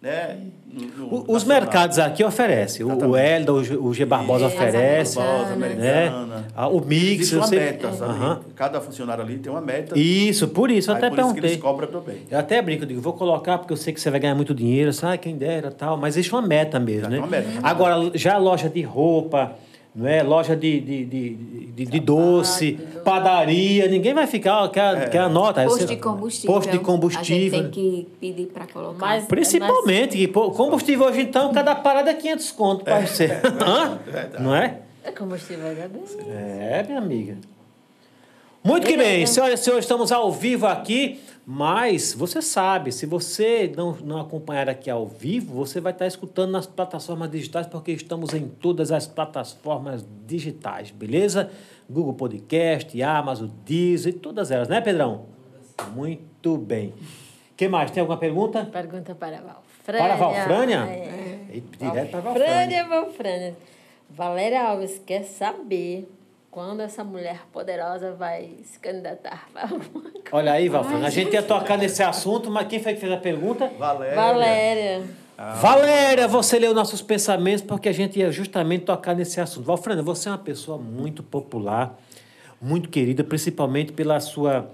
né? 0.00 0.38
no- 0.72 0.86
no 1.08 1.14
O- 1.14 1.24
Os 1.34 1.44
mercados 1.44 1.98
aqui 1.98 2.22
oferecem. 2.24 2.84
O, 2.84 2.88
o 2.88 2.92
Exatamente. 2.92 3.26
Elda, 3.26 3.52
o 3.52 3.64
G, 3.64 3.76
o 3.76 3.92
G 3.94 4.04
Barbosa 4.04 4.46
Isso, 4.46 4.54
oferece. 4.56 5.16
Barbosa, 5.16 5.56
Né? 5.56 6.06
Americana. 6.06 6.46
Ah, 6.56 6.68
o 6.68 6.80
Mix, 6.80 7.12
Existe 7.20 7.34
uma 7.36 7.46
sei- 7.46 7.58
meta, 7.58 7.92
sabe? 7.92 8.12
Aham. 8.12 8.40
Cada 8.54 8.80
funcionário 8.80 9.22
ali 9.24 9.38
tem 9.38 9.50
uma 9.52 9.60
meta. 9.60 9.98
Isso, 9.98 10.48
por 10.48 10.70
isso, 10.70 10.90
eu 10.90 10.94
até 10.96 11.08
por 11.10 11.18
isso 11.18 11.28
que 11.28 11.34
perguntei. 11.34 11.50
eles 11.50 11.62
cobram 11.62 11.88
também. 11.88 12.18
Eu 12.30 12.38
até 12.38 12.62
brinco, 12.62 12.84
eu 12.84 12.88
digo, 12.88 13.00
vou 13.00 13.12
colocar 13.12 13.58
porque 13.58 13.72
eu 13.72 13.76
sei 13.76 13.92
que 13.92 14.00
você 14.00 14.10
vai 14.10 14.20
ganhar 14.20 14.34
muito 14.34 14.54
dinheiro, 14.54 14.92
sabe, 14.92 15.18
quem 15.18 15.36
dera 15.36 15.70
tal, 15.70 15.96
mas 15.96 16.14
existe 16.16 16.32
uma 16.32 16.42
meta 16.42 16.78
mesmo, 16.78 17.02
Já 17.02 17.08
né? 17.10 17.26
meta. 17.28 17.48
Agora, 17.62 18.10
já 18.14 18.34
a 18.34 18.38
loja 18.38 18.68
de 18.68 18.82
roupa, 18.82 19.52
não 19.94 20.06
é? 20.06 20.22
Loja 20.22 20.54
de, 20.56 20.80
de, 20.80 21.04
de, 21.04 21.34
de, 21.34 21.86
de 21.86 22.00
doce, 22.00 22.78
padaria, 23.04 23.88
ninguém 23.88 24.14
vai 24.14 24.26
ficar, 24.26 24.68
quer, 24.68 25.10
quer 25.10 25.18
a 25.18 25.28
nota. 25.28 25.64
Posto 25.64 25.86
de 25.86 25.96
combustível. 25.96 26.54
Posto 26.54 26.70
de 26.70 26.78
combustível. 26.78 27.58
A 27.58 27.62
gente 27.62 27.70
tem 27.70 27.70
que 27.70 28.08
pedir 28.20 28.46
para 28.46 28.66
colocar. 28.66 28.98
Mas- 29.06 29.24
Principalmente, 29.26 30.16
que 30.16 30.28
pô, 30.28 30.50
combustível 30.52 31.06
hoje 31.06 31.22
então, 31.22 31.52
cada 31.52 31.74
parada 31.74 32.10
é 32.10 32.14
500 32.14 32.50
conto 32.52 32.84
para 32.84 33.00
você. 33.00 33.26
Hã? 33.66 33.98
Não 34.38 34.54
é? 34.54 34.78
É 35.02 35.10
combustível 35.10 35.64
bem. 35.74 36.02
É, 36.28 36.84
minha 36.86 36.98
amiga. 36.98 37.36
Muito 38.62 38.86
que 38.86 38.96
bem, 38.96 39.24
senhoras 39.26 39.60
e 39.60 39.62
senhores, 39.64 39.84
estamos 39.86 40.12
ao 40.12 40.30
vivo 40.30 40.66
aqui, 40.66 41.18
mas 41.52 42.14
você 42.14 42.40
sabe, 42.40 42.92
se 42.92 43.06
você 43.06 43.72
não, 43.76 43.90
não 44.04 44.20
acompanhar 44.20 44.68
aqui 44.68 44.88
ao 44.88 45.08
vivo, 45.08 45.52
você 45.52 45.80
vai 45.80 45.90
estar 45.90 46.06
escutando 46.06 46.52
nas 46.52 46.64
plataformas 46.64 47.28
digitais, 47.28 47.66
porque 47.66 47.90
estamos 47.90 48.32
em 48.32 48.46
todas 48.46 48.92
as 48.92 49.08
plataformas 49.08 50.06
digitais, 50.28 50.92
beleza? 50.92 51.50
Google 51.90 52.14
Podcast, 52.14 53.02
Amazon, 53.02 53.48
Deezer, 53.66 54.20
todas 54.20 54.52
elas, 54.52 54.68
né, 54.68 54.80
Pedrão? 54.80 55.26
Muito 55.92 56.56
bem. 56.56 56.94
que 57.56 57.66
mais? 57.66 57.90
Tem 57.90 58.00
alguma 58.00 58.16
pergunta? 58.16 58.64
Pergunta 58.66 59.12
para 59.16 59.38
a 59.38 59.40
Valfrânia. 59.40 59.62
Para 59.84 60.14
a 60.14 60.16
Valfrânia? 60.16 60.78
É. 60.88 61.62
Direto 61.80 62.10
para 62.10 62.18
a 62.20 62.22
Valfrânia. 62.22 62.84
Valfrânia, 62.84 62.88
Valfrânia. 62.88 63.56
Valéria 64.08 64.68
Alves 64.68 65.02
quer 65.04 65.24
saber 65.24 66.08
quando 66.50 66.80
essa 66.80 67.04
mulher 67.04 67.42
poderosa 67.52 68.12
vai 68.12 68.56
se 68.64 68.78
candidatar 68.78 69.48
para 69.52 69.62
alguma 69.62 70.10
coisa. 70.10 70.28
Olha 70.32 70.52
aí, 70.52 70.68
Valfrânia, 70.68 71.06
a 71.06 71.10
gente 71.10 71.32
ia 71.32 71.42
tocar 71.42 71.78
nesse 71.78 72.02
assunto, 72.02 72.50
mas 72.50 72.66
quem 72.66 72.82
foi 72.82 72.94
que 72.94 73.00
fez 73.00 73.12
a 73.12 73.16
pergunta? 73.16 73.70
Valéria. 73.78 74.16
Valéria. 74.16 75.02
Valéria, 75.60 76.28
você 76.28 76.58
leu 76.58 76.74
nossos 76.74 77.00
pensamentos 77.00 77.62
porque 77.62 77.88
a 77.88 77.92
gente 77.92 78.18
ia 78.18 78.30
justamente 78.30 78.84
tocar 78.84 79.14
nesse 79.14 79.40
assunto. 79.40 79.64
Valfrana, 79.64 80.02
você 80.02 80.28
é 80.28 80.32
uma 80.32 80.38
pessoa 80.38 80.76
muito 80.76 81.22
popular, 81.22 81.98
muito 82.60 82.90
querida, 82.90 83.24
principalmente 83.24 83.92
pela 83.92 84.20
sua, 84.20 84.70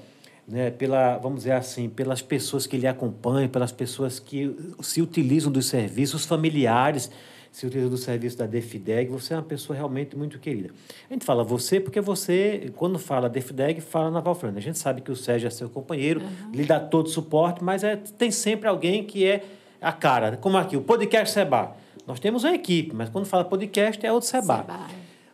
né, 0.49 0.71
pela, 0.71 1.19
vamos 1.19 1.41
dizer 1.41 1.53
assim, 1.53 1.89
pelas 1.89 2.21
pessoas 2.21 2.67
que 2.67 2.77
lhe 2.77 2.87
acompanham, 2.87 3.49
pelas 3.49 3.71
pessoas 3.71 4.19
que 4.19 4.57
se 4.81 5.01
utilizam 5.01 5.53
dos 5.53 5.67
serviços 5.67 6.25
familiares, 6.25 7.13
se 7.57 7.65
utilizam 7.65 7.89
do 7.89 7.97
serviço 7.97 8.37
da 8.37 8.45
Defideg. 8.45 9.09
Você 9.09 9.33
é 9.33 9.37
uma 9.39 9.43
pessoa 9.43 9.75
realmente 9.75 10.15
muito 10.15 10.39
querida. 10.39 10.69
A 11.09 11.13
gente 11.15 11.25
fala 11.25 11.43
você 11.43 11.81
porque 11.81 12.03
você, 12.03 12.71
quando 12.77 12.99
fala 12.99 13.31
Defideg, 13.31 13.81
fala 13.81 14.11
na 14.11 14.21
Valfrana. 14.21 14.59
A 14.59 14.61
gente 14.61 14.79
sabe 14.79 15.01
que 15.01 15.11
o 15.11 15.17
Sérgio 15.17 15.47
é 15.47 15.51
seu 15.51 15.71
companheiro, 15.71 16.21
lhe 16.53 16.65
dá 16.65 16.79
todo 16.79 17.07
o 17.07 17.09
suporte, 17.09 17.65
mas 17.65 17.83
é, 17.83 17.97
tem 17.97 18.31
sempre 18.31 18.69
alguém 18.69 19.05
que 19.05 19.25
é 19.25 19.43
a 19.81 19.91
cara. 19.91 20.37
Como 20.37 20.59
aqui, 20.59 20.77
o 20.77 20.83
podcast 20.83 21.33
Seba. 21.33 21.75
Nós 22.07 22.21
temos 22.21 22.45
uma 22.45 22.55
equipe, 22.55 22.95
mas 22.95 23.09
quando 23.09 23.25
fala 23.25 23.43
podcast 23.43 24.05
é 24.05 24.13
outro 24.13 24.29
Seba. 24.29 24.59
Seba. 24.59 24.81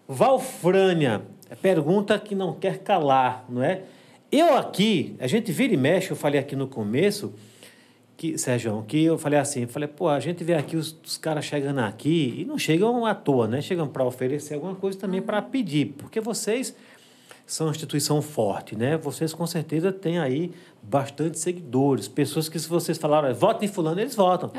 Valfrânia, 0.06 1.22
é 1.50 1.56
pergunta 1.56 2.16
que 2.20 2.36
não 2.36 2.54
quer 2.54 2.78
calar, 2.78 3.44
não 3.48 3.64
é? 3.64 3.82
Eu 4.30 4.56
aqui, 4.56 5.16
a 5.18 5.26
gente 5.26 5.50
vira 5.50 5.74
e 5.74 5.76
mexe, 5.76 6.12
eu 6.12 6.16
falei 6.16 6.38
aqui 6.38 6.54
no 6.54 6.68
começo, 6.68 7.34
que, 8.22 8.38
Sérgio, 8.38 8.84
que 8.86 9.02
eu 9.02 9.18
falei 9.18 9.36
assim, 9.36 9.62
eu 9.62 9.68
falei, 9.68 9.88
pô, 9.88 10.08
a 10.08 10.20
gente 10.20 10.44
vê 10.44 10.54
aqui 10.54 10.76
os, 10.76 10.96
os 11.04 11.16
caras 11.16 11.44
chegando 11.44 11.80
aqui 11.80 12.36
e 12.38 12.44
não 12.44 12.56
chegam 12.56 13.04
à 13.04 13.16
toa, 13.16 13.48
né? 13.48 13.60
Chegam 13.60 13.88
para 13.88 14.04
oferecer 14.04 14.54
alguma 14.54 14.76
coisa 14.76 14.96
também 14.96 15.20
para 15.20 15.42
pedir, 15.42 15.86
porque 15.98 16.20
vocês 16.20 16.72
são 17.44 17.66
uma 17.66 17.72
instituição 17.72 18.22
forte, 18.22 18.76
né? 18.76 18.96
Vocês 18.96 19.34
com 19.34 19.44
certeza 19.44 19.90
têm 19.90 20.20
aí 20.20 20.52
bastante 20.82 21.38
seguidores, 21.38 22.08
pessoas 22.08 22.48
que 22.48 22.58
se 22.58 22.68
vocês 22.68 22.98
falaram, 22.98 23.32
votem 23.32 23.68
em 23.68 23.72
fulano, 23.72 24.00
eles 24.00 24.16
votam. 24.16 24.50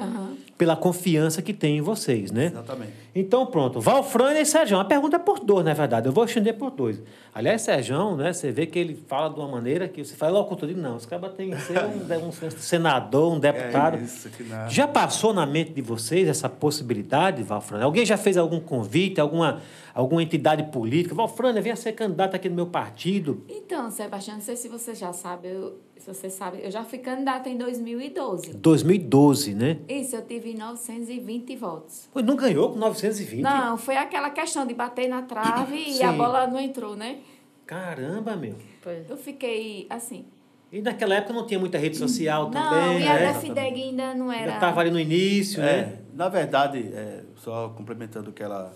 Pela 0.57 0.75
confiança 0.75 1.41
que 1.41 1.53
tem 1.53 1.77
em 1.77 1.81
vocês, 1.81 2.31
né? 2.31 2.45
Exatamente. 2.45 2.93
Então, 3.13 3.45
pronto. 3.45 3.81
Valfrânia 3.81 4.41
e 4.41 4.45
Sérgio. 4.45 4.79
A 4.79 4.85
pergunta 4.85 5.17
é 5.17 5.19
por 5.19 5.39
dois, 5.39 5.65
na 5.65 5.73
verdade. 5.73 6.07
Eu 6.07 6.13
vou 6.13 6.23
estender 6.23 6.57
por 6.57 6.71
dois. 6.71 7.01
Aliás, 7.33 7.63
Sérgio, 7.63 8.15
né, 8.15 8.31
você 8.31 8.51
vê 8.51 8.65
que 8.65 8.79
ele 8.79 8.95
fala 9.07 9.29
de 9.29 9.39
uma 9.39 9.47
maneira 9.47 9.87
que 9.87 10.03
você 10.03 10.15
fala, 10.15 10.39
eu 10.39 10.67
digo, 10.67 10.79
não, 10.79 10.97
esse 10.97 11.07
cara 11.07 11.29
tem 11.29 11.49
que 11.49 11.61
ser 11.61 11.79
um, 11.83 12.27
um 12.27 12.31
senador, 12.57 13.33
um 13.33 13.39
deputado. 13.39 13.97
É 13.97 14.01
isso, 14.01 14.29
que 14.29 14.43
nada. 14.43 14.69
Já 14.69 14.87
passou 14.87 15.33
na 15.33 15.45
mente 15.45 15.73
de 15.73 15.81
vocês 15.81 16.27
essa 16.27 16.47
possibilidade, 16.47 17.43
Valfrânia? 17.43 17.85
Alguém 17.85 18.05
já 18.05 18.17
fez 18.17 18.37
algum 18.37 18.59
convite, 18.59 19.19
alguma, 19.19 19.61
alguma 19.93 20.21
entidade 20.23 20.63
política? 20.71 21.13
Valfrânia, 21.13 21.61
venha 21.61 21.75
ser 21.75 21.93
candidato 21.93 22.35
aqui 22.35 22.47
no 22.47 22.55
meu 22.55 22.67
partido. 22.67 23.43
Então, 23.49 23.89
Sebastião, 23.89 24.35
não 24.35 24.43
sei 24.43 24.55
se 24.55 24.67
você 24.67 24.93
já 24.93 25.11
sabe, 25.11 25.49
eu, 25.49 25.79
se 26.03 26.13
você 26.13 26.29
sabe, 26.29 26.59
eu 26.61 26.69
já 26.69 26.83
fui 26.83 26.99
candidata 26.99 27.47
em 27.47 27.55
2012. 27.55 28.55
2012, 28.55 29.53
né? 29.53 29.77
Isso, 29.87 30.17
eu 30.17 30.21
tive 30.21 30.53
920 30.53 31.55
votos. 31.55 32.09
Pô, 32.11 32.21
não 32.21 32.35
ganhou 32.35 32.73
com 32.73 32.77
920? 32.77 33.41
Não, 33.41 33.77
foi 33.77 33.95
aquela 33.95 34.29
questão 34.29 34.67
de 34.67 34.73
bater 34.73 35.07
na 35.07 35.21
trave 35.21 35.77
e 35.77 36.03
a 36.03 36.11
bola 36.11 36.45
não 36.45 36.59
entrou, 36.59 36.93
né? 36.97 37.19
Caramba, 37.65 38.35
meu. 38.35 38.55
Pois. 38.81 39.09
Eu 39.09 39.15
fiquei 39.15 39.87
assim. 39.89 40.25
E 40.73 40.81
naquela 40.81 41.15
época 41.15 41.31
não 41.33 41.45
tinha 41.45 41.59
muita 41.59 41.77
rede 41.77 41.95
social 41.95 42.51
não, 42.51 42.51
também, 42.51 42.99
e 42.99 43.07
a 43.07 43.13
né? 43.13 43.61
Ainda 43.61 44.13
não 44.13 44.29
Ainda 44.29 44.43
era. 44.43 44.53
estava 44.55 44.81
ali 44.81 44.91
no 44.91 44.99
início, 44.99 45.63
É, 45.63 45.85
né? 45.85 45.99
na 46.13 46.27
verdade, 46.27 46.79
é, 46.93 47.23
só 47.37 47.69
complementando 47.69 48.31
o 48.31 48.33
que 48.33 48.43
ela 48.43 48.75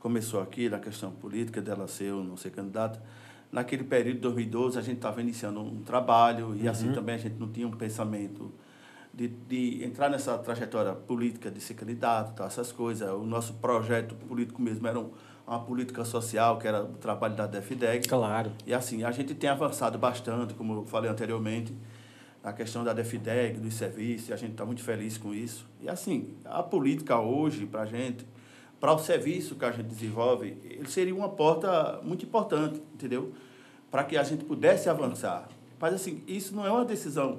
começou 0.00 0.40
aqui, 0.40 0.70
na 0.70 0.78
questão 0.78 1.10
política 1.10 1.60
dela 1.60 1.86
ser 1.88 2.10
ou 2.10 2.24
não 2.24 2.38
ser 2.38 2.50
candidata, 2.52 3.02
naquele 3.54 3.84
período 3.84 4.16
de 4.16 4.20
2012 4.22 4.78
a 4.78 4.82
gente 4.82 4.96
estava 4.96 5.20
iniciando 5.20 5.60
um 5.60 5.82
trabalho 5.82 6.56
e 6.60 6.68
assim 6.68 6.92
também 6.92 7.14
a 7.14 7.18
gente 7.18 7.36
não 7.38 7.48
tinha 7.48 7.66
um 7.66 7.70
pensamento 7.70 8.50
de, 9.12 9.28
de 9.28 9.84
entrar 9.84 10.10
nessa 10.10 10.36
trajetória 10.36 10.92
política 10.92 11.48
de 11.50 11.60
ser 11.60 11.74
candidato, 11.74 12.34
tá, 12.34 12.46
essas 12.46 12.72
coisas. 12.72 13.08
O 13.10 13.22
nosso 13.22 13.54
projeto 13.54 14.16
político 14.16 14.60
mesmo 14.60 14.86
era 14.88 14.98
um- 14.98 15.10
uma 15.46 15.60
política 15.60 16.04
social, 16.04 16.58
que 16.58 16.66
era 16.66 16.82
o 16.82 16.94
trabalho 16.94 17.36
da 17.36 17.46
DEFDEG. 17.46 18.08
Claro. 18.08 18.50
E 18.66 18.74
assim, 18.74 19.04
a 19.04 19.12
gente 19.12 19.34
tem 19.34 19.48
avançado 19.48 19.96
bastante, 19.98 20.52
como 20.54 20.72
eu 20.74 20.84
falei 20.86 21.08
anteriormente, 21.08 21.72
na 22.42 22.52
questão 22.52 22.82
da 22.82 22.92
DEFDEG, 22.92 23.60
dos 23.60 23.74
serviços, 23.74 24.30
e 24.30 24.32
a 24.32 24.36
gente 24.36 24.52
está 24.52 24.64
muito 24.66 24.82
feliz 24.82 25.16
com 25.16 25.32
isso. 25.32 25.64
E 25.80 25.88
assim, 25.88 26.34
a 26.44 26.62
política 26.62 27.20
hoje, 27.20 27.66
para 27.66 27.82
a 27.82 27.86
gente, 27.86 28.26
para 28.84 28.92
o 28.92 28.98
serviço 28.98 29.54
que 29.54 29.64
a 29.64 29.70
gente 29.72 29.86
desenvolve, 29.86 30.58
ele 30.62 30.86
seria 30.90 31.14
uma 31.14 31.30
porta 31.30 32.00
muito 32.02 32.26
importante, 32.26 32.82
entendeu? 32.92 33.32
Para 33.90 34.04
que 34.04 34.14
a 34.14 34.22
gente 34.22 34.44
pudesse 34.44 34.90
avançar. 34.90 35.48
Mas 35.80 35.94
assim, 35.94 36.22
isso 36.28 36.54
não 36.54 36.66
é 36.66 36.70
uma 36.70 36.84
decisão 36.84 37.38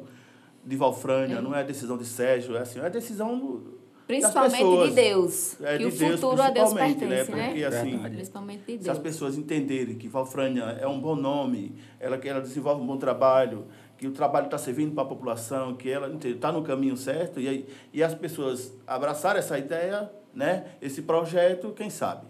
de 0.66 0.76
Valfrânia, 0.76 1.40
não 1.44 1.54
é 1.54 1.64
decisão 1.64 2.00
de 2.00 2.06
Sérgio, 2.06 2.58
é 2.58 2.62
assim, 2.62 2.80
é 2.80 2.82
uma 2.82 2.90
decisão 2.90 3.38
do- 3.38 3.78
Principalmente 4.08 4.54
pessoas. 4.58 4.90
de 4.90 4.96
Deus. 4.96 5.62
É, 5.62 5.78
que 5.78 5.78
de 5.78 5.86
o 5.86 6.00
Deus, 6.00 6.20
futuro 6.20 6.42
a 6.42 6.50
Deus 6.50 6.74
principalmente, 6.74 7.00
pertence, 7.00 7.32
né? 7.32 7.38
né? 7.38 7.48
Porque, 7.50 7.64
assim, 7.64 7.92
Verdade. 7.92 8.16
Principalmente 8.16 8.66
de 8.66 8.72
se 8.84 8.90
as 8.90 8.98
Deus. 8.98 9.00
pessoas 9.00 9.38
entenderem 9.38 9.96
que 10.00 10.08
Valfrânia 10.08 10.64
é 10.82 10.88
um 10.88 11.00
bom 11.00 11.16
nome, 11.16 11.76
ela 12.00 12.18
que 12.18 12.28
ela 12.28 12.42
desenvolve 12.42 12.82
um 12.82 12.88
bom 12.88 12.98
trabalho, 12.98 13.66
que 14.00 14.08
o 14.08 14.12
trabalho 14.12 14.46
está 14.46 14.58
servindo 14.58 14.96
para 14.96 15.04
a 15.04 15.08
população, 15.08 15.76
que 15.76 15.92
ela 15.92 16.12
está 16.26 16.52
no 16.52 16.64
caminho 16.64 16.98
certo, 16.98 17.40
e, 17.40 17.48
aí, 17.48 17.68
e 17.94 18.02
as 18.02 18.16
pessoas 18.16 18.74
abraçarem 18.88 19.38
essa 19.38 19.60
ideia, 19.60 20.12
né, 20.36 20.64
esse 20.82 21.02
projeto, 21.02 21.74
quem 21.76 21.90
sabe. 21.90 22.22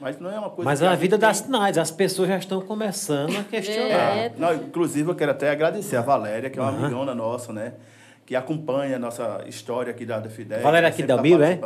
Mas 0.00 0.18
não 0.18 0.28
é 0.30 0.36
uma 0.38 0.50
coisa 0.50 0.68
Mas 0.68 0.80
que 0.80 0.84
a 0.86 0.90
gente 0.90 0.98
vida 1.00 1.16
tem- 1.18 1.32
sinais, 1.34 1.78
as 1.78 1.90
pessoas 1.92 2.26
já 2.28 2.36
estão 2.36 2.60
começando 2.60 3.38
a 3.38 3.44
questionar. 3.44 4.16
É. 4.16 4.32
Não, 4.36 4.52
inclusive, 4.52 5.08
eu 5.08 5.14
quero 5.14 5.30
até 5.30 5.48
agradecer 5.50 5.96
a 5.96 6.02
Valéria, 6.02 6.50
que 6.50 6.58
é 6.58 6.62
uma 6.62 6.70
Aham. 6.72 6.86
amigona 6.86 7.14
nossa, 7.14 7.52
né? 7.52 7.74
Que 8.24 8.36
acompanha 8.36 8.96
a 8.96 8.98
nossa 9.00 9.42
história 9.48 9.90
aqui 9.90 10.06
da 10.06 10.20
DFIDEC. 10.20 10.62
Valéria 10.62 10.88
aqui 10.88 11.02
da 11.02 11.14
tá 11.14 11.20
Almiro, 11.20 11.42
é? 11.42 11.58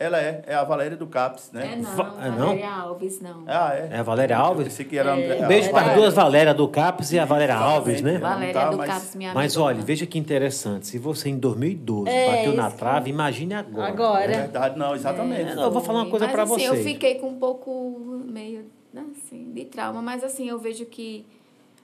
Ela 0.00 0.18
é, 0.20 0.42
é 0.46 0.54
a 0.54 0.64
Valéria 0.64 0.96
do 0.96 1.06
CAPS, 1.06 1.50
né? 1.52 1.72
É 1.72 1.76
não, 1.76 1.96
Va- 1.96 2.14
é 2.24 2.30
não? 2.30 2.46
Valéria 2.46 2.70
Alves, 2.70 3.20
não. 3.20 3.44
Ah, 3.46 3.74
é? 3.74 3.88
É 3.92 3.98
a 3.98 4.02
Valéria 4.02 4.34
Eu 4.34 4.40
Alves? 4.40 4.64
pensei 4.68 4.86
que 4.86 4.96
era 4.96 5.18
É. 5.18 5.44
Um 5.44 5.48
beijo 5.48 5.68
a 5.68 5.72
para 5.72 5.94
duas 5.94 6.14
Valéria 6.14 6.54
do 6.54 6.66
Capes 6.68 7.12
e 7.12 7.18
a 7.18 7.24
Valéria 7.24 7.56
Alves, 7.56 8.00
né? 8.00 8.16
Valéria 8.16 8.54
tá 8.54 8.70
do 8.70 8.78
mais- 8.78 8.90
Capes, 8.90 9.14
minha 9.16 9.34
Mas 9.34 9.54
amigona. 9.56 9.76
olha, 9.76 9.84
veja 9.84 10.06
que 10.06 10.18
interessante. 10.18 10.86
Se 10.86 10.98
você 10.98 11.28
em 11.28 11.36
2012 11.38 12.08
É, 12.10 12.26
bateu 12.36 12.54
na 12.54 12.62
isso 12.68 12.72
que- 12.72 12.78
trave, 12.78 13.10
imagine 13.10 13.54
agora. 13.54 13.88
Agora. 13.88 14.24
É 14.24 14.28
verdade, 14.42 14.78
não, 14.78 14.94
exatamente. 14.94 15.50
É, 15.50 15.54
não, 15.56 15.64
eu 15.64 15.70
vou 15.72 15.82
falar 15.82 16.02
uma 16.04 16.10
coisa 16.10 16.24
Mas, 16.26 16.32
para 16.34 16.42
assim, 16.44 16.54
vocês. 16.54 16.70
Eu 16.78 16.84
fiquei 16.84 17.16
com 17.16 17.28
um 17.28 17.38
pouco 17.38 18.22
meio 18.24 18.64
assim, 18.96 19.50
de 19.52 19.64
trauma, 19.66 20.00
mas 20.00 20.24
assim, 20.24 20.48
eu 20.48 20.58
vejo 20.58 20.86
que 20.86 21.26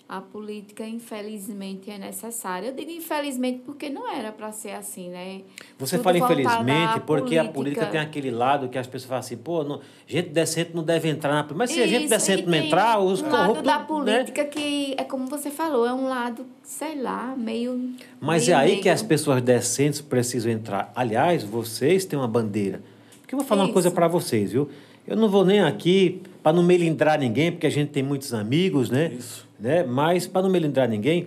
a 0.07 0.21
política, 0.21 0.87
infelizmente, 0.87 1.91
é 1.91 1.97
necessária. 1.97 2.69
Eu 2.69 2.75
digo 2.75 2.91
infelizmente 2.91 3.63
porque 3.65 3.89
não 3.89 4.11
era 4.11 4.31
para 4.31 4.53
ser 4.53 4.73
assim, 4.73 5.09
né? 5.09 5.41
Você 5.79 5.97
Tudo 5.97 6.05
fala 6.05 6.19
infelizmente 6.19 7.01
porque 7.07 7.39
a 7.39 7.45
política 7.47 7.87
tem 7.87 8.01
aquele 8.01 8.31
lado 8.31 8.69
que 8.69 8.77
as 8.77 8.87
pessoas 8.87 9.09
falam 9.09 9.21
assim, 9.21 9.37
pô, 9.39 9.65
não, 9.65 9.81
gente 10.07 10.29
decente 10.29 10.73
não 10.75 10.83
deve 10.83 11.09
entrar 11.09 11.33
na 11.33 11.45
política. 11.45 11.59
Mas 11.59 11.71
se 11.71 11.81
a 11.81 11.87
gente 11.87 12.03
Isso, 12.03 12.11
decente 12.11 12.47
não 12.47 12.55
entrar, 12.55 12.99
os 13.01 13.23
um 13.23 13.31
lado 13.31 13.37
corruptos. 13.37 13.65
da 13.65 13.79
né? 13.79 13.85
política 13.87 14.45
que 14.45 14.95
é 14.99 15.05
como 15.05 15.27
você 15.27 15.51
falou, 15.51 15.87
é 15.87 15.95
um 15.95 16.07
lado, 16.07 16.45
sei 16.63 17.01
lá, 17.01 17.35
meio. 17.35 17.95
Mas 18.21 18.47
é 18.47 18.47
meio 18.49 18.59
aí 18.59 18.71
que 18.73 18.77
negro. 18.77 18.93
as 18.93 19.03
pessoas 19.03 19.41
decentes 19.41 20.03
precisam 20.03 20.53
entrar. 20.53 20.93
Aliás, 20.95 21.43
vocês 21.43 22.05
têm 22.05 22.19
uma 22.19 22.29
bandeira. 22.29 22.83
Porque 23.23 23.35
eu 23.35 23.39
vou 23.39 23.49
falar 23.49 23.63
uma 23.63 23.67
Isso. 23.69 23.73
coisa 23.73 23.91
para 23.91 24.07
vocês, 24.07 24.53
viu? 24.53 24.69
Eu 25.07 25.17
não 25.17 25.31
vou 25.31 25.47
nem 25.47 25.61
aqui 25.61 26.23
para 26.45 26.53
não 26.53 26.63
melindrar 26.63 27.19
ninguém, 27.19 27.51
porque 27.51 27.67
a 27.67 27.71
gente 27.71 27.89
tem 27.89 28.03
muitos 28.03 28.35
amigos, 28.35 28.91
né? 28.91 29.15
Isso. 29.15 29.49
né? 29.59 29.83
Mas 29.83 30.27
para 30.27 30.43
não 30.43 30.51
melindrar 30.51 30.87
ninguém, 30.87 31.27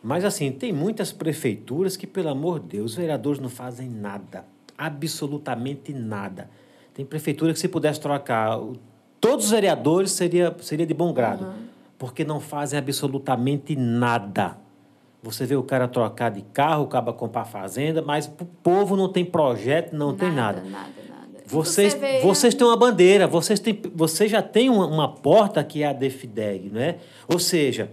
mas 0.00 0.24
assim, 0.24 0.52
tem 0.52 0.72
muitas 0.72 1.10
prefeituras 1.10 1.96
que, 1.96 2.06
pelo 2.06 2.28
amor 2.28 2.60
de 2.60 2.76
Deus, 2.76 2.92
os 2.92 2.96
vereadores 2.96 3.40
não 3.40 3.48
fazem 3.48 3.88
nada, 3.88 4.44
absolutamente 4.78 5.92
nada. 5.92 6.48
Tem 6.94 7.04
prefeitura 7.04 7.52
que 7.52 7.58
se 7.58 7.66
pudesse 7.66 8.00
trocar 8.00 8.60
todos 9.20 9.46
os 9.46 9.50
vereadores 9.50 10.12
seria, 10.12 10.54
seria 10.60 10.86
de 10.86 10.94
bom 10.94 11.12
grado, 11.12 11.54
porque 11.98 12.24
não 12.24 12.38
fazem 12.38 12.78
absolutamente 12.78 13.74
nada. 13.74 14.56
Você 15.24 15.44
vê 15.44 15.56
o 15.56 15.62
cara 15.64 15.88
trocar 15.88 16.30
de 16.30 16.42
carro, 16.42 16.84
acaba 16.84 17.12
comprar 17.12 17.44
fazenda, 17.44 18.00
mas 18.00 18.26
o 18.26 18.44
povo 18.44 18.96
não 18.96 19.08
tem 19.08 19.24
projeto, 19.24 19.92
não 19.92 20.14
tem 20.14 20.30
nada. 20.30 20.60
Nada, 20.60 20.70
nada, 20.70 20.86
nada. 20.86 21.01
Vocês, 21.46 21.92
você 21.92 21.98
vê- 21.98 22.20
vocês 22.20 22.54
têm 22.54 22.66
uma 22.66 22.76
bandeira, 22.76 23.26
vocês, 23.26 23.58
têm, 23.60 23.80
vocês 23.94 24.30
já 24.30 24.42
têm 24.42 24.70
uma, 24.70 24.86
uma 24.86 25.08
porta 25.08 25.62
que 25.64 25.82
é 25.82 25.86
a 25.88 25.92
Defideg, 25.92 26.70
né? 26.70 26.96
Ou 27.28 27.38
seja, 27.38 27.90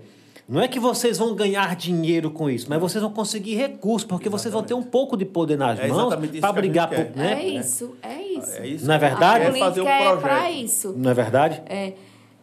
não 0.47 0.61
é 0.61 0.67
que 0.67 0.79
vocês 0.79 1.17
vão 1.17 1.35
ganhar 1.35 1.75
dinheiro 1.75 2.31
com 2.31 2.49
isso, 2.49 2.67
mas 2.69 2.79
vocês 2.79 3.01
vão 3.01 3.11
conseguir 3.13 3.55
recursos, 3.55 4.07
porque 4.07 4.29
vocês 4.29 4.51
vão 4.53 4.63
ter 4.63 4.73
um 4.73 4.81
pouco 4.83 5.15
de 5.15 5.23
poder 5.25 5.57
nas 5.57 5.79
É 5.79 5.87
mãos 5.87 6.07
exatamente 6.07 6.39
para 6.39 6.53
brigar 6.53 6.87
por. 6.89 6.97
Né? 7.15 7.33
É 7.43 7.47
isso, 7.47 7.95
é 8.01 8.21
isso. 8.23 8.51
É 8.57 8.67
isso. 8.67 8.85
Não 8.87 8.93
é 8.93 8.97
verdade? 8.97 9.45
A 9.45 9.49
É 9.49 9.51
fazer 9.59 9.81
um 9.81 9.85
política 9.85 9.89
é 9.89 10.09
projeto. 10.09 10.21
para 10.21 10.51
isso. 10.51 10.93
Não 10.97 11.11
é 11.11 11.13
verdade? 11.13 11.61
É, 11.67 11.93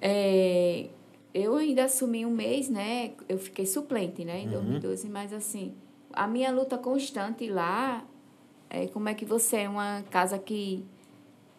é, 0.01 0.87
eu 1.35 1.57
ainda 1.57 1.85
assumi 1.85 2.25
um 2.25 2.31
mês, 2.31 2.69
né? 2.69 3.11
Eu 3.29 3.39
fiquei 3.39 3.67
suplente, 3.67 4.25
né, 4.25 4.35
Uhum. 4.37 4.43
em 4.43 4.49
2012, 4.51 5.09
mas 5.09 5.33
assim, 5.33 5.73
a 6.13 6.27
minha 6.27 6.51
luta 6.53 6.79
constante 6.79 7.49
lá 7.51 8.05
é 8.71 8.87
como 8.87 9.09
é 9.09 9.15
que 9.15 9.25
você 9.25 9.59
é 9.59 9.69
uma 9.69 10.03
casa 10.11 10.39
que 10.39 10.85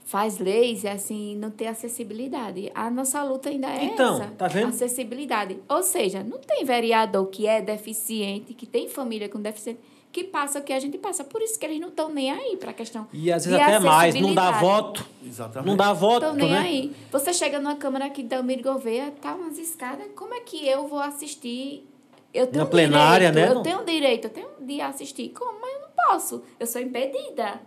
faz 0.08 0.38
leis 0.38 0.86
e 0.86 0.88
assim 0.88 1.36
não 1.36 1.52
tem 1.52 1.68
acessibilidade. 1.68 2.72
A 2.74 2.90
nossa 2.90 3.22
luta 3.24 3.50
ainda 3.50 3.68
é 3.68 3.84
Então, 3.86 4.16
essa, 4.16 4.28
tá 4.38 4.48
vendo? 4.48 4.70
acessibilidade. 4.70 5.60
Ou 5.68 5.84
seja, 5.84 6.24
não 6.24 6.38
tem 6.40 6.64
vereador 6.64 7.28
que 7.28 7.46
é 7.46 7.62
deficiente, 7.62 8.54
que 8.54 8.66
tem 8.66 8.88
família 8.88 9.28
com 9.28 9.42
deficiente, 9.42 9.82
que 10.10 10.24
passa 10.24 10.60
o 10.60 10.64
que 10.64 10.72
a 10.72 10.80
gente 10.80 10.98
passa. 10.98 11.26
Por 11.26 11.42
isso 11.42 11.60
que 11.60 11.66
eles 11.66 11.82
não 11.82 11.90
estão 11.90 12.10
nem 12.10 12.32
aí 12.32 12.56
para 12.56 12.72
a 12.72 12.74
questão 12.74 13.06
E 13.12 13.30
às 13.34 13.44
vezes 13.46 13.60
de 13.60 13.64
até 13.66 13.80
mais, 13.80 14.16
não 14.16 14.34
dá 14.34 14.52
voto. 14.52 15.06
Exatamente. 15.26 15.68
Não 15.68 15.76
dá 15.76 15.92
voto, 15.92 16.24
Estão 16.26 16.36
nem 16.36 16.52
né? 16.52 16.58
aí. 16.60 16.96
Você 17.12 17.34
chega 17.34 17.60
numa 17.60 17.76
câmara 17.76 18.06
aqui 18.06 18.24
da 18.24 18.38
Almir 18.38 18.64
Gouveia, 18.64 19.12
tá 19.22 19.36
umas 19.36 19.58
escadas, 19.58 20.08
como 20.16 20.34
é 20.34 20.40
que 20.40 20.66
eu 20.66 20.88
vou 20.88 21.00
assistir? 21.00 21.86
Eu 22.34 22.48
tenho 22.48 22.64
Na 22.64 22.70
plenária, 22.70 23.30
direito, 23.30 23.54
né? 23.54 23.60
Eu 23.60 23.64
tenho 23.64 23.84
direito, 23.86 24.26
eu 24.26 24.30
tenho 24.32 24.48
de 24.62 24.80
assistir. 24.80 25.30
Como? 25.30 25.60
Mas 25.60 25.74
eu 25.74 25.82
não 25.82 25.90
posso. 26.10 26.44
Eu 26.58 26.66
sou 26.66 26.82
impedida. 26.82 27.60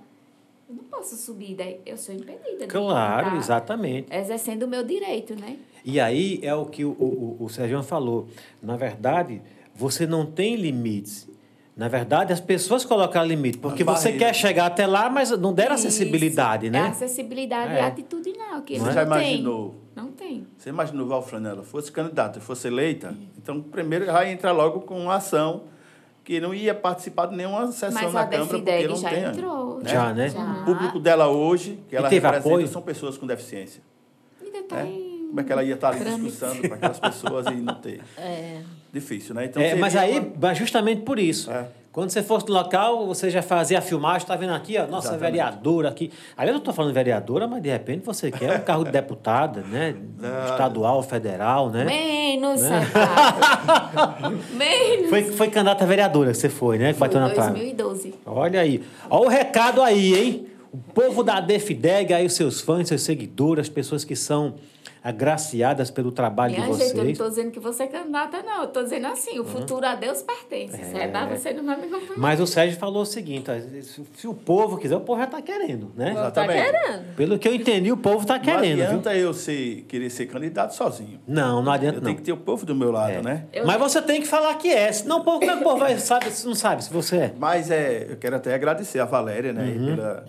Eu 0.70 0.76
não 0.76 0.84
posso 0.84 1.16
subir 1.16 1.56
daí. 1.56 1.80
Eu 1.84 1.96
sou 1.96 2.14
impedida. 2.14 2.66
Claro, 2.68 3.36
exatamente. 3.36 4.06
Exercendo 4.14 4.62
o 4.62 4.68
meu 4.68 4.84
direito, 4.84 5.34
né? 5.34 5.56
E 5.84 5.98
aí 5.98 6.38
é 6.44 6.54
o 6.54 6.64
que 6.66 6.84
o, 6.84 6.90
o, 6.90 7.36
o 7.40 7.48
Sérgio 7.48 7.82
falou. 7.82 8.28
Na 8.62 8.76
verdade, 8.76 9.42
você 9.74 10.06
não 10.06 10.24
tem 10.24 10.54
limites. 10.54 11.28
Na 11.76 11.88
verdade, 11.88 12.32
as 12.32 12.40
pessoas 12.40 12.84
colocaram 12.84 13.26
limite, 13.26 13.58
porque 13.58 13.82
você 13.82 14.12
quer 14.12 14.32
chegar 14.34 14.66
até 14.66 14.86
lá, 14.86 15.08
mas 15.10 15.30
não 15.30 15.52
deram 15.52 15.74
Isso. 15.74 15.86
acessibilidade, 15.88 16.66
É 16.66 16.70
né? 16.70 16.80
acessibilidade 16.82 17.72
É. 17.72 17.80
atitudinal, 17.80 18.60
que 18.62 18.78
Não 18.78 18.84
é? 18.84 18.88
não, 18.88 18.94
Já 18.94 19.06
têm. 19.06 19.16
imaginou? 19.16 19.74
Não 19.96 20.12
tem. 20.12 20.46
Você 20.58 20.68
imaginou 20.68 21.06
Val 21.08 21.22
Flanella 21.22 21.62
fosse 21.64 21.90
candidata 21.90 22.38
e 22.38 22.42
fosse 22.42 22.68
eleita? 22.68 23.16
Então, 23.38 23.60
primeiro 23.62 24.04
já 24.04 24.28
entra 24.28 24.52
logo 24.52 24.80
com 24.82 25.00
uma 25.00 25.14
ação 25.14 25.62
que 26.22 26.38
não 26.38 26.52
ia 26.52 26.74
participar 26.74 27.26
de 27.26 27.36
nenhuma 27.36 27.72
sessão 27.72 28.02
Mas 28.02 28.12
na 28.12 28.26
Câmara, 28.26 28.46
porque 28.58 28.86
não 28.88 28.96
já 28.96 29.08
tem. 29.08 29.24
entrou. 29.24 29.69
Já, 29.84 30.12
né? 30.12 30.28
O 30.62 30.64
público 30.64 30.98
dela 31.00 31.28
hoje, 31.28 31.78
que 31.88 31.96
ela 31.96 32.08
teve 32.08 32.24
representa, 32.26 32.48
apoio? 32.48 32.68
são 32.68 32.82
pessoas 32.82 33.16
com 33.18 33.26
deficiência. 33.26 33.82
Ainda 34.42 34.62
tá 34.64 34.76
né? 34.76 34.86
em 34.88 35.26
Como 35.28 35.40
é 35.40 35.44
que 35.44 35.52
ela 35.52 35.62
ia 35.64 35.74
estar 35.74 35.90
ali 35.90 36.04
discussando 36.04 36.60
para 36.62 36.74
aquelas 36.74 36.98
pessoas 37.00 37.46
e 37.46 37.54
não 37.54 37.74
ter? 37.76 38.00
É. 38.18 38.62
Difícil, 38.92 39.34
né? 39.36 39.44
Então, 39.44 39.62
É, 39.62 39.76
mas 39.76 39.94
aí, 39.94 40.18
uma- 40.18 40.52
justamente 40.54 41.02
por 41.02 41.18
isso. 41.18 41.50
É. 41.50 41.68
Quando 41.92 42.10
você 42.10 42.22
fosse 42.22 42.46
no 42.46 42.54
local, 42.54 43.04
você 43.04 43.28
já 43.30 43.42
fazia 43.42 43.78
a 43.78 43.82
filmagem, 43.82 44.18
está 44.18 44.36
vendo 44.36 44.52
aqui, 44.52 44.78
ó, 44.78 44.86
nossa 44.86 45.08
Exatamente. 45.08 45.32
vereadora 45.32 45.88
aqui. 45.88 46.12
Aí 46.36 46.46
eu 46.48 46.52
não 46.52 46.60
estou 46.60 46.72
falando 46.72 46.94
vereadora, 46.94 47.48
mas 47.48 47.60
de 47.60 47.68
repente 47.68 48.04
você 48.06 48.30
quer 48.30 48.58
um 48.58 48.60
carro 48.62 48.84
de 48.84 48.92
deputada, 48.92 49.62
né? 49.62 49.96
Estadual, 50.50 51.02
federal, 51.02 51.68
né? 51.68 51.84
Menos, 51.84 52.62
Né? 52.62 52.86
Menos. 54.54 55.10
Foi, 55.10 55.22
foi 55.24 55.48
candidata 55.48 55.82
a 55.82 55.86
vereadora 55.86 56.30
que 56.30 56.36
você 56.36 56.48
foi, 56.48 56.78
né? 56.78 56.92
Que 56.92 56.98
Foi 56.98 57.08
bateu 57.08 57.20
na 57.20 57.30
trave. 57.30 57.50
2012. 57.58 58.14
Olha 58.24 58.60
aí. 58.60 58.82
Olha 59.08 59.26
o 59.26 59.28
recado 59.28 59.82
aí, 59.82 60.14
hein? 60.14 60.46
O 60.72 60.78
povo 60.78 61.24
da 61.24 61.40
Defideg, 61.40 62.12
aí 62.14 62.24
os 62.24 62.34
seus 62.34 62.60
fãs, 62.60 62.86
seus 62.86 63.02
seguidores, 63.02 63.62
as 63.62 63.68
pessoas 63.68 64.04
que 64.04 64.14
são 64.14 64.54
agraciadas 65.02 65.90
pelo 65.90 66.12
trabalho 66.12 66.54
Minha 66.54 66.66
de 66.66 66.72
gente, 66.72 66.82
eu 66.82 66.86
não 66.88 66.94
vocês. 67.02 67.10
estou 67.12 67.28
dizendo 67.28 67.50
que 67.50 67.60
você 67.60 67.82
é 67.84 67.86
candidata, 67.86 68.42
não. 68.42 68.58
Eu 68.62 68.64
estou 68.68 68.82
dizendo 68.82 69.06
assim, 69.06 69.38
o 69.38 69.44
futuro 69.44 69.86
a 69.86 69.94
Deus 69.94 70.22
pertence. 70.22 70.76
Se 70.84 70.96
é 70.98 71.08
dar, 71.08 71.28
você 71.28 71.52
não 71.52 71.64
vai 71.64 71.76
me 71.76 71.86
acompanhar. 71.86 72.18
Mas 72.18 72.40
o 72.40 72.46
Sérgio 72.46 72.78
falou 72.78 73.02
o 73.02 73.06
seguinte: 73.06 73.50
se 74.14 74.26
o 74.28 74.34
povo 74.34 74.76
quiser, 74.78 74.96
o 74.96 75.00
povo 75.00 75.18
já 75.20 75.26
está 75.26 75.40
querendo, 75.42 75.90
né? 75.96 76.06
Tá 76.14 76.20
Exatamente. 76.20 76.62
querendo. 76.70 77.14
Pelo 77.16 77.38
que 77.38 77.48
eu 77.48 77.54
entendi, 77.54 77.92
o 77.92 77.96
povo 77.96 78.20
está 78.22 78.34
Não 78.34 78.44
querendo. 78.44 78.76
viu? 78.76 78.84
adianta 78.86 79.14
eu 79.14 79.32
ser, 79.32 79.84
querer 79.88 80.10
ser 80.10 80.26
candidato 80.26 80.74
sozinho. 80.74 81.20
Não, 81.26 81.62
não 81.62 81.72
adianta 81.72 81.96
Eu 81.98 82.00
não. 82.00 82.06
tenho 82.06 82.16
que 82.16 82.22
ter 82.22 82.32
o 82.32 82.36
povo 82.36 82.66
do 82.66 82.74
meu 82.74 82.90
lado, 82.90 83.12
É. 83.12 83.22
né? 83.22 83.44
Eu- 83.52 83.66
Mas 83.66 83.78
você 83.78 84.00
tem 84.02 84.20
que 84.20 84.26
falar 84.28 84.54
que 84.56 84.68
é, 84.68 84.90
senão 84.92 85.20
o 85.20 85.24
povo, 85.24 85.38
como 85.40 85.50
é 85.50 85.54
que 85.54 85.60
o 85.60 85.64
povo 85.64 85.78
vai, 85.78 85.96
sabe, 85.98 86.26
não 86.44 86.54
sabe 86.54 86.84
se 86.84 86.92
você 86.92 87.16
é. 87.16 87.34
Mas 87.38 87.70
é, 87.70 88.06
eu 88.10 88.16
quero 88.16 88.36
até 88.36 88.54
agradecer 88.54 88.98
a 89.00 89.04
Valéria, 89.04 89.52
né, 89.52 89.74
pela 89.94 90.24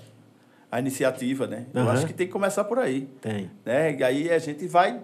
a 0.71 0.79
iniciativa, 0.79 1.45
né? 1.47 1.65
Eu 1.73 1.81
Uhum. 1.83 1.89
acho 1.89 2.05
que 2.07 2.13
tem 2.13 2.25
que 2.27 2.33
começar 2.33 2.63
por 2.63 2.79
aí, 2.79 3.09
Tem. 3.21 3.51
né? 3.65 3.93
E 3.97 4.03
aí 4.03 4.31
a 4.31 4.39
gente 4.39 4.65
vai 4.67 5.01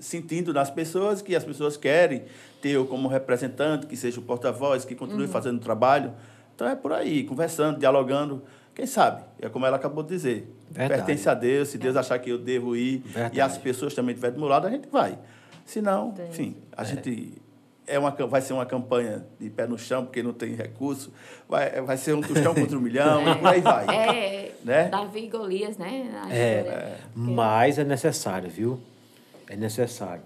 sentindo 0.00 0.52
nas 0.52 0.70
pessoas 0.70 1.22
que 1.22 1.36
as 1.36 1.44
pessoas 1.44 1.76
querem 1.76 2.24
ter 2.60 2.70
eu 2.70 2.84
como 2.86 3.06
representante, 3.08 3.86
que 3.86 3.96
seja 3.96 4.18
o 4.18 4.22
porta-voz, 4.22 4.84
que 4.84 4.92
Uhum. 4.94 4.98
continue 4.98 5.28
fazendo 5.28 5.56
o 5.58 5.60
trabalho. 5.60 6.12
Então 6.54 6.68
é 6.68 6.74
por 6.74 6.92
aí, 6.92 7.22
conversando, 7.24 7.78
dialogando. 7.78 8.42
Quem 8.74 8.86
sabe? 8.86 9.22
É 9.40 9.48
como 9.48 9.64
ela 9.66 9.76
acabou 9.76 10.02
de 10.02 10.08
dizer. 10.08 10.52
Verdade. 10.68 11.02
Pertence 11.04 11.28
a 11.28 11.34
Deus, 11.34 11.68
se 11.68 11.78
Deus 11.78 11.94
achar 11.96 12.18
que 12.18 12.30
eu 12.30 12.38
devo 12.38 12.74
ir 12.74 12.98
Verdade. 13.06 13.36
e 13.36 13.40
as 13.40 13.56
pessoas 13.56 13.94
também 13.94 14.12
estiverem 14.14 14.34
do 14.34 14.40
meu 14.40 14.48
lado, 14.48 14.66
a 14.66 14.70
gente 14.70 14.88
vai. 14.88 15.16
Se 15.64 15.80
não, 15.80 16.12
enfim, 16.28 16.56
a 16.76 16.82
gente 16.82 17.40
é 17.86 17.98
uma, 17.98 18.10
vai 18.10 18.40
ser 18.40 18.52
uma 18.52 18.64
campanha 18.66 19.24
de 19.38 19.50
pé 19.50 19.66
no 19.66 19.78
chão, 19.78 20.04
porque 20.04 20.22
não 20.22 20.32
tem 20.32 20.54
recurso. 20.54 21.12
Vai, 21.48 21.80
vai 21.82 21.96
ser 21.96 22.14
um 22.14 22.20
tostão 22.20 22.54
contra 22.54 22.76
um 22.76 22.80
milhão, 22.80 23.28
e 23.28 23.34
por 23.36 23.46
aí 23.48 23.60
vai. 23.60 23.86
É, 23.94 24.52
Né? 24.64 24.88
Davi 24.88 25.24
e 25.24 25.28
Golias, 25.28 25.76
né? 25.76 26.10
É, 26.30 26.58
história. 26.60 26.96
mas 27.14 27.78
é 27.78 27.84
necessário, 27.84 28.48
viu? 28.48 28.80
É 29.48 29.56
necessário. 29.56 30.22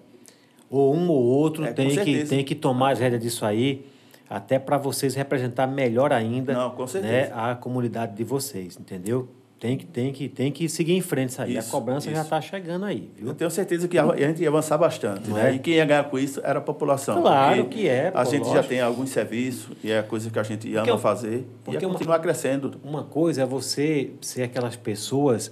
Ou 0.70 0.94
um 0.94 1.08
ou 1.08 1.22
outro 1.24 1.64
É, 1.64 1.72
tem, 1.72 1.90
que, 1.90 2.24
tem 2.24 2.44
que 2.44 2.54
tomar 2.54 2.92
as 2.92 3.00
rédeas 3.00 3.22
disso 3.22 3.44
aí, 3.44 3.86
até 4.30 4.58
para 4.58 4.76
vocês 4.76 5.14
representar 5.14 5.66
melhor 5.66 6.12
ainda 6.12 6.52
Não, 6.52 6.70
com 6.70 6.82
né, 6.82 6.88
certeza. 6.88 7.34
a 7.34 7.54
comunidade 7.56 8.14
de 8.14 8.22
vocês, 8.22 8.78
entendeu? 8.78 9.28
Tem 9.60 9.76
que, 9.76 9.84
tem 9.86 10.12
que, 10.12 10.28
tem 10.28 10.52
que 10.52 10.68
seguir 10.68 10.92
em 10.92 11.00
frente 11.00 11.30
isso 11.30 11.42
aí. 11.42 11.56
a 11.56 11.58
Isso, 11.60 11.70
cobrança 11.72 12.06
já 12.06 12.12
isso. 12.12 12.22
está 12.22 12.40
chegando 12.40 12.84
aí, 12.84 13.10
viu? 13.16 13.26
Eu 13.28 13.34
tenho 13.34 13.50
certeza 13.50 13.88
que 13.88 13.98
a 13.98 14.04
a 14.04 14.16
gente 14.16 14.40
ia 14.40 14.48
avançar 14.48 14.78
bastante, 14.78 15.28
Não 15.28 15.36
né? 15.36 15.50
é? 15.50 15.54
E 15.56 15.58
quem 15.58 15.74
ia 15.74 15.84
ganhar 15.84 16.04
com 16.04 16.16
isso 16.16 16.40
era 16.44 16.60
a 16.60 16.62
população. 16.62 17.20
Claro 17.20 17.64
que 17.66 17.88
é, 17.88 18.08
A 18.14 18.22
pô, 18.24 18.30
gente 18.30 18.44
já 18.44 18.50
lógico. 18.50 18.68
tem 18.68 18.80
alguns 18.80 19.10
serviços 19.10 19.76
e 19.82 19.90
é 19.90 20.00
coisa 20.00 20.30
que 20.30 20.38
a 20.38 20.44
gente 20.44 20.72
ama 20.76 20.86
Porque 20.86 21.02
fazer 21.02 21.38
e 21.38 21.46
porque 21.64 21.84
uma- 21.86 21.92
continuar 21.94 22.20
crescendo. 22.20 22.80
Uma 22.84 23.02
coisa 23.02 23.42
é 23.42 23.46
você 23.46 24.12
ser 24.20 24.44
aquelas 24.44 24.76
pessoas 24.76 25.50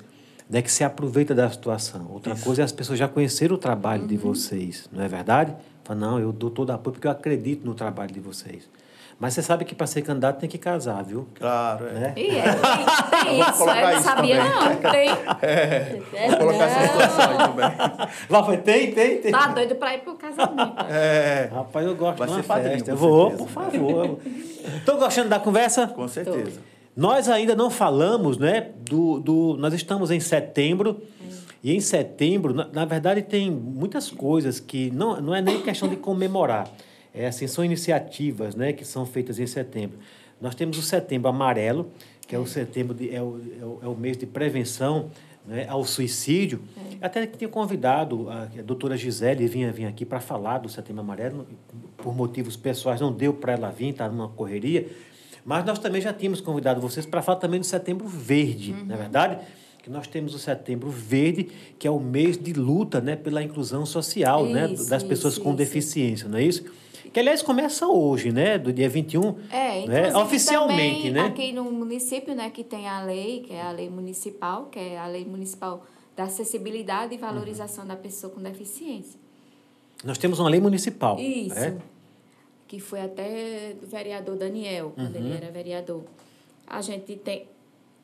né, 0.48 0.62
que 0.62 0.70
se 0.70 0.84
aproveita 0.84 1.34
da 1.34 1.50
situação. 1.50 2.06
Outra 2.08 2.34
Isso. 2.34 2.44
coisa 2.44 2.62
é 2.62 2.64
as 2.64 2.70
pessoas 2.70 3.00
já 3.00 3.08
conheceram 3.08 3.56
o 3.56 3.58
trabalho 3.58 4.06
de 4.06 4.16
vocês, 4.16 4.88
não 4.92 5.02
é 5.02 5.08
verdade? 5.08 5.52
Fala, 5.82 5.98
não, 5.98 6.20
eu 6.20 6.30
dou 6.32 6.48
todo 6.50 6.70
apoio 6.70 6.92
porque 6.94 7.08
eu 7.08 7.10
acredito 7.10 7.64
no 7.66 7.74
trabalho 7.74 8.12
de 8.12 8.20
vocês. 8.20 8.68
Mas 9.18 9.32
você 9.32 9.40
sabe 9.42 9.64
que 9.64 9.74
para 9.74 9.86
ser 9.86 10.02
candidato 10.02 10.38
tem 10.38 10.48
que 10.48 10.58
casar, 10.58 11.02
viu? 11.02 11.26
Claro, 11.36 11.86
é. 11.88 11.92
Né? 11.92 12.12
E 12.16 12.36
é, 12.36 12.42
tem, 12.42 13.24
tem 13.24 13.40
isso, 13.40 13.52
colocar 13.58 13.80
eu 13.80 13.86
não 13.86 13.94
isso 13.94 14.02
sabia 14.02 14.36
também. 14.36 14.50
não. 14.84 14.90
Tem. 14.92 16.28
Vou 16.28 16.36
colocar 16.38 16.64
essa 16.64 16.88
situação 16.92 17.30
aí 17.30 17.38
também. 17.38 18.08
Lá 18.28 18.44
foi, 18.44 18.56
tem, 18.58 18.92
tem, 18.92 19.18
tem. 19.22 19.32
Tá 19.32 19.46
doido 19.48 19.74
pra 19.76 19.94
ir 19.94 20.00
pro 20.00 20.14
casamento. 20.16 20.84
É, 20.90 21.48
Rapaz, 21.50 21.86
eu 21.86 21.94
gosto 21.96 22.18
Vai 22.18 22.26
de 22.28 22.32
uma 22.34 22.42
ser 22.42 22.46
padrinho, 22.46 22.72
festa. 22.74 22.84
com 22.84 22.92
Eu 22.92 22.96
vou, 22.96 23.30
certeza. 23.30 23.44
por 23.44 23.50
favor. 23.52 24.18
Estou 24.76 24.96
gostando 24.98 25.28
da 25.30 25.38
conversa? 25.40 25.86
com 25.86 26.06
certeza. 26.08 26.60
Nós 26.94 27.28
ainda 27.28 27.54
não 27.54 27.70
falamos, 27.70 28.36
né? 28.36 28.68
Do, 28.80 29.18
do, 29.20 29.56
nós 29.58 29.72
estamos 29.72 30.10
em 30.10 30.20
setembro. 30.20 31.00
E 31.64 31.74
em 31.74 31.80
setembro, 31.80 32.52
na, 32.54 32.68
na 32.70 32.84
verdade, 32.84 33.22
tem 33.22 33.50
muitas 33.50 34.10
coisas 34.10 34.60
que 34.60 34.90
não, 34.90 35.20
não 35.20 35.34
é 35.34 35.40
nem 35.40 35.60
questão 35.62 35.88
de 35.88 35.96
comemorar. 35.96 36.68
É, 37.16 37.26
assim, 37.26 37.46
são 37.46 37.64
iniciativas 37.64 38.54
né, 38.54 38.74
que 38.74 38.84
são 38.84 39.06
feitas 39.06 39.38
em 39.38 39.46
setembro. 39.46 39.98
Nós 40.38 40.54
temos 40.54 40.76
o 40.76 40.82
setembro 40.82 41.28
amarelo, 41.28 41.90
que 42.28 42.36
é 42.36 42.38
o 42.38 42.46
setembro 42.46 42.94
de, 42.94 43.14
é, 43.14 43.22
o, 43.22 43.40
é, 43.58 43.64
o, 43.64 43.78
é 43.84 43.88
o 43.88 43.94
mês 43.96 44.18
de 44.18 44.26
prevenção 44.26 45.10
né, 45.46 45.66
ao 45.68 45.82
suicídio. 45.84 46.60
Até 47.00 47.26
que 47.26 47.38
tinha 47.38 47.48
convidado 47.48 48.28
a, 48.28 48.42
a 48.42 48.62
doutora 48.62 48.96
Gisele 48.96 49.46
vinha, 49.46 49.72
vinha 49.72 49.88
aqui 49.88 50.04
para 50.04 50.20
falar 50.20 50.58
do 50.58 50.68
setembro 50.68 51.00
amarelo, 51.00 51.46
por 51.96 52.14
motivos 52.14 52.54
pessoais, 52.54 53.00
não 53.00 53.10
deu 53.12 53.32
para 53.32 53.54
ela 53.54 53.70
vir, 53.70 53.88
está 53.88 54.08
numa 54.08 54.28
correria. 54.28 54.86
Mas 55.44 55.64
nós 55.64 55.78
também 55.78 56.02
já 56.02 56.12
tínhamos 56.12 56.40
convidado 56.40 56.80
vocês 56.80 57.06
para 57.06 57.22
falar 57.22 57.38
também 57.38 57.60
do 57.60 57.66
Setembro 57.66 58.06
Verde, 58.08 58.72
não 58.72 58.96
é 58.96 58.98
verdade? 58.98 59.38
Que 59.80 59.88
nós 59.88 60.08
temos 60.08 60.34
o 60.34 60.40
Setembro 60.40 60.90
Verde, 60.90 61.48
que 61.78 61.86
é 61.86 61.90
o 61.90 62.00
mês 62.00 62.36
de 62.36 62.52
luta 62.52 63.00
né, 63.00 63.14
pela 63.14 63.40
inclusão 63.40 63.86
social 63.86 64.44
né, 64.44 64.72
Isso, 64.72 64.90
das 64.90 65.04
pessoas 65.04 65.34
isso, 65.34 65.42
com 65.42 65.50
isso. 65.50 65.58
deficiência, 65.58 66.28
não 66.28 66.38
é 66.38 66.42
isso? 66.42 66.64
Que, 67.12 67.20
aliás, 67.20 67.42
começa 67.42 67.86
hoje, 67.86 68.30
né? 68.32 68.58
Do 68.58 68.72
dia 68.72 68.88
21, 68.88 69.36
É, 69.50 69.86
né? 69.86 70.16
oficialmente, 70.16 71.08
também 71.08 71.12
né? 71.12 71.20
aqui 71.26 71.52
no 71.52 71.64
município, 71.70 72.34
né, 72.34 72.50
que 72.50 72.62
tem 72.64 72.88
a 72.88 73.02
lei, 73.02 73.40
que 73.46 73.52
é 73.54 73.62
a 73.62 73.70
lei 73.70 73.88
municipal, 73.90 74.66
que 74.66 74.78
é 74.78 74.98
a 74.98 75.06
lei 75.06 75.24
municipal 75.24 75.84
da 76.16 76.24
acessibilidade 76.24 77.14
e 77.14 77.18
valorização 77.18 77.86
da 77.86 77.96
pessoa 77.96 78.32
com 78.32 78.40
deficiência. 78.40 79.18
Nós 80.04 80.18
temos 80.18 80.38
uma 80.38 80.48
lei 80.48 80.60
municipal. 80.60 81.18
Isso. 81.18 81.58
É? 81.58 81.76
Que 82.68 82.80
foi 82.80 83.00
até 83.00 83.74
do 83.80 83.86
vereador 83.86 84.36
Daniel, 84.36 84.92
quando 84.94 85.16
ele 85.16 85.28
Uhum. 85.30 85.36
era 85.36 85.50
vereador. 85.50 86.02
A 86.66 86.80
gente 86.80 87.16
tem. 87.16 87.46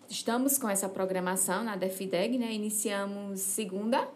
Estamos 0.08 0.58
com 0.58 0.68
essa 0.68 0.88
programação 0.88 1.64
na 1.64 1.74
DEFIDEG, 1.74 2.38
né? 2.38 2.52
Iniciamos 2.52 3.40
segunda 3.40 4.06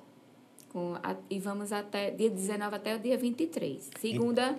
com 0.77 0.95
a- 1.03 1.17
e 1.31 1.39
vamos 1.39 1.73
até 1.73 2.11
dia 2.11 2.29
19 2.29 2.77
até 2.77 2.95
o 2.95 2.99
dia 2.99 3.17
23. 3.17 3.89
Segunda, 3.99 4.55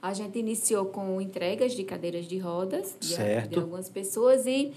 a 0.00 0.14
gente 0.14 0.38
iniciou 0.38 0.86
com 0.86 1.20
entregas 1.20 1.72
de 1.72 1.82
cadeiras 1.82 2.28
de 2.28 2.38
rodas 2.38 2.96
de, 3.00 3.14
Certo. 3.14 3.50
de 3.50 3.58
algumas 3.58 3.88
pessoas 3.88 4.46
e 4.46 4.72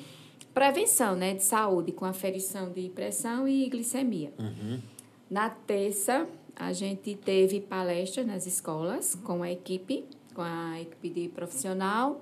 prevenção 0.51 1.15
né, 1.15 1.35
de 1.35 1.43
saúde, 1.43 1.91
com 1.91 2.05
aferição 2.05 2.71
de 2.71 2.89
pressão 2.89 3.47
e 3.47 3.69
glicemia. 3.69 4.33
Na 5.29 5.51
terça, 5.51 6.27
a 6.55 6.73
gente 6.73 7.13
teve 7.13 7.61
palestras 7.61 8.25
nas 8.25 8.47
escolas 8.47 9.13
com 9.13 9.43
a 9.43 9.51
equipe, 9.51 10.05
com 10.33 10.41
a 10.41 10.81
equipe 10.81 11.09
de 11.11 11.29
profissional 11.29 12.19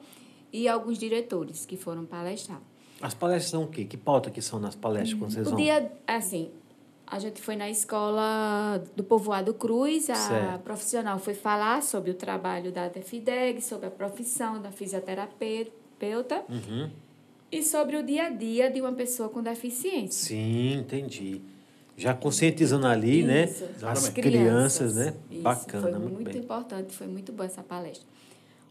e 0.52 0.68
alguns 0.68 0.98
diretores 0.98 1.66
que 1.66 1.78
foram 1.78 2.06
palestrar. 2.06 2.62
As 3.02 3.14
palestras 3.14 3.50
são 3.50 3.64
o 3.64 3.68
quê? 3.68 3.86
Que 3.86 3.96
pauta 3.96 4.30
que 4.30 4.42
são 4.42 4.60
nas 4.60 4.76
palestras 4.76 5.18
quando 5.18 5.32
vocês 5.32 5.48
vão? 5.48 5.56
dia, 5.56 5.90
assim, 6.06 6.50
a 7.10 7.20
gente 7.20 7.42
foi 7.42 7.56
na 7.56 7.70
escola 7.70 8.84
do 8.96 9.04
Povoado 9.04 9.54
Cruz, 9.54 10.10
a 10.10 10.16
Certo. 10.16 10.62
profissional 10.62 11.18
foi 11.18 11.34
falar 11.34 11.82
sobre 11.82 12.12
o 12.12 12.14
trabalho 12.14 12.72
da 12.72 12.90
DEFIDEG, 12.90 13.62
sobre 13.62 13.88
a 13.88 13.92
profissão 13.92 14.62
da 14.62 14.72
fisioterapeuta 14.72 16.44
Uhum. 16.50 16.90
e 17.52 17.64
sobre 17.64 17.96
o 17.96 18.04
dia 18.04 18.26
a 18.26 18.30
dia 18.30 18.70
de 18.70 18.82
uma 18.82 18.92
pessoa 18.92 19.30
com 19.30 19.42
deficiência. 19.42 20.28
Sim, 20.28 20.74
entendi. 20.80 21.42
Já 21.96 22.14
conscientizando 22.14 22.86
ali, 22.86 23.24
né? 23.24 23.46
Isso. 23.46 23.64
As 23.64 23.78
Exatamente. 24.04 24.22
crianças, 24.22 24.96
né? 24.96 25.14
Isso, 25.32 25.42
Bacana, 25.42 25.82
Foi 25.90 26.00
muito, 26.00 26.14
muito, 26.22 26.38
importante, 26.38 26.94
foi 26.94 27.08
muito 27.08 27.32
boa 27.32 27.46
essa 27.48 27.64
palestra. 27.64 28.06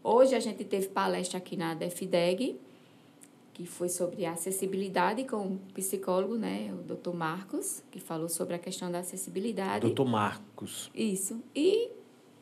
Hoje 0.03 0.33
a 0.35 0.39
gente 0.39 0.63
teve 0.63 0.87
palestra 0.87 1.37
aqui 1.37 1.57
na 1.57 1.73
DEFIDEG, 1.73 2.55
que 3.57 3.65
foi 3.65 3.89
sobre 3.89 4.23
a 4.23 4.33
acessibilidade 4.33 5.23
com 5.23 5.37
o 5.37 5.59
psicólogo, 5.73 6.35
né, 6.35 6.71
o 6.79 6.83
doutor 6.83 7.15
Marcos, 7.15 7.81
que 7.89 7.99
falou 7.99 8.29
sobre 8.29 8.53
a 8.53 8.59
questão 8.59 8.91
da 8.91 8.99
acessibilidade. 8.99 9.79
Doutor 9.79 10.05
Marcos. 10.05 10.91
Isso. 10.93 11.41
E 11.55 11.89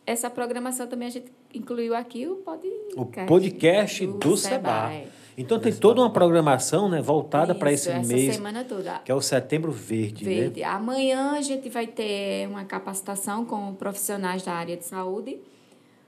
essa 0.05 0.29
programação 0.29 0.87
também 0.87 1.07
a 1.07 1.11
gente 1.11 1.31
incluiu 1.53 1.95
aqui 1.95 2.27
o 2.27 2.35
podcast. 2.35 2.99
O 2.99 3.25
podcast 3.27 4.07
do, 4.07 4.35
Seba. 4.35 4.91
é. 4.91 5.07
Então 5.37 5.57
tem 5.57 5.73
toda 5.73 6.01
uma 6.01 6.11
programação 6.11 6.89
né, 6.89 7.01
voltada 7.01 7.55
para 7.55 7.71
esse 7.71 7.89
essa 7.89 8.05
mês, 8.05 8.35
semana 8.35 8.65
toda. 8.65 8.99
que 8.99 9.09
é 9.09 9.15
o 9.15 9.21
Setembro 9.21 9.71
Verde, 9.71 10.25
Verde. 10.25 10.59
né? 10.59 10.65
Amanhã 10.65 11.31
a 11.31 11.41
gente 11.41 11.69
vai 11.69 11.87
ter 11.87 12.45
uma 12.49 12.65
capacitação 12.65 13.45
com 13.45 13.73
profissionais 13.73 14.43
da 14.43 14.51
área 14.51 14.75
de 14.75 14.83
saúde 14.83 15.39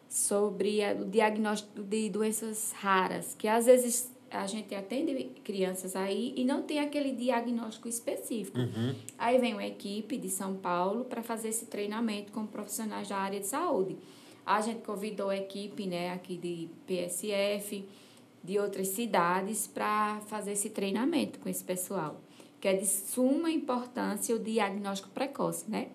sobre 0.10 0.82
o 0.99 1.05
diagnóstico 1.05 1.82
de 1.82 2.10
doenças 2.10 2.74
raras, 2.74 3.34
que 3.38 3.47
às 3.47 3.68
vezes 3.68 4.16
a 4.30 4.45
gente 4.45 4.73
atende 4.75 5.32
crianças 5.43 5.95
aí 5.95 6.34
e 6.36 6.43
não 6.43 6.61
tem 6.61 6.80
aquele 6.80 7.11
diagnóstico 7.11 7.88
específico. 7.88 8.57
Uhum. 8.59 8.95
Aí 9.17 9.38
vem 9.38 9.53
uma 9.53 9.65
equipe 9.65 10.17
de 10.17 10.30
São 10.30 10.55
Paulo 10.55 11.05
para 11.05 11.23
fazer 11.23 11.49
esse 11.49 11.65
treinamento 11.65 12.32
com 12.32 12.45
profissionais 12.45 13.07
da 13.07 13.17
área 13.17 13.39
de 13.39 13.47
saúde. 13.47 13.97
A 14.45 14.61
gente 14.61 14.82
convidou 14.82 15.30
a 15.30 15.38
equipe 15.38 15.86
né, 15.86 16.11
aqui 16.13 16.38
de 16.38 16.69
PSF, 16.86 17.86
de 18.43 18.59
outras 18.59 18.88
cidades, 18.89 19.67
para 19.67 20.21
fazer 20.28 20.53
esse 20.53 20.69
treinamento 20.69 21.39
com 21.39 21.49
esse 21.49 21.63
pessoal, 21.63 22.21
que 22.61 22.67
é 22.67 22.73
de 22.73 22.86
suma 22.86 23.51
importância 23.51 24.36
o 24.36 24.39
diagnóstico 24.39 25.09
precoce, 25.09 25.69
né? 25.69 25.89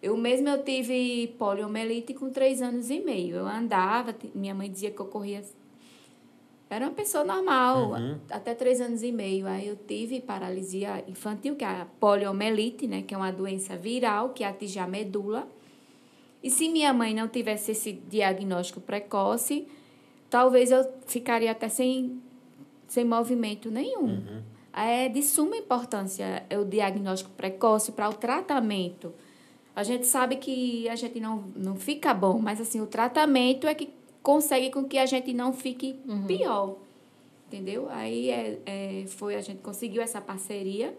Eu 0.00 0.16
mesma 0.16 0.50
eu 0.50 0.62
tive 0.62 1.34
poliomielite 1.38 2.14
com 2.14 2.30
três 2.30 2.62
anos 2.62 2.88
e 2.88 3.00
meio. 3.00 3.36
Eu 3.36 3.46
andava, 3.46 4.14
minha 4.32 4.54
mãe 4.54 4.70
dizia 4.70 4.92
que 4.92 5.00
eu 5.00 5.06
corria. 5.06 5.42
Era 6.70 6.84
uma 6.86 6.92
pessoa 6.94 7.24
normal, 7.24 7.92
Uhum. 7.92 8.18
até 8.30 8.54
três 8.54 8.80
anos 8.80 9.02
e 9.02 9.10
meio. 9.10 9.46
Aí 9.46 9.68
eu 9.68 9.76
tive 9.76 10.20
paralisia 10.20 11.02
infantil, 11.08 11.56
que 11.56 11.64
é 11.64 11.68
a 11.68 11.86
poliomielite, 11.98 12.86
né? 12.86 13.02
Que 13.02 13.14
é 13.14 13.16
uma 13.16 13.30
doença 13.32 13.76
viral 13.76 14.30
que 14.30 14.44
atinge 14.44 14.78
a 14.78 14.86
medula. 14.86 15.48
E 16.42 16.50
se 16.50 16.68
minha 16.68 16.92
mãe 16.92 17.14
não 17.14 17.26
tivesse 17.26 17.72
esse 17.72 17.92
diagnóstico 17.92 18.80
precoce, 18.80 19.66
talvez 20.28 20.70
eu 20.70 20.86
ficaria 21.06 21.50
até 21.50 21.68
sem, 21.70 22.20
sem 22.86 23.04
movimento 23.04 23.70
nenhum. 23.70 24.22
É 24.72 25.08
de 25.08 25.22
suma 25.22 25.56
importância 25.56 26.44
o 26.52 26.64
diagnóstico 26.64 27.30
precoce 27.30 27.92
para 27.92 28.08
o 28.08 28.14
tratamento. 28.14 29.12
A 29.74 29.82
gente 29.82 30.06
sabe 30.06 30.36
que 30.36 30.88
a 30.88 30.94
gente 30.96 31.18
não, 31.18 31.44
não 31.56 31.76
fica 31.76 32.12
bom, 32.12 32.38
mas 32.38 32.60
assim, 32.60 32.80
o 32.80 32.86
tratamento 32.86 33.66
é 33.66 33.74
que 33.74 33.90
consegue 34.22 34.70
com 34.70 34.84
que 34.84 34.98
a 34.98 35.06
gente 35.06 35.32
não 35.32 35.52
fique 35.52 35.98
pior. 36.26 36.76
Entendeu? 37.46 37.88
Aí 37.90 38.28
é, 38.30 38.58
é, 38.66 39.04
foi, 39.06 39.34
a 39.34 39.40
gente 39.40 39.60
conseguiu 39.62 40.02
essa 40.02 40.20
parceria 40.20 40.94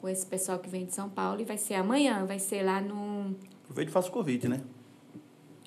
com 0.00 0.08
esse 0.08 0.26
pessoal 0.26 0.58
que 0.58 0.68
vem 0.68 0.84
de 0.84 0.92
São 0.94 1.08
Paulo 1.08 1.40
e 1.40 1.44
vai 1.44 1.56
ser 1.56 1.74
amanhã, 1.74 2.26
vai 2.26 2.38
ser 2.38 2.62
lá 2.62 2.80
no 2.80 3.34
Aproveita 3.62 3.90
e 3.90 3.92
faça 3.92 4.08
o 4.08 4.12
convite, 4.12 4.48
né? 4.48 4.60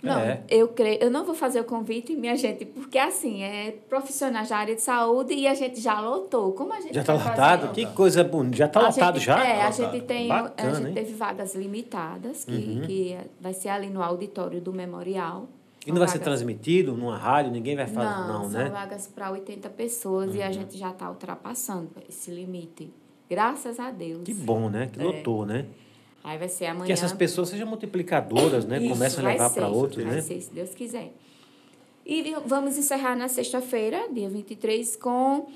não, 0.04 0.20
É. 0.20 0.44
eu 0.50 0.68
creio, 0.68 1.00
eu 1.02 1.10
não 1.10 1.26
vou 1.26 1.34
fazer 1.34 1.60
o 1.60 1.64
convite, 1.64 2.16
minha 2.16 2.36
gente, 2.36 2.64
porque 2.66 3.00
assim, 3.00 3.42
é 3.42 3.72
profissionais 3.90 4.50
da 4.50 4.58
área 4.58 4.76
de 4.76 4.82
saúde 4.82 5.34
e 5.34 5.48
a 5.48 5.56
gente 5.56 5.80
já 5.82 6.00
lotou. 6.00 6.52
Como 6.52 6.72
a 6.74 6.80
gente 6.82 6.94
Já 6.94 7.02
está 7.02 7.14
lotado? 7.14 7.74
Que 7.74 7.88
coisa 7.88 8.24
bonita. 8.24 8.58
Já 8.58 8.66
está 8.68 8.82
A 8.82 8.88
lotado 8.90 9.16
gente- 9.16 9.26
já? 9.26 9.44
É, 9.44 9.62
a 9.64 9.70
Lotado. 9.70 9.92
gente 9.94 10.06
tem. 10.06 10.28
Bacana, 10.28 10.70
a 10.70 10.74
gente 10.76 10.88
hein? 10.90 10.94
teve 10.94 11.14
vagas 11.16 11.56
limitadas, 11.56 12.46
que, 12.46 12.82
que 12.86 13.18
vai 13.42 13.54
ser 13.54 13.70
ali 13.70 13.88
no 13.90 14.04
auditório 14.04 14.62
do 14.62 14.72
memorial. 14.72 15.48
E 15.86 15.92
não 15.92 16.00
vai 16.00 16.08
ser 16.08 16.20
transmitido 16.20 16.94
numa 16.94 17.18
rádio? 17.18 17.52
Ninguém 17.52 17.76
vai 17.76 17.86
fazer, 17.88 18.10
Não, 18.28 18.28
não, 18.44 18.50
são 18.50 18.64
né? 18.64 18.70
vagas 18.70 19.08
para 19.08 19.32
80 19.32 19.70
pessoas 19.70 20.34
e 20.36 20.42
a 20.42 20.52
gente 20.52 20.78
já 20.78 20.90
está 20.92 21.10
ultrapassando 21.10 21.90
esse 22.10 22.32
limite. 22.32 22.92
Graças 23.30 23.80
a 23.80 23.92
Deus. 23.92 24.24
Que 24.24 24.34
bom, 24.34 24.70
né? 24.70 24.90
Que 24.92 25.00
É. 25.00 25.04
lotou, 25.04 25.46
né? 25.46 25.66
Aí 26.24 26.38
vai 26.40 26.50
ser 26.50 26.66
amanhã. 26.66 26.86
Que 26.88 26.92
essas 26.92 27.14
pessoas 27.14 27.50
sejam 27.50 27.68
multiplicadoras, 27.68 28.66
né? 28.66 28.80
Isso, 28.80 28.90
Começam 28.90 29.24
a 29.26 29.30
levar 29.30 29.50
para 29.52 29.68
outros, 29.68 30.04
vai 30.04 30.16
né? 30.16 30.22
ser, 30.22 30.42
se 30.42 30.52
Deus 30.52 30.72
quiser. 30.74 31.14
E 32.06 32.36
vamos 32.46 32.78
encerrar 32.78 33.16
na 33.16 33.28
sexta-feira, 33.28 34.08
dia 34.12 34.30
23, 34.30 34.96
com 34.96 35.48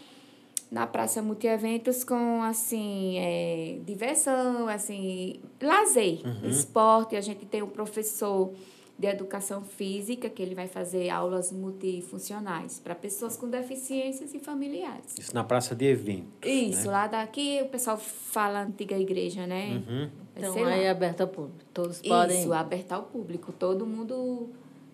na 0.72 0.86
Praça 0.86 1.22
Multieventos 1.22 2.04
com 2.04 2.44
assim, 2.44 3.18
é, 3.18 3.80
diversão, 3.86 4.68
assim, 4.68 5.40
lazer, 5.62 6.20
Uhum. 6.24 6.50
esporte. 6.50 7.16
A 7.16 7.22
gente 7.22 7.46
tem 7.48 7.64
um 7.64 7.68
professor 7.70 8.52
de 9.00 9.08
educação 9.08 9.64
física 9.64 10.30
que 10.30 10.42
ele 10.42 10.54
vai 10.54 10.68
fazer 10.68 11.10
aulas 11.10 11.54
multifuncionais 11.54 12.82
para 12.84 12.94
pessoas 12.94 13.38
com 13.38 13.50
deficiências 13.50 14.34
e 14.34 14.40
familiares. 14.40 15.18
Isso 15.18 15.34
na 15.34 15.42
praça 15.42 15.74
de 15.74 15.86
evento. 15.86 16.46
Isso, 16.46 16.90
lá 16.90 17.08
daqui 17.08 17.62
o 17.64 17.70
pessoal 17.70 17.98
fala 17.98 18.64
antiga 18.64 19.00
igreja, 19.00 19.48
né? 19.48 19.82
Uhum. 19.88 20.10
Então, 20.36 20.66
aí 20.66 20.84
é 20.84 20.90
aberto 20.90 21.22
ao 21.22 21.30
público. 21.30 21.64
Todos 21.74 22.02
podem. 22.02 22.42
Isso, 22.42 22.52
aberto 22.52 22.92
ao 22.92 23.04
público. 23.04 23.54
Todo 23.54 23.86
mundo 23.86 24.50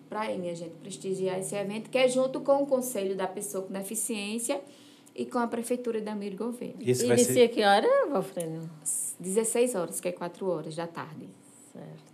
para 0.08 0.30
ir, 0.30 0.38
minha 0.38 0.54
gente, 0.54 0.74
prestigiar 0.76 1.40
esse 1.40 1.56
evento, 1.56 1.90
que 1.90 1.98
é 1.98 2.06
junto 2.06 2.40
com 2.40 2.62
o 2.62 2.66
Conselho 2.66 3.16
da 3.16 3.26
Pessoa 3.26 3.64
com 3.64 3.72
Deficiência 3.72 4.60
e 5.16 5.26
com 5.26 5.38
a 5.38 5.48
Prefeitura 5.48 6.00
da 6.00 6.14
Mir 6.14 6.36
Governo. 6.36 6.76
Esse 6.80 7.06
vai 7.06 7.16
Inicia 7.16 7.34
ser... 7.34 7.48
que 7.48 7.64
hora, 7.64 7.88
Valfrênio? 8.08 8.70
16 8.84 9.16
16 9.18 9.74
horas, 9.74 10.00
que 10.00 10.06
é 10.06 10.12
4 10.12 10.48
horas 10.48 10.76
da 10.76 10.86
tarde. 10.86 11.28
Certo. 11.72 12.05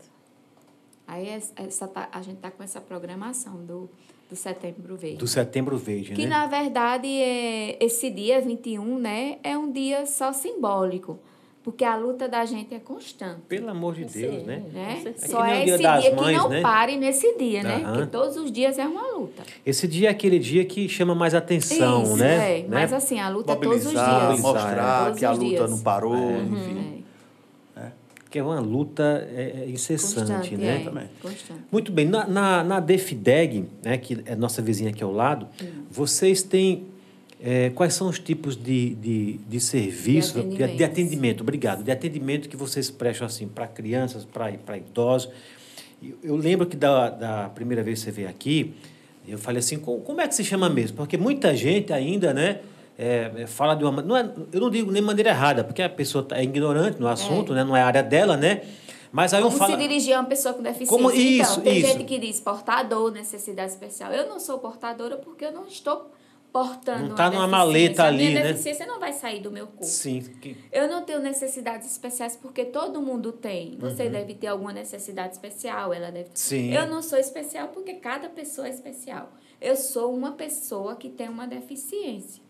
Aí 1.12 1.28
es- 1.36 1.52
essa, 1.56 1.86
tá- 1.86 2.08
a 2.10 2.22
gente 2.22 2.36
está 2.36 2.50
com 2.50 2.62
essa 2.62 2.80
programação 2.80 3.56
do, 3.66 3.88
do 4.30 4.34
Setembro 4.36 4.96
Verde. 4.96 5.18
Do 5.18 5.26
Setembro 5.26 5.76
Verde, 5.76 6.12
Que, 6.14 6.22
né? 6.22 6.28
na 6.30 6.46
verdade, 6.46 7.06
é, 7.06 7.76
esse 7.84 8.08
dia 8.10 8.40
21, 8.40 8.98
né, 8.98 9.36
é 9.42 9.56
um 9.58 9.70
dia 9.70 10.06
só 10.06 10.32
simbólico, 10.32 11.18
porque 11.62 11.84
a 11.84 11.96
luta 11.96 12.26
da 12.28 12.44
gente 12.46 12.74
é 12.74 12.78
constante. 12.78 13.42
Pelo 13.46 13.68
amor 13.68 13.94
de 13.94 14.04
Deus, 14.06 14.36
Sim. 14.40 14.44
né? 14.46 14.62
Né? 14.72 15.14
Só 15.18 15.44
É 15.44 15.48
que 15.48 15.60
é 15.60 15.64
Dia 15.64 15.74
esse 15.74 15.82
das 15.82 16.02
dia 16.02 16.14
Mães, 16.16 16.36
que 16.36 16.42
não 16.42 16.48
né? 16.48 16.60
pare 16.62 16.96
nesse 16.96 17.36
dia, 17.36 17.62
né? 17.62 17.82
Aham. 17.84 17.92
Porque 17.92 18.06
todos 18.10 18.36
os 18.38 18.50
dias 18.50 18.78
é 18.78 18.84
uma 18.86 19.06
luta. 19.12 19.42
Esse 19.66 19.86
dia 19.86 20.08
é 20.08 20.10
aquele 20.10 20.38
dia 20.38 20.64
que 20.64 20.88
chama 20.88 21.14
mais 21.14 21.34
atenção, 21.34 22.02
Isso, 22.04 22.16
né? 22.16 22.60
é. 22.60 22.62
Né? 22.62 22.68
Mas 22.68 22.92
assim, 22.92 23.20
a 23.20 23.28
luta 23.28 23.52
é 23.52 23.56
todos 23.56 23.76
os 23.76 23.84
Mobilizar, 23.92 24.28
dias. 24.28 24.40
mostrar 24.40 25.04
Todos 25.04 25.18
que 25.20 25.24
a 25.24 25.30
luta 25.32 25.44
dias. 25.44 25.70
não 25.70 25.78
parou, 25.80 26.14
É. 26.16 26.38
enfim. 26.38 26.91
Que 28.32 28.38
é 28.38 28.42
uma 28.42 28.60
luta 28.60 29.28
é, 29.36 29.64
é 29.66 29.70
incessante, 29.70 30.32
Constante, 30.32 30.56
né? 30.56 30.80
é. 30.80 30.84
Também. 30.84 31.04
Constante. 31.20 31.60
Muito 31.70 31.92
bem, 31.92 32.06
na, 32.08 32.26
na, 32.26 32.64
na 32.64 32.80
DEFIDEG, 32.80 33.66
né, 33.84 33.98
que 33.98 34.22
é 34.24 34.34
nossa 34.34 34.62
vizinha 34.62 34.88
aqui 34.88 35.04
ao 35.04 35.12
lado, 35.12 35.46
vocês 35.90 36.42
têm. 36.42 36.84
é, 37.44 37.68
quais 37.70 37.92
são 37.92 38.08
os 38.08 38.18
tipos 38.18 38.56
de, 38.56 38.94
de, 38.94 39.34
de 39.46 39.60
serviço, 39.60 40.42
De 40.42 40.56
de, 40.56 40.76
de 40.78 40.82
atendimento, 40.84 41.42
obrigado, 41.42 41.84
de 41.84 41.90
atendimento 41.90 42.48
que 42.48 42.56
vocês 42.56 42.88
prestam 42.90 43.26
assim, 43.26 43.46
para 43.46 43.66
crianças, 43.66 44.24
para 44.24 44.76
idosos? 44.78 45.30
Eu, 46.02 46.16
eu 46.22 46.36
lembro 46.36 46.66
que 46.66 46.76
da, 46.76 47.10
da 47.10 47.48
primeira 47.50 47.82
vez 47.82 47.98
que 47.98 48.06
você 48.06 48.10
veio 48.12 48.28
aqui, 48.28 48.72
eu 49.28 49.36
falei 49.36 49.58
assim, 49.58 49.78
como, 49.78 50.00
como 50.00 50.20
é 50.22 50.26
que 50.26 50.34
se 50.34 50.42
chama 50.42 50.70
mesmo? 50.70 50.96
Porque 50.96 51.18
muita 51.18 51.54
gente 51.54 51.92
ainda, 51.92 52.32
né? 52.32 52.60
É, 52.98 53.30
é, 53.36 53.46
fala 53.46 53.74
de 53.74 53.84
uma 53.84 54.02
não 54.02 54.16
é, 54.16 54.30
eu 54.52 54.60
não 54.60 54.70
digo 54.70 54.90
nem 54.92 55.02
maneira 55.02 55.30
errada, 55.30 55.64
porque 55.64 55.82
a 55.82 55.88
pessoa 55.88 56.24
tá, 56.24 56.38
é 56.38 56.44
ignorante 56.44 57.00
no 57.00 57.08
assunto, 57.08 57.52
né? 57.54 57.64
Não 57.64 57.76
é 57.76 57.82
a 57.82 57.86
área 57.86 58.02
dela, 58.02 58.36
né? 58.36 58.62
Mas 59.10 59.34
aí 59.34 59.42
Como 59.42 59.54
eu 59.54 59.58
falo 59.58 59.72
se 59.72 59.78
dirigir 59.78 60.14
a 60.14 60.20
uma 60.20 60.26
pessoa 60.28 60.54
com 60.54 60.62
deficiência. 60.62 60.96
Como- 60.96 61.10
isso, 61.10 61.52
então, 61.52 61.62
tem 61.64 61.78
isso. 61.78 61.86
gente 61.92 62.04
que 62.04 62.18
diz 62.18 62.40
portador, 62.40 63.10
necessidade 63.12 63.70
especial. 63.72 64.10
Eu 64.12 64.26
não 64.28 64.40
sou 64.40 64.58
portadora 64.58 65.16
porque 65.18 65.44
eu 65.44 65.52
não 65.52 65.66
estou 65.66 66.10
portando 66.50 67.08
Não 67.08 67.14
tá 67.16 67.24
uma 67.30 67.34
numa 67.46 67.48
maleta 67.48 68.04
A 68.08 68.12
minha 68.12 68.26
ali, 68.28 68.34
né? 68.34 68.42
deficiência 68.48 68.86
não 68.86 69.00
vai 69.00 69.12
sair 69.14 69.40
do 69.40 69.50
meu 69.50 69.66
corpo. 69.66 69.84
sim, 69.84 70.20
que- 70.40 70.54
Eu 70.70 70.86
não 70.88 71.02
tenho 71.02 71.18
necessidades 71.20 71.90
especiais 71.90 72.36
porque 72.36 72.64
todo 72.66 73.00
mundo 73.00 73.32
tem. 73.32 73.76
Você 73.80 74.08
deve 74.10 74.34
ter 74.34 74.48
alguma 74.48 74.72
necessidade 74.72 75.32
especial, 75.32 75.94
ela 75.94 76.10
deve 76.10 76.26
Uhum. 76.26 76.34
Sim. 76.34 76.74
Eu 76.74 76.86
não 76.86 77.00
sou 77.02 77.18
especial 77.18 77.68
porque 77.68 77.94
cada 77.94 78.28
pessoa 78.28 78.66
é 78.66 78.70
especial. 78.70 79.30
Eu 79.60 79.76
sou 79.76 80.14
uma 80.14 80.32
pessoa 80.32 80.94
que 80.96 81.08
tem 81.08 81.28
uma 81.28 81.46
deficiência. 81.46 82.41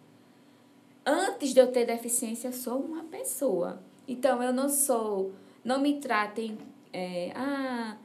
Antes 1.05 1.53
de 1.53 1.61
eu 1.61 1.73
ter 1.73 1.85
deficiência, 1.87 2.49
eu 2.49 2.53
sou 2.53 2.79
uma 2.81 3.05
pessoa. 3.05 3.81
Então, 4.07 4.43
eu 4.43 4.53
não 4.53 4.69
sou. 4.69 5.33
Não 5.65 5.81
me 5.81 6.01
tratem. 6.01 6.59
é, 6.93 7.33
ah, 7.35 7.97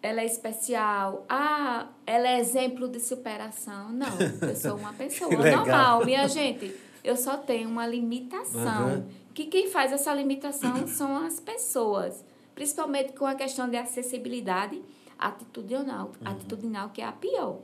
ela 0.00 0.20
é 0.20 0.26
especial. 0.26 1.24
Ah, 1.28 1.88
ela 2.06 2.26
é 2.28 2.40
exemplo 2.40 2.88
de 2.88 2.98
superação. 2.98 3.90
Não, 3.92 4.08
eu 4.48 4.56
sou 4.56 4.76
uma 4.76 4.92
pessoa 4.94 5.30
normal, 5.30 6.04
minha 6.04 6.26
gente. 6.28 6.74
Eu 7.04 7.16
só 7.16 7.36
tenho 7.36 7.68
uma 7.68 7.86
limitação. 7.86 8.60
Aham. 8.88 9.06
Que 9.34 9.46
quem 9.46 9.68
faz 9.70 9.92
essa 9.92 10.12
limitação 10.14 10.86
são 10.88 11.16
as 11.16 11.38
pessoas. 11.40 12.24
Principalmente 12.54 13.12
com 13.12 13.24
a 13.26 13.34
questão 13.34 13.68
de 13.68 13.76
acessibilidade 13.76 14.82
atitudinal, 15.18 16.06
Uhum. 16.20 16.28
atitudinal 16.32 16.90
que 16.90 17.00
é 17.00 17.04
a 17.06 17.12
pior. 17.12 17.58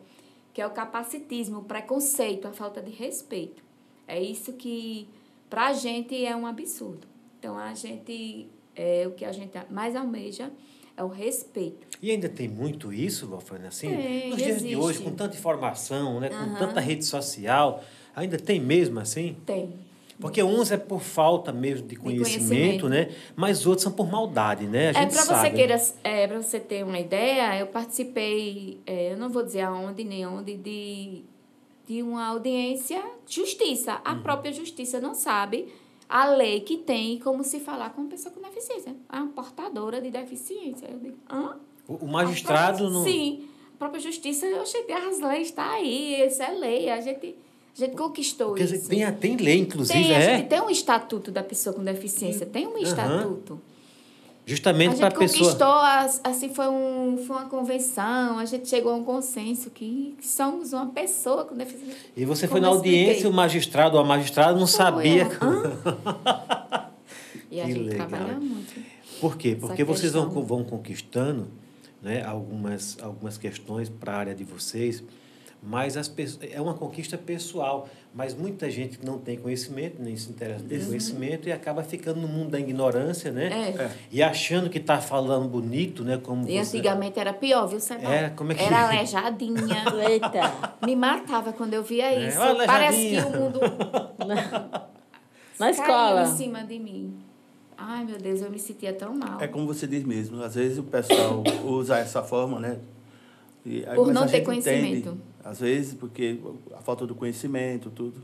Que 0.54 0.62
é 0.62 0.66
o 0.66 0.70
capacitismo, 0.70 1.58
o 1.58 1.64
preconceito, 1.64 2.46
a 2.48 2.52
falta 2.52 2.80
de 2.80 2.90
respeito. 2.90 3.62
É 4.08 4.20
isso 4.20 4.54
que, 4.54 5.06
para 5.50 5.66
a 5.68 5.72
gente, 5.74 6.24
é 6.24 6.34
um 6.34 6.46
absurdo. 6.46 7.06
Então, 7.38 7.56
a 7.56 7.74
gente, 7.74 8.48
é, 8.74 9.06
o 9.06 9.12
que 9.12 9.24
a 9.24 9.30
gente 9.32 9.52
mais 9.70 9.94
almeja 9.94 10.50
é 10.96 11.04
o 11.04 11.08
respeito. 11.08 11.86
E 12.02 12.10
ainda 12.10 12.28
tem 12.28 12.48
muito 12.48 12.92
isso, 12.92 13.28
Wolfram, 13.28 13.66
assim? 13.68 13.88
Nos 14.30 14.36
dias 14.38 14.58
de 14.60 14.68
existe. 14.68 14.76
hoje, 14.76 14.98
com 15.00 15.10
tanta 15.12 15.36
informação, 15.36 16.18
né? 16.18 16.28
com 16.30 16.34
Aham. 16.34 16.58
tanta 16.58 16.80
rede 16.80 17.04
social, 17.04 17.84
ainda 18.16 18.36
tem 18.38 18.58
mesmo 18.58 18.98
assim? 18.98 19.36
Tem. 19.46 19.72
Porque 20.20 20.42
uns 20.42 20.72
é 20.72 20.76
por 20.76 21.00
falta 21.00 21.52
mesmo 21.52 21.86
de 21.86 21.94
conhecimento, 21.94 22.86
conhecimento. 22.86 22.88
né? 22.88 23.14
Mas 23.36 23.64
outros 23.66 23.84
são 23.84 23.92
por 23.92 24.10
maldade, 24.10 24.66
né? 24.66 24.88
A 24.88 24.90
É 24.90 24.92
gente 24.94 25.12
para 25.12 25.22
sabe. 25.22 25.50
você 25.50 25.54
queira, 25.54 25.82
é, 26.02 26.26
para 26.26 26.42
você 26.42 26.58
ter 26.58 26.84
uma 26.84 26.98
ideia, 26.98 27.56
eu 27.60 27.68
participei, 27.68 28.80
é, 28.84 29.12
eu 29.12 29.16
não 29.16 29.28
vou 29.28 29.44
dizer 29.44 29.60
aonde 29.60 30.02
nem 30.02 30.26
onde, 30.26 30.56
de, 30.56 31.22
de 31.88 32.02
uma 32.02 32.26
audiência 32.26 33.02
justiça. 33.26 33.94
A 34.04 34.14
própria 34.16 34.52
justiça 34.52 35.00
não 35.00 35.14
sabe 35.14 35.72
a 36.08 36.26
lei 36.26 36.60
que 36.60 36.76
tem 36.76 37.18
como 37.18 37.42
se 37.42 37.58
falar 37.60 37.90
com 37.90 38.02
uma 38.02 38.10
pessoa 38.10 38.32
com 38.34 38.40
deficiência. 38.42 38.94
É 39.10 39.16
uma 39.16 39.28
portadora 39.28 40.00
de 40.00 40.10
deficiência. 40.10 40.86
Eu 40.90 40.98
digo, 40.98 41.16
hã? 41.30 41.56
O, 41.88 42.06
magistrado 42.06 42.78
própria- 42.78 42.90
não. 42.98 43.04
Sim. 43.04 43.48
A 43.74 43.78
própria 43.78 44.00
justiça, 44.00 44.44
eu 44.44 44.66
cheguei, 44.66 44.94
as 44.94 45.18
leis 45.20 45.48
estão 45.48 45.64
aí, 45.64 46.26
isso 46.26 46.42
é 46.42 46.50
lei. 46.50 46.90
A 46.90 47.00
gente, 47.00 47.34
a 47.74 47.78
gente 47.80 47.96
conquistou 47.96 48.54
dizer, 48.54 48.76
isso. 48.76 48.88
tem, 48.88 49.10
tem 49.14 49.36
lei, 49.36 49.58
inclusive, 49.60 49.98
Tem, 50.02 50.14
a 50.14 50.18
é? 50.18 50.36
gente 50.38 50.48
tem 50.48 50.60
um 50.60 50.68
estatuto 50.68 51.30
da 51.30 51.42
pessoa 51.42 51.74
com 51.74 51.82
deficiência, 51.82 52.44
tem 52.44 52.66
um 52.66 52.76
estatuto. 52.76 53.58
Justamente 54.48 54.96
para 54.96 55.10
gente 55.10 55.16
a 55.16 55.18
pessoa. 55.18 55.38
conquistou, 55.44 55.68
as- 55.80 56.20
assim, 56.24 56.48
foi, 56.54 56.68
um, 56.68 57.22
foi 57.26 57.36
uma 57.36 57.44
convenção, 57.46 58.38
a 58.38 58.44
gente 58.46 58.66
chegou 58.68 58.92
a 58.92 58.96
um 58.96 59.04
consenso 59.04 59.68
que 59.70 60.16
somos 60.22 60.72
uma 60.72 60.86
pessoa 60.86 61.44
com 61.44 61.54
deficiência. 61.54 61.96
E 62.16 62.24
você 62.24 62.48
foi 62.48 62.58
na 62.60 62.68
audiência, 62.68 63.10
expliquei. 63.12 63.30
o 63.30 63.34
magistrado 63.34 63.96
ou 63.96 64.02
a 64.02 64.06
magistrada 64.06 64.52
não 64.58 64.66
Foi, 64.66 64.76
sabia. 64.76 65.28
"Hã?" 65.42 66.88
E 67.50 67.60
a 67.60 67.64
Que 67.66 67.72
gente 67.72 67.84
legal. 67.88 68.06
trabalha 68.08 68.38
muito. 68.40 68.74
Por 69.20 69.36
quê? 69.36 69.56
Porque 69.58 69.84
vocês 69.84 70.12
vão, 70.12 70.28
vão 70.30 70.64
conquistando 70.64 71.48
né, 72.02 72.22
algumas, 72.24 72.96
algumas 73.02 73.36
questões 73.36 73.88
para 73.88 74.12
a 74.12 74.16
área 74.16 74.34
de 74.34 74.44
vocês, 74.44 75.02
mas 75.62 75.96
as, 75.96 76.10
é 76.50 76.60
uma 76.60 76.74
conquista 76.74 77.18
pessoal. 77.18 77.88
Mas 78.18 78.34
muita 78.34 78.68
gente 78.68 78.98
não 79.06 79.16
tem 79.16 79.38
conhecimento, 79.38 80.02
nem 80.02 80.16
se 80.16 80.28
interessa 80.28 80.64
por 80.64 80.86
conhecimento, 80.86 81.48
e 81.48 81.52
acaba 81.52 81.84
ficando 81.84 82.20
no 82.20 82.26
mundo 82.26 82.50
da 82.50 82.58
ignorância, 82.58 83.30
né? 83.30 83.46
É. 83.78 83.90
E 84.10 84.20
achando 84.20 84.68
que 84.68 84.78
está 84.78 85.00
falando 85.00 85.48
bonito, 85.48 86.02
né? 86.02 86.18
Como 86.20 86.42
E 86.48 86.54
você... 86.58 86.78
antigamente 86.78 87.20
era 87.20 87.32
pior, 87.32 87.68
viu, 87.68 87.78
Seba? 87.78 88.02
Era, 88.12 88.30
como 88.30 88.50
é 88.50 88.56
que- 88.56 88.64
Era 88.64 88.88
aleijadinha. 88.88 89.84
Eita. 90.10 90.74
Me 90.84 90.96
matava 90.96 91.52
quando 91.52 91.74
eu 91.74 91.84
via 91.84 92.06
É, 92.12 92.26
isso. 92.28 92.40
olha, 92.40 92.66
Parece 92.66 93.08
que 93.08 93.20
o 93.20 93.40
mundo 93.40 93.60
Na 95.60 95.66
caiu 95.66 95.70
escola. 95.70 96.22
em 96.24 96.36
cima 96.36 96.64
de 96.64 96.78
mim. 96.80 97.14
Ai, 97.76 98.04
meu 98.04 98.18
Deus, 98.18 98.40
eu 98.42 98.50
me 98.50 98.58
sentia 98.58 98.92
tão 98.92 99.14
mal. 99.14 99.40
É 99.40 99.46
como 99.46 99.64
você 99.64 99.86
diz 99.86 100.02
mesmo, 100.02 100.42
às 100.42 100.56
vezes 100.56 100.76
o 100.78 100.82
pessoal 100.82 101.44
usa 101.64 101.96
essa 101.98 102.20
forma, 102.24 102.58
né? 102.58 102.78
E 103.64 103.82
Por 103.94 104.12
não 104.12 104.26
ter 104.26 104.40
conhecimento. 104.40 105.10
entende, 105.10 105.20
às 105.44 105.60
vezes, 105.60 105.94
porque 105.94 106.38
a 106.74 106.80
falta 106.80 107.06
do 107.06 107.14
conhecimento, 107.14 107.90
tudo. 107.90 108.22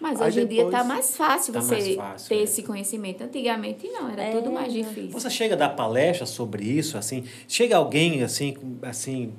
Mas 0.00 0.20
Aí 0.20 0.28
hoje 0.28 0.40
em 0.42 0.46
dia 0.46 0.64
está 0.64 0.84
mais 0.84 1.16
fácil 1.16 1.54
Tá 1.54 1.62
você 1.62 1.74
mais 1.74 1.94
fácil, 1.94 2.28
ter 2.28 2.34
é. 2.36 2.42
esse 2.42 2.62
conhecimento. 2.62 3.24
Antigamente 3.24 3.88
não, 3.88 4.10
era 4.10 4.22
É, 4.24 4.30
tudo 4.32 4.52
mais 4.52 4.72
né? 4.74 4.80
difícil. 4.82 5.10
Você 5.10 5.30
chega 5.30 5.54
a 5.54 5.58
dar 5.58 5.70
palestra 5.70 6.26
sobre 6.26 6.64
isso, 6.64 6.98
assim, 6.98 7.24
chega 7.48 7.76
alguém 7.78 8.22
assim, 8.22 8.52
com- 8.52 8.76
assim, 8.82 9.32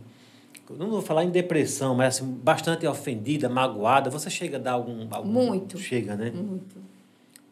não 0.71 0.89
vou 0.89 1.01
falar 1.01 1.23
em 1.23 1.29
depressão, 1.29 1.93
mas 1.93 2.15
assim, 2.15 2.25
bastante 2.25 2.87
ofendida, 2.87 3.47
magoada, 3.47 4.09
você 4.09 4.29
chega 4.31 4.57
a 4.57 4.59
dar 4.59 4.71
algum, 4.73 5.07
algum 5.11 5.29
Muito. 5.31 5.77
chega, 5.77 6.15
né? 6.15 6.31
Muito. 6.31 6.75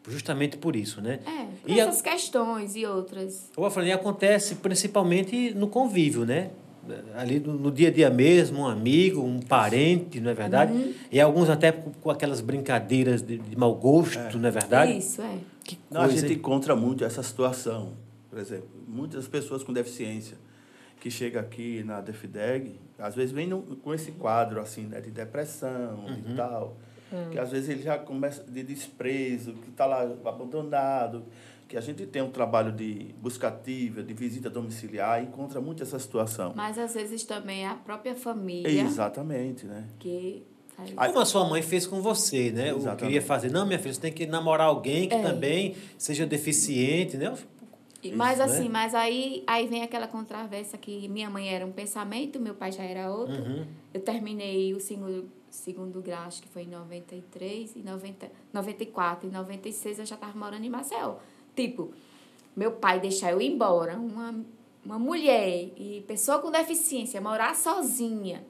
Justamente 0.08 0.56
por 0.56 0.76
isso, 0.76 1.00
né? 1.00 1.20
É, 1.26 1.46
por 1.62 1.70
E 1.70 1.80
a- 1.80 1.84
essas 1.86 2.02
questões 2.02 2.76
e 2.76 2.84
outras. 2.86 3.50
Eu 3.56 3.70
falei, 3.70 3.92
acontece 3.92 4.56
principalmente 4.56 5.52
no 5.54 5.68
convívio, 5.68 6.24
né? 6.24 6.50
Ali 7.14 7.40
no, 7.40 7.54
no 7.54 7.70
dia 7.70 7.88
a 7.88 7.90
dia 7.92 8.10
mesmo, 8.10 8.60
um 8.62 8.66
amigo, 8.66 9.20
um 9.22 9.40
parente, 9.40 10.20
não 10.20 10.30
é 10.30 10.34
verdade? 10.34 10.72
Uhum. 10.72 10.92
E 11.10 11.20
alguns 11.20 11.48
até 11.50 11.72
com, 11.72 11.90
com 11.92 12.10
aquelas 12.10 12.40
brincadeiras 12.40 13.22
de, 13.22 13.38
de 13.38 13.56
mau 13.56 13.74
gosto, 13.74 14.38
não 14.38 14.48
é 14.48 14.52
verdade? 14.52 14.96
Isso, 14.98 15.20
é. 15.22 15.38
Que 15.64 15.78
Não, 15.90 16.02
a 16.02 16.04
coisa, 16.04 16.20
gente 16.20 16.32
hein? 16.32 16.38
encontra 16.38 16.76
muito 16.76 17.04
essa 17.04 17.22
situação. 17.22 17.92
Por 18.30 18.38
exemplo, 18.38 18.68
muitas 18.86 19.26
pessoas 19.26 19.62
com 19.62 19.72
deficiência 19.72 20.36
que 21.00 21.10
chegam 21.10 21.40
aqui 21.40 21.82
na 21.84 22.00
DEFIDEG, 22.00 22.78
às 22.98 23.14
vezes 23.14 23.32
vem 23.32 23.46
no- 23.46 23.62
com 23.62 23.92
esse 23.94 24.12
quadro 24.12 24.60
assim, 24.60 24.82
né, 24.86 25.00
de 25.00 25.10
depressão 25.10 26.04
Uhum. 26.06 26.32
e 26.32 26.34
tal, 26.34 26.76
que 27.30 27.38
às 27.38 27.50
vezes 27.50 27.68
ele 27.68 27.82
já 27.82 27.96
começa 27.98 28.42
de 28.44 28.62
desprezo, 28.62 29.52
que 29.54 29.68
está 29.70 29.86
lá 29.86 30.02
abandonado, 30.24 31.24
que 31.68 31.76
a 31.76 31.80
gente 31.80 32.06
tem 32.06 32.22
um 32.22 32.30
trabalho 32.30 32.70
de 32.72 33.14
busca 33.20 33.48
ativa, 33.48 34.02
de 34.02 34.14
visita 34.14 34.48
domiciliar, 34.48 35.20
e 35.22 35.26
encontra 35.26 35.60
muito 35.60 35.82
essa 35.82 35.98
situação. 35.98 36.52
Mas 36.54 36.78
às 36.78 36.94
vezes 36.94 37.24
também 37.24 37.64
é 37.64 37.68
a 37.68 37.74
própria 37.74 38.14
família 38.14 38.68
Exatamente, 38.82 39.66
né? 39.66 39.84
que 39.98 40.44
faz. 40.76 40.92
Como 41.12 41.18
a 41.20 41.24
sua 41.24 41.44
mãe 41.48 41.62
fez 41.62 41.86
com 41.86 42.00
você, 42.00 42.50
né? 42.52 42.70
Eu 42.70 42.76
Exatamente. 42.76 43.00
queria 43.04 43.22
fazer, 43.22 43.50
não, 43.50 43.66
minha 43.66 43.78
filha, 43.78 43.94
você 43.94 44.00
tem 44.00 44.12
que 44.12 44.26
namorar 44.26 44.68
alguém 44.68 45.08
que 45.08 45.14
É. 45.14 45.22
também 45.22 45.74
seja 45.98 46.24
deficiente, 46.26 47.16
né? 47.16 47.34
E- 48.02 48.12
Mas 48.12 48.38
Isso, 48.38 48.46
né? 48.48 48.54
assim, 48.58 48.68
mas 48.68 48.94
aí, 48.94 49.42
aí 49.46 49.66
vem 49.66 49.82
aquela 49.82 50.06
controvérsia 50.06 50.78
que 50.78 51.08
minha 51.08 51.28
mãe 51.28 51.48
era 51.52 51.66
um 51.66 51.72
pensamento, 51.72 52.38
meu 52.38 52.54
pai 52.54 52.70
já 52.70 52.84
era 52.84 53.10
outro. 53.10 53.34
Uhum. 53.42 53.66
Eu 53.92 54.00
terminei 54.00 54.72
o 54.74 54.78
segundo, 54.78 55.28
segundo 55.50 56.00
grau, 56.00 56.22
acho 56.24 56.40
que 56.42 56.48
foi 56.48 56.62
em 56.62 56.68
93, 56.68 57.74
em 57.74 57.82
90, 57.82 58.30
94, 58.52 59.26
em 59.28 59.32
96 59.32 59.98
eu 59.98 60.06
já 60.06 60.14
estava 60.14 60.38
morando 60.38 60.64
em 60.64 60.70
Maceió. 60.70 61.16
Tipo, 61.56 61.90
meu 62.54 62.72
pai 62.72 63.00
deixar 63.00 63.32
eu 63.32 63.40
ir 63.40 63.50
embora, 63.50 63.96
uma, 63.96 64.34
uma 64.84 64.98
mulher 64.98 65.70
e 65.76 66.04
pessoa 66.06 66.38
com 66.38 66.50
deficiência, 66.50 67.20
morar 67.20 67.56
sozinha. 67.56 68.44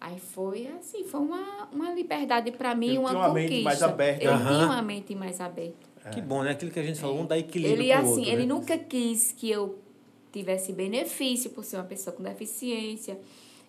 Aí 0.00 0.18
foi 0.18 0.66
assim, 0.78 1.04
foi 1.04 1.20
uma, 1.20 1.68
uma 1.72 1.92
liberdade 1.92 2.50
para 2.52 2.74
mim, 2.74 2.90
Ele 2.90 2.98
uma 2.98 3.10
tinha 3.10 3.18
uma 3.20 3.28
conquista. 3.28 3.50
mente 3.50 3.64
mais 3.64 3.82
aberta. 3.82 4.24
Ele 4.24 4.32
Aham. 4.32 4.54
tinha 4.54 4.66
uma 4.66 4.82
mente 4.82 5.14
mais 5.14 5.40
aberta. 5.40 5.88
Que 6.12 6.22
bom, 6.22 6.42
né? 6.42 6.52
Aquilo 6.52 6.70
que 6.70 6.78
a 6.80 6.82
gente 6.82 6.98
falou, 6.98 7.20
um 7.20 7.26
dá 7.26 7.36
equilíbrio 7.36 7.82
Ele 7.82 7.92
pro 7.92 8.00
assim, 8.00 8.08
outro, 8.20 8.30
ele 8.30 8.46
né? 8.46 8.46
nunca 8.46 8.78
quis 8.78 9.32
que 9.32 9.50
eu 9.50 9.78
tivesse 10.32 10.72
benefício 10.72 11.50
por 11.50 11.64
ser 11.64 11.76
uma 11.76 11.84
pessoa 11.84 12.14
com 12.16 12.22
deficiência. 12.22 13.18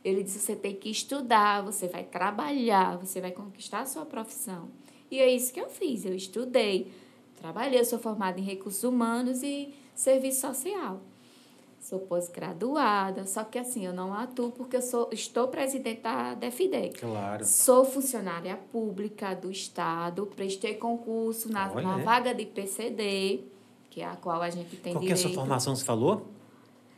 Ele 0.05 0.23
disse: 0.23 0.39
você 0.39 0.55
tem 0.55 0.73
que 0.75 0.89
estudar, 0.89 1.61
você 1.63 1.87
vai 1.87 2.03
trabalhar, 2.03 2.97
você 2.97 3.19
vai 3.19 3.31
conquistar 3.31 3.81
a 3.81 3.85
sua 3.85 4.05
profissão. 4.05 4.69
E 5.11 5.19
é 5.19 5.29
isso 5.33 5.51
que 5.51 5.59
eu 5.59 5.67
fiz. 5.69 6.05
Eu 6.05 6.15
estudei, 6.15 6.91
trabalhei, 7.39 7.79
eu 7.79 7.85
sou 7.85 7.99
formada 7.99 8.39
em 8.39 8.43
recursos 8.43 8.83
humanos 8.83 9.41
e 9.43 9.73
serviço 9.95 10.41
social. 10.41 11.01
Sou 11.81 11.99
pós-graduada, 11.99 13.25
só 13.25 13.43
que 13.43 13.57
assim, 13.57 13.85
eu 13.85 13.93
não 13.93 14.13
atuo 14.13 14.51
porque 14.51 14.75
eu 14.75 14.81
sou, 14.81 15.09
estou 15.13 15.47
presidente 15.47 16.01
da 16.01 16.33
DEFIDEC. 16.33 16.99
Claro. 16.99 17.45
Sou 17.45 17.85
funcionária 17.85 18.57
pública 18.71 19.33
do 19.33 19.49
Estado, 19.49 20.25
prestei 20.35 20.73
concurso 20.73 21.49
na, 21.51 21.71
Olha, 21.71 21.81
na 21.87 21.99
é. 22.01 22.03
vaga 22.03 22.33
de 22.33 22.45
PCD, 22.45 23.41
que 23.89 24.01
é 24.01 24.05
a 24.05 24.15
qual 24.17 24.41
a 24.41 24.49
gente 24.49 24.75
tem 24.75 24.93
Qual 24.93 25.01
que 25.03 25.09
é 25.09 25.13
a 25.13 25.15
direito. 25.15 25.33
sua 25.33 25.41
formação, 25.41 25.75
você 25.75 25.85
falou? 25.85 26.27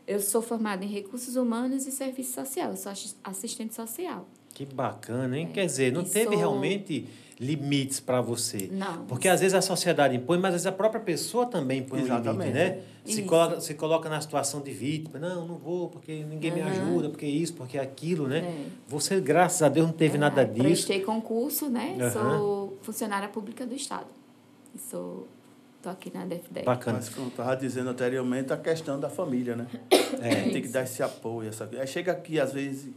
Eu 0.08 0.20
sou 0.20 0.42
formada 0.42 0.84
em 0.84 0.88
Recursos 0.88 1.36
Humanos 1.36 1.86
e 1.86 1.92
Serviço 1.92 2.34
Social, 2.34 2.72
eu 2.72 2.78
sou 2.78 2.92
assis- 2.92 3.16
assistente 3.24 3.76
social. 3.76 4.26
Que 4.54 4.66
bacana, 4.66 5.38
hein? 5.38 5.50
Quer 5.54 5.66
dizer, 5.68 5.94
não 5.94 6.02
E 6.02 6.06
teve 6.10 6.30
sou- 6.32 6.38
realmente 6.38 7.08
limites 7.42 8.00
para 8.00 8.22
você. 8.22 8.70
Não. 8.72 9.06
Porque 9.08 9.28
às 9.28 9.40
vezes 9.40 9.56
a 9.56 9.62
sociedade 9.62 10.16
impõe, 10.16 10.38
mas 10.38 10.50
às 10.50 10.54
vezes 10.62 10.68
a 10.68 10.72
própria 10.72 11.02
pessoa 11.02 11.48
também 11.48 11.80
impõe 11.80 12.02
um 12.02 12.04
limite, 12.04 12.22
Exatamente. 12.22 12.54
né? 12.54 12.80
Se 13.04 13.24
coloca, 13.24 13.60
se 13.60 13.74
coloca 13.74 14.08
na 14.10 14.22
situação 14.22 14.62
de 14.62 14.72
vítima. 14.72 15.18
Não, 15.18 15.48
não 15.48 15.58
vou 15.58 15.90
porque 15.90 16.24
ninguém 16.24 16.52
me 16.52 16.62
Uhum. 16.62 16.68
ajuda, 16.68 17.10
porque 17.10 17.26
isso, 17.26 17.54
porque 17.56 17.80
aquilo, 17.80 18.28
né? 18.28 18.40
É. 18.40 18.66
Você, 18.88 19.20
graças 19.20 19.64
a 19.64 19.70
Deus, 19.70 19.88
não 19.88 19.94
teve 19.94 20.20
nada 20.20 20.44
É, 20.44 20.46
disso. 20.46 20.64
Prestei 20.64 21.00
concurso, 21.02 21.68
né? 21.68 21.98
Aham. 22.00 22.12
Sou 22.12 22.78
funcionária 22.84 23.28
pública 23.28 23.66
do 23.66 23.74
Estado. 23.74 24.06
Sou... 24.90 25.28
Tô 25.82 25.90
aqui 25.90 26.14
na 26.14 26.24
DFDEC. 26.26 26.64
Bacana. 26.64 27.00
Mas, 27.00 27.10
como 27.10 27.26
eu 27.26 27.30
estava 27.32 27.56
dizendo 27.56 27.90
anteriormente, 27.90 28.54
a 28.54 28.58
questão 28.58 29.00
da 29.00 29.10
família, 29.10 29.56
né? 29.56 29.66
É. 30.22 30.50
Tem 30.52 30.62
que 30.62 30.68
dar 30.68 30.84
esse 30.84 31.02
apoio. 31.02 31.50
Essa... 31.50 31.68
Chega 31.88 32.12
aqui, 32.12 32.40
às 32.40 32.54
vezes, 32.54 32.92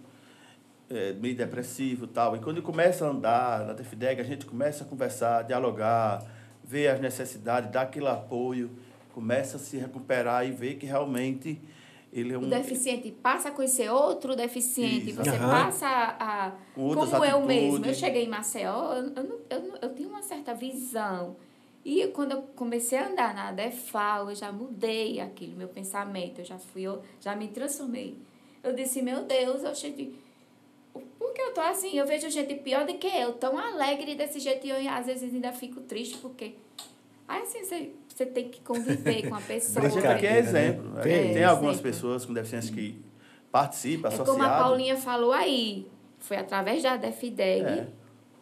é, 0.94 1.12
meio 1.12 1.36
depressivo 1.36 2.06
tal. 2.06 2.36
E 2.36 2.40
quando 2.40 2.62
começa 2.62 3.06
a 3.06 3.10
andar 3.10 3.66
na 3.66 3.72
DFDEG, 3.72 4.20
a 4.20 4.24
gente 4.24 4.46
começa 4.46 4.84
a 4.84 4.86
conversar, 4.86 5.42
dialogar, 5.42 6.24
ver 6.62 6.88
as 6.88 7.00
necessidades, 7.00 7.70
dar 7.70 7.82
aquele 7.82 8.08
apoio, 8.08 8.70
começa 9.12 9.56
a 9.56 9.60
se 9.60 9.76
recuperar 9.76 10.46
e 10.46 10.50
ver 10.50 10.76
que 10.76 10.86
realmente 10.86 11.60
ele 12.12 12.32
é 12.32 12.38
um... 12.38 12.42
O 12.42 12.46
deficiente 12.46 13.10
passa 13.10 13.48
a 13.48 13.52
conhecer 13.52 13.90
outro 13.90 14.36
deficiente, 14.36 15.10
Isso. 15.10 15.16
você 15.16 15.30
Aham. 15.30 15.50
passa 15.50 15.86
a. 15.88 16.52
Com 16.74 16.94
como 16.94 17.24
eu 17.24 17.38
atitudes. 17.38 17.46
mesmo. 17.46 17.86
Eu 17.86 17.94
cheguei 17.94 18.24
em 18.24 18.28
Maceió, 18.28 18.94
eu, 18.94 19.12
eu, 19.14 19.46
eu, 19.50 19.76
eu 19.82 19.94
tinha 19.94 20.08
uma 20.08 20.22
certa 20.22 20.54
visão. 20.54 21.36
E 21.84 22.06
quando 22.08 22.32
eu 22.32 22.42
comecei 22.54 22.96
a 22.98 23.08
andar 23.08 23.34
na 23.34 23.52
DEFAL, 23.52 24.30
eu 24.30 24.34
já 24.34 24.50
mudei 24.50 25.20
aquilo, 25.20 25.56
meu 25.56 25.68
pensamento, 25.68 26.40
eu 26.40 26.44
já 26.44 26.58
fui, 26.58 26.82
eu 26.82 27.02
já 27.20 27.36
me 27.36 27.48
transformei. 27.48 28.16
Eu 28.62 28.74
disse, 28.74 29.02
meu 29.02 29.24
Deus, 29.24 29.62
eu 29.62 29.74
cheguei. 29.74 30.23
Por 31.18 31.32
que 31.32 31.42
eu 31.42 31.52
tô 31.54 31.60
assim? 31.60 31.96
Eu 31.98 32.06
vejo 32.06 32.28
gente 32.30 32.54
pior 32.56 32.86
do 32.86 32.94
que 32.94 33.06
eu, 33.06 33.32
tão 33.34 33.58
alegre 33.58 34.14
desse 34.14 34.38
jeito, 34.40 34.66
e 34.66 34.70
eu 34.70 34.90
às 34.90 35.06
vezes 35.06 35.34
ainda 35.34 35.52
fico 35.52 35.80
triste, 35.80 36.18
porque. 36.18 36.54
Aí 37.26 37.42
assim, 37.42 37.64
você, 37.64 37.90
você 38.08 38.26
tem 38.26 38.48
que 38.48 38.60
conviver 38.60 39.28
com 39.28 39.34
a 39.34 39.40
pessoa. 39.42 39.88
Gente 39.88 40.06
aqui 40.06 40.26
é 40.26 40.32
né? 40.32 40.38
exemplo. 40.38 40.90
né? 40.90 41.02
Tem 41.02 41.32
Tem 41.34 41.44
algumas 41.44 41.76
exemplo. 41.76 41.90
pessoas 41.90 42.24
com 42.26 42.32
deficiência 42.34 42.72
que 42.74 43.02
participam, 43.50 44.08
É 44.08 44.12
associadas. 44.12 44.32
como 44.34 44.44
a 44.44 44.58
Paulinha 44.58 44.96
falou 44.96 45.32
aí, 45.32 45.86
foi 46.18 46.36
através 46.36 46.82
da 46.82 46.96
DEFIDEG 46.96 47.64
É. 47.66 47.86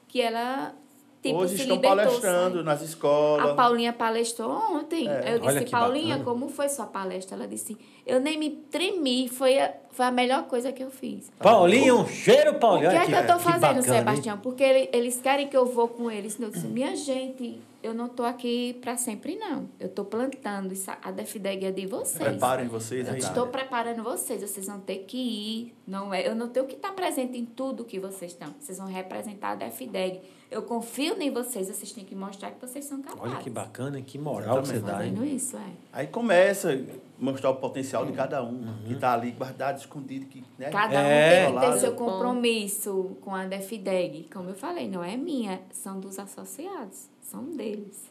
que 0.08 0.20
ela 0.20 0.74
tipo, 1.22 1.36
Hoje 1.38 1.54
se 1.56 1.62
estão 1.62 1.76
libertou, 1.76 1.96
palestrando 1.96 2.54
sabe? 2.56 2.62
nas 2.64 2.82
escolas. 2.82 3.50
A 3.50 3.54
Paulinha 3.54 3.92
palestrou 3.92 4.50
ontem. 4.50 5.08
É. 5.08 5.34
Eu 5.34 5.38
disse, 5.38 5.66
Paulinha, 5.70 6.18
bacana. 6.18 6.24
como 6.24 6.48
foi 6.48 6.68
sua 6.68 6.86
palestra? 6.86 7.36
Ela 7.36 7.46
disse, 7.46 7.76
eu 8.06 8.20
nem 8.20 8.36
me 8.38 8.50
tremi, 8.50 9.28
foi 9.28 9.58
a, 9.58 9.72
foi 9.90 10.06
a 10.06 10.10
melhor 10.10 10.44
coisa 10.44 10.72
que 10.72 10.82
eu 10.82 10.90
fiz. 10.90 11.30
Paulinho, 11.38 12.00
um 12.00 12.06
cheiro, 12.06 12.52
O 12.52 12.58
Paulinho. 12.58 12.90
que 12.90 12.96
é 12.96 13.06
que 13.06 13.12
eu 13.12 13.26
tô 13.26 13.36
que 13.36 13.42
fazendo, 13.44 13.60
bacana, 13.60 13.76
hein? 13.78 13.82
Sebastião? 13.98 14.38
Porque 14.38 14.62
ele- 14.62 14.90
eles 14.92 15.20
querem 15.20 15.46
que 15.48 15.56
eu 15.56 15.66
vou 15.66 15.88
com 15.88 16.10
eles. 16.10 16.38
Eu 16.40 16.50
disse, 16.50 16.66
minha 16.66 16.94
gente, 16.96 17.60
eu 17.82 17.94
não 17.94 18.08
tô 18.08 18.24
aqui 18.24 18.78
para 18.80 18.96
sempre, 18.96 19.36
não. 19.36 19.68
Eu 19.78 19.88
tô 19.88 20.04
plantando. 20.04 20.72
Isso, 20.72 20.90
a 21.02 21.10
DEFIDEG 21.10 21.66
é 21.66 21.70
de 21.70 21.86
vocês. 21.86 22.18
Preparem 22.18 22.66
vocês 22.68 23.06
Eu 23.06 23.14
aí. 23.14 23.20
estou 23.20 23.46
preparando 23.48 24.02
vocês, 24.02 24.40
vocês 24.42 24.66
vão 24.66 24.80
ter 24.80 24.98
que 25.06 25.16
ir. 25.18 25.74
Não 25.86 26.12
é, 26.12 26.26
eu 26.26 26.34
não 26.34 26.48
tenho 26.48 26.66
que 26.66 26.74
estar 26.74 26.92
presente 26.92 27.38
em 27.38 27.44
tudo 27.44 27.84
que 27.84 27.98
vocês 28.00 28.32
estão. 28.32 28.54
Vocês 28.58 28.78
vão 28.78 28.86
representar 28.88 29.50
a 29.50 29.54
DEFIDEG. 29.56 30.20
Eu 30.52 30.62
confio 30.62 31.20
em 31.20 31.30
vocês, 31.30 31.68
vocês 31.68 31.92
têm 31.92 32.04
que 32.04 32.14
mostrar 32.14 32.50
que 32.50 32.60
vocês 32.60 32.84
são 32.84 33.00
capazes. 33.00 33.22
Olha 33.22 33.42
que 33.42 33.48
bacana, 33.48 34.00
que 34.02 34.18
moral 34.18 34.60
que 34.60 34.68
você 34.68 34.80
dá, 34.80 35.04
hein? 35.04 35.14
Fazendo 35.14 35.24
isso, 35.24 35.56
é. 35.56 35.70
Aí 35.92 36.06
começa 36.06 36.72
a 36.72 36.78
mostrar 37.18 37.50
o 37.50 37.56
potencial 37.56 38.04
de 38.04 38.12
cada 38.12 38.42
um, 38.44 38.62
que 38.86 38.92
está 38.92 39.14
ali 39.14 39.30
guardado, 39.30 39.78
escondido. 39.78 40.26
Que, 40.26 40.44
né? 40.58 40.68
Cada 40.70 40.94
É. 41.00 41.48
um 41.48 41.52
tem 41.52 41.60
que 41.60 41.72
ter 41.72 41.80
seu 41.80 41.94
compromisso 41.94 43.16
com 43.22 43.34
a 43.34 43.46
DEFIDEG. 43.46 44.28
Como 44.32 44.50
eu 44.50 44.54
falei, 44.54 44.88
não 44.88 45.02
é 45.02 45.16
minha, 45.16 45.60
são 45.72 45.98
dos 45.98 46.18
associados, 46.18 47.08
são 47.22 47.44
deles. 47.44 48.10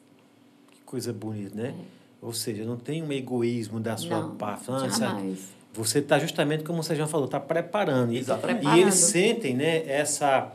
Que 0.71 0.81
coisa 0.81 1.13
bonita, 1.13 1.55
né? 1.55 1.75
Ou 2.21 2.33
seja, 2.33 2.63
não 2.65 2.77
tem 2.77 3.03
um 3.03 3.11
egoísmo 3.11 3.79
da 3.79 3.97
sua 3.97 4.19
Não, 4.19 4.35
parte. 4.35 4.65
Ah. 4.69 5.21
Você 5.73 5.99
está 5.99 6.19
justamente, 6.19 6.63
como 6.63 6.83
você 6.83 6.95
já 6.95 7.07
falou, 7.07 7.25
está 7.25 7.39
preparando. 7.39 8.13
Exatamente. 8.13 8.67
E 8.67 8.79
eles 8.79 8.95
sentem, 8.95 9.55
né, 9.55 9.87
essa, 9.87 10.51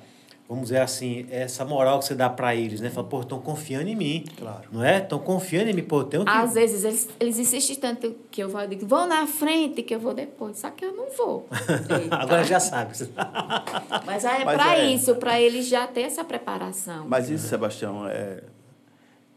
vamos 0.49 0.65
dizer 0.65 0.81
assim, 0.81 1.27
essa 1.31 1.65
moral 1.65 1.99
que 1.99 2.05
você 2.05 2.15
dá 2.15 2.31
para 2.31 2.55
eles, 2.55 2.81
né? 2.81 2.89
Fala, 2.89 3.07
pô, 3.07 3.21
estão 3.21 3.41
confiando 3.41 3.89
em 3.89 3.97
mim. 3.97 4.25
Claro. 4.39 4.69
Não 4.71 4.85
é? 4.85 4.99
Estão 4.99 5.19
confiando 5.19 5.71
em 5.71 5.73
mim, 5.73 5.83
pô, 5.83 6.01
eu 6.01 6.05
tenho 6.05 6.25
que... 6.25 6.31
Às 6.31 6.55
vezes 6.55 6.85
eles, 6.85 7.09
eles 7.19 7.39
insistem 7.39 7.77
tanto 7.77 8.15
que 8.31 8.43
eu 8.43 8.49
vou, 8.49 8.61
eu 8.61 8.69
digo, 8.69 8.87
vão 8.87 9.07
na 9.07 9.27
frente 9.27 9.83
que 9.83 9.95
eu 9.95 9.99
vou 9.99 10.15
depois. 10.15 10.59
Só 10.59 10.71
que 10.71 10.85
eu 10.85 10.93
não 10.93 11.11
vou. 11.17 11.49
Agora 12.11 12.45
já 12.45 12.61
sabe. 12.61 12.95
Mas 14.07 14.25
é 14.25 14.45
para 14.45 14.79
é- 14.79 14.87
isso, 14.93 15.17
para 15.17 15.41
eles 15.41 15.67
já 15.67 15.87
ter 15.87 16.03
essa 16.03 16.23
preparação. 16.25 17.07
Mas 17.09 17.29
isso, 17.29 17.49
Sebastião, 17.49 18.07
é, 18.09 18.43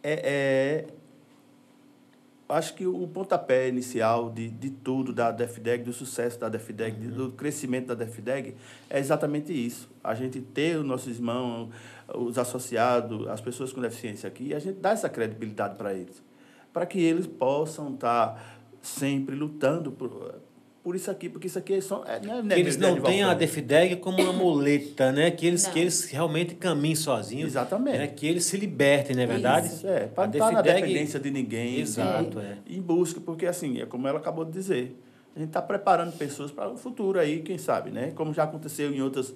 é, 0.04 0.14
é- 0.14 0.86
Acho 2.52 2.74
que 2.74 2.88
o 2.88 3.08
pontapé 3.08 3.70
inicial 3.70 4.32
de, 4.32 4.50
de 4.50 4.72
tudo 4.72 5.14
da 5.14 5.30
DEFDEG, 5.30 5.84
do 5.84 5.94
sucesso 5.94 6.40
da 6.40 6.50
DEFDEG, 6.50 7.08
do 7.10 7.32
crescimento 7.32 7.86
da 7.90 7.94
DEFDEG, 7.94 8.56
é 8.90 8.98
exatamente 8.98 9.54
isso. 9.54 9.88
A 10.04 10.16
gente 10.16 10.42
ter 10.42 10.76
os 10.78 10.84
nossos 10.84 11.16
irmãos, 11.16 11.70
os 12.12 12.40
associados, 12.40 13.28
as 13.28 13.40
pessoas 13.40 13.72
com 13.72 13.80
deficiência 13.80 14.28
aqui, 14.28 14.52
a 14.56 14.58
gente 14.58 14.80
dá 14.80 14.90
essa 14.90 15.08
credibilidade 15.08 15.76
para 15.76 15.94
eles. 15.94 16.24
Para 16.74 16.88
que 16.88 17.00
eles 17.00 17.28
possam 17.28 17.94
estar 17.94 18.60
sempre 18.82 19.36
lutando 19.36 19.92
por, 19.92 20.42
por 20.90 20.96
isso 20.96 21.12
aqui, 21.12 21.30
porque 21.30 21.46
isso 21.46 21.60
aqui 21.60 21.74
é 21.76 21.82
só. 21.82 22.04
É, 22.08 22.20
não 22.20 22.40
é, 22.40 22.56
que 22.56 22.60
eles 22.62 22.78
não 22.78 22.90
Nerival 22.90 23.12
têm 23.12 23.22
a. 23.22 23.34
Defideg 23.36 23.98
como 23.98 24.20
uma 24.24 24.34
muleta, 24.34 25.12
né? 25.12 25.30
Que 25.30 25.46
eles, 25.46 25.64
Não. 25.66 25.72
que 25.72 25.80
eles 25.80 26.06
realmente 26.06 26.56
caminhem 26.56 26.96
sozinhos. 26.96 27.50
Exatamente. 27.52 27.98
Né? 28.00 28.08
Que 28.08 28.26
eles 28.26 28.44
se 28.46 28.58
libertem, 28.58 29.16
não 29.16 29.22
é 29.22 29.28
verdade? 29.28 29.68
Isso. 29.68 29.86
É, 29.86 30.08
para 30.08 30.24
A 30.24 30.28
não 30.28 30.34
estar 30.34 30.52
na 30.52 30.62
Defideg- 30.64 30.82
dependência 30.88 31.20
de 31.20 31.30
ninguém. 31.30 31.80
Exato, 31.80 32.40
né? 32.40 32.58
é. 32.68 32.74
Em 32.74 32.82
busca, 32.82 33.22
porque 33.22 33.46
assim, 33.46 33.80
é 33.80 33.86
como 33.86 34.08
ela 34.08 34.18
acabou 34.18 34.44
de 34.44 34.52
dizer. 34.52 35.00
A 35.36 35.38
gente 35.40 35.50
está 35.50 35.62
preparando 35.62 36.12
pessoas 36.18 36.50
para 36.50 36.68
o 36.72 36.76
futuro 36.76 37.20
aí, 37.20 37.44
quem 37.44 37.60
sabe, 37.60 37.92
né? 37.92 38.12
Como 38.16 38.34
já 38.34 38.46
aconteceu 38.46 38.92
em 38.92 39.00
outras 39.00 39.32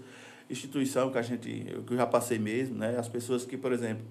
instituições 0.49 1.11
que 1.11 1.17
a 1.19 1.21
gente, 1.21 1.67
eu- 1.71 1.83
que 1.83 1.93
eu 1.93 1.97
já 1.97 2.07
passei 2.07 2.39
mesmo, 2.39 2.75
né? 2.79 2.95
As 2.97 3.07
pessoas 3.07 3.45
que, 3.45 3.55
por 3.55 3.71
exemplo, 3.71 4.03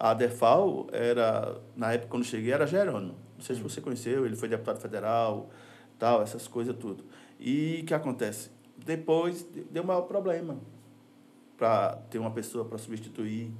a 0.00 0.12
Defal 0.14 0.88
era, 0.92 1.58
na 1.76 1.92
época 1.92 2.08
quando 2.10 2.24
eu 2.24 2.28
cheguei, 2.28 2.52
era 2.52 2.66
Jerônimo. 2.66 3.14
Não 3.38 3.44
sei 3.44 3.54
se 3.54 3.62
você 3.62 3.80
conheceu, 3.80 4.26
ele 4.26 4.34
foi 4.34 4.48
deputado 4.48 4.80
federal, 4.80 5.48
tal, 5.98 6.22
essas 6.22 6.46
coisas 6.48 6.74
tudo. 6.78 7.04
E 7.38 7.80
o 7.82 7.86
que 7.86 7.94
acontece? 7.94 8.50
Depois 8.84 9.46
de- 9.52 9.64
deu 9.64 9.84
maior 9.84 10.02
problema 10.02 10.56
para 11.58 11.96
ter 12.10 12.18
uma 12.18 12.30
pessoa 12.30 12.64
para 12.64 12.78
substituir. 12.78 13.50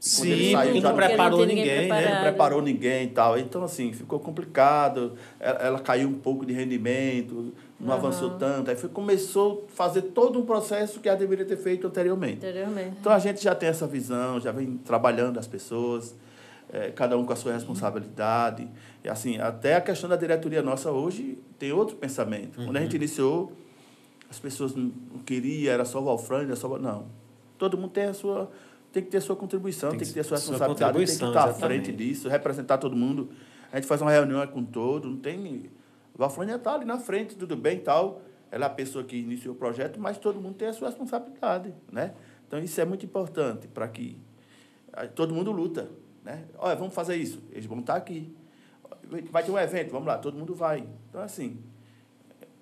E 0.00 0.10
quando 0.16 0.26
ele 0.30 0.44
Sim, 0.44 0.52
saiu, 0.52 0.74
já 0.76 0.80
não 0.80 0.90
não- 0.90 0.96
preparou 0.96 1.40
ninguém, 1.40 1.56
ninguém 1.64 1.76
né? 1.76 1.82
não 1.88 1.88
preparado. 1.98 2.22
preparou 2.22 2.62
ninguém 2.62 3.04
e 3.06 3.10
tal. 3.10 3.36
Então, 3.38 3.64
assim, 3.64 3.92
ficou 3.92 4.20
complicado. 4.20 5.14
Ela, 5.40 5.58
ela 5.58 5.80
caiu 5.80 6.08
um 6.08 6.14
pouco 6.14 6.46
de 6.46 6.52
rendimento, 6.52 7.52
não 7.80 7.88
Aham. 7.92 7.96
avançou 7.98 8.30
tanto. 8.38 8.70
Aí 8.70 8.76
foi, 8.76 8.88
começou 8.90 9.66
a 9.68 9.72
fazer 9.74 10.02
todo 10.02 10.38
um 10.38 10.46
processo 10.46 11.00
que 11.00 11.08
ela 11.08 11.18
deveria 11.18 11.44
ter 11.44 11.56
feito 11.56 11.84
anteriormente. 11.86 12.36
Anteriormente. 12.36 12.96
Então, 13.00 13.10
a 13.10 13.18
gente 13.18 13.42
já 13.42 13.56
tem 13.56 13.68
essa 13.68 13.88
visão, 13.88 14.38
já 14.38 14.52
vem 14.52 14.76
trabalhando 14.76 15.36
as 15.38 15.48
pessoas, 15.48 16.14
eh, 16.72 16.90
cada 16.90 17.16
um 17.16 17.24
com 17.24 17.32
a 17.32 17.36
sua 17.36 17.52
responsabilidade. 17.52 18.68
E, 19.02 19.08
assim, 19.08 19.38
até 19.38 19.76
a 19.76 19.80
questão 19.80 20.08
da 20.08 20.16
diretoria 20.16 20.62
nossa 20.62 20.90
hoje 20.90 21.38
tem 21.58 21.72
outro 21.72 21.96
pensamento. 21.96 22.56
Quando 22.56 22.76
a 22.76 22.80
gente 22.80 22.96
iniciou, 22.96 23.52
as 24.30 24.38
pessoas 24.38 24.74
não 24.74 24.90
queriam, 25.24 25.72
era 25.72 25.84
só 25.84 26.00
o 26.00 26.04
Valfrânio, 26.04 26.46
era 26.46 26.56
só... 26.56 26.78
Não. 26.78 27.06
Todo 27.56 27.76
mundo 27.76 27.90
tem 27.90 28.04
a 28.04 28.14
sua... 28.14 28.50
Tem 28.92 29.02
que 29.02 29.10
ter 29.10 29.18
a 29.18 29.20
sua 29.20 29.36
contribuição, 29.36 29.90
Tem 29.90 29.98
tem, 29.98 30.08
que 30.08 30.14
ter 30.14 30.20
a 30.20 30.24
sua 30.24 30.38
sua 30.38 30.52
responsabilidade, 30.52 30.96
tem 30.96 31.06
que 31.06 31.12
estar 31.12 31.26
à 31.26 31.50
exatamente. 31.50 31.84
frente 31.84 31.96
disso, 31.96 32.28
representar 32.28 32.78
todo 32.78 32.96
mundo. 32.96 33.28
A 33.70 33.76
gente 33.76 33.86
faz 33.86 34.00
uma 34.00 34.10
reunião 34.10 34.46
com 34.46 34.64
todo, 34.64 35.08
não 35.08 35.18
tem... 35.18 35.70
O 36.14 36.18
Valfrânia 36.18 36.54
está 36.54 36.74
ali 36.74 36.84
na 36.84 36.98
frente, 36.98 37.36
tudo 37.36 37.54
bem 37.54 37.76
e 37.76 37.80
tal. 37.80 38.22
Ela 38.50 38.64
é 38.64 38.66
a 38.66 38.70
pessoa 38.70 39.04
que 39.04 39.16
iniciou 39.16 39.54
o 39.54 39.58
projeto, 39.58 40.00
mas 40.00 40.16
todo 40.16 40.40
mundo 40.40 40.54
tem 40.54 40.68
a 40.68 40.72
sua 40.72 40.88
responsabilidade, 40.88 41.74
né? 41.92 42.14
Então, 42.46 42.58
isso 42.58 42.80
é 42.80 42.84
muito 42.84 43.04
importante 43.04 43.68
para 43.68 43.86
que 43.88 44.18
todo 45.14 45.34
mundo 45.34 45.52
luta, 45.52 45.90
né? 46.28 46.44
Olha, 46.58 46.76
vamos 46.76 46.94
fazer 46.94 47.16
isso. 47.16 47.40
Eles 47.50 47.66
vão 47.66 47.80
estar 47.80 47.96
aqui. 47.96 48.32
Vai 49.30 49.42
ter 49.42 49.50
um 49.50 49.58
evento, 49.58 49.90
vamos 49.90 50.06
lá, 50.06 50.18
todo 50.18 50.36
mundo 50.36 50.54
vai. 50.54 50.84
Então, 51.08 51.22
assim, 51.22 51.58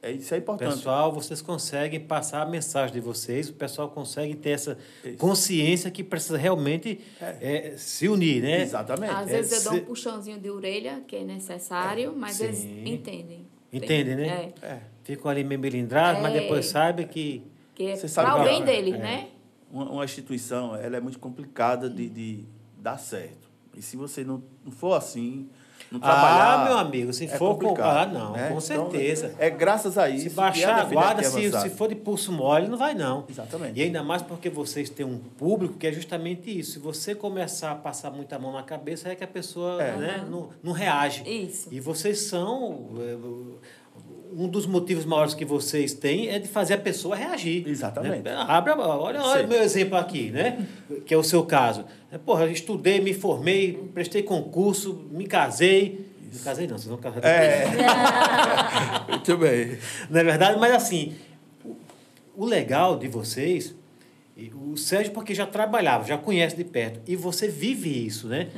é, 0.01 0.12
isso 0.12 0.32
é 0.32 0.38
importante. 0.38 0.76
Pessoal, 0.76 1.12
vocês 1.12 1.43
conseguem 1.43 1.98
passar 1.98 2.43
a 2.43 2.47
mensagem 2.47 2.94
de 2.94 3.01
vocês, 3.01 3.48
o 3.48 3.55
pessoal 3.55 3.90
consegue 3.90 4.36
ter 4.36 4.51
essa 4.51 4.78
Isso. 5.05 5.16
consciência 5.18 5.90
que 5.90 6.05
precisa 6.05 6.36
realmente 6.38 7.01
eh, 7.20 7.74
se 7.76 8.09
unir, 8.09 8.40
né? 8.43 8.62
Exatamente. 8.62 9.12
Às 9.12 9.28
É, 9.28 9.32
vezes 9.36 9.64
eu 9.64 9.70
dou 9.70 9.72
se- 9.72 9.80
um 9.80 9.84
puxãozinho 9.86 10.38
de 10.38 10.48
orelha, 10.48 11.02
que 11.06 11.16
é 11.16 11.24
necessário, 11.24 12.14
mas 12.16 12.40
eles 12.40 12.59
Sim. 12.59 12.84
entendem. 12.86 13.47
Entendem, 13.72 14.14
né? 14.14 14.52
É, 14.62 14.66
É. 14.66 14.80
Ficam 15.02 15.30
ali 15.30 15.43
meio 15.44 15.60
melindrados, 15.60 16.20
mas 16.22 16.34
É. 16.34 16.40
depois 16.40 16.66
sabem 16.66 17.06
que 17.06 17.43
que 17.74 17.84
é 17.88 17.97
para 18.14 18.40
o 18.40 18.44
bem 18.44 18.64
deles, 18.64 18.94
é. 18.94 18.98
né? 18.98 19.28
Uma, 19.70 19.90
uma 19.90 20.05
instituição, 20.05 20.74
ela 20.76 20.97
é 20.97 21.01
muito 21.01 21.18
complicada 21.18 21.90
de, 21.90 22.09
de 22.09 22.44
dar 22.78 22.97
certo. 22.98 23.45
E 23.77 23.82
se 23.82 23.97
você 23.97 24.24
não, 24.24 24.43
não 24.65 24.73
for 24.73 24.94
assim, 24.94 25.48
não 25.93 26.01
Ah, 26.03 26.11
trabalhar. 26.11 26.65
meu 26.65 26.78
amigo, 26.78 27.12
se 27.12 27.27
é 27.27 27.28
for 27.28 27.55
com- 27.57 27.66
complicado, 27.66 28.16
ah, 28.16 28.20
não, 28.20 28.32
com 28.32 28.39
Então, 28.47 28.61
certeza. 28.61 29.35
é 29.39 29.48
graças 29.51 29.97
a 29.98 30.09
isso. 30.09 30.24
Se 30.24 30.31
que 30.31 30.35
baixar 30.35 30.81
a 30.81 30.85
guarda, 30.85 31.23
se, 31.23 31.51
se 31.53 31.70
for 31.70 31.89
de 31.89 31.94
pulso 31.94 32.32
mole, 32.32 32.66
não 32.66 32.77
vai 32.77 32.94
não. 32.94 33.24
Exatamente. 33.28 33.78
E 33.78 33.82
ainda 33.82 34.03
mais 34.03 34.20
porque 34.23 34.48
vocês 34.51 34.90
têm 34.90 35.07
um 35.07 35.19
público 35.19 35.74
que 35.74 35.86
é 35.86 35.93
justamente 35.93 36.51
isso. 36.59 36.73
Se 36.73 36.78
você 36.81 37.15
começar 37.15 37.70
a 37.73 37.74
passar 37.77 38.11
muita 38.11 38.36
mão 38.39 38.53
na 38.53 38.62
cabeça, 38.65 39.11
é 39.11 39.15
que 39.15 39.23
a 39.23 39.28
pessoa 39.28 39.81
É. 39.81 39.97
né, 39.97 40.27
não, 40.28 40.48
não 40.62 40.73
reage. 40.73 41.23
Isso. 41.28 41.69
E 41.70 41.78
vocês 41.78 42.20
são... 42.23 42.89
Um 44.38 44.48
dos 44.48 44.66
motivos 44.66 45.06
maiores 45.06 45.32
que 45.32 45.46
vocês 45.46 45.94
têm 45.94 46.28
é 46.28 46.38
de 46.38 46.46
fazer 46.46 46.74
a 46.74 46.78
pessoa 46.78 47.16
reagir. 47.16 47.66
Exatamente. 47.66 48.22
Né? 48.22 48.34
Abra, 48.36 48.76
olha, 48.78 49.22
olha 49.22 49.40
Sim. 49.42 49.46
meu 49.48 49.62
exemplo 49.62 49.96
aqui, 49.96 50.30
né? 50.30 50.66
Que 51.06 51.14
é 51.14 51.16
o 51.16 51.22
seu 51.24 51.42
caso. 51.44 51.86
É, 52.12 52.18
Porra, 52.18 52.44
eu 52.44 52.50
estudei, 52.52 53.00
me 53.00 53.14
formei, 53.14 53.72
prestei 53.94 54.22
concurso, 54.22 55.06
me 55.10 55.26
casei. 55.26 56.06
Me 56.30 56.38
casei 56.40 56.66
não, 56.66 56.76
vocês 56.76 56.90
não 56.90 56.98
casaram. 56.98 57.26
É. 57.26 57.64
Muito 59.08 59.38
bem. 59.38 59.78
Não 60.10 60.20
é 60.20 60.24
verdade? 60.24 60.58
Mas 60.60 60.74
assim, 60.74 61.14
o- 62.36 62.44
legal 62.44 62.98
de 62.98 63.08
vocês, 63.08 63.74
o 64.54 64.76
Sérgio 64.76 65.12
porque 65.12 65.34
já 65.34 65.46
trabalhava, 65.46 66.04
já 66.04 66.18
conhece 66.18 66.54
de 66.54 66.64
perto, 66.64 67.00
e 67.06 67.16
você 67.16 67.48
vive 67.48 67.88
isso, 68.06 68.28
né? 68.28 68.48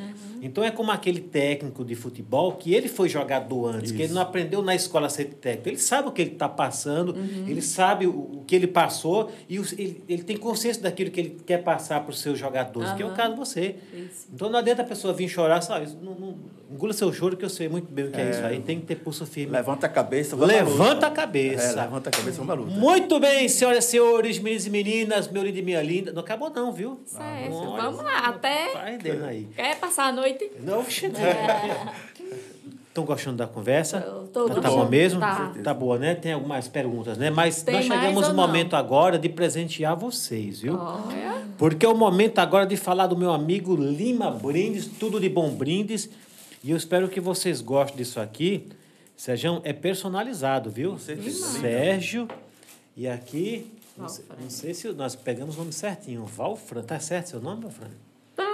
Então 0.43 0.63
é 0.65 0.71
como 0.71 0.91
aquele 0.91 1.21
técnico 1.21 1.85
de 1.85 1.95
futebol 1.95 2.53
que 2.53 2.75
ele 2.75 2.89
foi 2.89 3.09
jogador 3.09 3.75
antes, 3.75 3.91
que 3.91 3.99
ele 3.99 4.05
Isso. 4.07 4.15
não 4.15 4.23
aprendeu 4.23 4.63
na 4.63 4.75
escola 4.75 5.07
a 5.07 5.11
ser 5.11 5.25
técnico. 5.27 5.69
Ele 5.69 5.79
sabe 5.79 6.09
o 6.09 6.13
que 6.13 6.23
ele 6.23 6.33
está 6.33 6.49
passando, 6.49 7.15
ele 7.47 7.61
sabe 7.63 8.07
o, 8.07 8.11
o 8.11 8.45
que 8.47 8.55
ele 8.55 8.67
passou 8.67 9.31
e 9.49 9.59
os- 9.59 9.73
ele, 9.73 10.03
ele 10.09 10.23
tem 10.23 10.37
consciência 10.37 10.83
daquilo 10.83 11.11
que 11.11 11.21
ele 11.21 11.37
quer 11.45 11.59
passar 11.63 12.01
para 12.03 12.11
os 12.11 12.21
seus 12.21 12.39
jogadores, 12.39 12.93
que 12.93 13.03
é 13.03 13.07
o 13.07 13.13
caso 13.15 13.33
de 13.35 13.39
você. 13.39 13.77
Isso. 13.95 14.29
Então 14.33 14.49
não 14.51 14.59
adianta 14.59 14.83
a 14.83 14.85
pessoa 14.85 15.13
vir 15.13 15.29
chorar, 15.29 15.61
sabe? 15.63 15.87
Isso 15.87 15.99
Não, 16.03 16.15
não, 16.15 16.35
engula 16.71 16.93
seu 16.93 17.13
choro 17.13 17.37
que 17.37 17.45
eu 17.45 17.49
sei 17.49 17.69
muito 17.69 17.91
bem 17.91 18.07
o 18.07 18.11
que 18.11 18.21
é, 18.21 18.25
É. 18.27 18.31
isso 18.31 18.45
aí. 18.45 18.61
Tem 18.61 18.79
que 18.81 18.87
ter 18.87 18.97
pulso 18.97 19.25
firme. 19.27 19.53
Levanta 19.53 19.87
a 19.87 19.89
cabeça, 19.89 20.37
vamos. 20.37 20.55
Levanta 20.55 21.07
a 21.07 21.11
cabeça. 21.11 21.73
É, 21.79 21.83
levanta 21.83 22.09
a 22.11 22.13
cabeça, 22.13 22.37
vamos 22.39 22.51
à 22.53 22.55
luta. 22.55 22.71
Muito 22.79 23.19
bem, 23.21 23.49
senhoras 23.49 23.85
e 23.85 23.89
senhores, 23.89 24.39
meninos 24.39 24.67
e 24.67 24.71
meninas, 24.71 25.29
meu 25.31 25.43
lindo 25.43 25.59
e 25.59 25.63
minha 25.63 25.83
linda. 25.83 26.13
Não 26.13 26.21
acabou 26.21 26.51
não, 26.51 26.73
viu? 26.73 27.01
Certo. 27.07 27.55
Olha, 27.55 27.83
Vamos 27.83 28.03
lá, 28.05 28.19
até. 28.29 28.73
Vai 28.73 28.99
dentro 28.99 29.25
aí. 29.25 29.49
Quer 29.55 29.77
passar 29.79 30.09
a 30.09 30.13
noite? 30.13 30.51
Não, 30.61 30.81
oxe. 30.81 31.11
Estão 32.89 33.05
gostando 33.05 33.37
da 33.37 33.47
conversa? 33.47 33.99
Eu 33.99 34.27
tô 34.29 34.49
tá, 34.49 34.61
tá 34.61 34.71
bom 34.71 34.89
mesmo? 34.89 35.21
Tá. 35.21 35.53
Tá 35.63 35.75
boa, 35.75 35.99
né? 35.99 36.15
Tem 36.17 36.33
algumas 36.33 36.67
perguntas, 36.67 37.17
né? 37.17 37.31
Mas 37.31 37.63
Tem 37.63 37.75
nós 37.77 37.85
chegamos 37.85 38.23
no 38.29 38.35
não? 38.35 38.47
momento 38.47 38.75
agora 38.75 39.17
de 39.19 39.29
presentear 39.29 39.95
vocês, 39.97 40.61
viu? 40.61 40.77
Olha. 40.77 41.39
Porque 41.57 41.87
é 41.87 41.89
o 41.89 41.97
momento 41.97 42.39
agora 42.41 42.67
de 42.67 42.77
falar 42.77 43.07
do 43.07 43.17
meu 43.17 43.31
amigo 43.33 43.77
Lima 43.77 44.31
Brindes, 44.31 44.87
tudo 44.87 45.21
de 45.21 45.29
bom 45.29 45.51
brindes. 45.51 46.09
E 46.63 46.71
eu 46.71 46.77
espero 46.77 47.09
que 47.09 47.21
vocês 47.21 47.61
gostem 47.61 47.97
disso 47.99 48.21
aqui. 48.21 48.69
Sérgio, 49.17 49.61
é 49.65 49.73
personalizado, 49.73 50.71
viu? 50.71 50.93
Com 50.93 50.99
certeza. 50.99 51.61
Sérgio. 51.61 52.29
E 52.97 53.07
aqui, 53.09 53.73
não 53.97 54.09
sei, 54.09 54.25
não 54.41 54.51
sei 54.51 54.75
se 54.75 54.89
nós 54.93 55.15
pegamos 55.15 55.57
o 55.57 55.59
nome 55.61 55.73
certinho. 55.73 56.25
Valfran, 56.25 56.83
tá 56.83 56.99
certo 57.01 57.29
seu 57.31 57.41
nome, 57.41 57.63
Valfran? 57.63 57.89
Tá. 58.37 58.45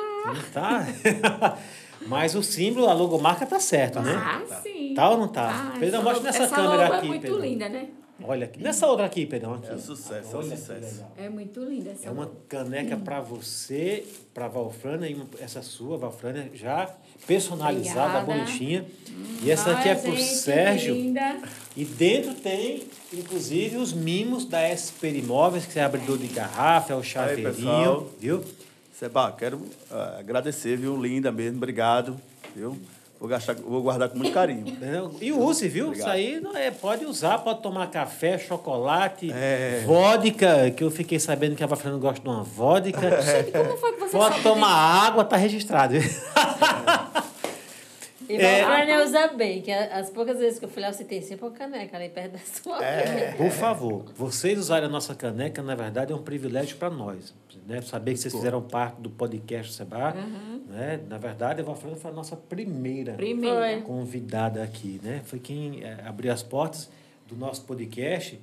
Tá. 0.53 1.59
Mas 2.07 2.35
o 2.35 2.43
símbolo, 2.43 2.87
a 2.89 2.93
logomarca 2.95 3.47
tá 3.47 3.59
certo, 3.61 4.01
né? 4.01 4.13
Ah, 4.15 4.43
sim. 4.63 4.93
Tá 4.95 5.09
ou 5.11 5.19
não 5.19 5.29
tá? 5.29 5.73
Ah, 5.75 5.79
Pedro, 5.79 5.97
mostra 6.03 6.13
logo- 6.15 6.25
nessa 6.25 6.43
essa 6.45 6.55
câmera 6.55 6.83
logo 6.85 6.95
aqui, 6.95 7.07
é 7.07 7.09
muito 7.09 7.23
Pedro. 7.23 7.41
linda, 7.41 7.69
né? 7.69 7.89
Olha 8.23 8.45
aqui. 8.47 8.63
Nessa 8.63 8.87
outra 8.87 9.07
aqui, 9.07 9.27
Pedrão, 9.27 9.55
aqui. 9.55 9.69
É 9.71 9.75
um 9.75 9.79
sucesso, 9.79 10.31
é 10.33 10.35
um 10.37 10.39
Olha 10.39 10.57
sucesso. 10.57 11.05
É 11.17 11.29
muito 11.29 11.61
linda 11.65 11.91
essa 11.91 12.07
É 12.07 12.11
uma 12.11 12.25
logo. 12.25 12.37
caneca 12.49 12.97
para 12.97 13.21
você, 13.21 14.07
para 14.33 14.47
Valfrana, 14.49 15.09
e 15.09 15.21
essa 15.41 15.63
sua, 15.63 15.97
Valfrana, 15.99 16.49
já 16.55 16.95
personalizada, 17.27 18.21
Obrigada. 18.21 18.45
bonitinha. 18.45 18.85
E 19.43 19.51
essa 19.51 19.73
aqui 19.73 19.89
é 19.89 19.93
Ai, 19.93 20.01
para 20.01 20.11
o 20.11 20.17
gente, 20.17 20.29
Sérgio. 20.29 20.95
que 20.95 21.03
Linda. 21.03 21.37
E 21.77 21.85
dentro 21.85 22.35
tem, 22.35 22.85
inclusive, 23.13 23.77
os 23.77 23.93
mimos 23.93 24.45
da 24.45 24.61
SP 24.71 25.11
Imóveis, 25.11 25.67
que 25.67 25.79
é 25.79 25.83
abridor 25.85 26.17
de 26.17 26.29
garrafa, 26.29 26.93
é 26.93 26.97
o 26.97 27.03
chaveirinho, 27.03 27.53
pessoal. 27.53 28.11
viu? 28.19 28.45
Seba, 28.99 29.33
quero 29.33 29.61
ah, 29.91 30.17
agradecer, 30.21 30.77
viu? 30.77 30.97
Linda 31.01 31.33
mesmo, 31.33 31.57
obrigado, 31.57 32.17
viu? 32.55 32.79
Vou, 33.25 33.29
gastar, 33.31 33.55
vou 33.55 33.81
guardar 33.81 34.11
com 34.11 34.19
muito 34.19 34.35
carinho. 34.35 34.67
E 35.19 35.33
use, 35.33 35.67
viu? 35.67 35.87
Obrigado. 35.87 36.09
Isso 36.09 36.15
aí 36.15 36.41
não 36.41 36.55
é, 36.55 36.71
pode 36.71 37.07
usar, 37.07 37.39
pode 37.39 37.63
tomar 37.63 37.87
café, 37.87 38.37
chocolate, 38.39 39.33
É. 39.33 39.83
vodka, 39.87 40.71
que 40.73 40.85
eu 40.85 40.91
fiquei 40.91 41.19
sabendo 41.19 41.57
que 41.57 41.65
a 41.65 41.67
Valfrana 41.67 41.97
gosta 41.97 42.21
de 42.21 42.29
uma 42.29 42.43
vodka. 42.43 43.23
Gente, 43.23 43.51
como 43.51 43.79
foi 43.79 43.93
que 43.95 44.01
você 44.01 44.15
Pode 44.15 44.43
tomar 44.43 44.69
água, 45.07 45.25
tá 45.25 45.39
registrado. 45.39 45.95
E 48.29 48.37
É. 48.37 48.63
Valfrânia 48.65 49.05
usa 49.05 49.27
bem, 49.29 49.61
que 49.63 49.71
a- 49.71 49.99
as 49.99 50.11
poucas 50.11 50.39
vezes 50.39 50.59
que 50.59 50.65
eu 50.65 50.69
fui 50.69 50.81
lá, 50.83 50.93
você 50.93 51.05
tem 51.05 51.21
sempre 51.21 51.45
uma 51.47 51.53
caneca 51.53 51.97
ali 51.97 52.09
perto 52.09 52.33
da 52.33 52.39
sua. 52.39 52.85
É. 52.85 53.33
Por 53.33 53.51
favor, 53.51 54.05
vocês 54.17 54.59
usarem 54.59 54.89
a 54.89 54.91
nossa 54.91 55.15
caneca, 55.15 55.63
na 55.63 55.75
verdade, 55.75 56.13
é 56.13 56.17
um 56.17 56.23
privilégio 56.23 56.77
para 56.77 56.91
nós. 56.91 57.35
Né? 57.67 57.81
Saber 57.83 58.13
que 58.13 58.19
vocês 58.21 58.35
fizeram 58.35 58.61
parte 58.63 59.01
do 59.01 59.09
podcast 59.11 59.73
Seba. 59.73 60.13
Né? 60.69 61.01
Na 61.09 61.19
verdade, 61.19 61.61
a 61.61 61.65
Valfrana 61.65 61.97
foi 61.97 62.11
a 62.11 62.15
nossa 62.15 62.37
primeira 62.37 63.13
Primeira. 63.15 63.81
Convidada 63.83 64.63
aqui. 64.63 65.01
Né? 65.03 65.23
Foi 65.25 65.39
quem 65.39 65.83
eh, 65.83 65.97
abriu 66.05 66.33
as 66.33 66.43
portas 66.43 66.91
do 67.29 67.35
nosso 67.37 67.63
podcast. 67.65 68.39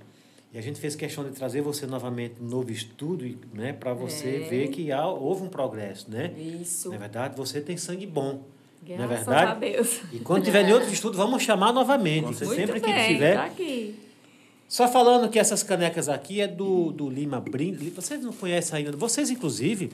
E 0.53 0.57
a 0.57 0.61
gente 0.61 0.79
fez 0.79 0.95
questão 0.95 1.23
de 1.23 1.31
trazer 1.31 1.61
você 1.61 1.85
novamente 1.85 2.35
no 2.41 2.49
novo 2.49 2.71
estúdio, 2.71 3.37
né? 3.53 3.71
para 3.73 3.93
você 3.93 4.43
É. 4.45 4.49
ver 4.49 4.67
que 4.69 4.91
há, 4.91 5.07
houve 5.07 5.43
um 5.43 5.49
progresso. 5.49 6.09
Né? 6.11 6.31
Isso. 6.37 6.89
Na 6.89 6.97
verdade, 6.97 7.35
você 7.37 7.61
tem 7.61 7.77
sangue 7.77 8.05
bom. 8.05 8.41
Não 8.87 8.95
é 8.95 9.07
Graças 9.07 9.25
verdade? 9.25 9.51
a 9.51 9.55
Deus. 9.55 9.99
E 10.11 10.19
quando 10.19 10.43
tiver 10.43 10.67
em 10.67 10.73
outro 10.73 10.91
estúdio, 10.91 11.17
vamos 11.17 11.43
chamar 11.43 11.71
novamente. 11.71 12.29
Certeza. 12.35 12.55
Sempre 12.55 12.71
Muito 12.73 12.85
que 12.85 12.93
bem, 12.93 13.07
tiver. 13.13 13.35
Tá 13.35 13.45
aqui. 13.45 13.95
Só 14.67 14.87
falando 14.87 15.29
que 15.29 15.37
essas 15.37 15.63
canecas 15.63 16.07
aqui 16.09 16.41
é 16.41 16.47
do, 16.47 16.91
do 16.91 17.09
Lima 17.09 17.39
Brindes. 17.39 17.93
Vocês 17.93 18.21
não 18.23 18.31
conhecem 18.33 18.79
ainda. 18.79 18.91
Vocês, 18.97 19.29
inclusive. 19.29 19.91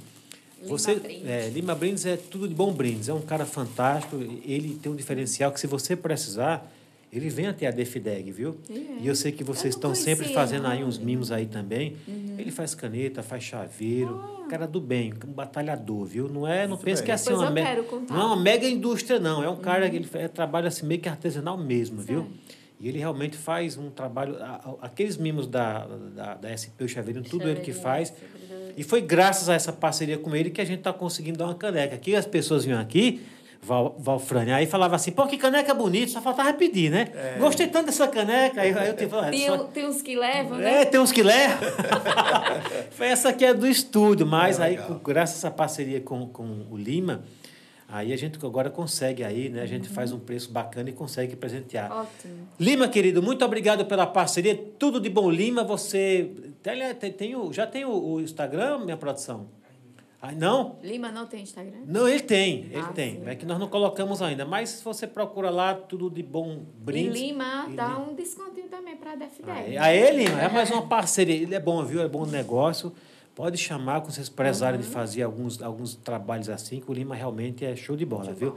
Lima 0.62 0.70
você, 0.70 0.96
Brindes. 0.96 1.28
é, 1.28 1.50
Lima 1.50 1.76
Brindes 1.76 2.06
é 2.06 2.16
tudo 2.18 2.48
de 2.48 2.54
bom 2.56 2.72
brindes. 2.72 3.10
É 3.10 3.14
um 3.14 3.22
cara 3.22 3.46
fantástico. 3.46 4.16
Ele 4.16 4.78
tem 4.82 4.92
um 4.92 4.96
diferencial 4.96 5.52
que, 5.52 5.60
se 5.60 5.68
você 5.68 5.96
precisar, 5.96 6.72
ele 7.12 7.30
vem 7.30 7.48
até 7.48 7.68
a 7.68 7.72
Defideg, 7.72 8.32
viu? 8.32 8.58
É. 8.70 8.74
E 9.02 9.08
eu 9.08 9.16
sei 9.16 9.32
que 9.32 9.44
vocês 9.44 9.74
estão 9.76 9.96
sempre 9.96 10.28
fazendo 10.34 10.68
aí 10.68 10.84
uns 10.84 10.98
mimos 10.98 11.32
aí 11.32 11.46
também. 11.46 11.96
Ele 12.38 12.52
faz 12.52 12.76
caneta, 12.76 13.24
faz 13.24 13.44
chaveiro. 13.44 14.22
Cara 14.50 14.68
do 14.68 14.80
bem, 14.80 15.14
um 15.28 15.32
batalhador, 15.32 16.06
viu? 16.06 16.30
Não 16.30 16.48
é, 16.48 16.68
não 16.68 16.78
pensa 16.78 17.02
bem. 17.02 17.06
que 17.06 17.12
é 17.12 17.14
assim 17.16 17.34
uma 17.34 17.50
me-. 17.50 17.62
Não 18.10 18.22
é 18.22 18.26
uma 18.26 18.36
mega 18.38 18.68
indústria, 18.68 19.20
não. 19.20 19.44
É 19.44 19.50
um 19.50 19.58
cara 19.58 19.90
que 19.90 19.96
ele 19.98 20.06
fa- 20.06 20.28
trabalha 20.30 20.68
assim, 20.70 20.86
meio 20.86 21.02
que 21.02 21.10
artesanal 21.10 21.58
mesmo, 21.58 22.00
viu? 22.02 22.22
Certo. 22.22 22.58
E 22.80 22.88
ele 22.88 23.00
realmente 23.00 23.36
faz 23.36 23.76
um 23.78 23.90
trabalho. 23.90 24.36
Aqueles 24.82 25.18
mimos 25.18 25.48
da, 25.48 25.88
da, 26.16 26.36
da 26.36 26.50
SP, 26.56 26.84
o 26.84 26.88
Chaveirinho, 26.88 27.26
tudo 27.26 27.48
ele 27.50 27.62
que 27.62 27.74
faz. 27.74 28.14
E 28.78 28.84
foi 28.84 29.02
graças 29.02 29.50
a 29.50 29.56
essa 29.56 29.74
parceria 29.74 30.18
com 30.20 30.36
ele 30.36 30.52
que 30.52 30.62
a 30.62 30.66
gente 30.66 30.80
está 30.80 30.94
conseguindo 30.94 31.40
dar 31.40 31.46
uma 31.46 31.56
caneca. 31.56 31.96
Aqui 31.96 32.16
as 32.16 32.28
pessoas 32.28 32.64
vinham 32.64 32.80
aqui, 32.80 33.22
Val, 33.68 33.96
Valfrânia, 34.00 34.56
aí 34.56 34.66
falava 34.66 34.96
assim, 34.96 35.12
pô, 35.12 35.28
que 35.28 35.38
caneca 35.38 35.74
bonita, 35.74 36.10
só 36.14 36.22
faltava 36.22 36.54
pedir, 36.54 36.90
né? 36.90 37.10
Gostei 37.38 37.68
tanto 37.68 37.88
dessa 37.88 38.08
caneca. 38.08 38.62
Aí, 38.62 38.74
aí 38.74 38.88
eu 38.88 38.96
tive, 38.96 39.14
"Ah, 39.18 39.30
Tem, 39.30 39.46
só- 39.46 39.58
tem 39.66 39.86
uns 39.86 40.02
que 40.02 40.16
levam, 40.16 40.58
né? 40.58 40.82
é, 40.82 40.86
tem 40.86 41.00
uns 41.00 41.12
que 41.12 41.22
levam. 41.22 41.58
Foi 42.92 43.08
essa 43.08 43.30
aqui 43.30 43.44
é 43.46 43.54
do 43.54 43.68
estúdio, 43.68 44.26
mas 44.26 44.60
É, 44.60 44.64
aí, 44.64 44.78
legal. 44.78 45.02
graças 45.04 45.36
a 45.44 45.48
essa 45.50 45.52
parceria 45.56 46.00
com, 46.00 46.28
com 46.28 46.66
o 46.72 46.78
Lima, 46.78 47.24
aí 47.90 48.14
a 48.14 48.18
gente 48.18 48.38
agora 48.46 48.70
consegue 48.70 49.24
aí, 49.24 49.50
né? 49.50 49.62
A 49.62 49.66
gente 49.66 49.90
faz 49.90 50.12
um 50.14 50.20
preço 50.20 50.50
bacana 50.52 50.90
e 50.90 50.94
consegue 50.94 51.36
presentear. 51.36 51.92
Ótimo. 51.92 52.48
Lima, 52.60 52.88
querido, 52.88 53.22
muito 53.22 53.44
obrigado 53.44 53.86
pela 53.86 54.08
parceria. 54.08 54.56
Tudo 54.80 55.00
de 55.00 55.10
bom, 55.10 55.30
Lima. 55.30 55.64
Você 55.64 56.32
tem, 56.64 56.94
tem, 56.96 57.12
tem 57.12 57.36
o, 57.36 57.52
já 57.52 57.68
tem 57.68 57.84
o, 57.86 57.92
o 57.92 58.22
Instagram, 58.22 58.80
minha 58.80 58.98
produção? 58.98 59.48
Ah, 60.20 60.32
não? 60.32 60.80
Lima 60.82 61.12
não 61.12 61.28
tem 61.28 61.44
Instagram? 61.44 61.82
Não, 61.86 62.08
ele 62.08 62.22
tem, 62.22 62.64
ele 62.72 62.80
Ah, 62.80 62.92
tem. 62.92 63.18
sim. 63.18 63.24
É 63.28 63.36
que 63.36 63.46
nós 63.46 63.60
não 63.60 63.68
colocamos 63.68 64.20
ainda. 64.22 64.46
Mas 64.46 64.70
se 64.70 64.84
você 64.84 65.06
procura 65.06 65.50
lá, 65.52 65.76
tudo 65.76 66.10
de 66.10 66.24
bom 66.24 66.66
brinde. 66.80 67.10
E 67.20 67.28
Lima 67.28 67.68
E 67.70 67.76
dá 67.76 67.90
Lima. 67.90 68.00
um 68.00 68.16
descontinho 68.16 68.68
também 68.68 68.98
para 68.98 69.12
a 69.12 69.16
DFDEG. 69.16 69.52
Aí, 69.52 69.78
aí, 69.78 70.18
Lima, 70.18 70.42
é 70.42 70.50
mais 70.50 70.72
uma 70.72 70.88
parceria. 70.88 71.36
Ele 71.36 71.54
é 71.54 71.60
bom, 71.60 71.84
viu? 71.86 72.02
É 72.02 72.08
bom 72.08 72.26
negócio. 72.26 72.92
Pode 73.36 73.58
chamar 73.60 74.02
quando 74.02 74.14
vocês 74.14 74.28
prezarem 74.28 74.80
de 74.82 74.88
fazer 74.88 75.22
alguns, 75.22 75.62
alguns 75.62 75.94
trabalhos 75.96 76.50
assim, 76.50 76.80
que 76.80 76.90
o 76.90 76.94
Lima 76.96 77.14
realmente 77.14 77.64
é 77.64 77.76
show 77.76 77.96
de 77.96 78.04
bola, 78.04 78.34
viu? 78.34 78.56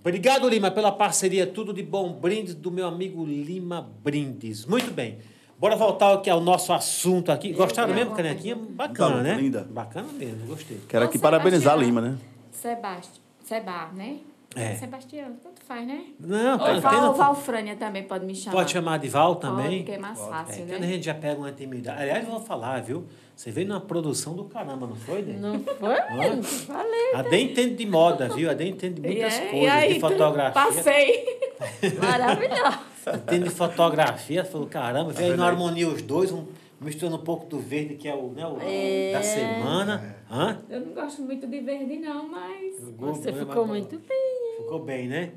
Obrigado, 0.00 0.48
Lima, 0.48 0.70
pela 0.70 0.90
parceria. 0.92 1.46
Tudo 1.46 1.72
de 1.74 1.82
bom. 1.82 2.12
Brindes 2.14 2.54
do 2.54 2.70
meu 2.70 2.86
amigo 2.86 3.24
Lima 3.24 3.82
Brindes. 4.02 4.64
Muito 4.64 4.90
bem. 4.90 5.18
Bora 5.58 5.76
voltar 5.76 6.12
aqui 6.14 6.28
ao 6.28 6.40
nosso 6.40 6.72
assunto 6.72 7.30
aqui. 7.32 7.52
Gostaram 7.52 7.94
mesmo, 7.94 8.10
uma 8.10 8.16
canequinha? 8.16 8.54
coisa. 8.56 8.70
Bacana, 8.72 9.16
Linda, 9.16 9.22
né? 9.22 9.34
linda. 9.40 9.66
Bacana 9.70 10.08
mesmo, 10.12 10.46
gostei. 10.46 10.80
Quero 10.88 11.04
aqui 11.04 11.18
parabenizar 11.18 11.74
a. 11.74 11.76
Lima, 11.76 12.00
né? 12.00 12.16
Sebastião. 12.52 13.24
Seba, 13.44 13.88
né? 13.94 14.16
É. 14.56 14.74
Sebastião, 14.76 15.32
tanto 15.42 15.60
faz, 15.66 15.84
né? 15.86 16.04
Não, 16.20 16.52
Ou 16.52 16.58
tá, 16.58 16.78
Val, 16.78 16.92
tendo- 16.92 17.14
Valfrânia 17.14 17.74
também 17.76 18.04
pode 18.04 18.24
me 18.24 18.34
chamar. 18.36 18.56
pode 18.56 18.70
chamar 18.70 18.98
de 19.00 19.08
Val 19.08 19.34
Pode, 19.36 19.40
também. 19.56 19.82
que 19.84 19.90
é 19.92 19.98
mais 19.98 20.18
É, 20.18 20.22
fácil, 20.28 20.64
quando 20.66 20.74
a 20.74 20.78
né? 20.78 20.86
gente 20.86 21.04
já 21.06 21.14
pega 21.14 21.38
uma 21.40 21.50
intimidade. 21.50 22.00
Aliás, 22.02 22.24
eu 22.24 22.30
vou 22.30 22.40
falar, 22.40 22.80
viu? 22.80 23.04
Você 23.34 23.50
veio 23.50 23.66
numa 23.66 23.80
produção 23.80 24.34
do 24.34 24.44
caramba, 24.44 24.86
não 24.86 24.94
foi, 24.94 25.22
né? 25.22 25.36
Não 25.40 25.58
foi? 25.58 25.98
Hã? 25.98 26.40
Falei. 26.42 27.14
A 27.14 27.22
Dê 27.22 27.40
entende 27.42 27.74
de 27.74 27.86
moda, 27.86 28.28
viu? 28.28 28.48
A 28.48 28.54
Dê 28.54 28.68
entende 28.68 29.00
de 29.00 29.08
muitas 29.08 29.34
E 29.34 29.40
é- 29.40 29.46
coisas, 29.50 29.64
e 29.64 29.66
aí, 29.68 29.94
de 29.94 30.00
fotografia. 30.00 30.52
Passei. 30.52 31.40
Maravilhoso. 32.00 32.78
Entende 33.12 33.44
de 33.44 33.50
fotografia. 33.50 34.44
Falou, 34.44 34.66
caramba, 34.66 35.12
veio 35.12 35.24
aí 35.26 35.30
vendo 35.32 35.40
na 35.40 35.46
harmonia 35.46 35.88
os 35.88 36.00
dois, 36.02 36.32
um, 36.32 36.44
misturando 36.80 37.16
um 37.16 37.24
pouco 37.24 37.46
do 37.46 37.58
verde, 37.58 37.94
que 37.96 38.08
é 38.08 38.14
o, 38.14 38.28
né, 38.28 38.46
o 38.46 38.58
É. 38.62 39.12
da 39.12 39.22
semana. 39.22 40.16
Hã? 40.30 40.60
Eu 40.68 40.80
não 40.80 40.92
gosto 40.94 41.22
muito 41.22 41.46
de 41.46 41.60
verde, 41.60 41.96
não, 41.98 42.28
mas. 42.28 42.78
Você 42.98 43.32
ficou 43.32 43.66
mas- 43.66 43.78
muito 43.80 43.98
bem. 43.98 44.56
Ficou 44.58 44.78
bem, 44.84 45.08
né? 45.08 45.32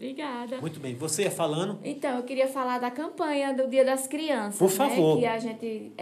Obrigada. 0.00 0.62
Muito 0.62 0.80
bem. 0.80 0.94
Você 0.94 1.24
ia 1.24 1.30
falando? 1.30 1.78
Então, 1.84 2.16
eu 2.16 2.22
queria 2.22 2.48
falar 2.48 2.78
da 2.78 2.90
campanha 2.90 3.52
do 3.52 3.68
Dia 3.68 3.84
das 3.84 4.06
Crianças. 4.06 4.58
Por 4.58 4.70
favor. 4.70 5.16
Né, 5.16 5.20
que 5.20 5.26
a 5.26 5.38
gente 5.38 5.92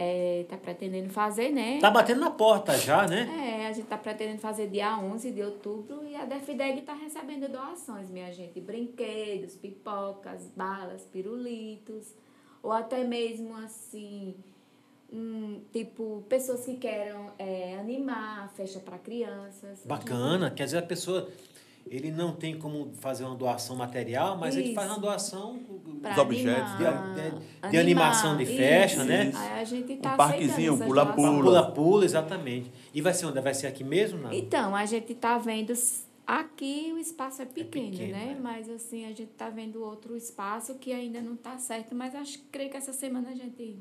está 0.40 0.56
pretendendo 0.56 1.10
fazer, 1.10 1.50
né? 1.50 1.80
Tá 1.80 1.90
batendo 1.90 2.20
na 2.20 2.30
porta 2.30 2.78
já, 2.78 3.08
né? 3.08 3.28
É, 3.58 3.66
a 3.66 3.72
gente 3.72 3.82
está 3.82 3.98
pretendendo 3.98 4.38
fazer 4.38 4.68
dia 4.68 4.96
11 4.96 5.32
de 5.32 5.42
outubro 5.42 6.04
e 6.04 6.14
a 6.14 6.24
Defideg 6.24 6.78
está 6.78 6.94
recebendo 6.94 7.50
doações, 7.50 8.08
minha 8.08 8.32
gente. 8.32 8.60
Brinquedos, 8.60 9.56
pipocas, 9.56 10.46
balas, 10.56 11.02
pirulitos. 11.02 12.14
Ou 12.62 12.70
até 12.70 13.02
mesmo, 13.02 13.56
assim, 13.56 14.36
um, 15.12 15.60
tipo, 15.72 16.24
pessoas 16.28 16.64
que 16.64 16.76
queiram 16.76 17.32
é, 17.36 17.76
animar 17.80 18.44
a 18.44 18.48
festa 18.48 18.78
para 18.78 18.96
crianças. 18.96 19.80
Bacana. 19.84 20.52
Quer 20.52 20.66
dizer, 20.66 20.78
a 20.78 20.82
pessoa... 20.82 21.28
Ele 21.90 22.10
não 22.10 22.32
tem 22.32 22.58
como 22.58 22.92
fazer 23.00 23.24
uma 23.24 23.34
doação 23.34 23.76
material, 23.76 24.36
mas 24.36 24.54
ele 24.56 24.66
Isso. 24.66 24.74
faz 24.74 24.90
uma 24.90 24.98
doação 24.98 25.58
Pra 26.02 26.12
Os 26.12 26.18
objetos, 26.18 26.70
animar, 26.74 27.14
de- 27.14 27.30
de- 27.66 27.70
de 27.70 27.76
animação 27.78 28.36
de 28.36 28.46
festa, 28.46 28.98
isso. 28.98 29.04
né? 29.08 29.32
Aí 29.34 29.60
a 29.60 29.64
gente 29.64 29.96
tá 29.96 30.14
Um 30.14 30.16
parquezinho, 30.16 30.78
pula-pula. 30.78 31.42
pula-pula, 31.42 32.04
exatamente. 32.04 32.70
E 32.94 33.02
vai 33.02 33.12
ser 33.12 33.26
onde? 33.26 33.40
Vai 33.40 33.52
ser 33.52 33.66
aqui 33.66 33.82
mesmo? 33.82 34.20
Não? 34.20 34.32
Então, 34.32 34.76
a 34.76 34.86
gente 34.86 35.12
tá 35.16 35.36
vendo. 35.38 35.72
Aqui 36.24 36.92
o 36.94 36.98
espaço 36.98 37.42
é 37.42 37.46
pequeno, 37.46 37.90
pequeno, 37.90 38.12
né? 38.12 38.36
é. 38.38 38.40
Mas 38.40 38.68
assim, 38.70 39.06
a 39.06 39.08
gente 39.08 39.26
tá 39.36 39.48
vendo 39.50 39.82
outro 39.82 40.14
espaço 40.16 40.74
que 40.76 40.92
ainda 40.92 41.20
não 41.20 41.34
tá 41.34 41.58
certo, 41.58 41.94
mas 41.96 42.14
acho 42.14 42.38
creio 42.52 42.70
que 42.70 42.76
essa 42.76 42.92
semana 42.92 43.30
a 43.30 43.34
gente. 43.34 43.76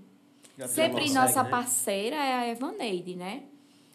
Já 0.58 0.68
Sempre 0.68 1.02
consegue, 1.02 1.14
nossa 1.14 1.44
né? 1.44 1.50
parceira 1.50 2.16
é 2.16 2.34
a 2.34 2.48
Evaneide, 2.50 3.16
né? 3.16 3.44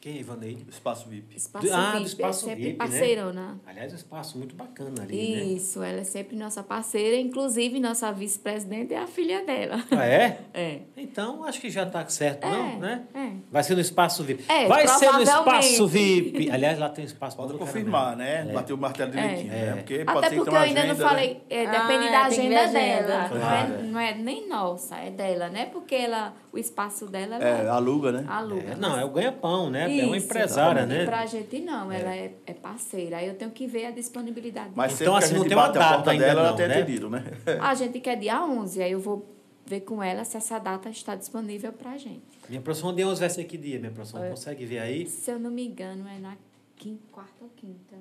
Quem 0.03 0.17
é 0.17 0.19
Ivaneide? 0.19 0.67
Espaço 0.69 1.09
VIP. 1.09 1.37
Espaço 1.37 1.73
Ah, 1.73 1.93
do 1.93 1.99
VIP, 1.99 2.07
Espaço 2.07 2.45
é 2.47 2.49
sempre 2.49 2.65
VIP, 2.65 2.73
né? 2.73 2.77
parceirona. 2.87 3.61
Aliás, 3.65 3.93
um 3.93 3.95
espaço 3.95 4.37
muito 4.37 4.53
bacana 4.57 5.01
ali, 5.01 5.37
né? 5.37 5.45
Isso, 5.45 5.81
ela 5.81 6.01
é 6.01 6.03
sempre 6.05 6.35
nossa 6.37 6.61
parceira, 6.61 7.17
inclusive 7.17 7.79
nossa 7.79 8.11
vice-presidente 8.11 8.93
é 8.93 8.99
a 8.99 9.07
filha 9.07 9.45
dela. 9.47 9.81
Ah, 9.93 10.05
é? 10.05 10.41
É. 10.55 10.81
Então, 10.97 11.45
acho 11.45 11.61
que 11.61 11.71
já 11.71 11.85
está 11.85 12.05
certo, 12.09 12.45
não, 12.49 12.67
É, 12.73 12.77
né? 12.79 13.03
é. 13.15 13.31
Vai 13.51 13.63
ser 13.63 13.75
no 13.77 13.81
Espaço 13.81 14.25
VIP. 14.25 14.45
É, 14.51 14.67
Vai 14.67 14.89
ser 14.89 15.13
no. 15.13 15.23
Espaço 15.23 15.87
VIP. 15.87 16.51
Aliás, 16.53 16.79
lá 16.81 16.89
tem 16.89 17.05
espaço 17.05 17.37
Pode 17.37 17.55
confirmar, 17.57 18.17
né? 18.17 18.45
Bater 18.53 18.73
o 18.73 18.79
martelo 18.79 19.13
direitinho, 19.13 19.53
É. 19.53 19.67
né? 19.67 19.77
Porque 19.77 20.05
pode 20.05 20.19
Até 20.19 20.29
ser 20.31 20.35
que 20.35 20.37
porque 20.41 20.51
eu 20.51 20.55
uma 20.59 20.61
ainda 20.65 20.81
agenda, 20.81 20.95
não 21.01 21.09
falei, 21.09 21.35
né? 21.35 21.41
é, 21.49 21.65
Ah, 21.67 21.71
depende 21.71 22.05
da 22.11 22.11
ver 22.11 22.27
agenda, 22.27 22.67
dela. 22.67 23.29
Claro. 23.29 23.39
Não, 23.39 23.79
é, 23.79 23.83
não 23.85 24.01
é 24.01 24.15
nem 24.17 24.49
nossa, 24.49 24.97
é 24.97 25.11
dela, 25.11 25.49
né? 25.49 25.67
Porque 25.67 25.95
ela, 25.95 26.35
o 26.53 26.59
espaço 26.59 27.07
dela 27.07 27.37
É, 27.37 27.69
aluga, 27.69 28.11
né? 28.11 28.25
É, 28.29 28.33
aluga. 28.33 28.75
não, 28.77 28.99
é 28.99 29.05
o 29.05 29.09
ganha-pão, 29.11 29.71
né? 29.71 29.92
É 30.01 30.07
uma 30.07 30.17
empresária, 30.17 30.81
E 30.83 30.87
né? 30.87 31.05
pra 31.05 31.27
gente 31.27 31.61
não, 31.61 31.91
ela 31.93 32.15
é, 32.15 32.33
é 32.47 32.53
parceira. 32.55 33.19
Aí 33.19 33.27
eu 33.29 33.35
tenho 33.35 33.51
que 33.51 33.67
ver 33.67 33.87
a 33.87 33.91
disponibilidade. 33.91 34.71
Mas 34.75 35.01
Então, 35.01 35.15
assim, 35.17 35.35
a 35.35 35.39
não 35.39 35.45
tem 35.45 35.57
uma 35.57 35.65
a 35.67 35.69
data 35.71 35.95
porta 35.95 36.11
ainda 36.11 36.25
dela, 36.25 36.41
não, 36.43 36.49
ela 36.49 36.57
tem 36.57 36.69
né? 36.69 36.75
atendido, 36.83 37.11
né? 37.11 37.25
A 37.61 37.75
gente 37.75 38.01
quer 38.01 38.17
dia 38.17 38.43
11, 38.45 38.83
aí 38.83 38.93
eu 38.93 39.01
vou 39.01 39.27
ver 39.65 39.81
com 39.81 40.03
ela 40.03 40.25
se 40.25 40.37
essa 40.37 40.59
data 40.59 40.89
está 40.91 41.15
disponível 41.15 41.73
pra 41.73 41.97
gente. 41.97 42.23
Minha 42.49 42.61
produção 42.61 42.95
de 42.95 43.05
11 43.05 43.21
vai 43.21 43.31
ser 43.31 43.45
que 43.45 43.57
dia, 43.57 43.79
minha 43.79 43.93
produção? 43.93 44.23
É. 44.23 44.31
Consegue 44.31 44.65
ver 44.67 44.79
aí? 44.81 45.07
Se 45.07 45.31
eu 45.31 45.39
não 45.39 45.51
me 45.51 45.65
engano, 45.67 46.07
é 46.09 46.19
na 46.19 46.37
quinta, 46.77 47.03
quarta 47.13 47.33
ou 47.41 47.51
quinta. 47.57 47.97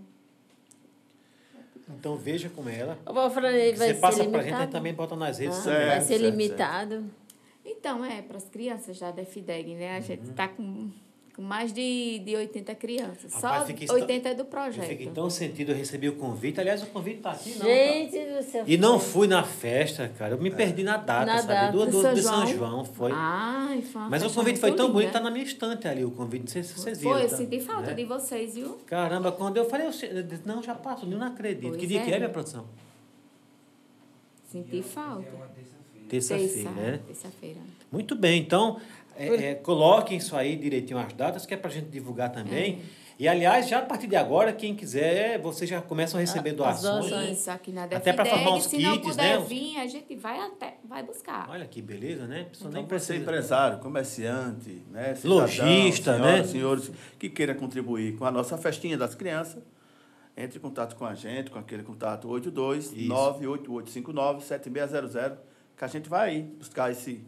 Então, 1.97 2.15
veja 2.15 2.49
com 2.49 2.67
ela. 2.69 2.97
O 3.05 3.13
Valfranei 3.13 3.73
vai 3.75 3.87
Você 3.89 3.93
ser 3.95 3.99
passa 3.99 4.23
gente, 4.23 4.35
a 4.35 4.41
gente 4.41 4.71
também 4.71 4.93
bota 4.93 5.15
nas 5.15 5.39
redes. 5.39 5.57
Ah, 5.59 5.63
também. 5.63 5.77
vai 5.79 5.89
Certo, 5.89 6.07
ser 6.07 6.19
certo, 6.19 6.31
limitado. 6.31 7.05
Então, 7.65 8.05
é, 8.05 8.21
para 8.21 8.37
as 8.37 8.45
crianças 8.45 8.97
já 8.97 9.11
da 9.11 9.25
FIDEG, 9.25 9.75
né? 9.75 9.93
A 9.93 9.95
Uhum. 9.97 10.01
gente 10.01 10.29
está 10.29 10.47
com, 10.47 10.89
com 11.41 11.47
mais 11.47 11.73
de, 11.73 12.19
de 12.19 12.35
80 12.35 12.75
crianças. 12.75 13.33
Rapaz, 13.33 13.61
Só 13.61 13.65
fiquei 13.65 13.89
80 13.89 14.29
é 14.29 14.35
do 14.35 14.45
projeto. 14.45 14.85
fiquei 14.85 15.07
tão 15.07 15.29
sentido, 15.29 15.71
eu 15.71 15.75
recebi 15.75 16.07
o 16.07 16.15
convite. 16.15 16.59
Aliás, 16.59 16.83
o 16.83 16.85
convite 16.87 17.19
tá 17.21 17.31
aqui, 17.31 17.55
não. 17.57 17.65
Gente 17.65 18.19
do 18.19 18.43
céu. 18.43 18.63
E 18.67 18.77
não 18.77 18.99
fui 18.99 19.27
na 19.27 19.43
festa, 19.43 20.07
cara. 20.17 20.35
Eu 20.35 20.41
me 20.41 20.51
perdi 20.51 20.83
na 20.83 20.97
data, 20.97 21.25
Na 21.25 21.37
sabe? 21.37 21.47
data. 21.47 21.71
Do, 21.71 21.85
Do 21.85 21.91
do, 21.91 22.01
São 22.01 22.13
de 22.13 22.21
São 22.21 22.45
João? 22.45 22.57
João, 22.57 22.85
foi. 22.85 23.11
Ai, 23.13 23.81
foi 23.81 24.01
Mas 24.03 24.23
o 24.23 24.29
convite 24.29 24.59
foi 24.59 24.71
tão 24.73 24.85
linda. 24.87 24.93
bonito, 24.99 25.11
tá 25.13 25.19
na 25.19 25.31
minha 25.31 25.43
estante 25.43 25.87
ali 25.87 26.05
o 26.05 26.11
convite. 26.11 26.41
Não 26.41 26.47
sei 26.47 26.63
se 26.63 26.73
vocês 26.73 26.99
viram. 26.99 27.13
Foi, 27.13 27.23
eu 27.25 27.29
tá? 27.29 27.37
senti 27.37 27.59
falta 27.59 27.87
Né? 27.87 27.93
de 27.95 28.05
vocês, 28.05 28.55
viu? 28.55 28.77
Caramba, 28.85 29.31
quando 29.31 29.57
eu 29.57 29.65
falei, 29.69 29.87
eu 29.87 29.91
disse, 29.91 30.41
não, 30.45 30.61
já 30.61 30.75
passou, 30.75 31.09
eu 31.09 31.17
não 31.17 31.25
acredito. 31.25 31.69
Pois 31.69 31.77
que 31.77 31.87
dia 31.87 32.01
é. 32.01 32.05
que 32.05 32.11
é, 32.11 32.17
minha 32.17 32.29
produção? 32.29 32.65
Senti 34.51 34.81
falta. 34.83 35.27
Terça-feira, 36.09 36.51
Terça, 36.53 36.69
né? 36.71 36.99
terça-feira. 37.07 37.59
Muito 37.89 38.15
bem, 38.15 38.41
então, 38.41 38.79
é, 39.27 39.51
é, 39.51 39.55
coloquem 39.55 40.17
isso 40.17 40.35
aí 40.35 40.55
direitinho 40.55 40.99
as 40.99 41.13
datas, 41.13 41.45
que 41.45 41.53
é 41.53 41.57
pra 41.57 41.69
gente 41.69 41.87
divulgar 41.87 42.31
também. 42.31 42.81
É. 42.97 43.01
E, 43.21 43.27
aliás, 43.27 43.69
já 43.69 43.77
a 43.77 43.81
partir 43.83 44.07
de 44.07 44.15
agora, 44.15 44.51
quem 44.51 44.75
quiser, 44.75 45.39
vocês 45.39 45.69
já 45.69 45.79
começam 45.79 46.17
a 46.17 46.21
receber 46.21 46.49
as 46.49 46.55
doações. 46.55 47.07
doações. 47.07 47.47
Aqui 47.47 47.71
na 47.71 47.83
Até 47.83 47.99
Defideg, 47.99 48.29
formar 48.29 48.55
uns 48.55 48.63
se 48.63 48.79
não 48.79 48.93
kits, 48.93 49.09
puder 49.09 49.39
né? 49.39 49.45
vir, 49.47 49.77
a 49.77 49.85
gente 49.85 50.15
vai 50.15 50.39
até, 50.39 50.77
vai 50.83 51.03
buscar. 51.03 51.47
Olha 51.47 51.67
que 51.67 51.83
beleza, 51.83 52.25
né? 52.25 52.41
A 52.41 52.45
pessoa 52.45 52.69
Então, 52.69 52.81
nem 52.81 52.87
para 52.87 53.15
empresário, 53.15 53.77
comerciante, 53.77 54.81
né? 54.89 55.15
Lojista, 55.23 56.15
senhoras, 56.15 56.37
né? 56.41 56.43
senhores 56.45 56.91
que 57.19 57.29
queiram 57.29 57.53
contribuir 57.53 58.17
com 58.17 58.25
a 58.25 58.31
nossa 58.31 58.57
festinha 58.57 58.97
das 58.97 59.13
crianças, 59.13 59.61
entre 60.35 60.57
em 60.57 60.61
contato 60.61 60.95
com 60.95 61.05
a 61.05 61.13
gente, 61.13 61.51
com 61.51 61.59
aquele 61.59 61.83
contato 61.83 62.27
82 62.27 62.91
Isso. 62.91 63.07
98859 63.07 64.43
7600, 64.43 65.37
que 65.77 65.85
a 65.85 65.87
gente 65.87 66.09
vai 66.09 66.29
aí 66.29 66.41
buscar 66.41 66.89
esse 66.89 67.23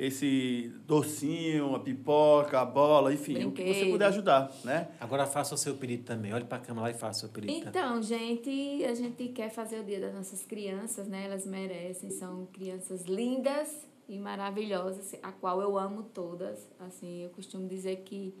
esse 0.00 0.72
docinho, 0.86 1.74
a 1.74 1.80
pipoca, 1.80 2.58
a 2.58 2.64
bola, 2.64 3.12
enfim, 3.12 3.44
o 3.44 3.52
que 3.52 3.74
você 3.74 3.84
puder 3.90 4.06
ajudar, 4.06 4.50
né? 4.64 4.88
Agora 4.98 5.26
faça 5.26 5.54
o 5.54 5.58
seu 5.58 5.74
pedido 5.74 6.04
também. 6.04 6.32
Olhe 6.32 6.46
para 6.46 6.56
a 6.56 6.60
câmera 6.60 6.84
lá 6.86 6.90
e 6.90 6.94
faça 6.94 7.18
o 7.18 7.20
seu 7.20 7.28
pedido. 7.28 7.64
tá? 7.64 7.68
Então, 7.68 8.02
gente, 8.02 8.82
a 8.84 8.94
gente 8.94 9.28
quer 9.28 9.50
fazer 9.50 9.78
o 9.78 9.84
dia 9.84 10.00
das 10.00 10.14
nossas 10.14 10.42
crianças, 10.42 11.06
né? 11.06 11.26
Elas 11.26 11.46
merecem, 11.46 12.08
são 12.10 12.46
crianças 12.46 13.04
lindas 13.04 13.86
e 14.08 14.18
maravilhosas, 14.18 15.14
a 15.22 15.32
qual 15.32 15.60
eu 15.60 15.76
amo 15.76 16.02
todas. 16.02 16.66
Assim, 16.78 17.22
eu 17.24 17.30
costumo 17.30 17.68
dizer 17.68 17.96
que 17.98 18.34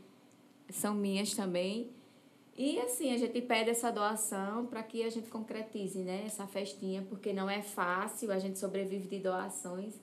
são 0.70 0.94
minhas 0.94 1.34
também. 1.34 1.90
E 2.56 2.80
assim, 2.80 3.12
a 3.12 3.18
gente 3.18 3.38
pede 3.42 3.68
essa 3.68 3.90
doação 3.90 4.64
para 4.64 4.82
que 4.82 5.02
a 5.02 5.10
gente 5.10 5.28
concretize, 5.28 5.98
né, 5.98 6.24
essa 6.24 6.46
festinha, 6.46 7.04
porque 7.08 7.32
não 7.34 7.50
é 7.50 7.60
fácil, 7.60 8.32
a 8.32 8.38
gente 8.38 8.58
sobrevive 8.58 9.08
de 9.08 9.18
doações. 9.18 9.94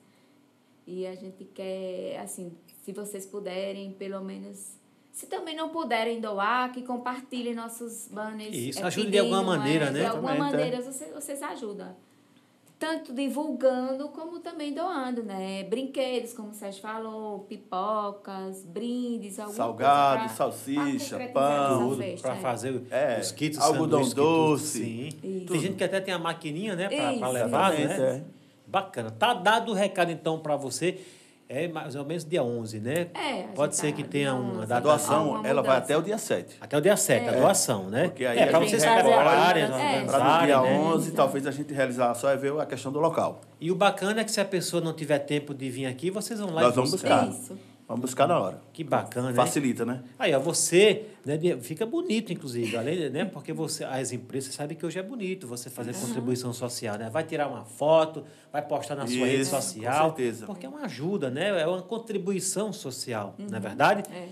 E 0.90 1.06
a 1.06 1.14
gente 1.14 1.44
quer, 1.44 2.18
assim, 2.18 2.50
se 2.82 2.92
vocês 2.92 3.26
puderem, 3.26 3.92
pelo 3.92 4.24
menos. 4.24 4.78
Se 5.12 5.26
também 5.26 5.54
não 5.54 5.68
puderem 5.68 6.18
doar, 6.18 6.72
que 6.72 6.80
compartilhem 6.80 7.54
nossos 7.54 8.08
banners. 8.10 8.56
Isso, 8.56 8.78
é, 8.78 8.84
ajude 8.84 9.10
de 9.10 9.18
alguma 9.18 9.42
maneira, 9.42 9.86
é, 9.86 9.90
né? 9.90 10.00
De 10.00 10.06
alguma 10.06 10.34
é. 10.34 10.38
maneira 10.38 10.80
vocês, 10.80 11.12
vocês 11.12 11.42
ajudam. 11.42 11.94
Tanto 12.78 13.12
divulgando 13.12 14.08
como 14.08 14.38
também 14.38 14.72
doando, 14.72 15.22
né? 15.22 15.64
Brinquedos, 15.64 16.32
como 16.32 16.50
o 16.50 16.54
Sérgio 16.54 16.80
falou, 16.80 17.40
pipocas, 17.40 18.64
brindes, 18.64 19.38
alguma 19.38 19.56
Salgado, 19.56 20.20
coisa 20.20 20.34
pra- 20.34 20.50
salsicha, 20.52 21.16
pra 21.16 21.28
pão, 21.28 21.98
para 22.22 22.34
é. 22.34 22.36
fazer 22.40 22.82
É, 22.90 23.18
os 23.20 23.30
kits, 23.32 23.58
algodão 23.58 24.00
tudo, 24.02 24.14
doce. 24.14 25.10
Sim. 25.20 25.44
Tem 25.46 25.60
gente 25.60 25.74
que 25.76 25.84
até 25.84 26.00
tem 26.00 26.14
a 26.14 26.18
maquininha, 26.18 26.74
né, 26.74 26.88
para 26.88 27.12
Isso, 27.12 27.28
levar, 27.32 27.72
né? 27.72 27.82
é. 28.24 28.37
Bacana. 28.68 29.10
Tá 29.10 29.34
dado 29.34 29.72
o 29.72 29.74
recado 29.74 30.10
então 30.10 30.38
para 30.38 30.56
você. 30.56 31.00
É 31.50 31.66
mais 31.66 31.96
ou 31.96 32.04
menos 32.04 32.26
dia 32.26 32.42
11, 32.42 32.78
né? 32.78 33.06
É, 33.14 33.44
Pode 33.54 33.74
ser 33.74 33.92
tá 33.92 33.96
que 33.96 34.04
tenha 34.04 34.34
uma 34.34 34.64
11. 34.64 34.72
A 34.74 34.80
doação, 34.80 35.46
ela 35.46 35.62
vai 35.62 35.78
até 35.78 35.96
o 35.96 36.02
dia 36.02 36.18
7. 36.18 36.56
até 36.60 36.76
o 36.76 36.80
dia 36.82 36.94
7, 36.94 37.26
a 37.26 37.32
doação, 37.32 37.88
né? 37.88 38.08
Porque 38.08 38.26
aí 38.26 38.38
é 38.38 38.46
para 38.48 38.58
vocês 38.58 38.84
prepararem, 38.84 39.62
é, 39.64 40.04
Para 40.04 40.40
no 40.40 40.44
dia 40.46 40.60
né? 40.60 40.78
11, 40.78 41.12
talvez 41.12 41.46
a 41.46 41.50
gente 41.50 41.72
realizar, 41.72 42.12
só 42.12 42.28
é 42.28 42.36
ver 42.36 42.52
a 42.60 42.66
questão 42.66 42.92
do 42.92 43.00
local. 43.00 43.40
E 43.58 43.70
o 43.70 43.74
bacana 43.74 44.20
é 44.20 44.24
que 44.24 44.30
se 44.30 44.42
a 44.42 44.44
pessoa 44.44 44.82
não 44.82 44.92
tiver 44.92 45.20
tempo 45.20 45.54
de 45.54 45.70
vir 45.70 45.86
aqui, 45.86 46.10
vocês 46.10 46.38
vão 46.38 46.50
lá 46.52 46.60
Nós 46.60 46.72
e 46.72 46.76
vamos 46.76 46.90
buscar. 46.90 47.24
buscar. 47.24 47.42
Isso. 47.54 47.58
Vamos 47.88 48.02
buscar 48.02 48.28
na 48.28 48.38
hora. 48.38 48.60
Que 48.70 48.84
bacana, 48.84 49.28
né? 49.30 49.34
Facilita, 49.34 49.86
né? 49.86 50.02
Aí, 50.18 50.34
ó, 50.34 50.38
você, 50.38 51.06
né, 51.24 51.38
fica 51.62 51.86
bonito, 51.86 52.30
inclusive, 52.30 52.76
além, 52.76 53.08
né, 53.08 53.24
porque 53.24 53.50
você, 53.50 53.82
as 53.82 54.12
empresas 54.12 54.54
sabem 54.54 54.76
que 54.76 54.84
hoje 54.84 54.98
é 54.98 55.02
bonito 55.02 55.46
você 55.46 55.70
fazer 55.70 55.94
contribuição 55.94 56.52
social, 56.52 56.98
né? 56.98 57.08
Vai 57.08 57.24
tirar 57.24 57.48
uma 57.48 57.64
foto, 57.64 58.24
vai 58.52 58.60
postar 58.60 58.94
na 58.94 59.06
sua 59.06 59.26
rede 59.26 59.40
Isso, 59.40 59.52
social, 59.52 60.10
com 60.10 60.16
certeza. 60.16 60.44
porque 60.44 60.66
é 60.66 60.68
uma 60.68 60.82
ajuda, 60.82 61.30
né? 61.30 61.62
É 61.62 61.66
uma 61.66 61.80
contribuição 61.80 62.74
social, 62.74 63.34
não 63.38 63.56
é 63.56 63.60
verdade? 63.60 64.02
É. 64.14 64.28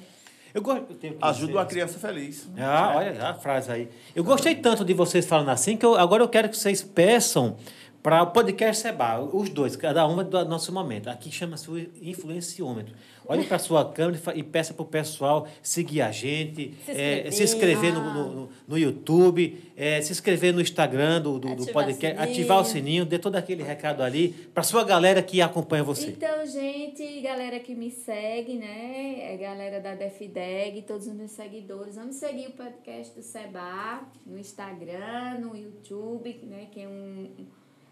Eu 0.52 0.60
go... 0.62 0.72
eu 0.72 1.16
Ajuda 1.20 1.46
dizer 1.46 1.52
uma 1.52 1.60
isso. 1.62 1.70
criança 1.70 1.98
feliz. 1.98 2.48
Ah, 2.58 2.94
olha 2.96 3.28
a 3.28 3.34
frase 3.34 3.70
aí. 3.70 3.88
Eu 4.14 4.22
gostei 4.22 4.54
tanto 4.54 4.84
de 4.84 4.92
vocês 4.94 5.24
falando 5.26 5.48
assim 5.50 5.76
que 5.78 5.84
eu, 5.84 5.96
agora 5.96 6.22
eu 6.22 6.28
quero 6.28 6.48
que 6.48 6.56
vocês 6.56 6.82
peçam 6.82 7.56
para 8.02 8.22
o 8.22 8.28
podcast 8.28 8.82
Seba, 8.82 9.18
os 9.20 9.50
dois, 9.50 9.74
cada 9.74 10.06
um 10.06 10.22
do 10.22 10.44
nosso 10.44 10.72
momento. 10.72 11.08
Aqui 11.10 11.30
chama-se 11.30 11.68
o 11.68 11.76
influenciômetro. 12.00 12.94
Olhe 13.28 13.44
para 13.44 13.56
a 13.56 13.58
sua 13.58 13.84
câmera 13.92 14.20
e 14.34 14.42
peça 14.42 14.72
para 14.72 14.82
o 14.82 14.86
pessoal 14.86 15.46
seguir 15.62 16.00
a 16.00 16.10
gente, 16.12 16.74
Se 16.84 16.90
eh, 16.92 17.28
inscrever. 17.28 17.32
se 17.32 17.42
inscrever 17.44 17.92
no, 17.94 18.00
Ah. 18.00 18.14
no, 18.14 18.34
no- 18.34 18.48
no 18.68 18.78
YouTube, 18.78 19.62
eh, 19.76 20.00
se 20.02 20.12
inscrever 20.12 20.52
no 20.54 20.60
Instagram 20.60 21.20
do, 21.22 21.38
do, 21.38 21.54
do 21.54 21.66
podcast, 21.66 22.18
o 22.18 22.22
ativar 22.22 22.60
o 22.60 22.64
sininho, 22.64 23.04
dê 23.04 23.18
todo 23.18 23.36
aquele 23.36 23.62
recado 23.62 24.02
ali 24.02 24.28
para 24.54 24.62
sua 24.62 24.84
galera 24.84 25.22
que 25.22 25.40
acompanha 25.40 25.82
você. 25.82 26.08
Então, 26.08 26.46
gente, 26.46 27.20
galera 27.20 27.58
que 27.60 27.74
me 27.74 27.90
segue, 27.90 28.54
né? 28.54 29.32
É 29.34 29.36
galera 29.36 29.80
da 29.80 29.94
DefDeg, 29.94 30.82
todos 30.82 31.06
os 31.06 31.12
meus 31.14 31.30
seguidores. 31.32 31.96
Vamos 31.96 32.16
seguir 32.16 32.48
o 32.48 32.52
podcast 32.52 33.14
do 33.14 33.22
Seba 33.22 34.00
no 34.24 34.38
Instagram, 34.38 35.38
no 35.40 35.56
YouTube, 35.56 36.40
né? 36.44 36.66
Que 36.70 36.82
é 36.82 36.88
um. 36.88 37.30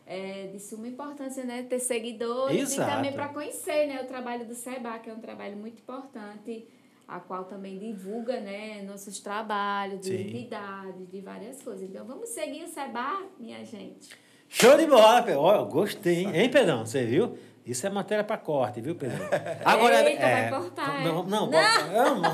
É 0.06 0.48
de 0.52 0.58
suma 0.58 0.86
importância, 0.86 1.44
né? 1.44 1.62
Ter 1.62 1.78
seguidores 1.78 2.72
Exato. 2.72 2.90
e 2.90 2.94
também 2.94 3.12
para 3.12 3.28
conhecer, 3.28 3.86
né? 3.86 4.02
O 4.02 4.06
trabalho 4.06 4.44
do 4.44 4.54
Seba, 4.54 4.98
que 4.98 5.08
é 5.08 5.12
um 5.14 5.20
trabalho 5.20 5.56
muito 5.56 5.78
importante, 5.80 6.66
a 7.08 7.20
qual 7.20 7.44
também 7.44 7.78
divulga, 7.78 8.38
né? 8.40 8.82
Nossos 8.82 9.20
trabalhos 9.20 10.00
de 10.00 10.16
Sim. 10.16 10.48
de 11.10 11.20
várias 11.20 11.62
coisas. 11.62 11.88
Então, 11.88 12.04
vamos 12.04 12.28
seguir 12.28 12.64
o 12.64 12.68
Seba, 12.68 13.22
minha 13.38 13.64
gente. 13.64 14.10
Show 14.48 14.76
de 14.76 14.86
bola, 14.86 15.22
Pedro. 15.22 15.48
Eu 15.48 15.66
gostei, 15.66 16.24
hein? 16.24 16.30
Hein, 16.34 16.50
Pedrão? 16.50 16.84
Você 16.84 17.04
viu? 17.04 17.36
Isso 17.66 17.86
é 17.86 17.90
matéria 17.90 18.22
para 18.22 18.36
corte, 18.36 18.80
viu, 18.82 18.94
Pedrão? 18.94 19.24
Eita, 19.24 20.20
vai 20.20 20.50
cortar, 20.50 21.00
é? 21.00 21.04
Não, 21.04 21.22
não, 21.24 21.50
não. 21.50 22.20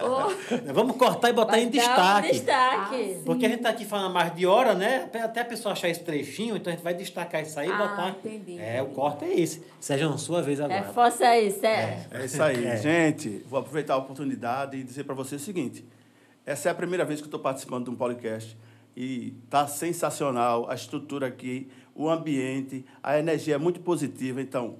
Ô, 0.00 0.72
Vamos 0.72 0.96
cortar 0.96 1.28
e 1.28 1.32
botar 1.34 1.52
Vai 1.52 1.60
em 1.62 1.64
dar 1.64 1.68
um 1.68 1.70
destaque. 1.72 2.32
destaque. 2.32 3.22
Porque 3.24 3.44
a 3.46 3.48
gente 3.50 3.62
tá 3.62 3.68
aqui 3.68 3.84
falando 3.84 4.12
mais 4.14 4.34
de 4.34 4.46
hora, 4.46 4.74
né? 4.74 5.10
Até- 5.22 5.40
a 5.42 5.44
pessoa 5.44 5.72
achar 5.72 5.88
esse 5.90 6.00
trechinho, 6.00 6.56
então 6.56 6.72
a 6.72 6.76
gente 6.76 6.82
vai 6.84 6.94
destacar 6.94 7.42
isso 7.42 7.58
aí 7.60 7.68
e 7.68 7.72
Ah, 7.72 7.76
botar. 7.76 8.08
entendi, 8.10 8.58
É, 8.58 8.80
o 8.82 8.86
corte 8.86 9.26
é 9.26 9.40
esse. 9.40 9.62
Sérgio, 9.78 10.16
sua 10.18 10.40
vez 10.42 10.58
agora. 10.60 10.80
Reforça 10.80 11.26
aí, 11.26 11.50
Sérgio. 11.52 12.06
É 12.10 12.24
isso 12.24 12.42
aí. 12.42 12.64
É. 12.66 12.76
Gente, 12.78 13.44
vou 13.48 13.60
aproveitar 13.60 13.92
a 13.94 13.98
oportunidade 13.98 14.76
e 14.78 14.82
dizer 14.82 15.04
para 15.04 15.14
você 15.14 15.36
o 15.36 15.38
seguinte. 15.40 15.84
Essa 16.46 16.68
é 16.70 16.72
a 16.72 16.74
primeira 16.74 17.04
vez 17.04 17.20
que 17.20 17.24
eu 17.24 17.28
estou 17.28 17.40
participando 17.40 17.84
de 17.84 17.90
um 17.90 17.94
podcast 17.96 18.56
e 18.96 19.34
está 19.44 19.66
sensacional 19.66 20.70
a 20.70 20.74
estrutura 20.74 21.26
aqui, 21.26 21.68
o 21.96 22.08
ambiente, 22.10 22.84
a 23.02 23.18
energia 23.18 23.54
é 23.54 23.58
muito 23.58 23.80
positiva. 23.80 24.40
Então, 24.40 24.76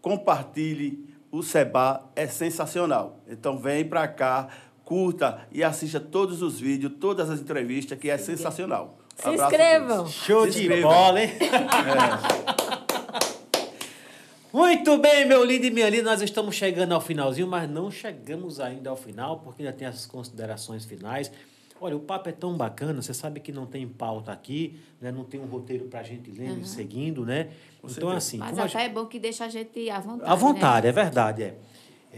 compartilhe. 0.00 1.14
O 1.30 1.42
Seba 1.42 2.08
é 2.14 2.26
sensacional. 2.26 3.20
Então, 3.28 3.58
vem 3.58 3.84
para 3.84 4.06
cá, 4.08 4.48
curta 4.84 5.46
e 5.52 5.62
assista 5.62 5.98
todos 6.00 6.40
os 6.40 6.58
vídeos, 6.60 6.92
todas 7.00 7.28
as 7.28 7.40
entrevistas, 7.40 7.98
que 7.98 8.08
é 8.08 8.16
sensacional. 8.16 8.96
Se 9.16 9.28
Abraço 9.28 9.44
inscrevam. 9.44 10.06
Show 10.06 10.44
Se 10.44 10.52
de 10.52 10.60
inscrevam. 10.62 10.90
bola, 10.90 11.22
hein? 11.22 11.30
Muito 14.52 14.96
bem, 14.98 15.26
meu 15.26 15.44
lindo 15.44 15.66
e 15.66 15.70
minha 15.70 15.90
linda, 15.90 16.04
nós 16.04 16.22
estamos 16.22 16.54
chegando 16.54 16.92
ao 16.92 17.00
finalzinho, 17.00 17.46
mas 17.46 17.68
não 17.68 17.90
chegamos 17.90 18.58
ainda 18.58 18.88
ao 18.88 18.96
final, 18.96 19.40
porque 19.40 19.62
ainda 19.62 19.74
tem 19.74 19.86
as 19.86 20.06
considerações 20.06 20.84
finais. 20.84 21.30
Olha, 21.80 21.96
o 21.96 22.00
papo 22.00 22.28
é 22.28 22.32
tão 22.32 22.56
bacana, 22.56 23.02
você 23.02 23.12
sabe 23.12 23.40
que 23.40 23.52
não 23.52 23.66
tem 23.66 23.86
pauta 23.86 24.32
aqui, 24.32 24.78
né? 25.00 25.12
não 25.12 25.24
tem 25.24 25.40
um 25.40 25.46
roteiro 25.46 25.84
para 25.86 26.00
a 26.00 26.02
gente 26.02 26.30
lendo 26.30 26.62
e 26.62 26.66
seguindo, 26.66 27.24
né? 27.24 27.50
então, 27.78 27.90
certeza. 27.90 28.16
assim, 28.16 28.38
Mas 28.38 28.50
como 28.50 28.62
a 28.62 28.64
até 28.64 28.84
é 28.84 28.88
bom 28.88 29.06
que 29.06 29.18
deixa 29.18 29.44
a 29.44 29.48
gente 29.48 29.90
à 29.90 30.00
vontade. 30.00 30.30
À 30.30 30.34
vontade, 30.34 30.84
Né? 30.84 30.88
é 30.88 30.92
verdade, 30.92 31.42
é. 31.42 31.54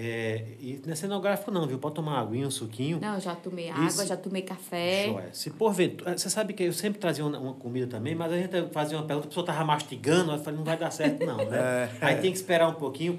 É, 0.00 0.44
e 0.60 0.80
não 0.86 0.92
é 0.92 0.94
cenográfico 0.94 1.50
não, 1.50 1.66
viu? 1.66 1.76
Pode 1.76 1.96
tomar 1.96 2.12
uma 2.12 2.20
aguinha, 2.20 2.46
um 2.46 2.52
suquinho. 2.52 3.00
Não, 3.00 3.18
já 3.18 3.34
tomei 3.34 3.68
água, 3.68 3.84
Isso. 3.84 4.06
já 4.06 4.16
tomei 4.16 4.42
café. 4.42 5.06
Joia. 5.08 5.30
Se 5.32 5.50
porventura. 5.50 6.16
Você 6.16 6.30
sabe 6.30 6.52
que 6.52 6.62
eu 6.62 6.72
sempre 6.72 7.00
trazia 7.00 7.26
uma, 7.26 7.36
uma 7.36 7.54
comida 7.54 7.88
também, 7.88 8.14
mas 8.14 8.32
a 8.32 8.36
gente 8.36 8.68
fazia 8.70 8.96
uma 8.96 9.04
pergunta, 9.04 9.26
a 9.26 9.28
pessoa 9.28 9.42
estava 9.42 9.64
mastigando, 9.64 10.30
eu 10.30 10.38
falei, 10.38 10.56
não 10.56 10.64
vai 10.64 10.76
dar 10.76 10.92
certo, 10.92 11.26
não, 11.26 11.38
né? 11.38 11.90
Aí 12.00 12.14
tem 12.20 12.30
que 12.30 12.38
esperar 12.38 12.68
um 12.68 12.74
pouquinho. 12.74 13.18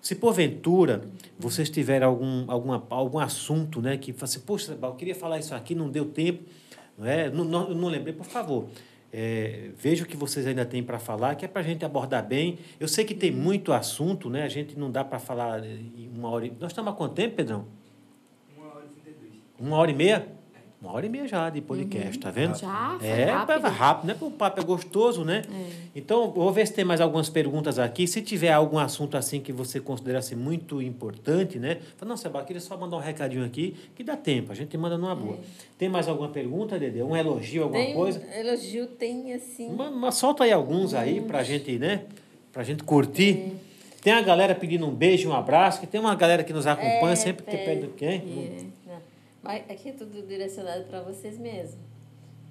Se 0.00 0.14
porventura 0.14 1.02
vocês 1.38 1.68
tiverem 1.68 2.06
algum, 2.06 2.44
alguma, 2.50 2.86
algum 2.90 3.18
assunto, 3.18 3.80
né, 3.82 3.96
que 3.96 4.12
fala 4.12 4.24
assim, 4.24 4.40
poxa, 4.40 4.78
eu 4.80 4.94
queria 4.94 5.14
falar 5.14 5.38
isso 5.38 5.54
aqui, 5.54 5.74
não 5.74 5.90
deu 5.90 6.04
tempo, 6.04 6.44
não 6.96 7.06
é? 7.06 7.28
Não, 7.30 7.44
não, 7.44 7.74
não 7.74 7.88
lembrei, 7.88 8.14
por 8.14 8.26
favor. 8.26 8.66
É, 9.12 9.70
veja 9.76 10.04
o 10.04 10.06
que 10.06 10.16
vocês 10.16 10.46
ainda 10.46 10.64
têm 10.64 10.82
para 10.82 10.98
falar, 10.98 11.34
que 11.36 11.44
é 11.44 11.48
para 11.48 11.60
a 11.62 11.64
gente 11.64 11.84
abordar 11.84 12.26
bem. 12.26 12.58
Eu 12.78 12.86
sei 12.86 13.04
que 13.04 13.14
tem 13.14 13.30
muito 13.30 13.72
assunto, 13.72 14.28
né? 14.28 14.42
A 14.42 14.48
gente 14.48 14.78
não 14.78 14.90
dá 14.90 15.02
para 15.04 15.18
falar 15.18 15.64
em 15.64 16.10
uma 16.14 16.28
hora. 16.28 16.46
e- 16.46 16.52
Nós 16.60 16.70
estamos 16.72 16.92
há 16.92 16.96
quanto 16.96 17.14
tempo, 17.14 17.34
Pedrão? 17.36 17.64
Uma 19.58 19.76
hora 19.76 19.90
e 19.90 19.94
meia? 19.94 20.28
Uma 20.80 20.92
hora 20.92 21.06
e 21.06 21.08
meia 21.08 21.26
já 21.26 21.48
de 21.48 21.60
podcast, 21.62 22.18
tá 22.18 22.30
vendo? 22.30 22.56
Já, 22.58 22.96
foi 23.00 23.08
é, 23.08 23.24
rápido. 23.24 23.66
é 23.66 23.68
rápido, 23.70 24.06
né? 24.08 24.12
Porque 24.14 24.26
O 24.26 24.36
papo 24.36 24.60
é 24.60 24.62
gostoso, 24.62 25.24
né? 25.24 25.42
Então, 25.94 26.24
eu 26.24 26.30
vou 26.32 26.52
ver 26.52 26.66
se 26.66 26.74
tem 26.74 26.84
mais 26.84 27.00
algumas 27.00 27.30
perguntas 27.30 27.78
aqui. 27.78 28.06
Se 28.06 28.20
tiver 28.20 28.52
algum 28.52 28.78
assunto 28.78 29.16
assim 29.16 29.40
que 29.40 29.52
você 29.52 29.80
considera 29.80 30.18
assim, 30.18 30.34
muito 30.34 30.82
importante, 30.82 31.58
né? 31.58 31.78
Fala, 31.96 32.10
não, 32.10 32.16
Seba, 32.16 32.42
queria 32.44 32.60
só 32.60 32.76
mandar 32.76 32.98
um 32.98 33.00
recadinho 33.00 33.44
aqui, 33.44 33.74
que 33.96 34.04
dá 34.04 34.16
tempo, 34.16 34.52
a 34.52 34.54
gente 34.54 34.76
manda 34.76 34.98
numa 34.98 35.14
boa. 35.14 35.38
Tem 35.78 35.88
mais 35.88 36.08
alguma 36.08 36.28
pergunta, 36.28 36.78
Dede? 36.78 37.02
Um 37.02 37.16
elogio, 37.16 37.62
alguma 37.64 37.82
Tem 37.82 37.94
coisa? 37.94 38.22
elogio, 38.38 38.86
tem 38.86 39.32
assim. 39.32 39.68
Uma, 39.68 39.88
uma- 39.88 40.12
solta 40.12 40.44
aí 40.44 40.52
alguns 40.52 40.92
aí 40.92 41.22
pra 41.22 41.42
gente, 41.42 41.78
né? 41.78 42.02
Pra 42.52 42.62
gente 42.62 42.84
curtir. 42.84 43.54
Tem 44.02 44.12
a 44.12 44.20
galera 44.20 44.54
pedindo 44.54 44.86
um 44.86 44.92
beijo, 44.94 45.30
um 45.30 45.34
abraço, 45.34 45.80
que 45.80 45.86
tem 45.86 45.98
uma 45.98 46.14
galera 46.14 46.44
que 46.44 46.52
nos 46.52 46.66
acompanha 46.66 47.12
É, 47.12 47.16
sempre 47.16 47.44
que 47.46 47.56
é. 47.56 47.64
pede 47.64 47.88
quem? 47.96 48.66
Aqui 49.46 49.90
é 49.90 49.92
tudo 49.92 50.26
direcionado 50.26 50.84
para 50.84 51.02
vocês 51.02 51.38
mesmo. 51.38 51.80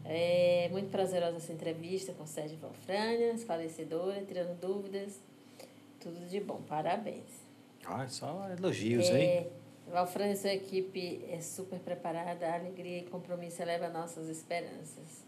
É 0.05 0.69
muito 0.71 0.89
prazerosa 0.89 1.37
essa 1.37 1.51
entrevista 1.51 2.13
com 2.13 2.23
o 2.23 2.27
Sérgio 2.27 2.57
Valfrânia, 2.57 3.33
esclarecedora, 3.33 4.21
tirando 4.21 4.59
dúvidas. 4.59 5.19
Tudo 5.99 6.19
de 6.29 6.39
bom, 6.39 6.61
parabéns. 6.67 7.43
Ah, 7.83 8.07
só 8.07 8.47
elogios, 8.55 9.09
hein? 9.09 9.27
É, 9.27 9.47
Valfrânia 9.91 10.33
e 10.33 10.37
sua 10.37 10.53
equipe 10.53 11.25
é 11.29 11.41
super 11.41 11.79
preparada, 11.79 12.47
a 12.47 12.55
alegria 12.55 12.99
e 12.99 13.03
compromisso 13.03 13.61
eleva 13.61 13.89
nossas 13.89 14.29
esperanças. 14.29 15.25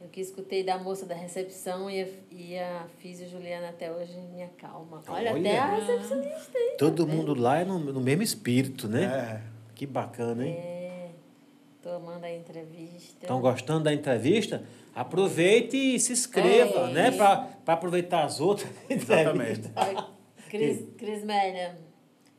O 0.00 0.08
que 0.08 0.20
escutei 0.20 0.62
da 0.62 0.76
moça 0.76 1.06
da 1.06 1.14
recepção 1.14 1.90
e 1.90 2.02
a, 2.02 2.08
e 2.30 2.58
a 2.58 2.86
físio 2.98 3.28
Juliana 3.28 3.68
até 3.68 3.90
hoje 3.90 4.14
me 4.34 4.42
acalma. 4.42 5.02
Olha, 5.08 5.32
Olha. 5.32 5.40
até 5.40 5.58
a 5.58 5.74
recepcionista 5.76 6.58
aí. 6.58 6.76
Todo 6.78 7.06
mundo 7.06 7.34
lá 7.34 7.60
é 7.60 7.64
no, 7.64 7.78
no 7.78 8.00
mesmo 8.00 8.22
espírito, 8.22 8.88
né? 8.88 9.04
É. 9.50 9.53
Que 9.74 9.86
bacana, 9.86 10.46
hein? 10.46 10.54
É, 10.56 11.08
tô 11.82 11.90
amando 11.90 12.24
a 12.26 12.32
entrevista. 12.32 13.18
Estão 13.24 13.40
gostando 13.40 13.84
da 13.84 13.92
entrevista? 13.92 14.62
Aproveite 14.94 15.76
e 15.76 15.98
se 15.98 16.12
inscreva, 16.12 16.90
É. 16.90 16.92
né? 16.92 17.10
Para 17.10 17.48
aproveitar 17.66 18.24
as 18.24 18.40
outras 18.40 18.70
Exatamente. 18.88 19.68
entrevistas. 19.68 20.04
Cris, 20.48 20.84
Cris 20.96 21.24
Mélia, 21.24 21.76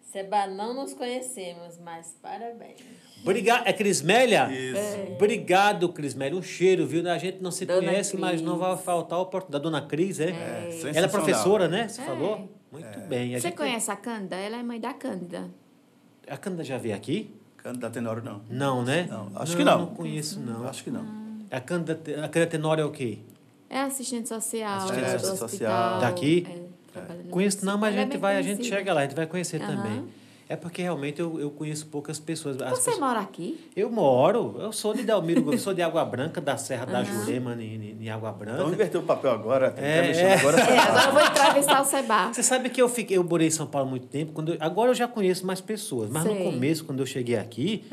Seba, 0.01 0.47
não 0.47 0.73
nos 0.73 0.93
conhecemos, 0.93 1.77
mas 1.83 2.15
parabéns. 2.21 2.79
Obrigado. 3.21 3.67
É 3.67 3.73
Crismélia? 3.73 4.47
Isso. 4.49 5.11
Obrigado, 5.13 5.91
Crismélia. 5.91 6.37
Um 6.37 6.41
cheiro, 6.43 6.85
viu? 6.87 7.09
A 7.09 7.17
gente 7.17 7.41
não 7.41 7.51
se 7.51 7.65
Dona 7.65 7.79
conhece, 7.89 8.15
mas 8.15 8.41
não 8.41 8.57
vai 8.57 8.71
Cris. 8.73 8.85
faltar 8.85 9.19
a 9.19 9.21
oportunidade. 9.23 9.63
Da 9.63 9.69
Dona 9.69 9.85
Cris, 9.85 10.19
é? 10.21 10.29
É, 10.29 10.91
Ela 10.95 11.07
é 11.07 11.09
professora, 11.09 11.67
né? 11.67 11.89
Você 11.89 12.01
É. 12.01 12.05
falou? 12.05 12.47
Muito 12.71 12.99
bem. 13.09 13.35
A 13.35 13.39
Você 13.39 13.47
gente- 13.49 13.57
conhece 13.57 13.91
a 13.91 13.95
Cândida? 13.97 14.35
Ela 14.37 14.57
é 14.57 14.63
mãe 14.63 14.79
da 14.79 14.93
Cândida. 14.93 15.49
A 16.29 16.37
Cândida 16.37 16.63
já 16.63 16.77
veio 16.77 16.95
aqui? 16.95 17.33
Canto 17.57 17.89
Tenório, 17.89 18.23
não. 18.23 18.41
Não, 18.47 18.83
né? 18.83 19.07
Não, 19.09 19.31
acho 19.35 19.57
que 19.57 19.63
não. 19.63 19.79
Não 19.79 19.85
conheço, 19.87 20.39
não. 20.39 20.67
Acho 20.67 20.83
que 20.83 20.91
não. 20.91 21.03
A 21.49 21.59
Cândida, 21.59 21.93
a 22.23 22.29
Cândida 22.29 22.47
Tenório 22.47 22.83
é 22.83 22.85
o 22.85 22.91
quê? 22.91 23.19
É 23.69 23.81
assistente 23.81 24.29
social 24.29 24.77
Assistente 24.77 25.11
do 25.13 25.19
social. 25.25 25.45
hospital. 25.45 25.99
Daqui? 25.99 26.47
É, 26.95 27.13
no 27.23 27.29
Conheço 27.29 27.65
não, 27.65 27.77
mas 27.77 27.95
a 27.95 27.97
é 27.97 28.03
gente 28.03 28.17
vai, 28.17 28.37
a 28.37 28.41
gente 28.41 28.63
chega 28.65 28.93
lá, 28.93 29.01
a 29.01 29.03
gente 29.03 29.15
vai 29.15 29.25
conhecer 29.25 29.61
Aham. 29.61 29.75
também. 29.75 30.05
É 30.47 30.55
porque 30.55 30.81
realmente 30.83 31.19
eu, 31.19 31.39
eu 31.39 31.49
conheço 31.49 31.87
poucas 31.87 32.19
pessoas. 32.19 32.61
As 32.61 32.69
Você 32.69 32.91
pessoas- 32.91 32.99
mora 32.99 33.19
aqui? 33.19 33.59
Eu 33.75 33.89
moro, 33.89 34.57
eu 34.59 34.71
sou 34.71 34.93
de 34.93 35.01
Delmiro, 35.03 35.51
eu 35.51 35.57
sou 35.57 35.73
de 35.73 35.81
Água 35.81 36.05
Branca, 36.05 36.39
da 36.39 36.55
Serra 36.55 36.85
da 36.85 37.03
Jurema, 37.03 37.55
em, 37.55 37.97
em 37.99 38.09
Água 38.09 38.29
Então 38.39 38.53
Branca. 38.55 38.71
inverteu 38.71 39.01
o 39.01 39.03
papel 39.03 39.31
agora. 39.31 39.71
Tem 39.71 39.83
É, 39.83 40.11
é. 40.21 40.33
agora. 40.35 40.59
É, 40.61 40.77
agora 40.79 41.05
eu 41.07 41.11
vou 41.13 41.21
entrevistar 41.23 41.81
o 41.81 41.85
Seba. 41.85 42.31
Você 42.31 42.43
sabe 42.43 42.69
que 42.69 42.79
eu 42.79 42.87
fiquei, 42.87 43.17
eu 43.17 43.23
morei 43.23 43.47
em 43.47 43.51
São 43.51 43.65
Paulo 43.65 43.87
há 43.87 43.89
muito 43.89 44.05
tempo. 44.05 44.33
Quando 44.33 44.53
eu- 44.53 44.57
agora 44.59 44.91
eu 44.91 44.95
já 44.95 45.07
conheço 45.07 45.47
mais 45.47 45.61
pessoas, 45.61 46.11
mas 46.11 46.23
no 46.23 46.31
Sei. 46.33 46.43
começo, 46.43 46.85
quando 46.85 46.99
eu 46.99 47.05
cheguei 47.07 47.37
aqui, 47.37 47.83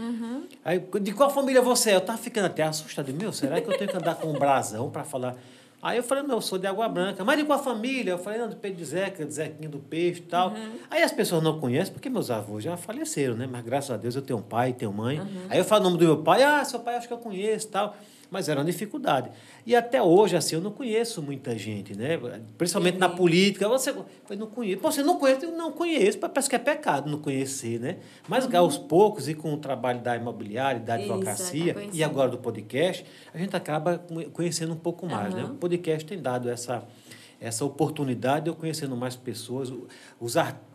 aí, 0.63 0.79
de 1.01 1.13
qual 1.13 1.31
família 1.31 1.63
você 1.63 1.93
é? 1.93 1.95
Eu 1.97 2.03
tava 2.03 2.19
ficando 2.19 2.47
até 2.47 2.63
assustado. 2.65 3.11
Meu, 3.15 3.33
será 3.33 3.63
que 3.63 3.69
eu 3.71 3.79
tenho 3.79 3.91
que 3.91 3.97
andar 3.97 4.17
com 4.17 4.29
um 4.29 4.35
brasão 4.39 4.91
para 4.91 5.05
falar? 5.05 5.37
Aí 5.83 5.97
eu 5.97 6.03
falei, 6.05 6.23
não, 6.23 6.37
eu 6.37 6.41
sou 6.41 6.59
de 6.59 6.67
Água 6.69 6.89
Branca. 6.89 7.25
Mas 7.25 7.37
de 7.39 7.45
qual 7.45 7.63
família? 7.63 8.13
Eu 8.13 8.19
falei, 8.19 8.39
não, 8.39 8.49
do 8.49 8.55
Pedro 8.55 8.79
de 8.79 8.85
Zeca, 8.85 9.25
de 9.25 9.35
Zequinha 9.35 9.69
do 9.69 9.81
Peixe 9.81 10.21
e 10.21 10.23
tal. 10.23 10.53
Aí 10.89 11.03
as 11.03 11.11
pessoas 11.11 11.43
não 11.43 11.59
conhecem, 11.59 11.93
porque 11.93 12.09
meus 12.09 12.31
avós 12.31 12.63
já 12.63 12.77
faleceram, 12.77 13.35
né? 13.35 13.49
Mas 13.51 13.65
graças 13.65 13.91
a 13.91 13.97
Deus 13.97 14.15
eu 14.15 14.23
tenho 14.23 14.39
um 14.39 14.43
pai, 14.43 14.73
tenho 14.73 14.93
mãe. 14.93 15.21
Aí 15.51 15.59
eu 15.59 15.65
falo 15.65 15.81
o 15.83 15.85
nome 15.87 15.99
do 15.99 16.05
meu 16.05 16.19
pai, 16.19 16.45
ah, 16.45 16.65
seu 16.65 16.79
pai 16.79 16.95
acho 16.95 17.09
que 17.09 17.13
eu 17.15 17.19
conheço 17.19 17.67
e 17.67 17.71
tal. 17.71 17.97
Mas 18.33 18.49
era 18.49 18.61
uma 18.61 18.65
dificuldade. 18.65 19.31
E 19.67 19.77
até 19.77 20.03
hoje, 20.03 20.35
assim, 20.35 20.55
eu 20.55 20.63
não 20.63 20.71
conheço 20.71 21.21
muita 21.21 21.55
gente, 21.59 21.95
né? 21.95 22.19
Principalmente 22.57 22.97
na 22.97 23.07
política. 23.11 23.69
Você, 23.69 23.95
não 24.37 24.47
conheço. 24.47 24.81
Pô, 24.81 24.91
você 24.91 25.03
não 25.03 25.19
conhece? 25.19 25.45
Eu 25.45 25.53
não 25.53 25.71
conheço. 25.71 26.19
Parece 26.19 26.49
que 26.49 26.57
é 26.57 26.59
pecado 26.59 27.11
não 27.11 27.19
conhecer, 27.19 27.79
né? 27.79 27.99
Mas 28.27 28.53
aos 28.55 28.79
poucos, 28.79 29.29
e 29.29 29.35
com 29.35 29.53
o 29.53 29.59
trabalho 29.59 30.01
da 30.01 30.17
imobiliária, 30.17 30.81
da 30.81 30.99
Isso, 30.99 31.13
advocacia 31.13 31.75
vai 31.75 31.91
e 31.93 32.03
agora 32.03 32.31
do 32.31 32.39
podcast, 32.39 33.05
a 33.35 33.37
gente 33.37 33.55
acaba 33.55 33.99
conhe- 33.99 34.31
conhecendo 34.31 34.73
um 34.73 34.79
pouco 34.79 35.07
mais, 35.07 35.35
né? 35.35 35.43
Aham. 35.43 35.53
O 35.53 35.57
podcast 35.57 36.07
tem 36.07 36.19
dado 36.19 36.49
essa, 36.49 36.83
essa 37.39 37.67
oportunidade 37.67 38.45
de 38.47 38.51
eu 38.51 38.55
conhecendo 38.55 38.97
mais 38.97 39.15
pessoas, 39.15 39.71
os 40.19 40.37
artistas 40.39 40.72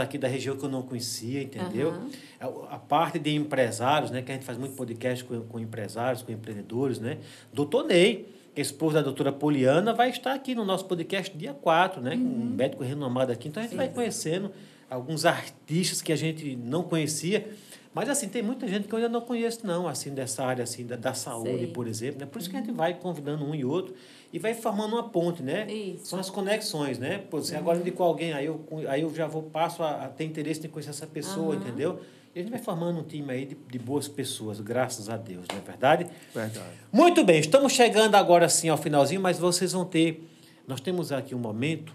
aqui 0.00 0.18
da 0.18 0.28
região 0.28 0.56
que 0.56 0.64
eu 0.64 0.68
não 0.68 0.82
conhecia, 0.82 1.42
entendeu? 1.42 1.94
A, 2.40 2.46
a 2.74 2.78
parte 2.78 3.18
de 3.18 3.34
empresários, 3.34 4.10
né? 4.10 4.22
Que 4.22 4.32
a 4.32 4.34
gente 4.34 4.44
faz 4.44 4.58
muito 4.58 4.74
podcast 4.74 5.24
com, 5.24 5.40
com 5.42 5.58
empresários, 5.58 6.22
com 6.22 6.32
empreendedores, 6.32 6.98
né? 6.98 7.18
Doutor 7.52 7.84
Ney, 7.84 8.28
que 8.54 8.60
é 8.60 8.62
esposo 8.62 8.94
da 8.94 9.02
doutora 9.02 9.32
Poliana, 9.32 9.92
vai 9.92 10.10
estar 10.10 10.32
aqui 10.32 10.54
no 10.54 10.64
nosso 10.64 10.84
podcast 10.86 11.36
dia 11.36 11.54
4, 11.54 12.00
né? 12.00 12.14
Um 12.14 12.44
médico 12.44 12.82
renomado 12.82 13.32
aqui. 13.32 13.48
Então 13.48 13.62
a 13.62 13.66
gente 13.66 13.76
vai 13.76 13.88
conhecendo 13.88 14.50
alguns 14.90 15.24
artistas 15.24 16.00
que 16.00 16.12
a 16.12 16.16
gente 16.16 16.56
não 16.56 16.82
conhecia. 16.82 17.48
Mas 17.94 18.08
assim, 18.08 18.28
tem 18.28 18.42
muita 18.42 18.68
gente 18.68 18.86
que 18.86 18.94
eu 18.94 18.98
ainda 18.98 19.08
não 19.08 19.20
conheço, 19.20 19.66
não, 19.66 19.88
assim, 19.88 20.14
dessa 20.14 20.44
área 20.44 20.62
assim, 20.62 20.86
da, 20.86 20.96
da 20.96 21.14
saúde, 21.14 21.58
Sei. 21.58 21.66
por 21.66 21.86
exemplo. 21.86 22.20
Né? 22.20 22.26
Por 22.26 22.40
isso 22.40 22.50
que 22.50 22.56
a 22.56 22.60
gente 22.60 22.72
vai 22.72 22.94
convidando 22.94 23.44
um 23.44 23.54
e 23.54 23.64
outro 23.64 23.94
e 24.32 24.38
vai 24.38 24.54
formando 24.54 24.94
uma 24.94 25.08
ponte, 25.08 25.42
né? 25.42 25.70
Isso. 25.70 26.06
São 26.06 26.18
as 26.18 26.28
conexões, 26.28 26.98
né? 26.98 27.18
Pô, 27.18 27.40
se 27.40 27.56
agora 27.56 27.78
eu 27.78 27.80
indico 27.80 28.02
alguém, 28.02 28.32
aí 28.32 28.46
eu, 28.46 28.64
aí 28.88 29.00
eu 29.00 29.14
já 29.14 29.26
vou, 29.26 29.42
passo 29.42 29.82
a, 29.82 30.04
a 30.04 30.08
ter 30.08 30.24
interesse 30.24 30.66
em 30.66 30.70
conhecer 30.70 30.90
essa 30.90 31.06
pessoa, 31.06 31.56
entendeu? 31.56 32.00
E 32.34 32.40
a 32.40 32.42
gente 32.42 32.50
vai 32.50 32.60
formando 32.60 33.00
um 33.00 33.02
time 33.02 33.32
aí 33.32 33.46
de, 33.46 33.54
de 33.54 33.78
boas 33.78 34.06
pessoas, 34.06 34.60
graças 34.60 35.08
a 35.08 35.16
Deus, 35.16 35.46
não 35.50 35.58
é 35.58 35.60
verdade? 35.60 36.06
Verdade. 36.34 36.66
Muito 36.92 37.24
bem, 37.24 37.40
estamos 37.40 37.72
chegando 37.72 38.14
agora 38.16 38.48
sim 38.48 38.68
ao 38.68 38.76
finalzinho, 38.76 39.20
mas 39.20 39.38
vocês 39.38 39.72
vão 39.72 39.84
ter. 39.84 40.28
Nós 40.66 40.80
temos 40.80 41.10
aqui 41.10 41.34
um 41.34 41.38
momento, 41.38 41.94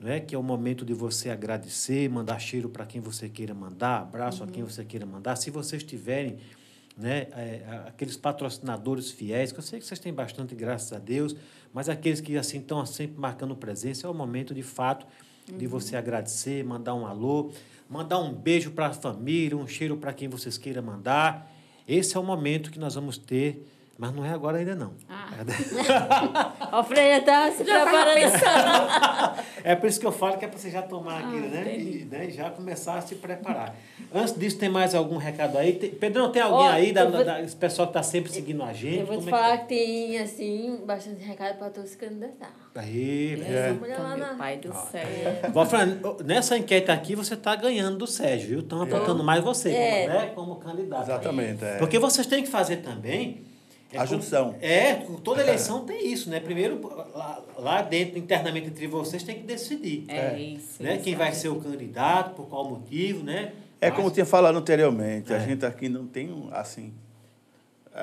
não 0.00 0.10
é? 0.10 0.18
que 0.18 0.34
é 0.34 0.38
o 0.38 0.42
momento 0.42 0.84
de 0.84 0.92
você 0.92 1.30
agradecer, 1.30 2.08
mandar 2.10 2.40
cheiro 2.40 2.68
para 2.68 2.84
quem 2.84 3.00
você 3.00 3.28
queira 3.28 3.54
mandar, 3.54 4.00
abraço 4.00 4.42
a 4.42 4.48
quem 4.48 4.64
você 4.64 4.84
queira 4.84 5.06
mandar. 5.06 5.36
Se 5.36 5.48
vocês 5.48 5.84
tiverem 5.84 6.38
né, 6.96 7.28
é, 7.30 7.62
aqueles 7.86 8.16
patrocinadores 8.16 9.12
fiéis, 9.12 9.52
que 9.52 9.58
eu 9.58 9.62
sei 9.62 9.78
que 9.78 9.86
vocês 9.86 10.00
têm 10.00 10.12
bastante, 10.12 10.56
graças 10.56 10.92
a 10.92 10.98
Deus, 10.98 11.36
mas 11.72 11.88
aqueles 11.88 12.20
que 12.20 12.36
assim 12.36 12.58
estão 12.58 12.84
sempre 12.86 13.18
marcando 13.20 13.54
presença, 13.56 14.06
é 14.06 14.10
o 14.10 14.14
momento 14.14 14.54
de 14.54 14.62
fato 14.62 15.06
de 15.46 15.66
você 15.66 15.96
agradecer, 15.96 16.64
mandar 16.64 16.94
um 16.94 17.06
alô, 17.06 17.50
mandar 17.88 18.18
um 18.18 18.32
beijo 18.32 18.70
para 18.72 18.88
a 18.88 18.92
família, 18.92 19.56
um 19.56 19.66
cheiro 19.66 19.96
para 19.96 20.12
quem 20.12 20.28
vocês 20.28 20.58
queiram 20.58 20.82
mandar. 20.82 21.50
Esse 21.86 22.16
é 22.16 22.20
o 22.20 22.22
momento 22.22 22.70
que 22.70 22.78
nós 22.78 22.94
vamos 22.94 23.16
ter, 23.16 23.66
mas 23.98 24.14
não 24.14 24.24
é 24.24 24.30
agora 24.30 24.58
ainda 24.58 24.76
não. 24.76 24.92
Ah. 25.10 25.28
Ó, 26.72 26.84
Freia 26.84 27.20
tá 27.22 27.50
se 27.50 27.64
Já 27.64 27.82
preparando. 27.82 28.18
É 29.64 29.74
por 29.74 29.88
isso 29.88 29.98
que 29.98 30.06
eu 30.06 30.12
falo 30.12 30.38
que 30.38 30.44
é 30.44 30.48
para 30.48 30.56
você 30.58 30.70
já 30.70 30.82
tomar 30.82 31.18
aquilo, 31.18 31.46
Ah, 31.46 31.48
né? 31.50 31.60
entendi. 31.74 31.98
E 32.02 32.04
né, 32.04 32.26
e 32.26 32.30
já 32.30 32.48
começar 32.50 32.94
a 32.98 33.00
se 33.00 33.16
preparar. 33.16 33.74
Antes 34.14 34.38
disso, 34.38 34.56
tem 34.58 34.68
mais 34.68 34.94
algum 34.94 35.16
recado 35.16 35.58
aí? 35.58 35.72
Tem, 35.74 35.90
Pedrão, 35.90 36.30
tem 36.30 36.40
alguém 36.40 36.66
Ó, 36.66 36.70
aí, 36.70 36.92
da, 36.92 37.04
vou- 37.04 37.24
da- 37.24 37.42
esse 37.42 37.56
pessoal 37.56 37.88
que 37.88 37.90
está 37.90 38.02
sempre 38.02 38.30
seguindo 38.32 38.62
a 38.62 38.72
gente? 38.72 39.00
Eu 39.00 39.06
vou 39.06 39.16
te 39.18 39.24
Como 39.24 39.28
é 39.28 39.38
que 39.38 39.42
falar 39.44 39.58
que 39.58 39.66
tem, 39.66 40.18
assim, 40.18 40.80
bastante 40.86 41.22
recado 41.24 41.58
para 41.58 41.68
todos 41.70 41.90
se 41.90 41.96
candidatar. 41.98 42.52
tá? 42.72 42.80
Aí, 42.80 43.42
É. 43.42 43.68
é. 43.68 43.72
mulher 43.72 43.98
lá 43.98 44.16
Meu 44.16 44.26
na- 44.28 44.34
pai 44.34 44.56
do 44.58 44.72
céu. 44.72 45.50
Bom, 45.52 45.66
Fran, 45.66 45.98
nessa 46.24 46.56
enquete 46.56 46.90
aqui, 46.90 47.14
você 47.16 47.34
está 47.34 47.54
ganhando 47.56 47.98
do 47.98 48.06
Sérgio, 48.06 48.48
viu? 48.48 48.60
Estão 48.60 48.80
apontando 48.80 49.22
mais 49.24 49.42
você, 49.42 49.70
É. 49.72 50.06
como, 50.06 50.18
né? 50.20 50.26
como 50.34 50.56
candidato. 50.56 51.02
Exatamente. 51.02 51.64
É. 51.64 51.76
Porque 51.78 51.98
vocês 51.98 52.26
têm 52.26 52.42
que 52.44 52.48
fazer 52.48 52.76
também. 52.78 53.42
A 53.96 54.04
junção. 54.04 54.54
É, 54.60 54.94
toda 55.24 55.40
eleição 55.40 55.84
tem 55.86 56.12
isso, 56.12 56.28
né? 56.28 56.40
Primeiro, 56.40 56.78
lá, 57.14 57.42
lá 57.56 57.82
dentro, 57.82 58.18
internamente 58.18 58.66
entre 58.66 58.86
vocês, 58.86 59.22
tem 59.22 59.36
que 59.36 59.44
decidir. 59.44 60.04
É, 60.08 60.38
isso. 60.38 60.82
né? 60.82 60.98
Quem 60.98 61.14
vai 61.14 61.32
ser 61.32 61.48
o 61.48 61.56
candidato, 61.60 62.34
por 62.34 62.46
qual 62.46 62.68
motivo, 62.68 63.24
né? 63.24 63.52
É 63.80 63.88
Mas- 63.88 63.96
como 63.96 64.08
eu 64.08 64.12
tinha 64.12 64.26
falado 64.26 64.58
anteriormente, 64.58 65.32
É. 65.32 65.36
a 65.36 65.38
gente 65.38 65.64
aqui 65.64 65.88
não 65.88 66.06
tem, 66.06 66.48
assim, 66.52 66.92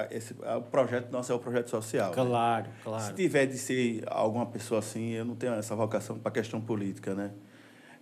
esse, 0.09 0.33
o 0.33 0.61
projeto 0.63 1.11
nosso 1.11 1.31
é 1.31 1.35
o 1.35 1.39
projeto 1.39 1.69
social. 1.69 2.09
né? 2.09 2.15
Claro, 2.15 2.65
Se 2.65 2.83
claro. 2.83 3.13
tiver 3.15 3.45
de 3.45 3.57
ser 3.57 4.03
alguma 4.07 4.45
pessoa 4.45 4.79
assim, 4.79 5.11
eu 5.11 5.23
não 5.23 5.35
tenho 5.35 5.53
essa 5.53 5.75
vocação 5.75 6.17
para 6.17 6.29
a 6.29 6.33
questão 6.33 6.59
política, 6.59 7.13
né? 7.13 7.31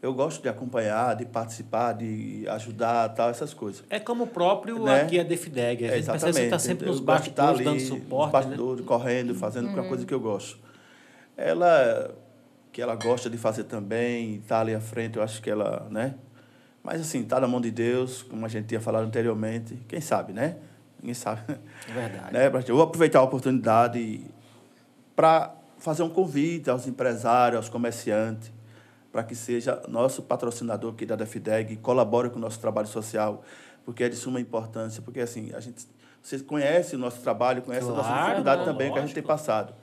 Eu 0.03 0.13
gosto 0.13 0.41
de 0.41 0.49
acompanhar, 0.49 1.15
de 1.15 1.23
participar, 1.25 1.93
de 1.93 2.45
ajudar, 2.49 3.07
tal, 3.13 3.29
essas 3.29 3.53
coisas. 3.53 3.85
É 3.89 4.01
como 4.01 4.25
o 4.25 4.27
próprio 4.27 4.83
Né? 4.83 5.01
aqui 5.03 5.17
a 5.17 5.23
Defideg. 5.23 5.85
A 5.85 5.87
É, 5.87 5.95
gente 5.95 6.11
percebe 6.11 6.31
que 6.33 6.37
você 6.39 6.43
está 6.43 6.59
sempre 6.59 6.85
nos 6.87 6.99
estar 6.99 7.13
bastidores, 7.13 7.57
dando 7.59 7.69
ali, 7.69 7.79
suporte, 7.79 8.23
Nos 8.23 8.31
bastidores, 8.45 8.85
correndo, 8.85 9.33
fazendo 9.33 9.67
Uhum. 9.69 9.73
uma 9.75 9.83
coisa 9.85 10.05
que 10.05 10.13
eu 10.13 10.19
gosto. 10.19 10.59
Ela, 11.37 12.13
que 12.73 12.81
ela 12.81 12.95
gosta 12.95 13.29
de 13.29 13.37
fazer 13.37 13.63
também, 13.63 14.35
está 14.35 14.59
ali 14.59 14.75
à 14.75 14.81
frente, 14.81 15.15
eu 15.15 15.23
acho 15.23 15.41
que 15.41 15.49
ela, 15.49 15.87
né? 15.89 16.15
Mas 16.83 16.99
assim, 16.99 17.21
está 17.21 17.39
na 17.39 17.47
mão 17.47 17.61
de 17.61 17.71
Deus, 17.71 18.21
como 18.23 18.45
a 18.45 18.49
gente 18.49 18.65
tinha 18.67 18.81
falado 18.81 19.05
anteriormente. 19.05 19.79
Quem 19.87 20.01
sabe, 20.01 20.33
né? 20.33 20.57
Ninguém 20.99 21.13
sabe. 21.13 21.43
né? 21.47 21.57
É 21.89 21.93
verdade. 21.93 22.33
né? 22.33 22.47
Eu 22.67 22.75
vou 22.75 22.83
aproveitar 22.83 23.19
a 23.19 23.23
oportunidade 23.23 24.19
para 25.15 25.55
fazer 25.77 26.03
um 26.03 26.09
convite 26.09 26.69
aos 26.69 26.85
empresários, 26.87 27.55
aos 27.55 27.69
comerciantes, 27.69 28.51
para 29.13 29.23
que 29.23 29.35
seja 29.35 29.81
nosso 29.87 30.23
patrocinador 30.23 30.91
aqui 30.91 31.05
da 31.05 31.15
DEFIDEG, 31.15 31.77
colabore 31.77 32.29
com 32.31 32.37
o 32.37 32.41
nosso 32.41 32.59
trabalho 32.59 32.87
social, 32.87 33.43
porque 33.85 34.03
é 34.03 34.09
de 34.09 34.15
suma 34.15 34.41
importância, 34.41 35.01
porque 35.03 35.19
assim, 35.21 35.51
a 35.53 35.59
gente, 35.59 35.85
vocês 36.21 36.41
conhecem 36.41 36.97
o 36.97 37.01
nosso 37.01 37.21
trabalho, 37.21 37.61
conhecem 37.61 37.87
a 37.89 37.91
nossa 37.93 38.09
Claro, 38.09 38.23
dificuldade 38.25 38.65
não, 38.65 38.65
também 38.73 38.91
que 38.91 38.97
a 38.97 39.01
gente 39.01 39.11
lógico. 39.11 39.21
tem 39.21 39.23
passado. 39.23 39.73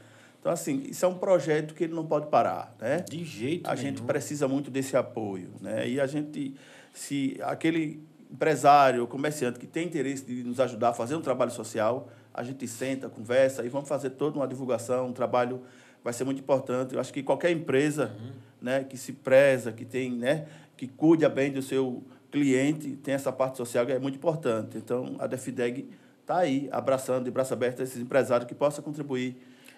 Então, 0.40 0.50
assim, 0.50 0.82
isso 0.88 1.04
é 1.04 1.08
um 1.08 1.14
projeto 1.14 1.74
que 1.74 1.84
ele 1.84 1.94
não 1.94 2.04
pode 2.04 2.26
parar, 2.26 2.74
né? 2.80 3.04
De 3.08 3.22
jeito 3.24 3.66
a 3.70 3.74
nenhum. 3.74 3.86
gente 3.88 4.02
precisa 4.02 4.48
muito 4.48 4.70
desse 4.70 4.96
apoio, 4.96 5.50
né? 5.60 5.86
E 5.88 6.00
a 6.00 6.06
gente, 6.06 6.54
se 6.92 7.38
aquele 7.42 8.02
empresário, 8.30 9.06
comerciante 9.06 9.58
que 9.60 9.66
tem 9.66 9.86
interesse 9.86 10.24
de 10.24 10.42
nos 10.42 10.58
ajudar 10.58 10.88
a 10.88 10.92
fazer 10.92 11.14
um 11.14 11.20
trabalho 11.20 11.50
social, 11.52 12.08
a 12.32 12.42
gente 12.42 12.66
senta, 12.66 13.08
conversa 13.08 13.64
e 13.64 13.68
vamos 13.68 13.88
fazer 13.88 14.10
toda 14.10 14.38
uma 14.38 14.48
divulgação, 14.48 15.06
um 15.08 15.12
trabalho 15.12 15.60
vai 16.02 16.12
ser 16.12 16.24
muito 16.24 16.40
importante. 16.40 16.94
Eu 16.94 17.00
acho 17.00 17.12
que 17.12 17.22
qualquer 17.22 17.50
empresa, 17.52 18.10
Uhum. 18.18 18.49
Né, 18.60 18.84
que 18.84 18.96
se 18.96 19.12
preza, 19.12 19.72
que 19.72 19.84
tem, 19.84 20.10
né, 20.12 20.46
que 20.76 20.86
cuida 20.86 21.28
bem 21.28 21.50
do 21.52 21.62
seu 21.62 22.02
cliente, 22.30 22.90
tem 22.96 23.14
essa 23.14 23.32
parte 23.32 23.56
social 23.56 23.84
que 23.86 23.92
é 23.92 23.98
muito 23.98 24.16
importante. 24.16 24.76
Então, 24.78 25.16
a 25.18 25.26
Defideg 25.26 25.88
está 26.20 26.38
aí, 26.38 26.68
abraçando 26.70 27.24
de 27.24 27.30
braço 27.30 27.52
aberto 27.52 27.80
esses 27.80 28.00
empresários 28.00 28.46
que 28.46 28.54
possam 28.54 28.82
contribuir, 28.84 29.36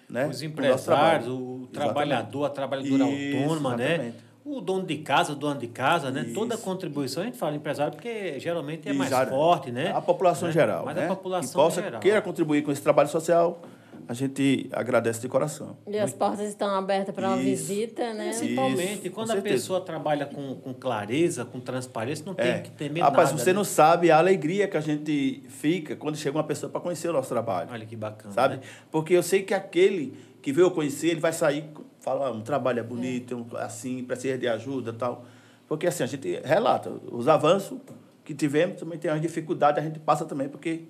né, 0.09 0.27
Os 0.27 0.41
o 0.41 0.45
empresários, 0.45 1.27
o 1.27 1.31
Exatamente. 1.31 1.71
trabalhador, 1.71 2.45
a 2.45 2.49
trabalhadora 2.49 3.03
Isso, 3.05 3.37
autônoma, 3.37 3.77
né? 3.77 4.13
O 4.45 4.59
dono 4.59 4.85
de 4.85 4.97
casa, 4.97 5.31
o 5.31 5.35
dono 5.37 5.57
de 5.57 5.67
casa, 5.67 6.11
né? 6.11 6.29
Toda 6.33 6.55
Isso. 6.55 6.63
contribuição, 6.65 7.23
a 7.23 7.25
gente 7.25 7.37
fala 7.37 7.55
empresário 7.55 7.93
porque 7.93 8.37
geralmente 8.41 8.89
é 8.89 8.91
mais 8.91 9.09
forte, 9.29 9.71
né? 9.71 9.91
A 9.95 10.01
população 10.01 10.49
Né? 10.49 10.53
geral. 10.53 10.83
Mas 10.85 10.97
né? 10.97 11.05
a 11.05 11.07
população 11.07 11.49
que 11.49 11.55
possa, 11.55 11.81
geral. 11.81 12.01
queira 12.01 12.21
contribuir 12.21 12.61
com 12.61 12.69
esse 12.69 12.81
trabalho 12.81 13.07
social, 13.07 13.61
a 14.07 14.13
gente 14.13 14.67
agradece 14.71 15.21
de 15.21 15.27
coração. 15.27 15.77
E 15.87 15.97
as 15.97 16.13
portas 16.13 16.47
estão 16.49 16.69
abertas 16.75 17.13
para 17.13 17.29
uma 17.29 17.37
Isso. 17.41 17.65
visita, 17.67 18.13
né? 18.13 18.29
Isso. 18.29 18.39
Principalmente 18.39 19.09
quando 19.09 19.31
a 19.31 19.41
pessoa 19.41 19.81
trabalha 19.81 20.25
com, 20.25 20.55
com 20.55 20.73
clareza, 20.73 21.45
com 21.45 21.59
transparência, 21.59 22.25
não 22.25 22.33
tem 22.33 22.47
É. 22.51 22.59
que 22.59 22.71
temer 22.71 23.03
Rapaz, 23.03 23.29
nada. 23.31 23.41
você 23.43 23.51
né? 23.51 23.55
não 23.57 23.63
sabe 23.63 24.11
a 24.11 24.17
alegria 24.17 24.67
que 24.67 24.77
a 24.77 24.81
gente 24.81 25.43
fica 25.49 25.95
quando 25.95 26.15
chega 26.17 26.37
uma 26.37 26.43
pessoa 26.43 26.69
para 26.71 26.81
conhecer 26.81 27.09
o 27.09 27.13
nosso 27.13 27.29
trabalho. 27.29 27.69
Olha 27.71 27.85
que 27.85 27.95
bacana. 27.95 28.33
sabe? 28.33 28.55
né? 28.57 28.61
Porque 28.91 29.13
eu 29.13 29.23
sei 29.23 29.43
que 29.43 29.53
aquele 29.53 30.13
que 30.41 30.51
veio 30.51 30.69
conhecer, 30.71 31.07
ele 31.09 31.19
vai 31.21 31.31
sair 31.33 31.65
falar, 31.99 32.31
um 32.31 32.41
trabalho 32.41 32.79
é 32.79 32.83
bonito, 32.83 33.35
um, 33.35 33.57
assim, 33.57 34.03
precisa 34.03 34.37
de 34.37 34.47
ajuda 34.47 34.91
tal. 34.91 35.23
Porque 35.67 35.87
assim, 35.87 36.03
a 36.03 36.07
gente 36.07 36.41
relata 36.43 36.91
os 37.11 37.27
avanços 37.29 37.77
que 38.25 38.33
tivemos, 38.33 38.79
também 38.79 38.99
tem 38.99 39.09
as 39.09 39.21
dificuldades, 39.21 39.81
a 39.81 39.85
gente 39.87 39.99
passa 39.99 40.25
também, 40.25 40.49
porque 40.49 40.83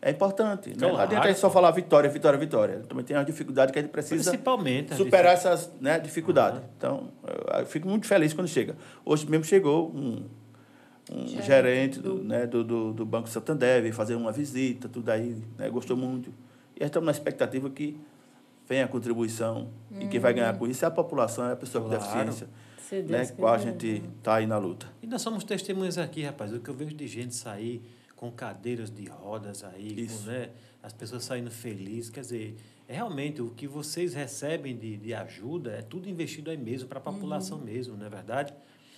é 0.00 0.10
importante. 0.10 0.70
Né? 0.70 0.76
Não 0.78 0.90
Claro. 0.90 1.02
adianta 1.04 1.24
a 1.26 1.30
gente 1.30 1.40
só 1.40 1.50
falar 1.50 1.70
vitória, 1.72 2.08
vitória, 2.08 2.38
vitória. 2.38 2.80
Também 2.88 3.04
tem 3.04 3.16
as 3.16 3.26
dificuldades 3.26 3.72
que 3.72 3.78
a 3.78 3.82
gente 3.82 3.90
precisa 3.90 4.30
Principalmente. 4.30 4.94
superar 4.94 5.34
essas 5.34 5.70
né, 5.80 5.98
dificuldades. 5.98 6.60
Então, 6.76 7.08
eu, 7.26 7.60
eu 7.60 7.66
fico 7.66 7.88
muito 7.88 8.06
feliz 8.06 8.32
quando 8.32 8.48
chega. 8.48 8.76
Hoje 9.04 9.28
mesmo 9.28 9.44
chegou 9.44 9.90
um, 9.90 10.24
um 11.12 11.26
gerente, 11.42 11.98
do, 12.00 12.22
né, 12.22 12.46
do, 12.46 12.62
do, 12.62 12.92
do 12.92 13.04
Banco 13.06 13.28
Santander, 13.28 13.82
veio 13.82 13.94
fazer 13.94 14.14
uma 14.14 14.30
visita, 14.32 14.88
tudo 14.88 15.08
aí, 15.10 15.36
né, 15.58 15.68
gostou 15.68 15.96
muito. 15.96 16.32
E 16.78 16.84
estamos 16.84 17.06
na 17.06 17.12
expectativa 17.12 17.68
que 17.68 17.98
venha 18.68 18.84
a 18.84 18.88
contribuição 18.88 19.68
e 19.98 20.06
quem 20.06 20.20
vai 20.20 20.32
ganhar 20.34 20.56
com 20.56 20.66
isso 20.66 20.84
é 20.84 20.88
a 20.88 20.90
população, 20.90 21.48
é 21.48 21.52
a 21.54 21.56
pessoa 21.56 21.82
com 21.82 21.88
Claro. 21.90 22.04
deficiência, 22.04 22.46
Se 22.88 23.02
né, 23.02 23.26
com 23.26 23.36
qual 23.36 23.54
a 23.54 23.58
gente 23.58 24.02
está 24.18 24.34
aí 24.36 24.46
na 24.46 24.58
luta. 24.58 24.86
E 25.02 25.06
nós 25.06 25.22
somos 25.22 25.42
testemunhas 25.42 25.96
aqui, 25.98 26.22
rapaz. 26.22 26.52
O 26.52 26.60
que 26.60 26.68
eu 26.68 26.74
vejo 26.74 26.94
de 26.94 27.06
gente 27.08 27.34
sair 27.34 27.82
com 28.18 28.32
cadeiras 28.32 28.90
de 28.90 29.04
rodas 29.04 29.62
aí, 29.62 30.08
com, 30.08 30.22
né, 30.24 30.50
as 30.82 30.92
pessoas 30.92 31.22
saindo 31.22 31.52
felizes. 31.52 32.10
Quer 32.10 32.22
dizer, 32.22 32.56
é 32.88 32.94
realmente 32.94 33.40
o 33.40 33.50
que 33.50 33.68
vocês 33.68 34.12
recebem 34.12 34.76
de, 34.76 34.96
de 34.96 35.14
ajuda 35.14 35.70
é 35.70 35.82
tudo 35.82 36.08
investido 36.08 36.50
aí 36.50 36.56
mesmo 36.56 36.88
para 36.88 36.98
a 36.98 37.02
população 37.02 37.58
mesmo, 37.58 37.96
não 37.96 38.06
é 38.06 38.10
verdade? 38.10 38.52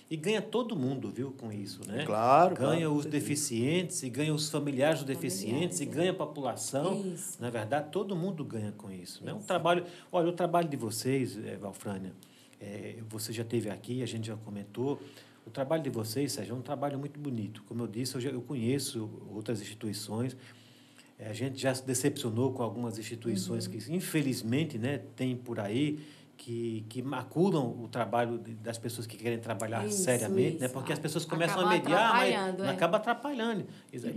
E 0.09 0.17
ganha 0.17 0.41
todo 0.41 0.75
mundo, 0.75 1.11
viu, 1.11 1.31
com 1.31 1.53
isso, 1.53 1.87
né? 1.87 2.03
Claro, 2.03 2.55
Ganha 2.55 2.79
claro, 2.79 2.95
os 2.95 3.05
deficientes, 3.05 4.01
e 4.01 4.09
ganha 4.09 4.33
os 4.33 4.49
familiares 4.49 4.99
dos 4.99 5.07
deficientes, 5.07 5.79
e 5.79 5.85
Familiares, 5.85 5.91
é. 5.93 5.95
ganha 5.95 6.11
a 6.11 6.13
população. 6.15 7.05
Isso. 7.05 7.37
Na 7.39 7.49
verdade, 7.49 7.91
todo 7.91 8.15
mundo 8.15 8.43
ganha 8.43 8.73
com 8.73 8.91
isso. 8.91 9.23
Né? 9.23 9.31
Um 9.31 9.39
trabalho, 9.39 9.85
olha, 10.11 10.29
o 10.29 10.33
trabalho 10.33 10.67
de 10.67 10.75
vocês, 10.75 11.37
eh, 11.37 11.55
Valfrânia, 11.55 12.11
eh, 12.59 12.97
você 13.07 13.31
já 13.31 13.43
esteve 13.43 13.69
aqui, 13.69 14.03
a 14.03 14.05
gente 14.05 14.27
já 14.27 14.35
comentou. 14.35 14.99
O 15.45 15.49
trabalho 15.49 15.81
de 15.83 15.89
vocês, 15.89 16.31
Sérgio, 16.33 16.53
é 16.55 16.57
um 16.57 16.61
trabalho 16.61 16.97
muito 16.99 17.19
bonito. 17.19 17.63
Como 17.67 17.83
eu 17.83 17.87
disse, 17.87 18.15
eu, 18.15 18.21
já, 18.21 18.29
eu 18.29 18.41
conheço 18.41 19.09
outras 19.29 19.61
instituições. 19.61 20.37
Eh, 21.19 21.27
A 21.29 21.33
gente 21.33 21.59
já 21.59 21.73
se 21.73 21.85
decepcionou 21.85 22.53
com 22.53 22.61
algumas 22.63 22.97
instituições 22.99 23.65
Uhum. 23.65 23.71
que, 23.73 23.93
infelizmente, 23.93 24.77
né, 24.77 24.99
tem 25.15 25.35
por 25.35 25.59
aí 25.59 25.99
que, 26.43 26.83
que 26.89 27.03
maculam 27.03 27.83
o 27.83 27.87
trabalho 27.87 28.39
das 28.63 28.75
pessoas 28.75 29.05
que 29.05 29.15
querem 29.15 29.37
trabalhar 29.37 29.85
Isso, 29.85 30.03
seriamente, 30.03 30.57
né? 30.57 30.65
isso. 30.65 30.73
porque 30.73 30.91
as 30.91 30.97
pessoas 30.97 31.23
começam 31.23 31.59
Acaba 31.59 31.69
a 31.69 31.77
mediar, 31.77 32.13
mas 32.13 32.59
é. 32.59 32.69
acaba 32.71 32.97
atrapalhando. 32.97 33.65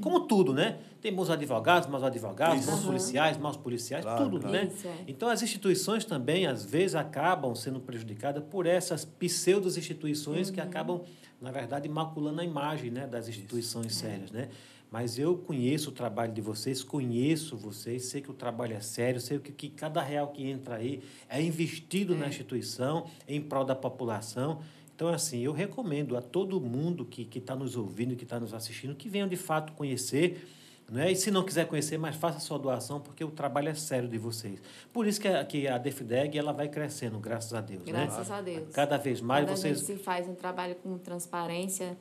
Como 0.01 0.21
tudo, 0.21 0.55
né? 0.55 0.79
Tem 1.03 1.13
bons 1.15 1.29
advogados, 1.29 1.87
maus 1.87 2.03
advogados, 2.03 2.61
Isso. 2.61 2.71
bons 2.71 2.79
Aham. 2.79 2.87
policiais, 2.87 3.37
maus 3.37 3.59
policiais, 3.59 4.03
Claro, 4.07 4.25
tudo, 4.25 4.41
claro. 4.41 4.57
né? 4.57 4.71
Isso, 4.75 4.89
é. 4.89 5.05
Então, 5.07 5.29
as 5.29 5.43
instituições 5.43 6.07
também, 6.07 6.47
às 6.47 6.65
vezes, 6.65 6.95
acabam 6.95 7.55
sendo 7.55 7.79
prejudicadas 7.79 8.43
por 8.51 8.65
essas 8.65 9.05
pseudo-instituições 9.05 10.49
Uhum. 10.49 10.55
que 10.55 10.61
acabam, 10.63 11.03
na 11.39 11.51
verdade, 11.51 11.91
maculando 11.91 12.41
a 12.41 12.45
imagem 12.45 12.91
né, 12.91 13.07
das 13.07 13.29
instituições 13.29 13.95
sérias, 13.95 14.31
né? 14.31 14.49
Mas 14.95 15.19
eu 15.19 15.37
conheço 15.37 15.91
o 15.91 15.93
trabalho 15.93 16.33
de 16.33 16.41
vocês, 16.41 16.85
conheço 16.85 17.57
vocês, 17.57 18.05
sei 18.05 18.21
que 18.21 18.31
o 18.31 18.33
trabalho 18.33 18.75
é 18.75 18.81
sério, 18.81 19.21
sei 19.21 19.41
que, 19.41 19.51
que 19.51 19.69
cada 19.69 20.01
real 20.01 20.29
que 20.29 20.49
entra 20.49 20.77
aí 20.77 21.03
é 21.29 21.43
investido 21.43 22.15
na 22.15 22.29
instituição 22.29 23.11
em 23.27 23.41
prol 23.41 23.65
da 23.65 23.75
população. 23.75 24.61
Então, 24.95 25.09
assim, 25.09 25.41
eu 25.41 25.53
recomendo 25.53 26.17
a 26.17 26.23
todo 26.23 26.61
mundo 26.61 27.05
que 27.05 27.29
está 27.37 27.57
nos 27.57 27.75
ouvindo, 27.75 28.15
que 28.15 28.23
está 28.23 28.39
nos 28.39 28.55
assistindo, 28.55 28.95
que 28.95 29.09
venham 29.09 29.27
de 29.27 29.35
fato 29.35 29.73
conhecer. 29.73 30.49
Né? 30.89 31.11
E 31.11 31.17
se 31.17 31.29
não 31.29 31.43
quiser 31.43 31.67
conhecer, 31.67 31.99
mas 31.99 32.15
faça 32.15 32.39
sua 32.39 32.57
doação, 32.57 33.01
porque 33.01 33.25
o 33.25 33.33
trabalho 33.33 33.71
é 33.71 33.75
sério 33.75 34.09
de 34.09 34.17
vocês. 34.17 34.63
Por 34.93 35.09
isso 35.09 35.21
que 35.21 35.27
a, 35.27 35.45
que 35.45 35.67
a 35.67 35.77
Defideg 35.77 36.39
ela 36.39 36.53
vai 36.53 36.69
crescendo, 36.69 37.19
graças 37.19 37.53
a 37.53 37.61
Deus. 37.61 37.83
né? 37.85 37.91
Graças 37.91 38.31
a 38.31 38.41
Deus. 38.41 38.73
Cada 38.73 38.97
vez 38.97 39.21
mais 39.21 39.45
Quando 39.45 39.57
vocês. 39.57 39.79
gente 39.81 39.87
se 39.87 39.97
faz 39.97 40.29
um 40.29 40.37
trabalho 40.37 40.77
com 40.77 40.97
transparência, 40.99 41.97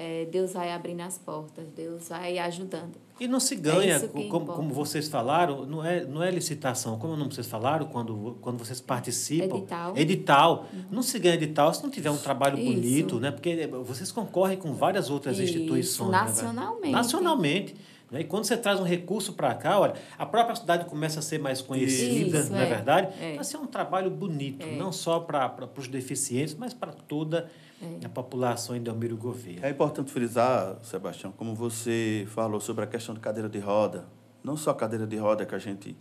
eh, 0.00 0.26
Deus 0.30 0.54
vai 0.54 0.72
abrindo 0.72 1.02
as 1.02 1.18
portas, 1.18 1.66
Deus 1.76 2.08
vai 2.08 2.38
ajudando. 2.38 2.96
E 3.20 3.28
não 3.28 3.38
se 3.38 3.54
ganha, 3.54 3.96
É 3.96 4.08
como, 4.28 4.46
como 4.46 4.72
vocês 4.72 5.08
falaram, 5.08 5.66
não 5.66 5.84
é, 5.84 6.06
não 6.06 6.22
é 6.22 6.30
licitação, 6.30 6.98
como 6.98 7.14
não 7.14 7.30
vocês 7.30 7.46
falaram, 7.46 7.84
quando, 7.84 8.38
quando 8.40 8.58
vocês 8.58 8.80
participam. 8.80 9.58
Edital. 9.58 9.96
Edital. 9.98 10.66
Não 10.90 11.02
se 11.02 11.18
ganha 11.18 11.34
edital 11.34 11.74
se 11.74 11.82
não 11.82 11.90
tiver 11.90 12.10
um 12.10 12.16
trabalho 12.16 12.58
Isso. 12.58 12.72
bonito, 12.72 13.20
né? 13.20 13.30
Porque 13.30 13.66
vocês 13.84 14.10
concorrem 14.10 14.56
com 14.56 14.72
várias 14.72 15.10
outras 15.10 15.38
Isso, 15.38 15.58
instituições. 15.58 16.10
né, 16.10 16.18
nacionalmente. 16.18 16.92
Nacionalmente. 16.92 17.74
Né? 18.10 18.22
E 18.22 18.24
quando 18.24 18.44
você 18.44 18.56
traz 18.56 18.80
um 18.80 18.84
recurso 18.84 19.34
para 19.34 19.54
cá, 19.54 19.78
olha, 19.78 19.94
a 20.18 20.24
própria 20.24 20.56
cidade 20.56 20.86
começa 20.86 21.18
a 21.18 21.22
ser 21.22 21.38
mais 21.38 21.60
conhecida, 21.60 22.38
Isso, 22.38 22.50
não 22.50 22.58
é, 22.58 22.62
é. 22.62 22.66
verdade? 22.66 23.08
É. 23.20 23.30
Então, 23.32 23.40
assim, 23.42 23.56
é 23.58 23.60
um 23.60 23.66
trabalho 23.66 24.10
bonito, 24.10 24.66
não 24.66 24.92
só 24.92 25.20
para 25.20 25.68
os 25.76 25.88
deficientes, 25.88 26.54
mas 26.54 26.72
para 26.72 26.92
toda 26.92 27.50
É. 27.82 28.06
a 28.06 28.08
população 28.08 28.76
em 28.76 28.82
Delmiro 28.82 29.16
Gouveia. 29.16 29.60
É 29.62 29.70
importante 29.70 30.10
frisar, 30.12 30.76
Sebastião, 30.82 31.32
como 31.32 31.54
você 31.54 32.26
falou 32.28 32.60
sobre 32.60 32.84
a 32.84 32.86
questão 32.86 33.14
de 33.14 33.20
cadeira 33.20 33.48
de 33.48 33.58
roda, 33.58 34.04
não 34.44 34.56
só 34.56 34.74
cadeira 34.74 35.06
de 35.06 35.16
roda 35.16 35.46
que 35.46 35.54
a 35.54 35.58
gente 35.58 35.96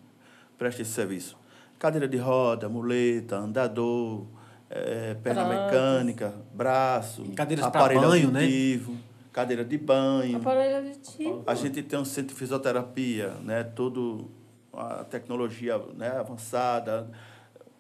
presta 0.58 0.82
esse 0.82 0.92
serviço. 0.92 1.38
Cadeira 1.78 2.08
de 2.08 2.18
roda, 2.18 2.68
muleta, 2.68 3.38
andador, 3.38 4.26
eh, 4.70 5.16
perna 5.24 5.46
Braços. 5.46 5.66
mecânica, 5.66 6.34
braço, 6.54 7.24
Cadeiras 7.36 7.66
aparelho 7.66 8.02
banho, 8.02 8.32
né? 8.32 8.42
auditivo, 8.42 8.98
cadeira 9.32 9.64
de 9.64 9.78
banho. 9.78 10.38
Aparelho 10.38 10.78
auditivo. 10.78 11.44
A 11.48 11.56
gente 11.56 11.82
tem 11.82 11.98
um 11.98 12.04
centro 12.04 12.34
de 12.34 12.40
fisioterapia, 12.40 13.30
né? 13.42 13.64
Todo 13.64 14.30
a 14.74 15.04
tecnologia 15.06 15.78
né? 15.96 16.10
avançada, 16.10 17.10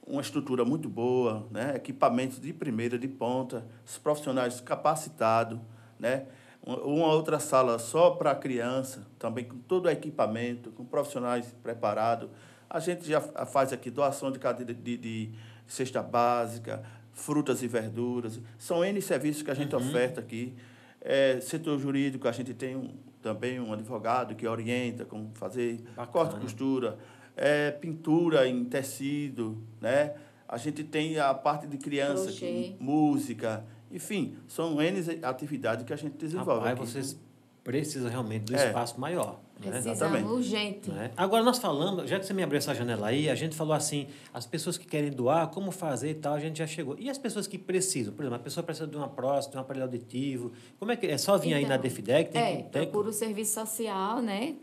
uma 0.09 0.21
estrutura 0.21 0.65
muito 0.65 0.89
boa, 0.89 1.47
né? 1.51 1.73
Equipamentos 1.75 2.39
de 2.39 2.51
primeira, 2.51 2.97
de 2.97 3.07
ponta, 3.07 3.65
os 3.85 3.97
profissionais 3.97 4.59
capacitados, 4.59 5.59
né? 5.99 6.25
Uma 6.65 7.13
outra 7.13 7.39
sala 7.39 7.79
só 7.79 8.11
para 8.11 8.35
criança, 8.35 9.07
também 9.17 9.45
com 9.45 9.57
todo 9.59 9.85
o 9.85 9.89
equipamento, 9.89 10.71
com 10.71 10.83
profissionais 10.83 11.55
preparados. 11.63 12.29
A 12.69 12.79
gente 12.79 13.07
já 13.07 13.21
fa- 13.21 13.45
faz 13.45 13.71
aqui 13.71 13.89
doação 13.89 14.31
de 14.31 14.39
cadeira 14.39 14.73
de, 14.73 14.97
de 14.97 15.31
cesta 15.65 16.03
básica, 16.03 16.83
frutas 17.13 17.63
e 17.63 17.67
verduras. 17.67 18.39
São 18.57 18.83
N 18.83 19.01
serviços 19.01 19.41
que 19.41 19.51
a 19.51 19.53
gente 19.53 19.73
oferta 19.75 20.19
aqui. 20.19 20.53
É, 21.01 21.39
setor 21.39 21.79
jurídico, 21.79 22.27
a 22.27 22.31
gente 22.31 22.53
tem 22.53 22.75
um, 22.75 22.93
também 23.21 23.59
um 23.59 23.71
advogado 23.71 24.35
que 24.35 24.45
orienta 24.45 25.05
como 25.05 25.31
fazer 25.33 25.81
Bacana. 25.95 26.07
corte 26.07 26.35
e 26.35 26.39
costura, 26.41 26.97
é, 27.41 27.71
pintura 27.71 28.45
em 28.47 28.65
tecido, 28.65 29.57
né? 29.79 30.13
A 30.47 30.57
gente 30.57 30.83
tem 30.83 31.17
a 31.17 31.33
parte 31.33 31.65
de 31.67 31.77
criança, 31.77 32.29
que- 32.31 32.75
música, 32.79 33.63
enfim, 33.91 34.35
são 34.47 34.81
N 34.81 34.99
atividades 35.23 35.85
que 35.85 35.93
a 35.93 35.95
gente 35.95 36.17
desenvolve. 36.17 36.67
Aqui. 36.67 36.79
vocês 36.81 37.17
precisam 37.63 38.09
realmente 38.09 38.45
do 38.45 38.55
É. 38.55 38.67
espaço 38.67 38.99
maior. 38.99 39.39
Né? 39.59 39.69
Precisamos, 39.71 39.97
exatamente. 39.97 40.25
urgente. 40.27 40.89
Né? 40.89 41.11
Agora, 41.15 41.43
nós 41.43 41.59
falamos, 41.59 42.09
já 42.09 42.17
que 42.19 42.25
você 42.25 42.33
me 42.33 42.41
abriu 42.41 42.57
essa 42.57 42.73
janela 42.73 43.07
aí, 43.07 43.29
a 43.29 43.35
gente 43.35 43.55
falou 43.55 43.73
assim, 43.73 44.07
as 44.33 44.45
pessoas 44.47 44.77
que 44.77 44.87
querem 44.87 45.11
doar, 45.11 45.47
como 45.49 45.69
fazer 45.71 46.09
e 46.11 46.13
tal, 46.15 46.33
a 46.33 46.39
gente 46.39 46.57
já 46.57 46.65
chegou. 46.67 46.95
E 46.97 47.09
as 47.09 47.17
pessoas 47.17 47.45
que 47.45 47.57
precisam? 47.57 48.13
Por 48.13 48.23
exemplo, 48.23 48.37
a 48.37 48.43
pessoa 48.43 48.63
precisa 48.63 48.87
de 48.87 48.95
uma 48.97 49.07
próstata, 49.09 49.51
de 49.51 49.57
um 49.57 49.61
aparelho 49.61 49.83
auditivo. 49.85 50.51
Como 50.79 50.91
é 50.91 50.95
que 50.95 51.05
é? 51.07 51.17
só 51.17 51.37
vir 51.37 51.53
aí 51.53 51.63
na 51.63 51.75
Então, 51.75 51.81
Defidec? 51.83 52.31
Tem 52.31 52.41
é, 52.41 52.47
que, 52.57 52.63
tem 52.63 52.63
que- 52.63 52.87
procura 52.87 53.09
o 53.09 53.13
serviço 53.13 53.53
social, 53.53 54.21
né? 54.21 54.55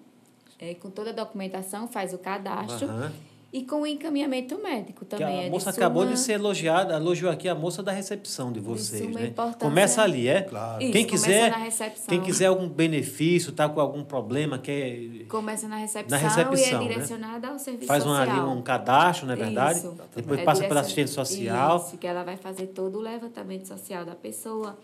É, 0.59 0.75
com 0.75 0.91
toda 0.91 1.11
a 1.11 1.13
documentação, 1.13 1.87
faz 1.87 2.13
o 2.15 2.19
cadastro. 2.19 2.89
Aham. 2.89 3.13
E 3.53 3.63
com 3.63 3.83
o 3.83 3.87
encaminhamento 3.87 4.59
médico 4.61 5.01
Que 5.05 5.17
também. 5.17 5.27
a 5.27 5.43
é 5.45 5.51
moça 5.51 5.71
de 5.73 5.79
acabou 5.79 6.03
suma- 6.03 6.15
de 6.15 6.21
ser 6.21 6.33
elogiada, 6.33 6.95
elogiou 6.95 7.31
aqui 7.31 7.49
a 7.49 7.55
moça 7.55 7.83
da 7.83 7.91
recepção 7.93 8.53
de 8.53 8.61
vocês, 8.61 9.03
suma 9.03 9.21
né? 9.21 9.33
Começa 9.59 10.03
ali, 10.03 10.29
é? 10.29 10.43
Claro. 10.43 10.83
Isso, 10.83 10.93
quem 10.93 11.07
começa 11.07 11.25
quiser, 11.27 11.51
na 11.51 11.57
recepção. 11.59 12.07
quem 12.09 12.21
quiser 12.21 12.47
algum 12.47 12.69
benefício, 12.69 13.53
tá 13.53 13.67
com 13.69 13.81
algum 13.81 14.03
problema, 14.05 14.59
quer 14.59 15.25
Começa 15.29 15.69
na 15.69 15.77
recepção, 15.77 16.19
recepção, 16.19 16.83
e 16.83 16.85
né? 16.85 16.85
é 16.85 16.89
direcionada 16.89 17.49
ao 17.49 17.59
serviço 17.59 17.87
faz 17.87 18.05
um, 18.05 18.13
ali 18.13 18.31
social. 18.31 18.51
um 18.51 18.63
cadastro, 18.63 19.27
não 19.27 19.33
é 19.35 19.37
verdade? 19.37 19.79
Isso. 19.79 19.97
Depois 20.15 20.41
É 20.41 20.45
passa 20.45 20.63
pela 20.65 20.83
direcion- 20.83 21.03
assistente 21.03 21.11
social. 21.11 21.77
Isso, 21.87 21.97
que 21.99 22.07
ela 22.07 22.25
vai 22.25 22.37
fazer 22.37 22.67
todo 22.67 22.99
o 22.99 23.01
levantamento 23.01 23.67
social 23.67 24.05
da 24.05 24.15
pessoa, 24.15 24.77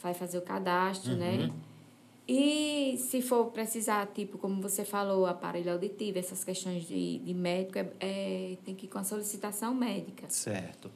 vai 0.00 0.14
fazer 0.14 0.38
o 0.38 0.42
cadastro, 0.42 1.12
Uhum. 1.12 1.18
né? 1.18 1.50
E 2.34 2.96
se 2.96 3.20
for 3.20 3.46
precisar, 3.46 4.06
tipo, 4.14 4.38
como 4.38 4.62
você 4.62 4.84
falou, 4.84 5.26
aparelho 5.26 5.72
auditivo, 5.72 6.18
essas 6.18 6.42
questões 6.42 6.84
de, 6.86 7.18
de 7.18 7.34
médico, 7.34 7.78
é, 7.78 7.86
é- 8.00 8.56
tem 8.64 8.74
que 8.74 8.86
ir 8.86 8.88
com 8.88 8.98
a 8.98 9.04
solicitação 9.04 9.74
médica. 9.74 10.24
Certo. 10.28 10.90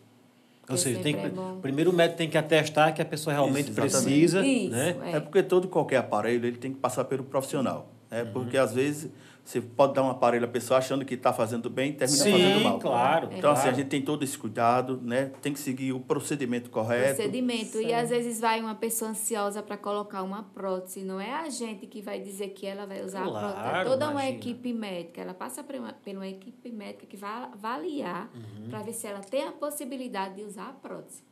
Ou 0.69 0.77
seja, 0.77 0.99
tem 1.01 1.15
que, 1.15 1.21
é 1.21 1.31
primeiro 1.63 1.91
o 1.91 1.95
médico 1.95 2.19
tem 2.19 2.29
que 2.29 2.37
atestar 2.37 2.93
que 2.93 3.01
a 3.01 3.05
pessoa 3.05 3.33
realmente 3.35 3.67
Isso, 3.71 3.75
precisa, 3.81 4.45
Isso, 4.45 4.71
né? 4.73 4.97
é. 5.05 5.17
É 5.17 5.21
porque 5.21 5.43
todo 5.43 5.67
e 5.67 5.69
qualquer 5.69 5.99
aparelho 5.99 6.45
ele 6.45 6.57
tem 6.57 6.73
que 6.73 6.81
passar 6.81 7.05
pelo 7.05 7.23
profissional. 7.23 7.87
Né? 8.11 8.23
Uhum. 8.25 8.33
Porque 8.33 8.57
às 8.57 8.73
vezes 8.75 9.11
você 9.49 9.61
pode 9.61 9.95
dar 9.95 10.03
um 10.03 10.11
aparelho 10.11 10.45
à 10.45 10.49
pessoa 10.49 10.79
achando 10.79 11.05
que 11.05 11.15
está 11.15 11.33
fazendo 11.33 11.71
bem 11.71 11.91
e 11.91 11.93
termina 11.95 12.25
Sim, 12.25 12.33
fazendo 12.33 12.65
mal. 12.65 12.79
claro. 12.81 13.29
Então, 13.33 13.51
assim, 13.53 13.61
a 13.61 13.63
claro. 13.65 13.77
gente 13.77 13.89
tem 13.89 14.03
todo 14.03 14.25
esse 14.25 14.37
cuidado, 14.37 15.01
né? 15.01 15.31
tem 15.41 15.53
que 15.53 15.61
seguir 15.61 15.93
o 15.93 16.01
procedimento 16.01 16.69
correto. 16.69 17.15
procedimento. 17.15 17.81
E 17.81 17.95
às 17.95 18.11
vezes 18.11 18.41
vai 18.41 18.61
uma 18.61 18.75
pessoa 18.75 19.13
ansiosa 19.13 19.63
para 19.63 19.77
colocar 19.77 20.23
uma 20.25 20.43
prótese. 20.43 21.03
Não 21.05 21.21
é 21.21 21.33
a 21.33 21.49
gente 21.49 21.87
que 21.87 22.03
vai 22.03 22.19
dizer 22.21 22.49
que 22.49 22.67
ela 22.67 22.87
vai 22.87 23.05
usar 23.05 23.23
Claro, 23.25 23.47
a 23.47 23.53
prótese. 23.53 23.81
É 23.81 23.85
toda 23.85 24.05
uma 24.11 24.23
imagina. 24.25 24.37
equipe 24.39 24.73
médica. 24.73 25.21
Ela 25.21 25.35
passa 25.35 25.63
por 25.63 25.77
uma, 25.77 25.93
por 25.93 26.13
uma 26.13 26.27
equipe 26.27 26.73
médica 26.73 27.07
que 27.07 27.17
vai 27.17 27.31
avaliar 27.45 28.29
Uhum. 28.35 28.69
para 28.69 28.81
ver 28.83 28.93
se 28.93 29.07
ela 29.07 29.21
tem 29.21 29.45
a 29.45 29.53
possibilidade 29.53 30.35
de 30.35 30.43
usar 30.43 30.71
a 30.71 30.73
prótese. 30.73 31.23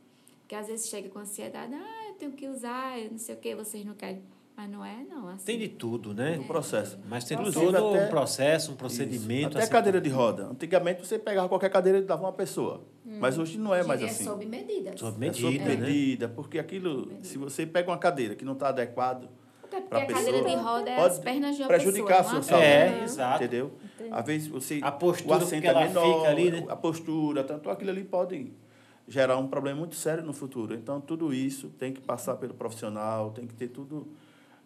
Porque 0.40 0.54
às 0.54 0.66
vezes 0.68 0.88
chega 0.88 1.08
com 1.08 1.18
ansiedade, 1.18 1.74
ah, 1.74 2.08
eu 2.08 2.14
tenho 2.14 2.32
que 2.32 2.46
usar, 2.46 2.98
eu 3.00 3.10
não 3.10 3.18
sei 3.18 3.34
o 3.34 3.38
que, 3.38 3.54
vocês 3.56 3.84
não 3.84 3.94
querem. 3.94 4.22
Mas 4.56 4.70
não 4.70 4.84
é, 4.84 5.02
não. 5.08 5.28
Assim. 5.28 5.44
Tem 5.46 5.58
de 5.58 5.68
tudo, 5.68 6.14
né? 6.14 6.38
O 6.38 6.44
processo. 6.44 6.96
Mas 7.08 7.24
tem 7.24 7.36
Inclusive, 7.36 7.66
todo 7.72 7.76
até- 7.76 8.04
um 8.06 8.08
processo, 8.08 8.68
um 8.68 8.74
Isso. 8.74 8.78
procedimento. 8.78 9.48
Até 9.56 9.64
assim, 9.64 9.72
cadeira 9.72 10.00
de 10.00 10.08
roda. 10.08 10.46
Antigamente 10.46 11.04
você 11.04 11.18
pegava 11.18 11.48
qualquer 11.48 11.70
cadeira 11.70 11.98
e 11.98 12.02
dava 12.02 12.22
uma 12.22 12.32
pessoa. 12.32 12.82
Mas 13.04 13.36
hoje 13.36 13.58
não 13.58 13.74
é 13.74 13.82
mais 13.82 14.00
é 14.00 14.04
assim. 14.06 14.24
sob 14.24 14.46
medida. 14.46 14.96
Sob 14.96 15.26
É 15.26 15.32
sob 15.32 15.46
medida, 15.48 15.64
né? 15.64 15.76
medida, 15.76 16.28
porque 16.28 16.58
aquilo, 16.58 17.10
se 17.22 17.36
você 17.36 17.66
pega 17.66 17.90
uma 17.90 17.98
cadeira 17.98 18.34
que 18.36 18.44
não 18.44 18.52
está 18.52 18.68
adequado, 18.68 19.28
Até 19.64 19.80
porque 19.80 19.96
a 19.96 20.06
cadeira 20.06 20.38
de 20.38 20.44
pessoa, 20.44 20.62
roda 20.62 20.90
é 20.90 20.96
pode 20.96 21.08
as 21.14 21.18
pernas 21.18 21.56
de 21.56 21.62
uma 21.62 21.68
prejudicar 21.68 22.16
pessoa. 22.18 22.20
a 22.20 22.24
sua 22.30 22.38
a 22.38 22.42
saúde. 22.42 22.64
É, 22.64 22.84
perna. 22.90 23.04
exato. 23.04 23.44
Entendeu? 23.44 23.72
Às 24.12 24.24
vezes 24.24 24.46
você. 24.46 24.78
A 24.82 24.92
postura 24.92 25.38
o 25.38 25.42
assento 25.42 25.66
é 25.66 25.74
menor, 25.88 26.16
fica 26.18 26.30
ali, 26.30 26.50
né? 26.52 26.64
A 26.68 26.76
postura, 26.76 27.42
tanto 27.42 27.68
aquilo 27.70 27.90
ali 27.90 28.04
pode 28.04 28.52
gerar 29.08 29.36
um 29.36 29.48
problema 29.48 29.80
muito 29.80 29.96
sério 29.96 30.22
no 30.22 30.32
futuro. 30.32 30.74
Então, 30.74 31.00
tudo 31.00 31.34
isso 31.34 31.70
tem 31.70 31.92
que 31.92 32.00
passar 32.00 32.36
pelo 32.36 32.54
profissional, 32.54 33.32
tem 33.32 33.46
que 33.46 33.54
ter 33.54 33.68
tudo, 33.68 34.06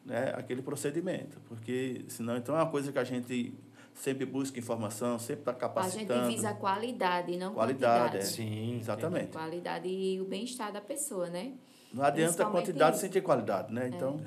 né, 0.09 0.33
aquele 0.37 0.63
procedimento. 0.63 1.39
Porque, 1.49 2.05
senão, 2.09 2.37
então 2.37 2.57
é 2.57 2.63
uma 2.63 2.71
coisa 2.71 2.91
que 2.91 2.99
a 2.99 3.05
gente 3.05 3.55
sempre 3.95 4.25
busca 4.25 4.59
informação, 4.59 5.19
sempre 5.19 5.43
está 5.43 5.51
A 5.51 5.55
gente 5.55 5.61
capacitando. 5.61 6.29
visa 6.29 6.51
a 6.51 6.55
qualidade, 6.55 7.37
não 7.37 7.53
Qualidade, 7.55 8.01
quantidade. 8.17 8.25
é. 8.25 8.27
Sim. 8.27 8.79
Exatamente. 8.79 9.29
Qualidade 9.33 9.89
e 9.89 10.21
o 10.21 10.25
bem-estar 10.25 10.73
da 10.73 10.81
pessoa, 10.81 11.29
né? 11.29 11.53
Não 11.93 12.05
adianta 12.05 12.47
a 12.47 12.51
quantidade 12.51 12.93
isso. 12.93 13.01
sem 13.03 13.11
ter 13.11 13.21
qualidade, 13.23 13.73
né? 13.73 13.89
Então, 13.89 14.21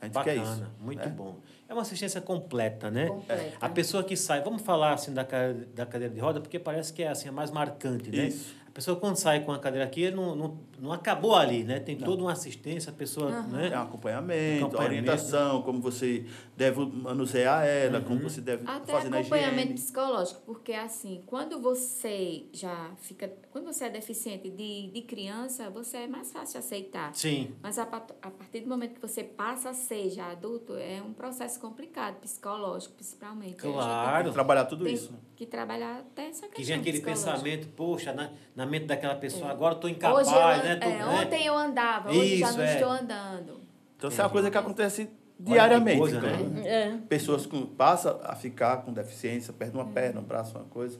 a 0.00 0.06
gente 0.06 0.14
quer 0.24 0.36
Bacana, 0.38 0.42
isso. 0.54 0.70
muito 0.80 0.98
né? 1.08 1.14
bom. 1.16 1.36
É 1.68 1.72
uma 1.72 1.82
assistência 1.82 2.20
completa, 2.20 2.90
né? 2.90 3.06
Completa. 3.06 3.56
A 3.60 3.68
pessoa 3.68 4.02
que 4.02 4.16
sai, 4.16 4.42
vamos 4.42 4.62
falar 4.62 4.94
assim 4.94 5.12
da, 5.14 5.24
ca- 5.24 5.52
da 5.74 5.86
cadeira 5.86 6.12
de 6.12 6.20
roda, 6.20 6.40
porque 6.40 6.58
parece 6.58 6.92
que 6.92 7.02
é 7.02 7.08
assim, 7.08 7.28
a 7.28 7.32
mais 7.32 7.50
marcante, 7.50 8.10
né? 8.10 8.26
Isso. 8.26 8.54
A 8.66 8.70
pessoa 8.72 8.98
quando 8.98 9.16
sai 9.16 9.44
com 9.44 9.52
a 9.52 9.58
cadeira 9.58 9.86
aqui, 9.86 10.02
ele 10.02 10.16
não, 10.16 10.34
não, 10.34 10.58
não 10.82 10.92
acabou 10.92 11.36
ali, 11.36 11.62
né? 11.62 11.78
Tem 11.78 11.96
toda 11.96 12.20
uma 12.20 12.32
assistência, 12.32 12.90
a 12.90 12.92
pessoa, 12.92 13.30
né? 13.42 13.70
É 13.72 13.78
um 13.78 13.82
acompanhamento, 13.82 14.64
Acompanhamento. 14.66 14.76
orientação, 14.84 15.62
como 15.62 15.80
você 15.80 16.26
deve 16.56 16.84
manusear 16.84 17.64
ela, 17.64 18.00
como 18.00 18.18
você 18.18 18.40
deve 18.40 18.68
Até 18.68 18.92
fazer 18.92 19.08
na 19.08 19.18
acompanhamento 19.20 19.58
higiene. 19.58 19.74
psicológico, 19.74 20.40
porque 20.44 20.72
assim, 20.72 21.22
quando 21.24 21.60
você 21.60 22.46
já 22.52 22.90
fica. 23.00 23.32
Quando 23.52 23.66
você 23.66 23.84
é 23.84 23.90
deficiente 23.90 24.50
de, 24.50 24.90
de 24.90 25.02
criança, 25.02 25.70
você 25.70 25.98
é 25.98 26.06
mais 26.08 26.32
fácil 26.32 26.58
de 26.60 26.66
aceitar. 26.66 27.14
Sim. 27.14 27.54
Mas 27.62 27.78
a, 27.78 27.84
a 27.84 28.30
partir 28.30 28.60
do 28.62 28.68
momento 28.68 28.94
que 28.94 29.00
você 29.00 29.22
passa 29.22 29.70
a 29.70 29.74
ser 29.74 30.10
já 30.10 30.32
adulto, 30.32 30.74
é 30.76 31.00
um 31.00 31.12
processo 31.12 31.60
complicado, 31.60 32.16
psicológico, 32.16 32.94
principalmente. 32.94 33.54
Claro. 33.54 34.32
Trabalhar 34.32 34.64
tudo 34.64 34.84
tem 34.84 34.94
isso. 34.94 35.14
que 35.36 35.46
trabalhar 35.46 36.00
até 36.00 36.22
essa 36.26 36.48
questão 36.48 36.56
Que 36.56 36.64
vem 36.64 36.80
aquele 36.80 37.00
pensamento, 37.00 37.68
poxa, 37.76 38.12
na, 38.12 38.30
na 38.56 38.66
mente 38.66 38.86
daquela 38.86 39.14
pessoa, 39.14 39.48
agora 39.50 39.74
eu 39.74 39.76
estou 39.76 39.88
incapaz, 39.90 40.26
Hoje 40.26 40.36
eu, 40.36 40.71
né? 40.74 40.80
Tô- 40.80 40.88
é, 40.88 40.98
né? 40.98 41.04
Ontem 41.22 41.46
eu 41.46 41.56
andava, 41.56 42.10
hoje 42.10 42.38
já 42.38 42.48
Isso, 42.48 42.58
não 42.58 42.64
é. 42.64 42.74
estou 42.74 42.90
andando. 42.90 43.60
Então, 43.96 44.10
isso 44.10 44.20
é 44.20 44.24
uma 44.24 44.30
coisa 44.30 44.50
que 44.50 44.58
acontece 44.58 45.06
que 45.06 45.12
diariamente. 45.38 45.98
coisa, 45.98 46.18
então, 46.18 46.48
né? 46.50 46.68
É. 46.68 46.98
Pessoas 47.08 47.46
com, 47.46 47.66
passam 47.66 48.18
a 48.22 48.34
ficar 48.34 48.78
com 48.78 48.92
deficiência, 48.92 49.52
perdem 49.52 49.80
uma 49.80 49.90
perna, 49.90 50.20
um 50.20 50.24
braço, 50.24 50.56
uma 50.56 50.64
coisa. 50.64 50.98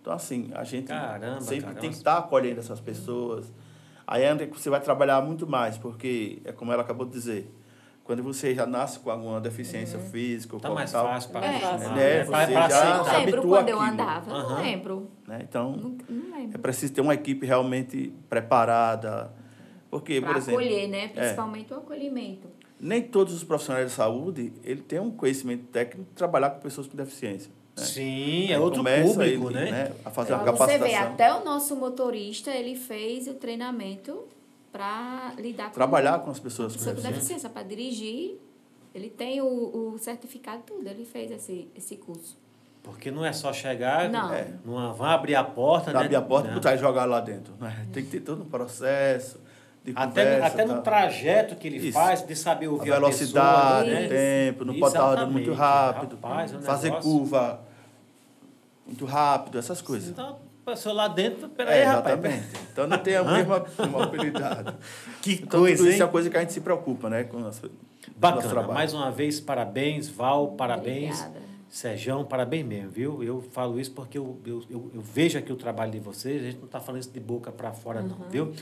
Então, 0.00 0.12
assim, 0.12 0.50
a 0.54 0.64
gente 0.64 0.88
Caramba, 0.88 1.40
sempre 1.40 1.64
cara, 1.66 1.80
tem 1.80 1.90
que 1.90 1.96
estar 1.96 2.18
acolhendo 2.18 2.60
essas 2.60 2.80
pessoas. 2.80 3.52
Aí 4.06 4.22
é 4.22 4.34
você 4.46 4.68
vai 4.68 4.80
trabalhar 4.80 5.20
muito 5.22 5.46
mais, 5.46 5.78
porque, 5.78 6.42
é 6.44 6.52
como 6.52 6.72
ela 6.72 6.82
acabou 6.82 7.06
de 7.06 7.12
dizer, 7.12 7.50
quando 8.04 8.22
você 8.22 8.54
já 8.54 8.66
nasce 8.66 8.98
com 9.00 9.10
alguma 9.10 9.40
deficiência 9.40 9.98
física 9.98 10.54
ou 10.54 10.60
Tá 10.60 10.70
mais 10.70 10.92
tal, 10.92 11.06
fácil 11.06 11.30
para 11.30 11.46
É. 11.46 11.56
acostumar, 11.56 11.98
É, 11.98 12.18
né? 12.18 12.24
Pra- 12.24 12.46
você 12.46 12.52
pra 12.52 12.68
já- 12.68 12.84
Eu 12.90 12.96
não 13.04 13.12
lembro 13.18 13.42
quando 13.48 13.68
eu 13.70 13.80
àquilo. 13.80 13.92
andava, 13.92 14.30
eu 14.30 14.38
não 14.50 14.62
lembro. 14.62 15.10
né? 15.26 15.38
Então, 15.42 15.72
Não, 15.72 15.96
não 16.08 16.36
é 16.36 16.40
lembro. 16.40 16.58
preciso 16.60 16.92
ter 16.92 17.00
uma 17.00 17.14
equipe 17.14 17.46
realmente 17.46 18.12
preparada. 18.28 19.32
Porque, 19.90 20.20
por 20.20 20.28
Para 20.30 20.38
exemplo, 20.38 20.60
é. 20.60 20.64
acolher, 20.64 20.88
né? 20.88 21.08
Principalmente 21.08 21.72
o 21.72 21.76
acolhimento. 21.76 22.48
nem 22.80 23.00
todos 23.00 23.32
os 23.32 23.42
profissionais 23.44 23.86
de 23.88 23.92
saúde 23.94 24.52
ele 24.62 24.82
tem 24.82 24.98
um 25.00 25.10
conhecimento 25.10 25.64
técnico 25.68 26.06
de 26.10 26.14
trabalhar 26.16 26.50
com 26.50 26.60
pessoas 26.60 26.86
com 26.86 26.94
deficiência. 26.96 27.50
né? 27.76 27.82
Sim, 27.82 28.52
é 28.52 28.58
outro 28.58 28.84
público, 28.84 29.22
ele, 29.50 29.70
né? 29.70 29.92
A 30.04 30.10
fazer 30.10 30.32
uma 30.34 30.42
Pra 30.42 30.52
você 30.52 30.58
capacitação. 30.58 30.88
ver, 30.88 31.12
até 31.12 31.34
o 31.34 31.42
nosso 31.44 31.74
motorista, 31.74 32.50
ele 32.50 32.76
fez 32.76 33.26
o 33.26 33.34
treinamento 33.34 34.24
para 34.74 35.32
lidar 35.38 35.66
com 35.68 35.74
Trabalhar 35.74 36.18
com 36.18 36.32
as 36.32 36.40
pessoas 36.40 36.72
com 36.72 36.78
pessoa 36.84 36.96
deficiência. 37.12 37.48
para 37.48 37.62
dirigir. 37.62 38.40
Ele 38.92 39.08
tem 39.08 39.40
o, 39.40 39.46
o 39.94 39.98
certificado 40.00 40.62
tudo, 40.66 40.88
ele 40.88 41.04
fez 41.04 41.30
esse, 41.30 41.68
esse 41.76 41.96
curso. 41.96 42.36
Porque 42.82 43.08
não 43.10 43.24
é 43.24 43.32
só 43.32 43.52
chegar, 43.52 44.08
Não. 44.10 44.32
É. 44.32 44.48
numa, 44.64 44.92
vão 44.92 45.06
abrir 45.06 45.36
a 45.36 45.44
porta, 45.44 45.92
né? 45.92 46.00
Abrir 46.00 46.16
a 46.16 46.22
porta 46.22 46.50
e 46.50 46.54
botar 46.54 46.74
e 46.74 46.78
jogar 46.78 47.04
lá 47.04 47.20
dentro. 47.20 47.54
Né? 47.60 47.86
Tem 47.92 48.04
que 48.04 48.10
ter 48.10 48.20
todo 48.20 48.42
um 48.42 48.46
processo 48.48 49.40
de 49.84 49.92
Até, 49.94 50.24
conversa. 50.36 50.46
até 50.48 50.64
no 50.64 50.74
tá? 50.74 50.80
trajeto 50.82 51.54
que 51.56 51.68
ele 51.68 51.76
Isso. 51.78 51.92
faz, 51.92 52.26
de 52.26 52.34
saber 52.34 52.66
A 52.66 52.70
ouvir 52.70 52.90
a, 52.92 52.94
velocidade, 52.96 53.84
pessoa, 53.90 53.98
o 54.00 54.02
né? 54.02 54.08
tempo, 54.08 54.64
não 54.64 54.74
pode 54.74 54.86
estar 54.94 55.06
rodando 55.08 55.30
muito 55.32 55.50
Exatamente. 55.52 55.94
rápido. 55.94 56.14
Rapaz, 56.20 56.52
fazer 56.64 56.90
negócio- 56.90 57.10
curva 57.10 57.60
muito 58.86 59.04
rápido, 59.06 59.58
essas 59.58 59.80
coisas. 59.80 60.08
Então, 60.10 60.38
a 60.66 60.70
pessoa 60.70 60.94
lá 60.94 61.08
dentro, 61.08 61.48
peraí, 61.48 61.80
É, 61.80 61.84
rapaz. 61.84 62.14
exatamente. 62.18 62.46
Então 62.72 62.86
não 62.86 62.98
tem 62.98 63.16
a 63.16 63.24
mesma 63.24 63.64
mobilidade. 63.90 64.74
Que 65.22 65.34
Então, 65.34 65.60
coisa, 65.60 65.76
tudo 65.76 65.86
hein? 65.88 65.92
isso 65.94 66.02
é 66.02 66.06
uma 66.06 66.10
coisa 66.12 66.30
que 66.30 66.36
a 66.36 66.40
gente 66.40 66.52
se 66.52 66.60
preocupa, 66.60 67.08
né? 67.10 67.24
Com 67.24 67.36
o 67.36 67.40
nosso, 67.40 67.62
nosso 67.62 67.74
Bacana. 68.16 68.48
trabalho. 68.48 68.74
Mais 68.74 68.92
uma 68.94 69.10
vez, 69.10 69.40
parabéns, 69.40 70.08
Val, 70.08 70.48
parabéns. 70.52 71.18
Obrigada. 71.20 71.44
Sejão, 71.70 72.24
parabéns 72.24 72.64
mesmo, 72.64 72.90
viu? 72.90 73.22
Eu 73.24 73.42
falo 73.52 73.80
isso 73.80 73.90
porque 73.90 74.16
eu, 74.16 74.38
eu, 74.46 74.62
eu, 74.70 74.90
eu 74.94 75.00
vejo 75.00 75.36
aqui 75.38 75.52
o 75.52 75.56
trabalho 75.56 75.90
de 75.90 75.98
vocês, 75.98 76.40
a 76.40 76.44
gente 76.46 76.58
não 76.58 76.66
está 76.66 76.78
falando 76.78 77.00
isso 77.00 77.10
de 77.10 77.18
boca 77.18 77.50
para 77.50 77.72
fora, 77.72 78.00
não, 78.00 78.16
viu? 78.30 78.52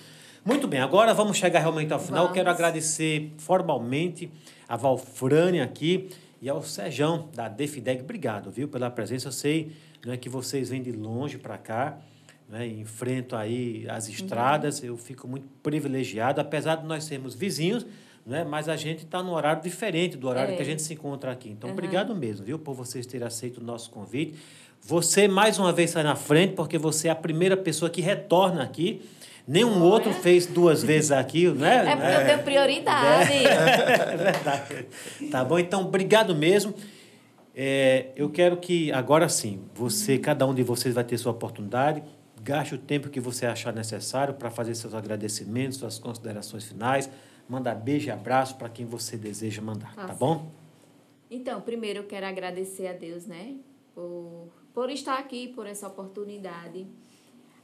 Muito 0.45 0.66
bem, 0.66 0.81
agora 0.81 1.12
vamos 1.12 1.37
chegar 1.37 1.61
realmente 1.61 1.93
ao 1.93 2.01
final. 2.01 2.23
Vamos. 2.24 2.35
Quero 2.35 2.49
agradecer 2.51 3.31
formalmente 3.39 4.31
a 4.69 4.77
Valfrane 4.77 5.61
aqui 5.61 6.09
e 6.41 6.49
ao 6.49 6.62
Sejão 6.62 7.29
da 7.35 7.49
Defideg. 7.49 8.01
Obrigado, 8.03 8.51
viu, 8.51 8.66
pela 8.66 8.91
presença. 8.91 9.29
Eu 9.29 9.33
sei 9.33 9.73
né, 10.05 10.16
que 10.16 10.29
vocês 10.29 10.69
vêm 10.69 10.83
de 10.83 10.93
longe 10.93 11.39
para 11.39 11.57
cá, 11.59 11.99
né, 12.49 12.66
enfrentam 12.66 13.39
aí 13.39 13.87
as 13.89 14.09
estradas. 14.09 14.83
Eu 14.83 14.97
fico 14.97 15.27
muito 15.29 15.47
privilegiado, 15.62 16.41
apesar 16.41 16.77
de 16.77 16.87
nós 16.87 17.05
sermos 17.05 17.35
vizinhos, 17.35 17.87
né, 18.27 18.45
mas 18.45 18.69
a 18.69 18.77
gente 18.77 19.05
está 19.05 19.23
num 19.23 19.33
horário 19.33 19.62
diferente 19.62 20.16
do 20.16 20.29
horário 20.29 20.53
É. 20.55 20.57
que 20.57 20.62
a 20.62 20.65
gente 20.65 20.83
se 20.83 20.93
encontra 20.95 21.31
aqui. 21.33 21.49
Então, 21.51 21.69
Uhum. 21.70 21.74
obrigado 21.74 22.15
mesmo, 22.15 22.45
viu, 22.45 22.59
por 22.59 22.74
vocês 22.74 23.07
terem 23.07 23.27
aceito 23.27 23.59
o 23.59 23.65
nosso 23.65 23.91
convite. 23.91 24.35
Você, 24.85 25.29
mais 25.29 25.59
uma 25.59 25.73
vez, 25.73 25.91
sai 25.91 26.03
na 26.03 26.16
frente, 26.16 26.55
porque 26.55 26.77
você 26.77 27.09
é 27.09 27.11
a 27.12 27.15
primeira 27.16 27.57
pessoa 27.57 27.89
que 27.91 28.01
retorna 28.01 28.62
aqui. 28.62 29.01
Nenhum 29.47 29.83
outro 29.83 30.12
fez 30.12 30.47
duas 30.47 30.83
vezes 30.85 31.11
aqui, 31.12 31.49
né? 31.49 31.85
É 31.93 31.97
porque 31.97 32.12
eu 32.20 32.27
tenho 32.27 32.43
prioridade. 32.45 33.33
É 33.33 34.16
verdade. 34.16 34.87
Tá 35.31 35.45
bom? 35.45 35.59
Então, 35.59 35.83
obrigado 35.83 36.35
mesmo. 36.35 36.74
É, 37.55 38.12
eu 38.16 38.31
quero 38.31 38.57
que, 38.57 38.91
agora 38.93 39.29
sim, 39.29 39.65
você, 39.74 40.19
cada 40.19 40.47
um 40.47 40.55
de 40.55 40.62
vocês 40.62 40.95
vai 40.95 41.05
ter 41.05 41.19
sua 41.19 41.33
oportunidade. 41.33 42.03
Gaste 42.43 42.74
o 42.74 42.79
tempo 42.79 43.09
que 43.09 43.20
você 43.20 43.47
achar 43.47 43.73
necessário 43.73 44.35
para 44.35 44.51
fazer 44.51 44.74
seus 44.74 44.95
agradecimentos, 44.95 45.79
suas 45.79 45.99
considerações 45.99 46.65
finais. 46.65 47.09
Manda 47.49 47.74
beijo 47.74 48.09
e 48.09 48.11
abraço 48.11 48.57
para 48.57 48.69
quem 48.69 48.87
você 48.87 49.16
deseja 49.16 49.61
mandar, 49.61 49.95
Tá 49.95 50.07
tá 50.09 50.15
bom? 50.15 50.51
Então, 51.31 51.61
primeiro 51.61 52.01
eu 52.01 52.05
quero 52.05 52.27
agradecer 52.27 52.87
a 52.87 52.93
Deus, 52.93 53.27
né? 53.27 53.57
Por, 53.95 54.49
por 54.73 54.91
estar 54.91 55.19
aqui, 55.19 55.49
por 55.49 55.66
essa 55.66 55.87
oportunidade. 55.87 56.87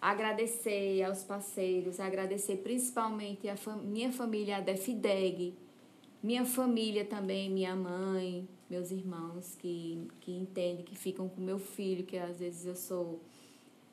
Agradecer 0.01 1.02
aos 1.02 1.24
parceiros, 1.24 1.98
agradecer 1.98 2.56
principalmente 2.59 3.48
a 3.48 3.56
fam- 3.56 3.78
minha 3.82 4.12
família, 4.12 4.59
a 4.59 4.60
Defideg, 4.60 5.55
minha 6.23 6.44
família 6.44 7.05
também, 7.05 7.51
minha 7.51 7.74
mãe, 7.74 8.48
meus 8.69 8.90
irmãos 8.90 9.55
que, 9.57 10.07
que 10.20 10.32
entendem, 10.32 10.85
que 10.85 10.97
ficam 10.97 11.28
com 11.28 11.40
meu 11.40 11.59
filho, 11.59 12.05
que 12.05 12.16
às 12.19 12.39
vezes 12.39 12.66
eu 12.66 12.74
sou. 12.77 13.20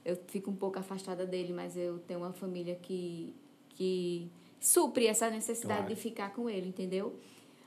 Eu 0.04 0.18
fico 0.28 0.52
um 0.52 0.56
pouco 0.56 0.78
afastada 0.78 1.26
dele, 1.26 1.52
mas 1.54 1.76
eu 1.76 1.98
tenho 2.00 2.20
uma 2.20 2.34
família 2.34 2.76
que, 2.76 3.34
que 3.70 4.30
supre 4.60 5.08
essa 5.08 5.30
necessidade 5.30 5.82
Claro. 5.82 5.96
de 5.96 6.00
ficar 6.00 6.34
com 6.34 6.50
ele, 6.50 6.68
entendeu? 6.68 7.16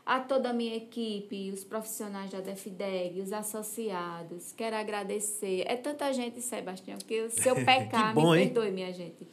A 0.07 0.21
toda 0.21 0.51
a 0.51 0.53
minha 0.53 0.75
equipe, 0.77 1.51
os 1.51 1.65
profissionais 1.65 2.31
da 2.31 2.41
DEFDEG, 2.41 3.21
os 3.21 3.33
associados, 3.33 4.53
quero 4.53 4.77
agradecer. 4.77 5.65
É 5.67 5.77
tanta 5.77 6.11
gente, 6.13 6.41
Sebastião, 6.41 6.97
que 6.99 7.29
se 7.29 7.47
eu 7.49 7.57
pecar, 7.65 8.15
bom, 8.15 8.33
me 8.33 8.39
hein? 8.39 8.45
perdoe, 8.49 8.71
minha 8.71 8.93
gente. 8.93 9.27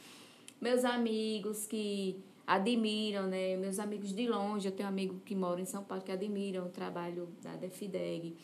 Meus 0.60 0.84
amigos 0.84 1.66
que 1.68 2.18
admiram, 2.46 3.28
né? 3.28 3.56
Meus 3.58 3.80
amigos 3.80 4.14
de 4.14 4.28
longe, 4.28 4.68
eu 4.68 4.72
tenho 4.72 4.88
um 4.88 4.92
amigo 4.92 5.20
que 5.26 5.36
mora 5.36 5.60
em 5.60 5.66
São 5.66 5.84
Paulo 5.84 6.04
que 6.04 6.12
admiram 6.12 6.66
o 6.68 6.70
trabalho 6.70 7.30
da 7.42 7.56
DEFDEG. 7.56 8.36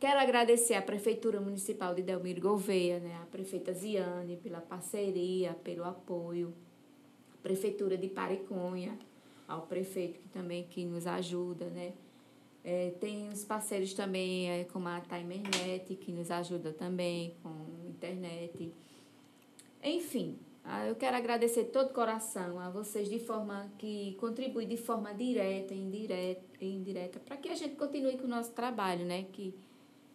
Quero 0.00 0.20
agradecer 0.20 0.74
à 0.74 0.82
Prefeitura 0.82 1.40
Municipal 1.40 1.94
de 1.94 2.02
Delmiro 2.02 2.40
Gouveia, 2.40 2.98
né? 3.00 3.18
a 3.22 3.26
prefeita 3.26 3.72
Ziane, 3.72 4.36
pela 4.36 4.60
parceria, 4.60 5.54
pelo 5.64 5.84
apoio. 5.84 6.52
A 7.32 7.42
Prefeitura 7.42 7.96
de 7.96 8.08
Pariconha, 8.08 8.98
ao 9.46 9.62
prefeito 9.62 10.20
que 10.20 10.28
também 10.28 10.64
que 10.64 10.84
nos 10.84 11.06
ajuda, 11.06 11.66
né? 11.70 11.92
É, 12.62 12.92
tem 12.98 13.28
os 13.28 13.44
parceiros 13.44 13.92
também, 13.92 14.50
é, 14.50 14.64
como 14.64 14.88
a 14.88 14.98
Timernet, 15.00 15.94
que 15.96 16.10
nos 16.10 16.30
ajuda 16.30 16.72
também 16.72 17.34
com 17.42 17.52
internet. 17.86 18.72
Enfim, 19.82 20.38
eu 20.88 20.96
quero 20.96 21.16
agradecer 21.16 21.64
de 21.64 21.70
todo 21.70 21.92
coração 21.92 22.58
a 22.58 22.70
vocês 22.70 23.08
de 23.08 23.18
forma 23.18 23.70
que 23.78 24.16
contribuem 24.18 24.66
de 24.66 24.78
forma 24.78 25.12
direta 25.12 25.74
indireta, 25.74 26.64
indireta 26.64 27.20
para 27.20 27.36
que 27.36 27.48
a 27.48 27.54
gente 27.54 27.76
continue 27.76 28.16
com 28.16 28.24
o 28.24 28.28
nosso 28.28 28.52
trabalho, 28.52 29.04
né? 29.04 29.26
Que, 29.30 29.54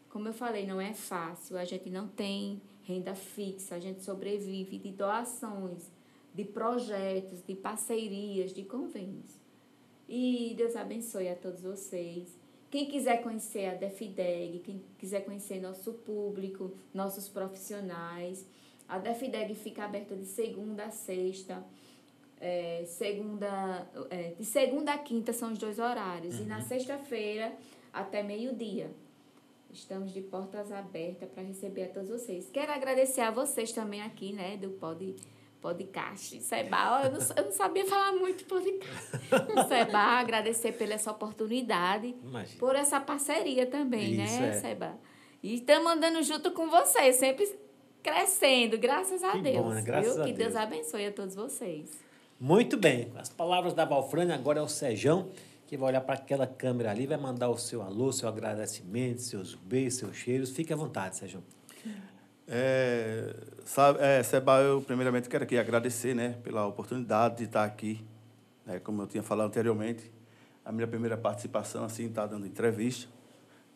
como 0.10 0.28
eu 0.28 0.34
falei, 0.34 0.66
não 0.66 0.82
é 0.82 0.94
fácil, 0.94 1.58
a 1.58 1.66
gente 1.66 1.90
não 1.90 2.08
tem 2.08 2.60
renda 2.84 3.14
fixa, 3.14 3.76
a 3.76 3.80
gente 3.80 4.04
sobrevive 4.04 4.80
de 4.80 4.92
doações, 4.92 5.92
de 6.34 6.44
projetos, 6.44 7.44
de 7.46 7.54
parcerias, 7.54 8.52
de 8.52 8.64
convênios. 8.64 9.38
E 10.08 10.56
Deus 10.58 10.76
abençoe 10.76 11.30
a 11.30 11.36
todos 11.36 11.62
vocês. 11.62 12.36
Quem 12.72 12.88
quiser 12.88 13.22
conhecer 13.22 13.68
a 13.68 13.76
Defideg, 13.76 14.60
quem 14.60 14.82
quiser 14.98 15.22
conhecer 15.26 15.62
nosso 15.62 15.94
público, 15.94 16.72
nossos 16.92 17.30
profissionais, 17.30 18.46
a 18.90 18.98
Defideg 18.98 19.54
fica 19.54 19.86
aberta 19.86 20.16
de 20.16 20.26
segunda 20.26 20.86
a 20.86 20.92
sexta. 20.92 21.64
É, 22.42 22.84
segunda, 22.88 23.88
é, 24.10 24.32
de 24.32 24.46
segunda 24.46 24.94
a 24.94 24.98
quinta 24.98 25.32
são 25.32 25.52
os 25.52 25.60
dois 25.60 25.78
horários. 25.78 26.40
E 26.40 26.44
na 26.44 26.62
sexta-feira 26.62 27.54
até 27.94 28.24
meio-dia. 28.24 28.90
Estamos 29.72 30.12
de 30.12 30.22
portas 30.22 30.72
abertas 30.72 31.30
para 31.30 31.44
receber 31.44 31.84
a 31.84 31.88
todos 31.90 32.10
vocês. 32.10 32.50
Quero 32.52 32.72
agradecer 32.72 33.22
a 33.22 33.30
vocês 33.30 33.72
também 33.72 34.02
aqui, 34.02 34.34
né, 34.34 34.58
do 34.58 34.72
Pod, 34.72 35.16
podcast. 35.62 36.42
Seba, 36.42 37.04
eu 37.04 37.12
não, 37.12 37.20
eu 37.36 37.46
não 37.46 37.52
sabia 37.52 37.86
falar 37.86 38.14
muito 38.14 38.46
podcast. 38.46 39.12
Seba, 39.70 40.00
agradecer 40.00 40.72
pela 40.72 40.96
essa 40.96 41.12
oportunidade, 41.12 42.16
Imagina. 42.24 42.60
por 42.60 42.76
essa 42.76 43.00
parceria 43.00 43.68
também, 43.68 44.14
Isso, 44.14 44.40
né, 44.40 44.50
é. 44.50 44.54
Seba? 44.54 44.98
E 45.44 45.54
estamos 45.54 45.92
andando 45.92 46.24
junto 46.24 46.52
com 46.52 46.68
vocês, 46.68 47.18
sempre 47.18 47.46
crescendo, 48.04 48.78
graças 48.78 49.24
a 49.24 49.32
Que 49.34 49.42
Deus. 49.42 49.58
bom, 49.58 49.70
né? 49.70 49.82
Graças 49.82 50.14
viu? 50.14 50.24
a 50.24 50.26
que 50.26 50.34
Deus 50.34 50.54
Deus. 50.54 50.64
abençoe 50.64 51.06
a 51.08 51.12
todos 51.12 51.36
vocês. 51.36 52.00
Muito 52.40 52.78
bem. 52.78 53.12
As 53.16 53.30
palavras 53.30 53.74
da 53.74 53.84
Valfrânia, 53.86 54.34
agora 54.36 54.60
é 54.60 54.62
o 54.62 54.68
Sejão, 54.68 55.30
que 55.68 55.76
vai 55.78 55.90
olhar 55.90 56.02
para 56.02 56.16
aquela 56.16 56.48
câmera 56.48 56.90
ali, 56.92 57.06
vai 57.06 57.18
mandar 57.18 57.50
o 57.50 57.58
seu 57.58 57.82
alô, 57.82 58.12
seu 58.12 58.28
agradecimento, 58.30 59.22
seus 59.22 59.56
beijos, 59.56 59.96
seus 60.00 60.16
cheiros. 60.16 60.50
Fique 60.52 60.72
à 60.72 60.76
vontade, 60.76 61.18
Sejão. 61.18 61.44
É, 62.48 63.36
sabe, 63.64 64.00
é, 64.02 64.24
Seba, 64.24 64.60
eu 64.62 64.82
primeiramente 64.82 65.30
quero 65.30 65.44
aqui 65.44 65.56
agradecer 65.58 66.16
né, 66.16 66.36
pela 66.44 66.66
oportunidade 66.66 67.38
de 67.38 67.44
estar 67.44 67.64
aqui. 67.64 68.04
Né, 68.66 68.80
como 68.80 69.02
eu 69.04 69.08
tinha 69.08 69.22
falado 69.22 69.48
anteriormente, 69.48 70.10
a 70.66 70.72
minha 70.72 70.88
primeira 70.88 71.16
participação, 71.18 71.84
assim, 71.84 72.08
está 72.08 72.26
dando 72.26 72.48
entrevista. 72.48 73.08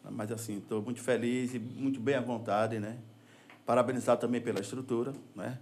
Mas, 0.10 0.32
assim, 0.32 0.58
estou 0.58 0.82
muito 0.82 1.02
feliz 1.02 1.54
e 1.54 1.60
muito 1.60 2.00
bem 2.00 2.16
à 2.16 2.22
vontade, 2.22 2.80
né? 2.80 2.98
Parabenizar 3.66 4.18
também 4.18 4.42
pela 4.42 4.60
estrutura, 4.60 5.14
né? 5.36 5.58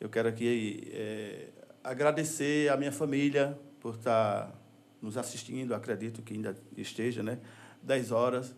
Eu 0.00 0.08
quero 0.08 0.28
aqui 0.28 0.88
é, 0.92 1.48
agradecer 1.82 2.70
a 2.70 2.76
minha 2.76 2.92
família 2.92 3.58
por 3.80 3.94
estar 3.94 4.52
nos 5.00 5.16
assistindo, 5.16 5.74
acredito 5.74 6.22
que 6.22 6.34
ainda 6.34 6.56
esteja, 6.76 7.22
né? 7.22 7.38
10 7.82 8.12
horas. 8.12 8.54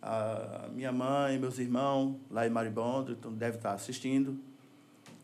A 0.00 0.68
minha 0.72 0.90
mãe, 0.90 1.38
meus 1.38 1.58
irmãos, 1.58 2.16
lá 2.30 2.46
em 2.46 2.50
Maribondo, 2.50 3.12
então 3.12 3.32
deve 3.32 3.58
estar 3.58 3.72
assistindo. 3.72 4.38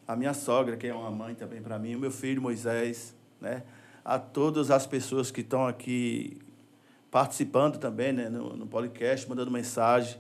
A 0.07 0.15
minha 0.15 0.33
sogra, 0.33 0.77
que 0.77 0.87
é 0.87 0.95
uma 0.95 1.11
mãe 1.11 1.35
também 1.35 1.61
para 1.61 1.79
mim, 1.79 1.95
o 1.95 1.99
meu 1.99 2.11
filho 2.11 2.41
Moisés, 2.41 3.15
né? 3.41 3.63
A 4.05 4.19
todas 4.19 4.71
as 4.71 4.87
pessoas 4.87 5.31
que 5.31 5.41
estão 5.41 5.67
aqui 5.67 6.39
participando 7.11 7.79
também, 7.79 8.13
né, 8.13 8.29
no, 8.29 8.57
no 8.57 8.67
podcast, 8.67 9.29
mandando 9.29 9.51
mensagem, 9.51 10.19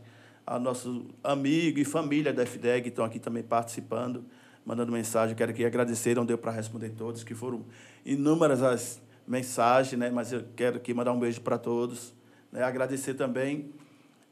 a 0.48 0.58
nosso 0.58 1.04
amigo 1.22 1.78
e 1.78 1.84
família 1.84 2.32
da 2.32 2.46
FDEG 2.46 2.84
que 2.84 2.88
estão 2.88 3.04
aqui 3.04 3.18
também 3.18 3.42
participando, 3.42 4.24
mandando 4.64 4.90
mensagem. 4.90 5.36
Quero 5.36 5.50
aqui 5.50 5.62
agradecer, 5.62 6.16
não 6.16 6.24
deu 6.24 6.38
para 6.38 6.50
responder 6.50 6.88
todos, 6.90 7.22
que 7.22 7.34
foram 7.34 7.66
inúmeras 8.04 8.62
as 8.62 8.98
mensagens, 9.26 10.00
né, 10.00 10.10
mas 10.10 10.32
eu 10.32 10.42
quero 10.56 10.78
aqui 10.78 10.94
mandar 10.94 11.12
um 11.12 11.20
beijo 11.20 11.42
para 11.42 11.58
todos. 11.58 12.14
Né, 12.50 12.62
agradecer 12.62 13.12
também 13.12 13.74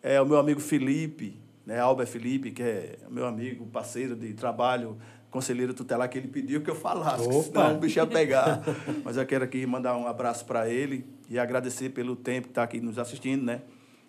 é, 0.02 0.18
o 0.18 0.24
meu 0.24 0.38
amigo 0.38 0.58
Felipe, 0.58 1.38
né, 1.66 1.78
Albert 1.80 2.06
Felipe, 2.06 2.50
que 2.50 2.62
é 2.62 2.96
meu 3.10 3.26
amigo, 3.26 3.66
parceiro 3.66 4.16
de 4.16 4.32
trabalho, 4.32 4.96
conselheiro 5.30 5.74
tutelar, 5.74 6.08
que 6.08 6.16
ele 6.16 6.28
pediu 6.28 6.62
que 6.62 6.70
eu 6.70 6.76
falasse, 6.76 7.28
Opa! 7.28 7.42
senão 7.42 7.76
o 7.76 7.78
bicho 7.78 7.98
ia 7.98 8.06
pegar. 8.06 8.62
Mas 9.04 9.18
eu 9.18 9.26
quero 9.26 9.44
aqui 9.44 9.66
mandar 9.66 9.94
um 9.98 10.06
abraço 10.06 10.46
para 10.46 10.66
ele 10.66 11.04
e 11.28 11.38
agradecer 11.38 11.90
pelo 11.90 12.16
tempo 12.16 12.46
que 12.46 12.52
está 12.52 12.62
aqui 12.62 12.80
nos 12.80 12.98
assistindo, 12.98 13.44
né? 13.44 13.60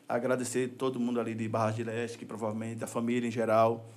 Agradecer 0.08 0.70
todo 0.70 1.00
mundo 1.00 1.20
ali 1.20 1.36
de 1.36 1.48
Barra 1.50 1.72
de 1.72 1.84
Leste, 1.84 2.18
que 2.18 2.26
provavelmente, 2.26 2.84
a 2.84 2.88
família 2.88 3.28
em 3.28 3.32
geral. 3.32 3.90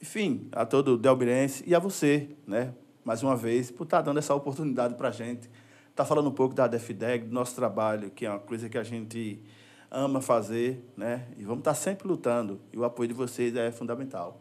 Enfim, 0.00 0.48
a 0.52 0.64
todo 0.64 0.94
o 0.94 0.98
Delbirense 0.98 1.64
e 1.66 1.74
a 1.74 1.78
você, 1.78 2.28
né? 2.46 2.72
Mais 3.04 3.22
uma 3.22 3.34
vez, 3.34 3.70
por 3.70 3.84
estar 3.84 4.00
dando 4.02 4.18
essa 4.18 4.34
oportunidade 4.34 4.94
para 4.94 5.08
a 5.08 5.10
gente. 5.10 5.50
Estar 5.90 6.04
falando 6.04 6.28
um 6.28 6.32
pouco 6.32 6.54
da 6.54 6.66
DEFDEG, 6.66 7.24
do 7.26 7.34
nosso 7.34 7.54
trabalho, 7.56 8.10
que 8.10 8.24
é 8.24 8.30
uma 8.30 8.38
coisa 8.38 8.68
que 8.68 8.78
a 8.78 8.84
gente 8.84 9.42
ama 9.90 10.20
fazer, 10.20 10.84
né? 10.96 11.26
E 11.36 11.42
vamos 11.42 11.60
estar 11.60 11.74
sempre 11.74 12.06
lutando. 12.06 12.60
E 12.72 12.78
o 12.78 12.84
apoio 12.84 13.08
de 13.08 13.14
vocês 13.14 13.54
é 13.56 13.72
fundamental. 13.72 14.40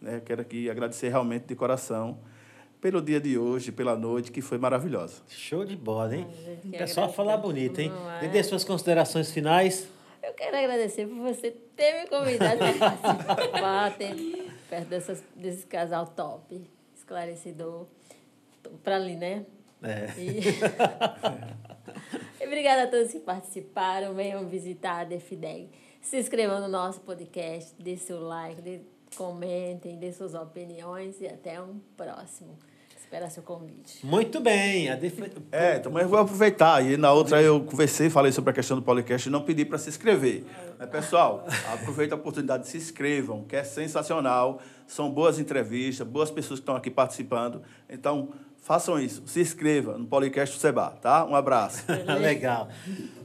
Né? 0.00 0.22
Quero 0.24 0.42
aqui 0.42 0.70
agradecer 0.70 1.08
realmente 1.08 1.46
de 1.46 1.56
coração 1.56 2.18
pelo 2.80 3.00
dia 3.00 3.18
de 3.20 3.38
hoje, 3.38 3.72
pela 3.72 3.96
noite, 3.96 4.30
que 4.30 4.42
foi 4.42 4.58
maravilhosa. 4.58 5.22
Show 5.28 5.64
de 5.64 5.74
bola, 5.74 6.14
hein? 6.14 6.28
É 6.72 6.86
só 6.86 7.08
falar 7.08 7.38
bonito, 7.38 7.80
hein? 7.80 7.88
Não 7.88 8.10
é? 8.10 8.26
E 8.26 8.28
dê 8.28 8.42
suas 8.42 8.62
considerações 8.62 9.32
finais. 9.32 9.88
Eu 10.26 10.32
quero 10.32 10.56
agradecer 10.56 11.06
por 11.06 11.16
você 11.16 11.50
ter 11.76 12.00
me 12.00 12.08
convidado 12.08 12.58
para 12.58 12.72
participar, 12.78 13.96
perto 14.70 14.88
dessas, 14.88 15.22
desse 15.36 15.66
casal 15.66 16.06
top, 16.06 16.66
esclarecedor. 16.96 17.86
Para 18.82 18.96
ali, 18.96 19.16
né? 19.16 19.44
É. 19.82 20.08
E... 20.18 20.40
e 22.40 22.44
obrigada 22.46 22.84
a 22.84 22.86
todos 22.86 23.12
que 23.12 23.20
participaram. 23.20 24.14
Venham 24.14 24.48
visitar 24.48 25.00
a 25.00 25.04
DEFIDEG. 25.04 25.68
Se 26.00 26.18
inscrevam 26.18 26.58
no 26.58 26.68
nosso 26.68 27.02
podcast, 27.02 27.74
dê 27.78 27.98
seu 27.98 28.18
like, 28.20 28.62
dê, 28.62 28.80
comentem, 29.16 29.98
dê 29.98 30.10
suas 30.10 30.34
opiniões 30.34 31.20
e 31.20 31.26
até 31.26 31.60
um 31.60 31.78
próximo. 31.96 32.58
Espera 33.04 33.28
seu 33.28 33.42
convite. 33.42 34.04
Muito 34.04 34.40
bem. 34.40 34.90
A 34.90 34.96
def... 34.96 35.18
É, 35.52 35.76
então, 35.76 35.92
mas 35.92 36.04
eu 36.04 36.08
vou 36.08 36.18
aproveitar. 36.18 36.84
E 36.84 36.96
na 36.96 37.12
outra 37.12 37.40
eu 37.40 37.60
conversei, 37.60 38.08
falei 38.08 38.32
sobre 38.32 38.50
a 38.50 38.52
questão 38.54 38.76
do 38.78 38.82
podcast 38.82 39.28
e 39.28 39.30
não 39.30 39.42
pedi 39.42 39.64
para 39.64 39.76
se 39.76 39.90
inscrever. 39.90 40.44
Mas, 40.78 40.88
pessoal, 40.88 41.46
aproveita 41.72 42.14
a 42.14 42.18
oportunidade, 42.18 42.66
se 42.66 42.78
inscrevam, 42.78 43.44
que 43.44 43.54
é 43.54 43.62
sensacional. 43.62 44.60
São 44.86 45.10
boas 45.10 45.38
entrevistas, 45.38 46.06
boas 46.06 46.30
pessoas 46.30 46.58
que 46.58 46.62
estão 46.62 46.74
aqui 46.74 46.90
participando. 46.90 47.62
Então, 47.88 48.30
façam 48.62 48.98
isso. 48.98 49.22
Se 49.26 49.40
inscreva 49.40 49.98
no 49.98 50.06
podcast 50.06 50.56
do 50.56 50.60
Seba, 50.60 50.90
tá? 51.00 51.24
Um 51.26 51.36
abraço. 51.36 51.84
Legal. 52.18 52.68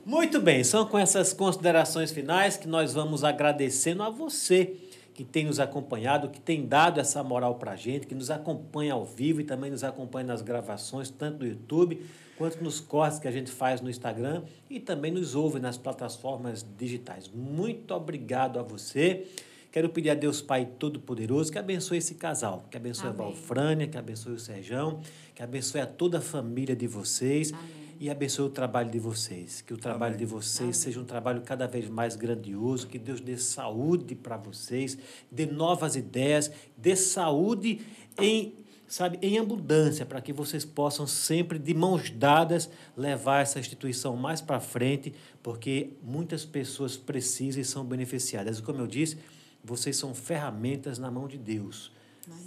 Muito 0.05 0.41
bem, 0.41 0.63
são 0.63 0.85
com 0.85 0.99
essas 0.99 1.33
considerações 1.33 2.11
finais 2.11 2.57
que 2.57 2.67
nós 2.67 2.93
vamos 2.93 3.23
agradecendo 3.23 4.03
a 4.03 4.09
você 4.09 4.75
que 5.19 5.25
tem 5.25 5.43
nos 5.43 5.59
acompanhado, 5.59 6.29
que 6.29 6.39
tem 6.39 6.65
dado 6.65 6.97
essa 6.97 7.21
moral 7.21 7.55
para 7.55 7.73
a 7.73 7.75
gente, 7.75 8.07
que 8.07 8.15
nos 8.15 8.31
acompanha 8.31 8.93
ao 8.93 9.03
vivo 9.03 9.41
e 9.41 9.43
também 9.43 9.69
nos 9.69 9.83
acompanha 9.83 10.25
nas 10.25 10.41
gravações, 10.41 11.09
tanto 11.09 11.39
no 11.39 11.45
YouTube 11.45 12.01
quanto 12.37 12.63
nos 12.63 12.79
cortes 12.79 13.19
que 13.19 13.27
a 13.27 13.31
gente 13.31 13.51
faz 13.51 13.81
no 13.81 13.89
Instagram 13.89 14.43
e 14.69 14.79
também 14.79 15.11
nos 15.11 15.35
ouve 15.35 15.59
nas 15.59 15.77
plataformas 15.77 16.65
digitais. 16.77 17.27
Muito 17.27 17.93
obrigado 17.93 18.59
a 18.59 18.63
você. 18.63 19.27
Quero 19.73 19.89
pedir 19.89 20.11
a 20.11 20.15
Deus 20.15 20.41
Pai 20.41 20.65
Todo-Poderoso 20.65 21.51
que 21.51 21.59
abençoe 21.59 21.97
esse 21.97 22.15
casal, 22.15 22.63
que 22.71 22.77
abençoe 22.77 23.09
Amém. 23.09 23.19
a 23.19 23.23
Valfrânia, 23.25 23.87
que 23.87 23.97
abençoe 23.97 24.35
o 24.35 24.39
Serjão, 24.39 25.01
que 25.35 25.43
abençoe 25.43 25.81
a 25.81 25.85
toda 25.85 26.19
a 26.19 26.21
família 26.21 26.77
de 26.77 26.87
vocês 26.87 27.51
e 27.99 28.09
abençoe 28.09 28.45
o 28.45 28.49
trabalho 28.49 28.89
de 28.89 28.97
vocês. 28.97 29.61
Que 29.61 29.73
o 29.73 29.77
trabalho 29.77 30.17
de 30.17 30.25
vocês 30.25 30.77
seja 30.77 31.01
um 31.01 31.03
trabalho 31.03 31.41
cada 31.41 31.67
vez 31.67 31.89
mais 31.89 32.15
grandioso, 32.15 32.87
que 32.87 32.97
Deus 32.97 33.19
dê 33.19 33.37
saúde 33.37 34.15
para 34.15 34.37
vocês, 34.37 34.97
dê 35.29 35.45
novas 35.45 35.97
ideias, 35.97 36.49
dê 36.77 36.95
saúde 36.95 37.81
em 38.17 38.55
sabe, 38.87 39.19
em 39.21 39.37
abundância, 39.37 40.03
para 40.03 40.19
que 40.19 40.33
vocês 40.33 40.65
possam 40.65 41.05
sempre, 41.05 41.59
de 41.59 41.75
mãos 41.75 42.09
dadas, 42.09 42.67
levar 42.97 43.41
essa 43.41 43.59
instituição 43.59 44.15
mais 44.15 44.41
para 44.41 44.59
frente, 44.59 45.13
porque 45.43 45.91
muitas 46.01 46.43
pessoas 46.43 46.97
precisam 46.97 47.61
e 47.61 47.65
são 47.65 47.85
beneficiadas. 47.85 48.57
E 48.57 48.63
como 48.63 48.79
eu 48.79 48.87
disse, 48.87 49.19
vocês 49.63 49.95
são 49.95 50.15
ferramentas 50.15 50.97
na 50.97 51.11
mão 51.11 51.27
de 51.27 51.37
Deus. 51.37 51.91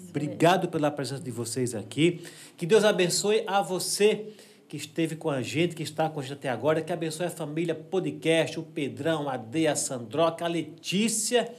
Obrigado 0.08 0.68
pela 0.68 0.90
presença 0.90 1.22
de 1.22 1.30
vocês 1.30 1.74
aqui. 1.74 2.24
Que 2.56 2.66
Deus 2.66 2.84
abençoe 2.84 3.44
a 3.46 3.62
você 3.62 4.32
que 4.72 4.78
esteve 4.78 5.16
com 5.16 5.28
a 5.28 5.42
gente, 5.42 5.76
que 5.76 5.82
está 5.82 6.08
com 6.08 6.18
a 6.18 6.22
gente 6.22 6.32
até 6.32 6.48
agora. 6.48 6.80
Que 6.80 6.90
abençoe 6.90 7.26
a 7.26 7.30
família 7.30 7.74
Podcast, 7.74 8.58
o 8.58 8.62
Pedrão, 8.62 9.28
a 9.28 9.36
Deia, 9.36 9.72
a 9.72 9.76
Sandroca, 9.76 10.46
a 10.46 10.48
Letícia. 10.48 11.52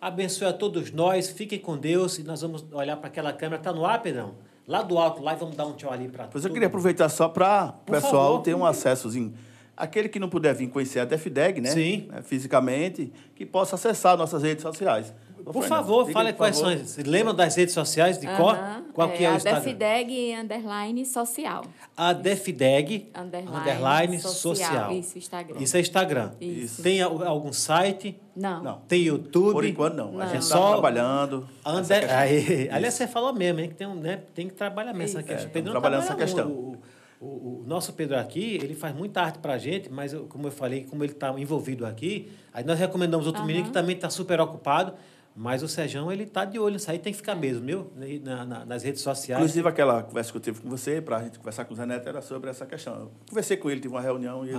Abençoe 0.00 0.48
a 0.48 0.52
todos 0.54 0.90
nós. 0.90 1.28
Fiquem 1.28 1.58
com 1.58 1.76
Deus 1.76 2.18
e 2.18 2.22
nós 2.22 2.40
vamos 2.40 2.64
olhar 2.72 2.96
para 2.96 3.08
aquela 3.08 3.34
câmera. 3.34 3.60
Está 3.60 3.70
no 3.70 3.84
ar, 3.84 4.00
Pedrão? 4.00 4.36
Lá 4.66 4.80
do 4.80 4.96
alto, 4.96 5.22
lá 5.22 5.34
e 5.34 5.36
vamos 5.36 5.54
dar 5.56 5.66
um 5.66 5.74
tchau 5.74 5.92
ali 5.92 6.08
para 6.08 6.26
Pois 6.28 6.42
eu 6.42 6.50
queria 6.50 6.68
aproveitar 6.68 7.10
só 7.10 7.28
para 7.28 7.74
o 7.86 7.92
pessoal 7.92 8.28
favor. 8.28 8.42
ter 8.42 8.54
um 8.54 8.64
acessozinho. 8.64 9.34
Aquele 9.76 10.08
que 10.08 10.18
não 10.18 10.30
puder 10.30 10.54
vir 10.54 10.70
conhecer 10.70 11.00
a 11.00 11.04
DEFDEG, 11.04 11.60
né? 11.60 11.70
Sim. 11.70 12.08
né, 12.10 12.22
Fisicamente, 12.22 13.12
que 13.36 13.44
possa 13.44 13.74
acessar 13.74 14.16
nossas 14.16 14.42
redes 14.42 14.62
sociais. 14.62 15.12
Por 15.52 15.64
favor, 15.64 16.02
diga, 16.06 16.12
fale 16.14 16.32
por 16.32 16.38
quais 16.38 16.58
favor. 16.60 16.76
são. 16.76 16.86
Vocês 16.86 17.06
lembram 17.06 17.34
das 17.34 17.54
redes 17.56 17.74
sociais 17.74 18.18
de 18.18 18.26
cor? 18.26 18.54
Aham, 18.54 18.84
Qual 18.94 19.08
que 19.10 19.24
é, 19.24 19.28
o 19.28 19.32
a 19.32 19.36
Instagram? 19.36 19.60
Defideg 19.60 20.34
underline 20.34 21.04
social. 21.04 21.64
A 21.96 22.12
Defideg 22.12 23.10
Underline, 23.14 23.56
underline 23.58 24.18
social. 24.20 24.54
social. 24.56 24.92
Isso, 24.92 25.18
Instagram. 25.18 25.56
Isso 25.60 25.76
é 25.76 25.80
Instagram. 25.80 26.30
Isso. 26.40 26.82
Tem 26.82 27.02
al- 27.02 27.22
algum 27.26 27.52
site? 27.52 28.16
Não. 28.36 28.62
Não. 28.62 28.78
Tem 28.88 29.02
YouTube? 29.02 29.52
Por 29.52 29.64
enquanto, 29.64 29.94
não. 29.94 30.08
A 30.08 30.12
Não. 30.12 30.20
gente 30.26 30.36
É 30.36 30.38
está 30.38 30.56
só- 30.56 30.72
trabalhando. 30.72 31.48
Under... 31.66 32.00
questão. 32.00 32.18
Aí, 32.18 32.68
aliás, 32.70 32.94
você 32.94 33.06
falou 33.06 33.32
mesmo, 33.32 33.60
hein, 33.60 33.68
que 33.68 33.74
tem, 33.74 33.86
um, 33.86 33.94
né, 33.94 34.20
tem 34.34 34.48
que 34.48 34.54
trabalhar 34.54 34.92
mesmo 34.92 35.18
essa 35.18 35.26
questão. 35.26 35.46
É, 35.48 35.52
Pedro 35.52 35.72
não 35.72 35.80
trabalhando 35.80 36.04
essa 36.04 36.14
questão. 36.14 36.48
O, 36.50 36.76
o, 37.20 37.26
o 37.26 37.64
nosso 37.66 37.92
Pedro 37.92 38.18
aqui, 38.18 38.58
ele 38.62 38.74
faz 38.74 38.94
muita 38.94 39.22
arte 39.22 39.38
pra 39.38 39.56
gente, 39.58 39.90
mas 39.90 40.12
eu- 40.12 40.24
como 40.26 40.46
eu 40.48 40.52
falei, 40.52 40.84
como 40.84 41.02
ele 41.04 41.12
está 41.12 41.30
envolvido 41.38 41.86
aqui, 41.86 42.30
aí 42.52 42.64
nós 42.64 42.78
recomendamos 42.78 43.26
outro 43.26 43.44
menino 43.44 43.66
que 43.66 43.72
também 43.72 43.94
está 43.96 44.10
super 44.10 44.40
ocupado, 44.40 44.94
mas 45.36 45.62
o 45.62 45.68
Sejão, 45.68 46.10
ele 46.12 46.24
está 46.24 46.44
de 46.44 46.58
olho 46.58 46.74
nisso 46.74 46.90
aí, 46.90 46.98
tem 46.98 47.12
que 47.12 47.16
ficar 47.16 47.34
mesmo, 47.34 47.64
viu? 47.66 47.90
Na- 48.22 48.44
na- 48.44 48.64
nas 48.64 48.82
redes 48.82 49.02
sociais. 49.02 49.42
Inclusive, 49.42 49.68
aquela 49.68 50.02
conversa 50.02 50.30
que 50.30 50.36
eu 50.38 50.42
tive 50.42 50.60
com 50.60 50.68
você, 50.70 51.00
para 51.00 51.16
a 51.16 51.22
gente 51.24 51.38
conversar 51.38 51.64
com 51.64 51.74
o 51.74 51.76
Zé 51.76 51.84
Neto, 51.86 52.08
era 52.08 52.20
sobre 52.22 52.50
essa 52.50 52.64
questão. 52.66 52.94
Eu 52.94 53.12
conversei 53.28 53.56
com 53.56 53.70
ele, 53.70 53.80
tive 53.80 53.92
uma 53.94 54.00
reunião 54.00 54.44
e 54.46 54.50
ele 54.50 54.58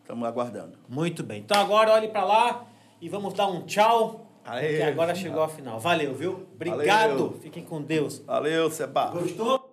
estamos 0.00 0.26
aguardando. 0.26 0.78
Muito 0.88 1.22
bem. 1.22 1.40
Então 1.40 1.60
agora 1.60 1.92
olhe 1.92 2.08
para 2.08 2.24
lá 2.24 2.64
E 3.00 3.08
vamos 3.08 3.32
dar 3.34 3.46
um 3.46 3.62
tchau. 3.62 4.26
Aê. 4.44 4.70
Porque 4.70 4.82
agora 4.82 5.14
chegou 5.14 5.40
ao 5.40 5.48
final. 5.48 5.78
Valeu, 5.78 6.12
viu? 6.14 6.46
Obrigado. 6.54 7.10
Valeu. 7.10 7.38
Fiquem 7.40 7.62
com 7.64 7.80
Deus. 7.80 8.18
Valeu, 8.26 8.68
Seba. 8.72 9.10
Gostou? 9.10 9.67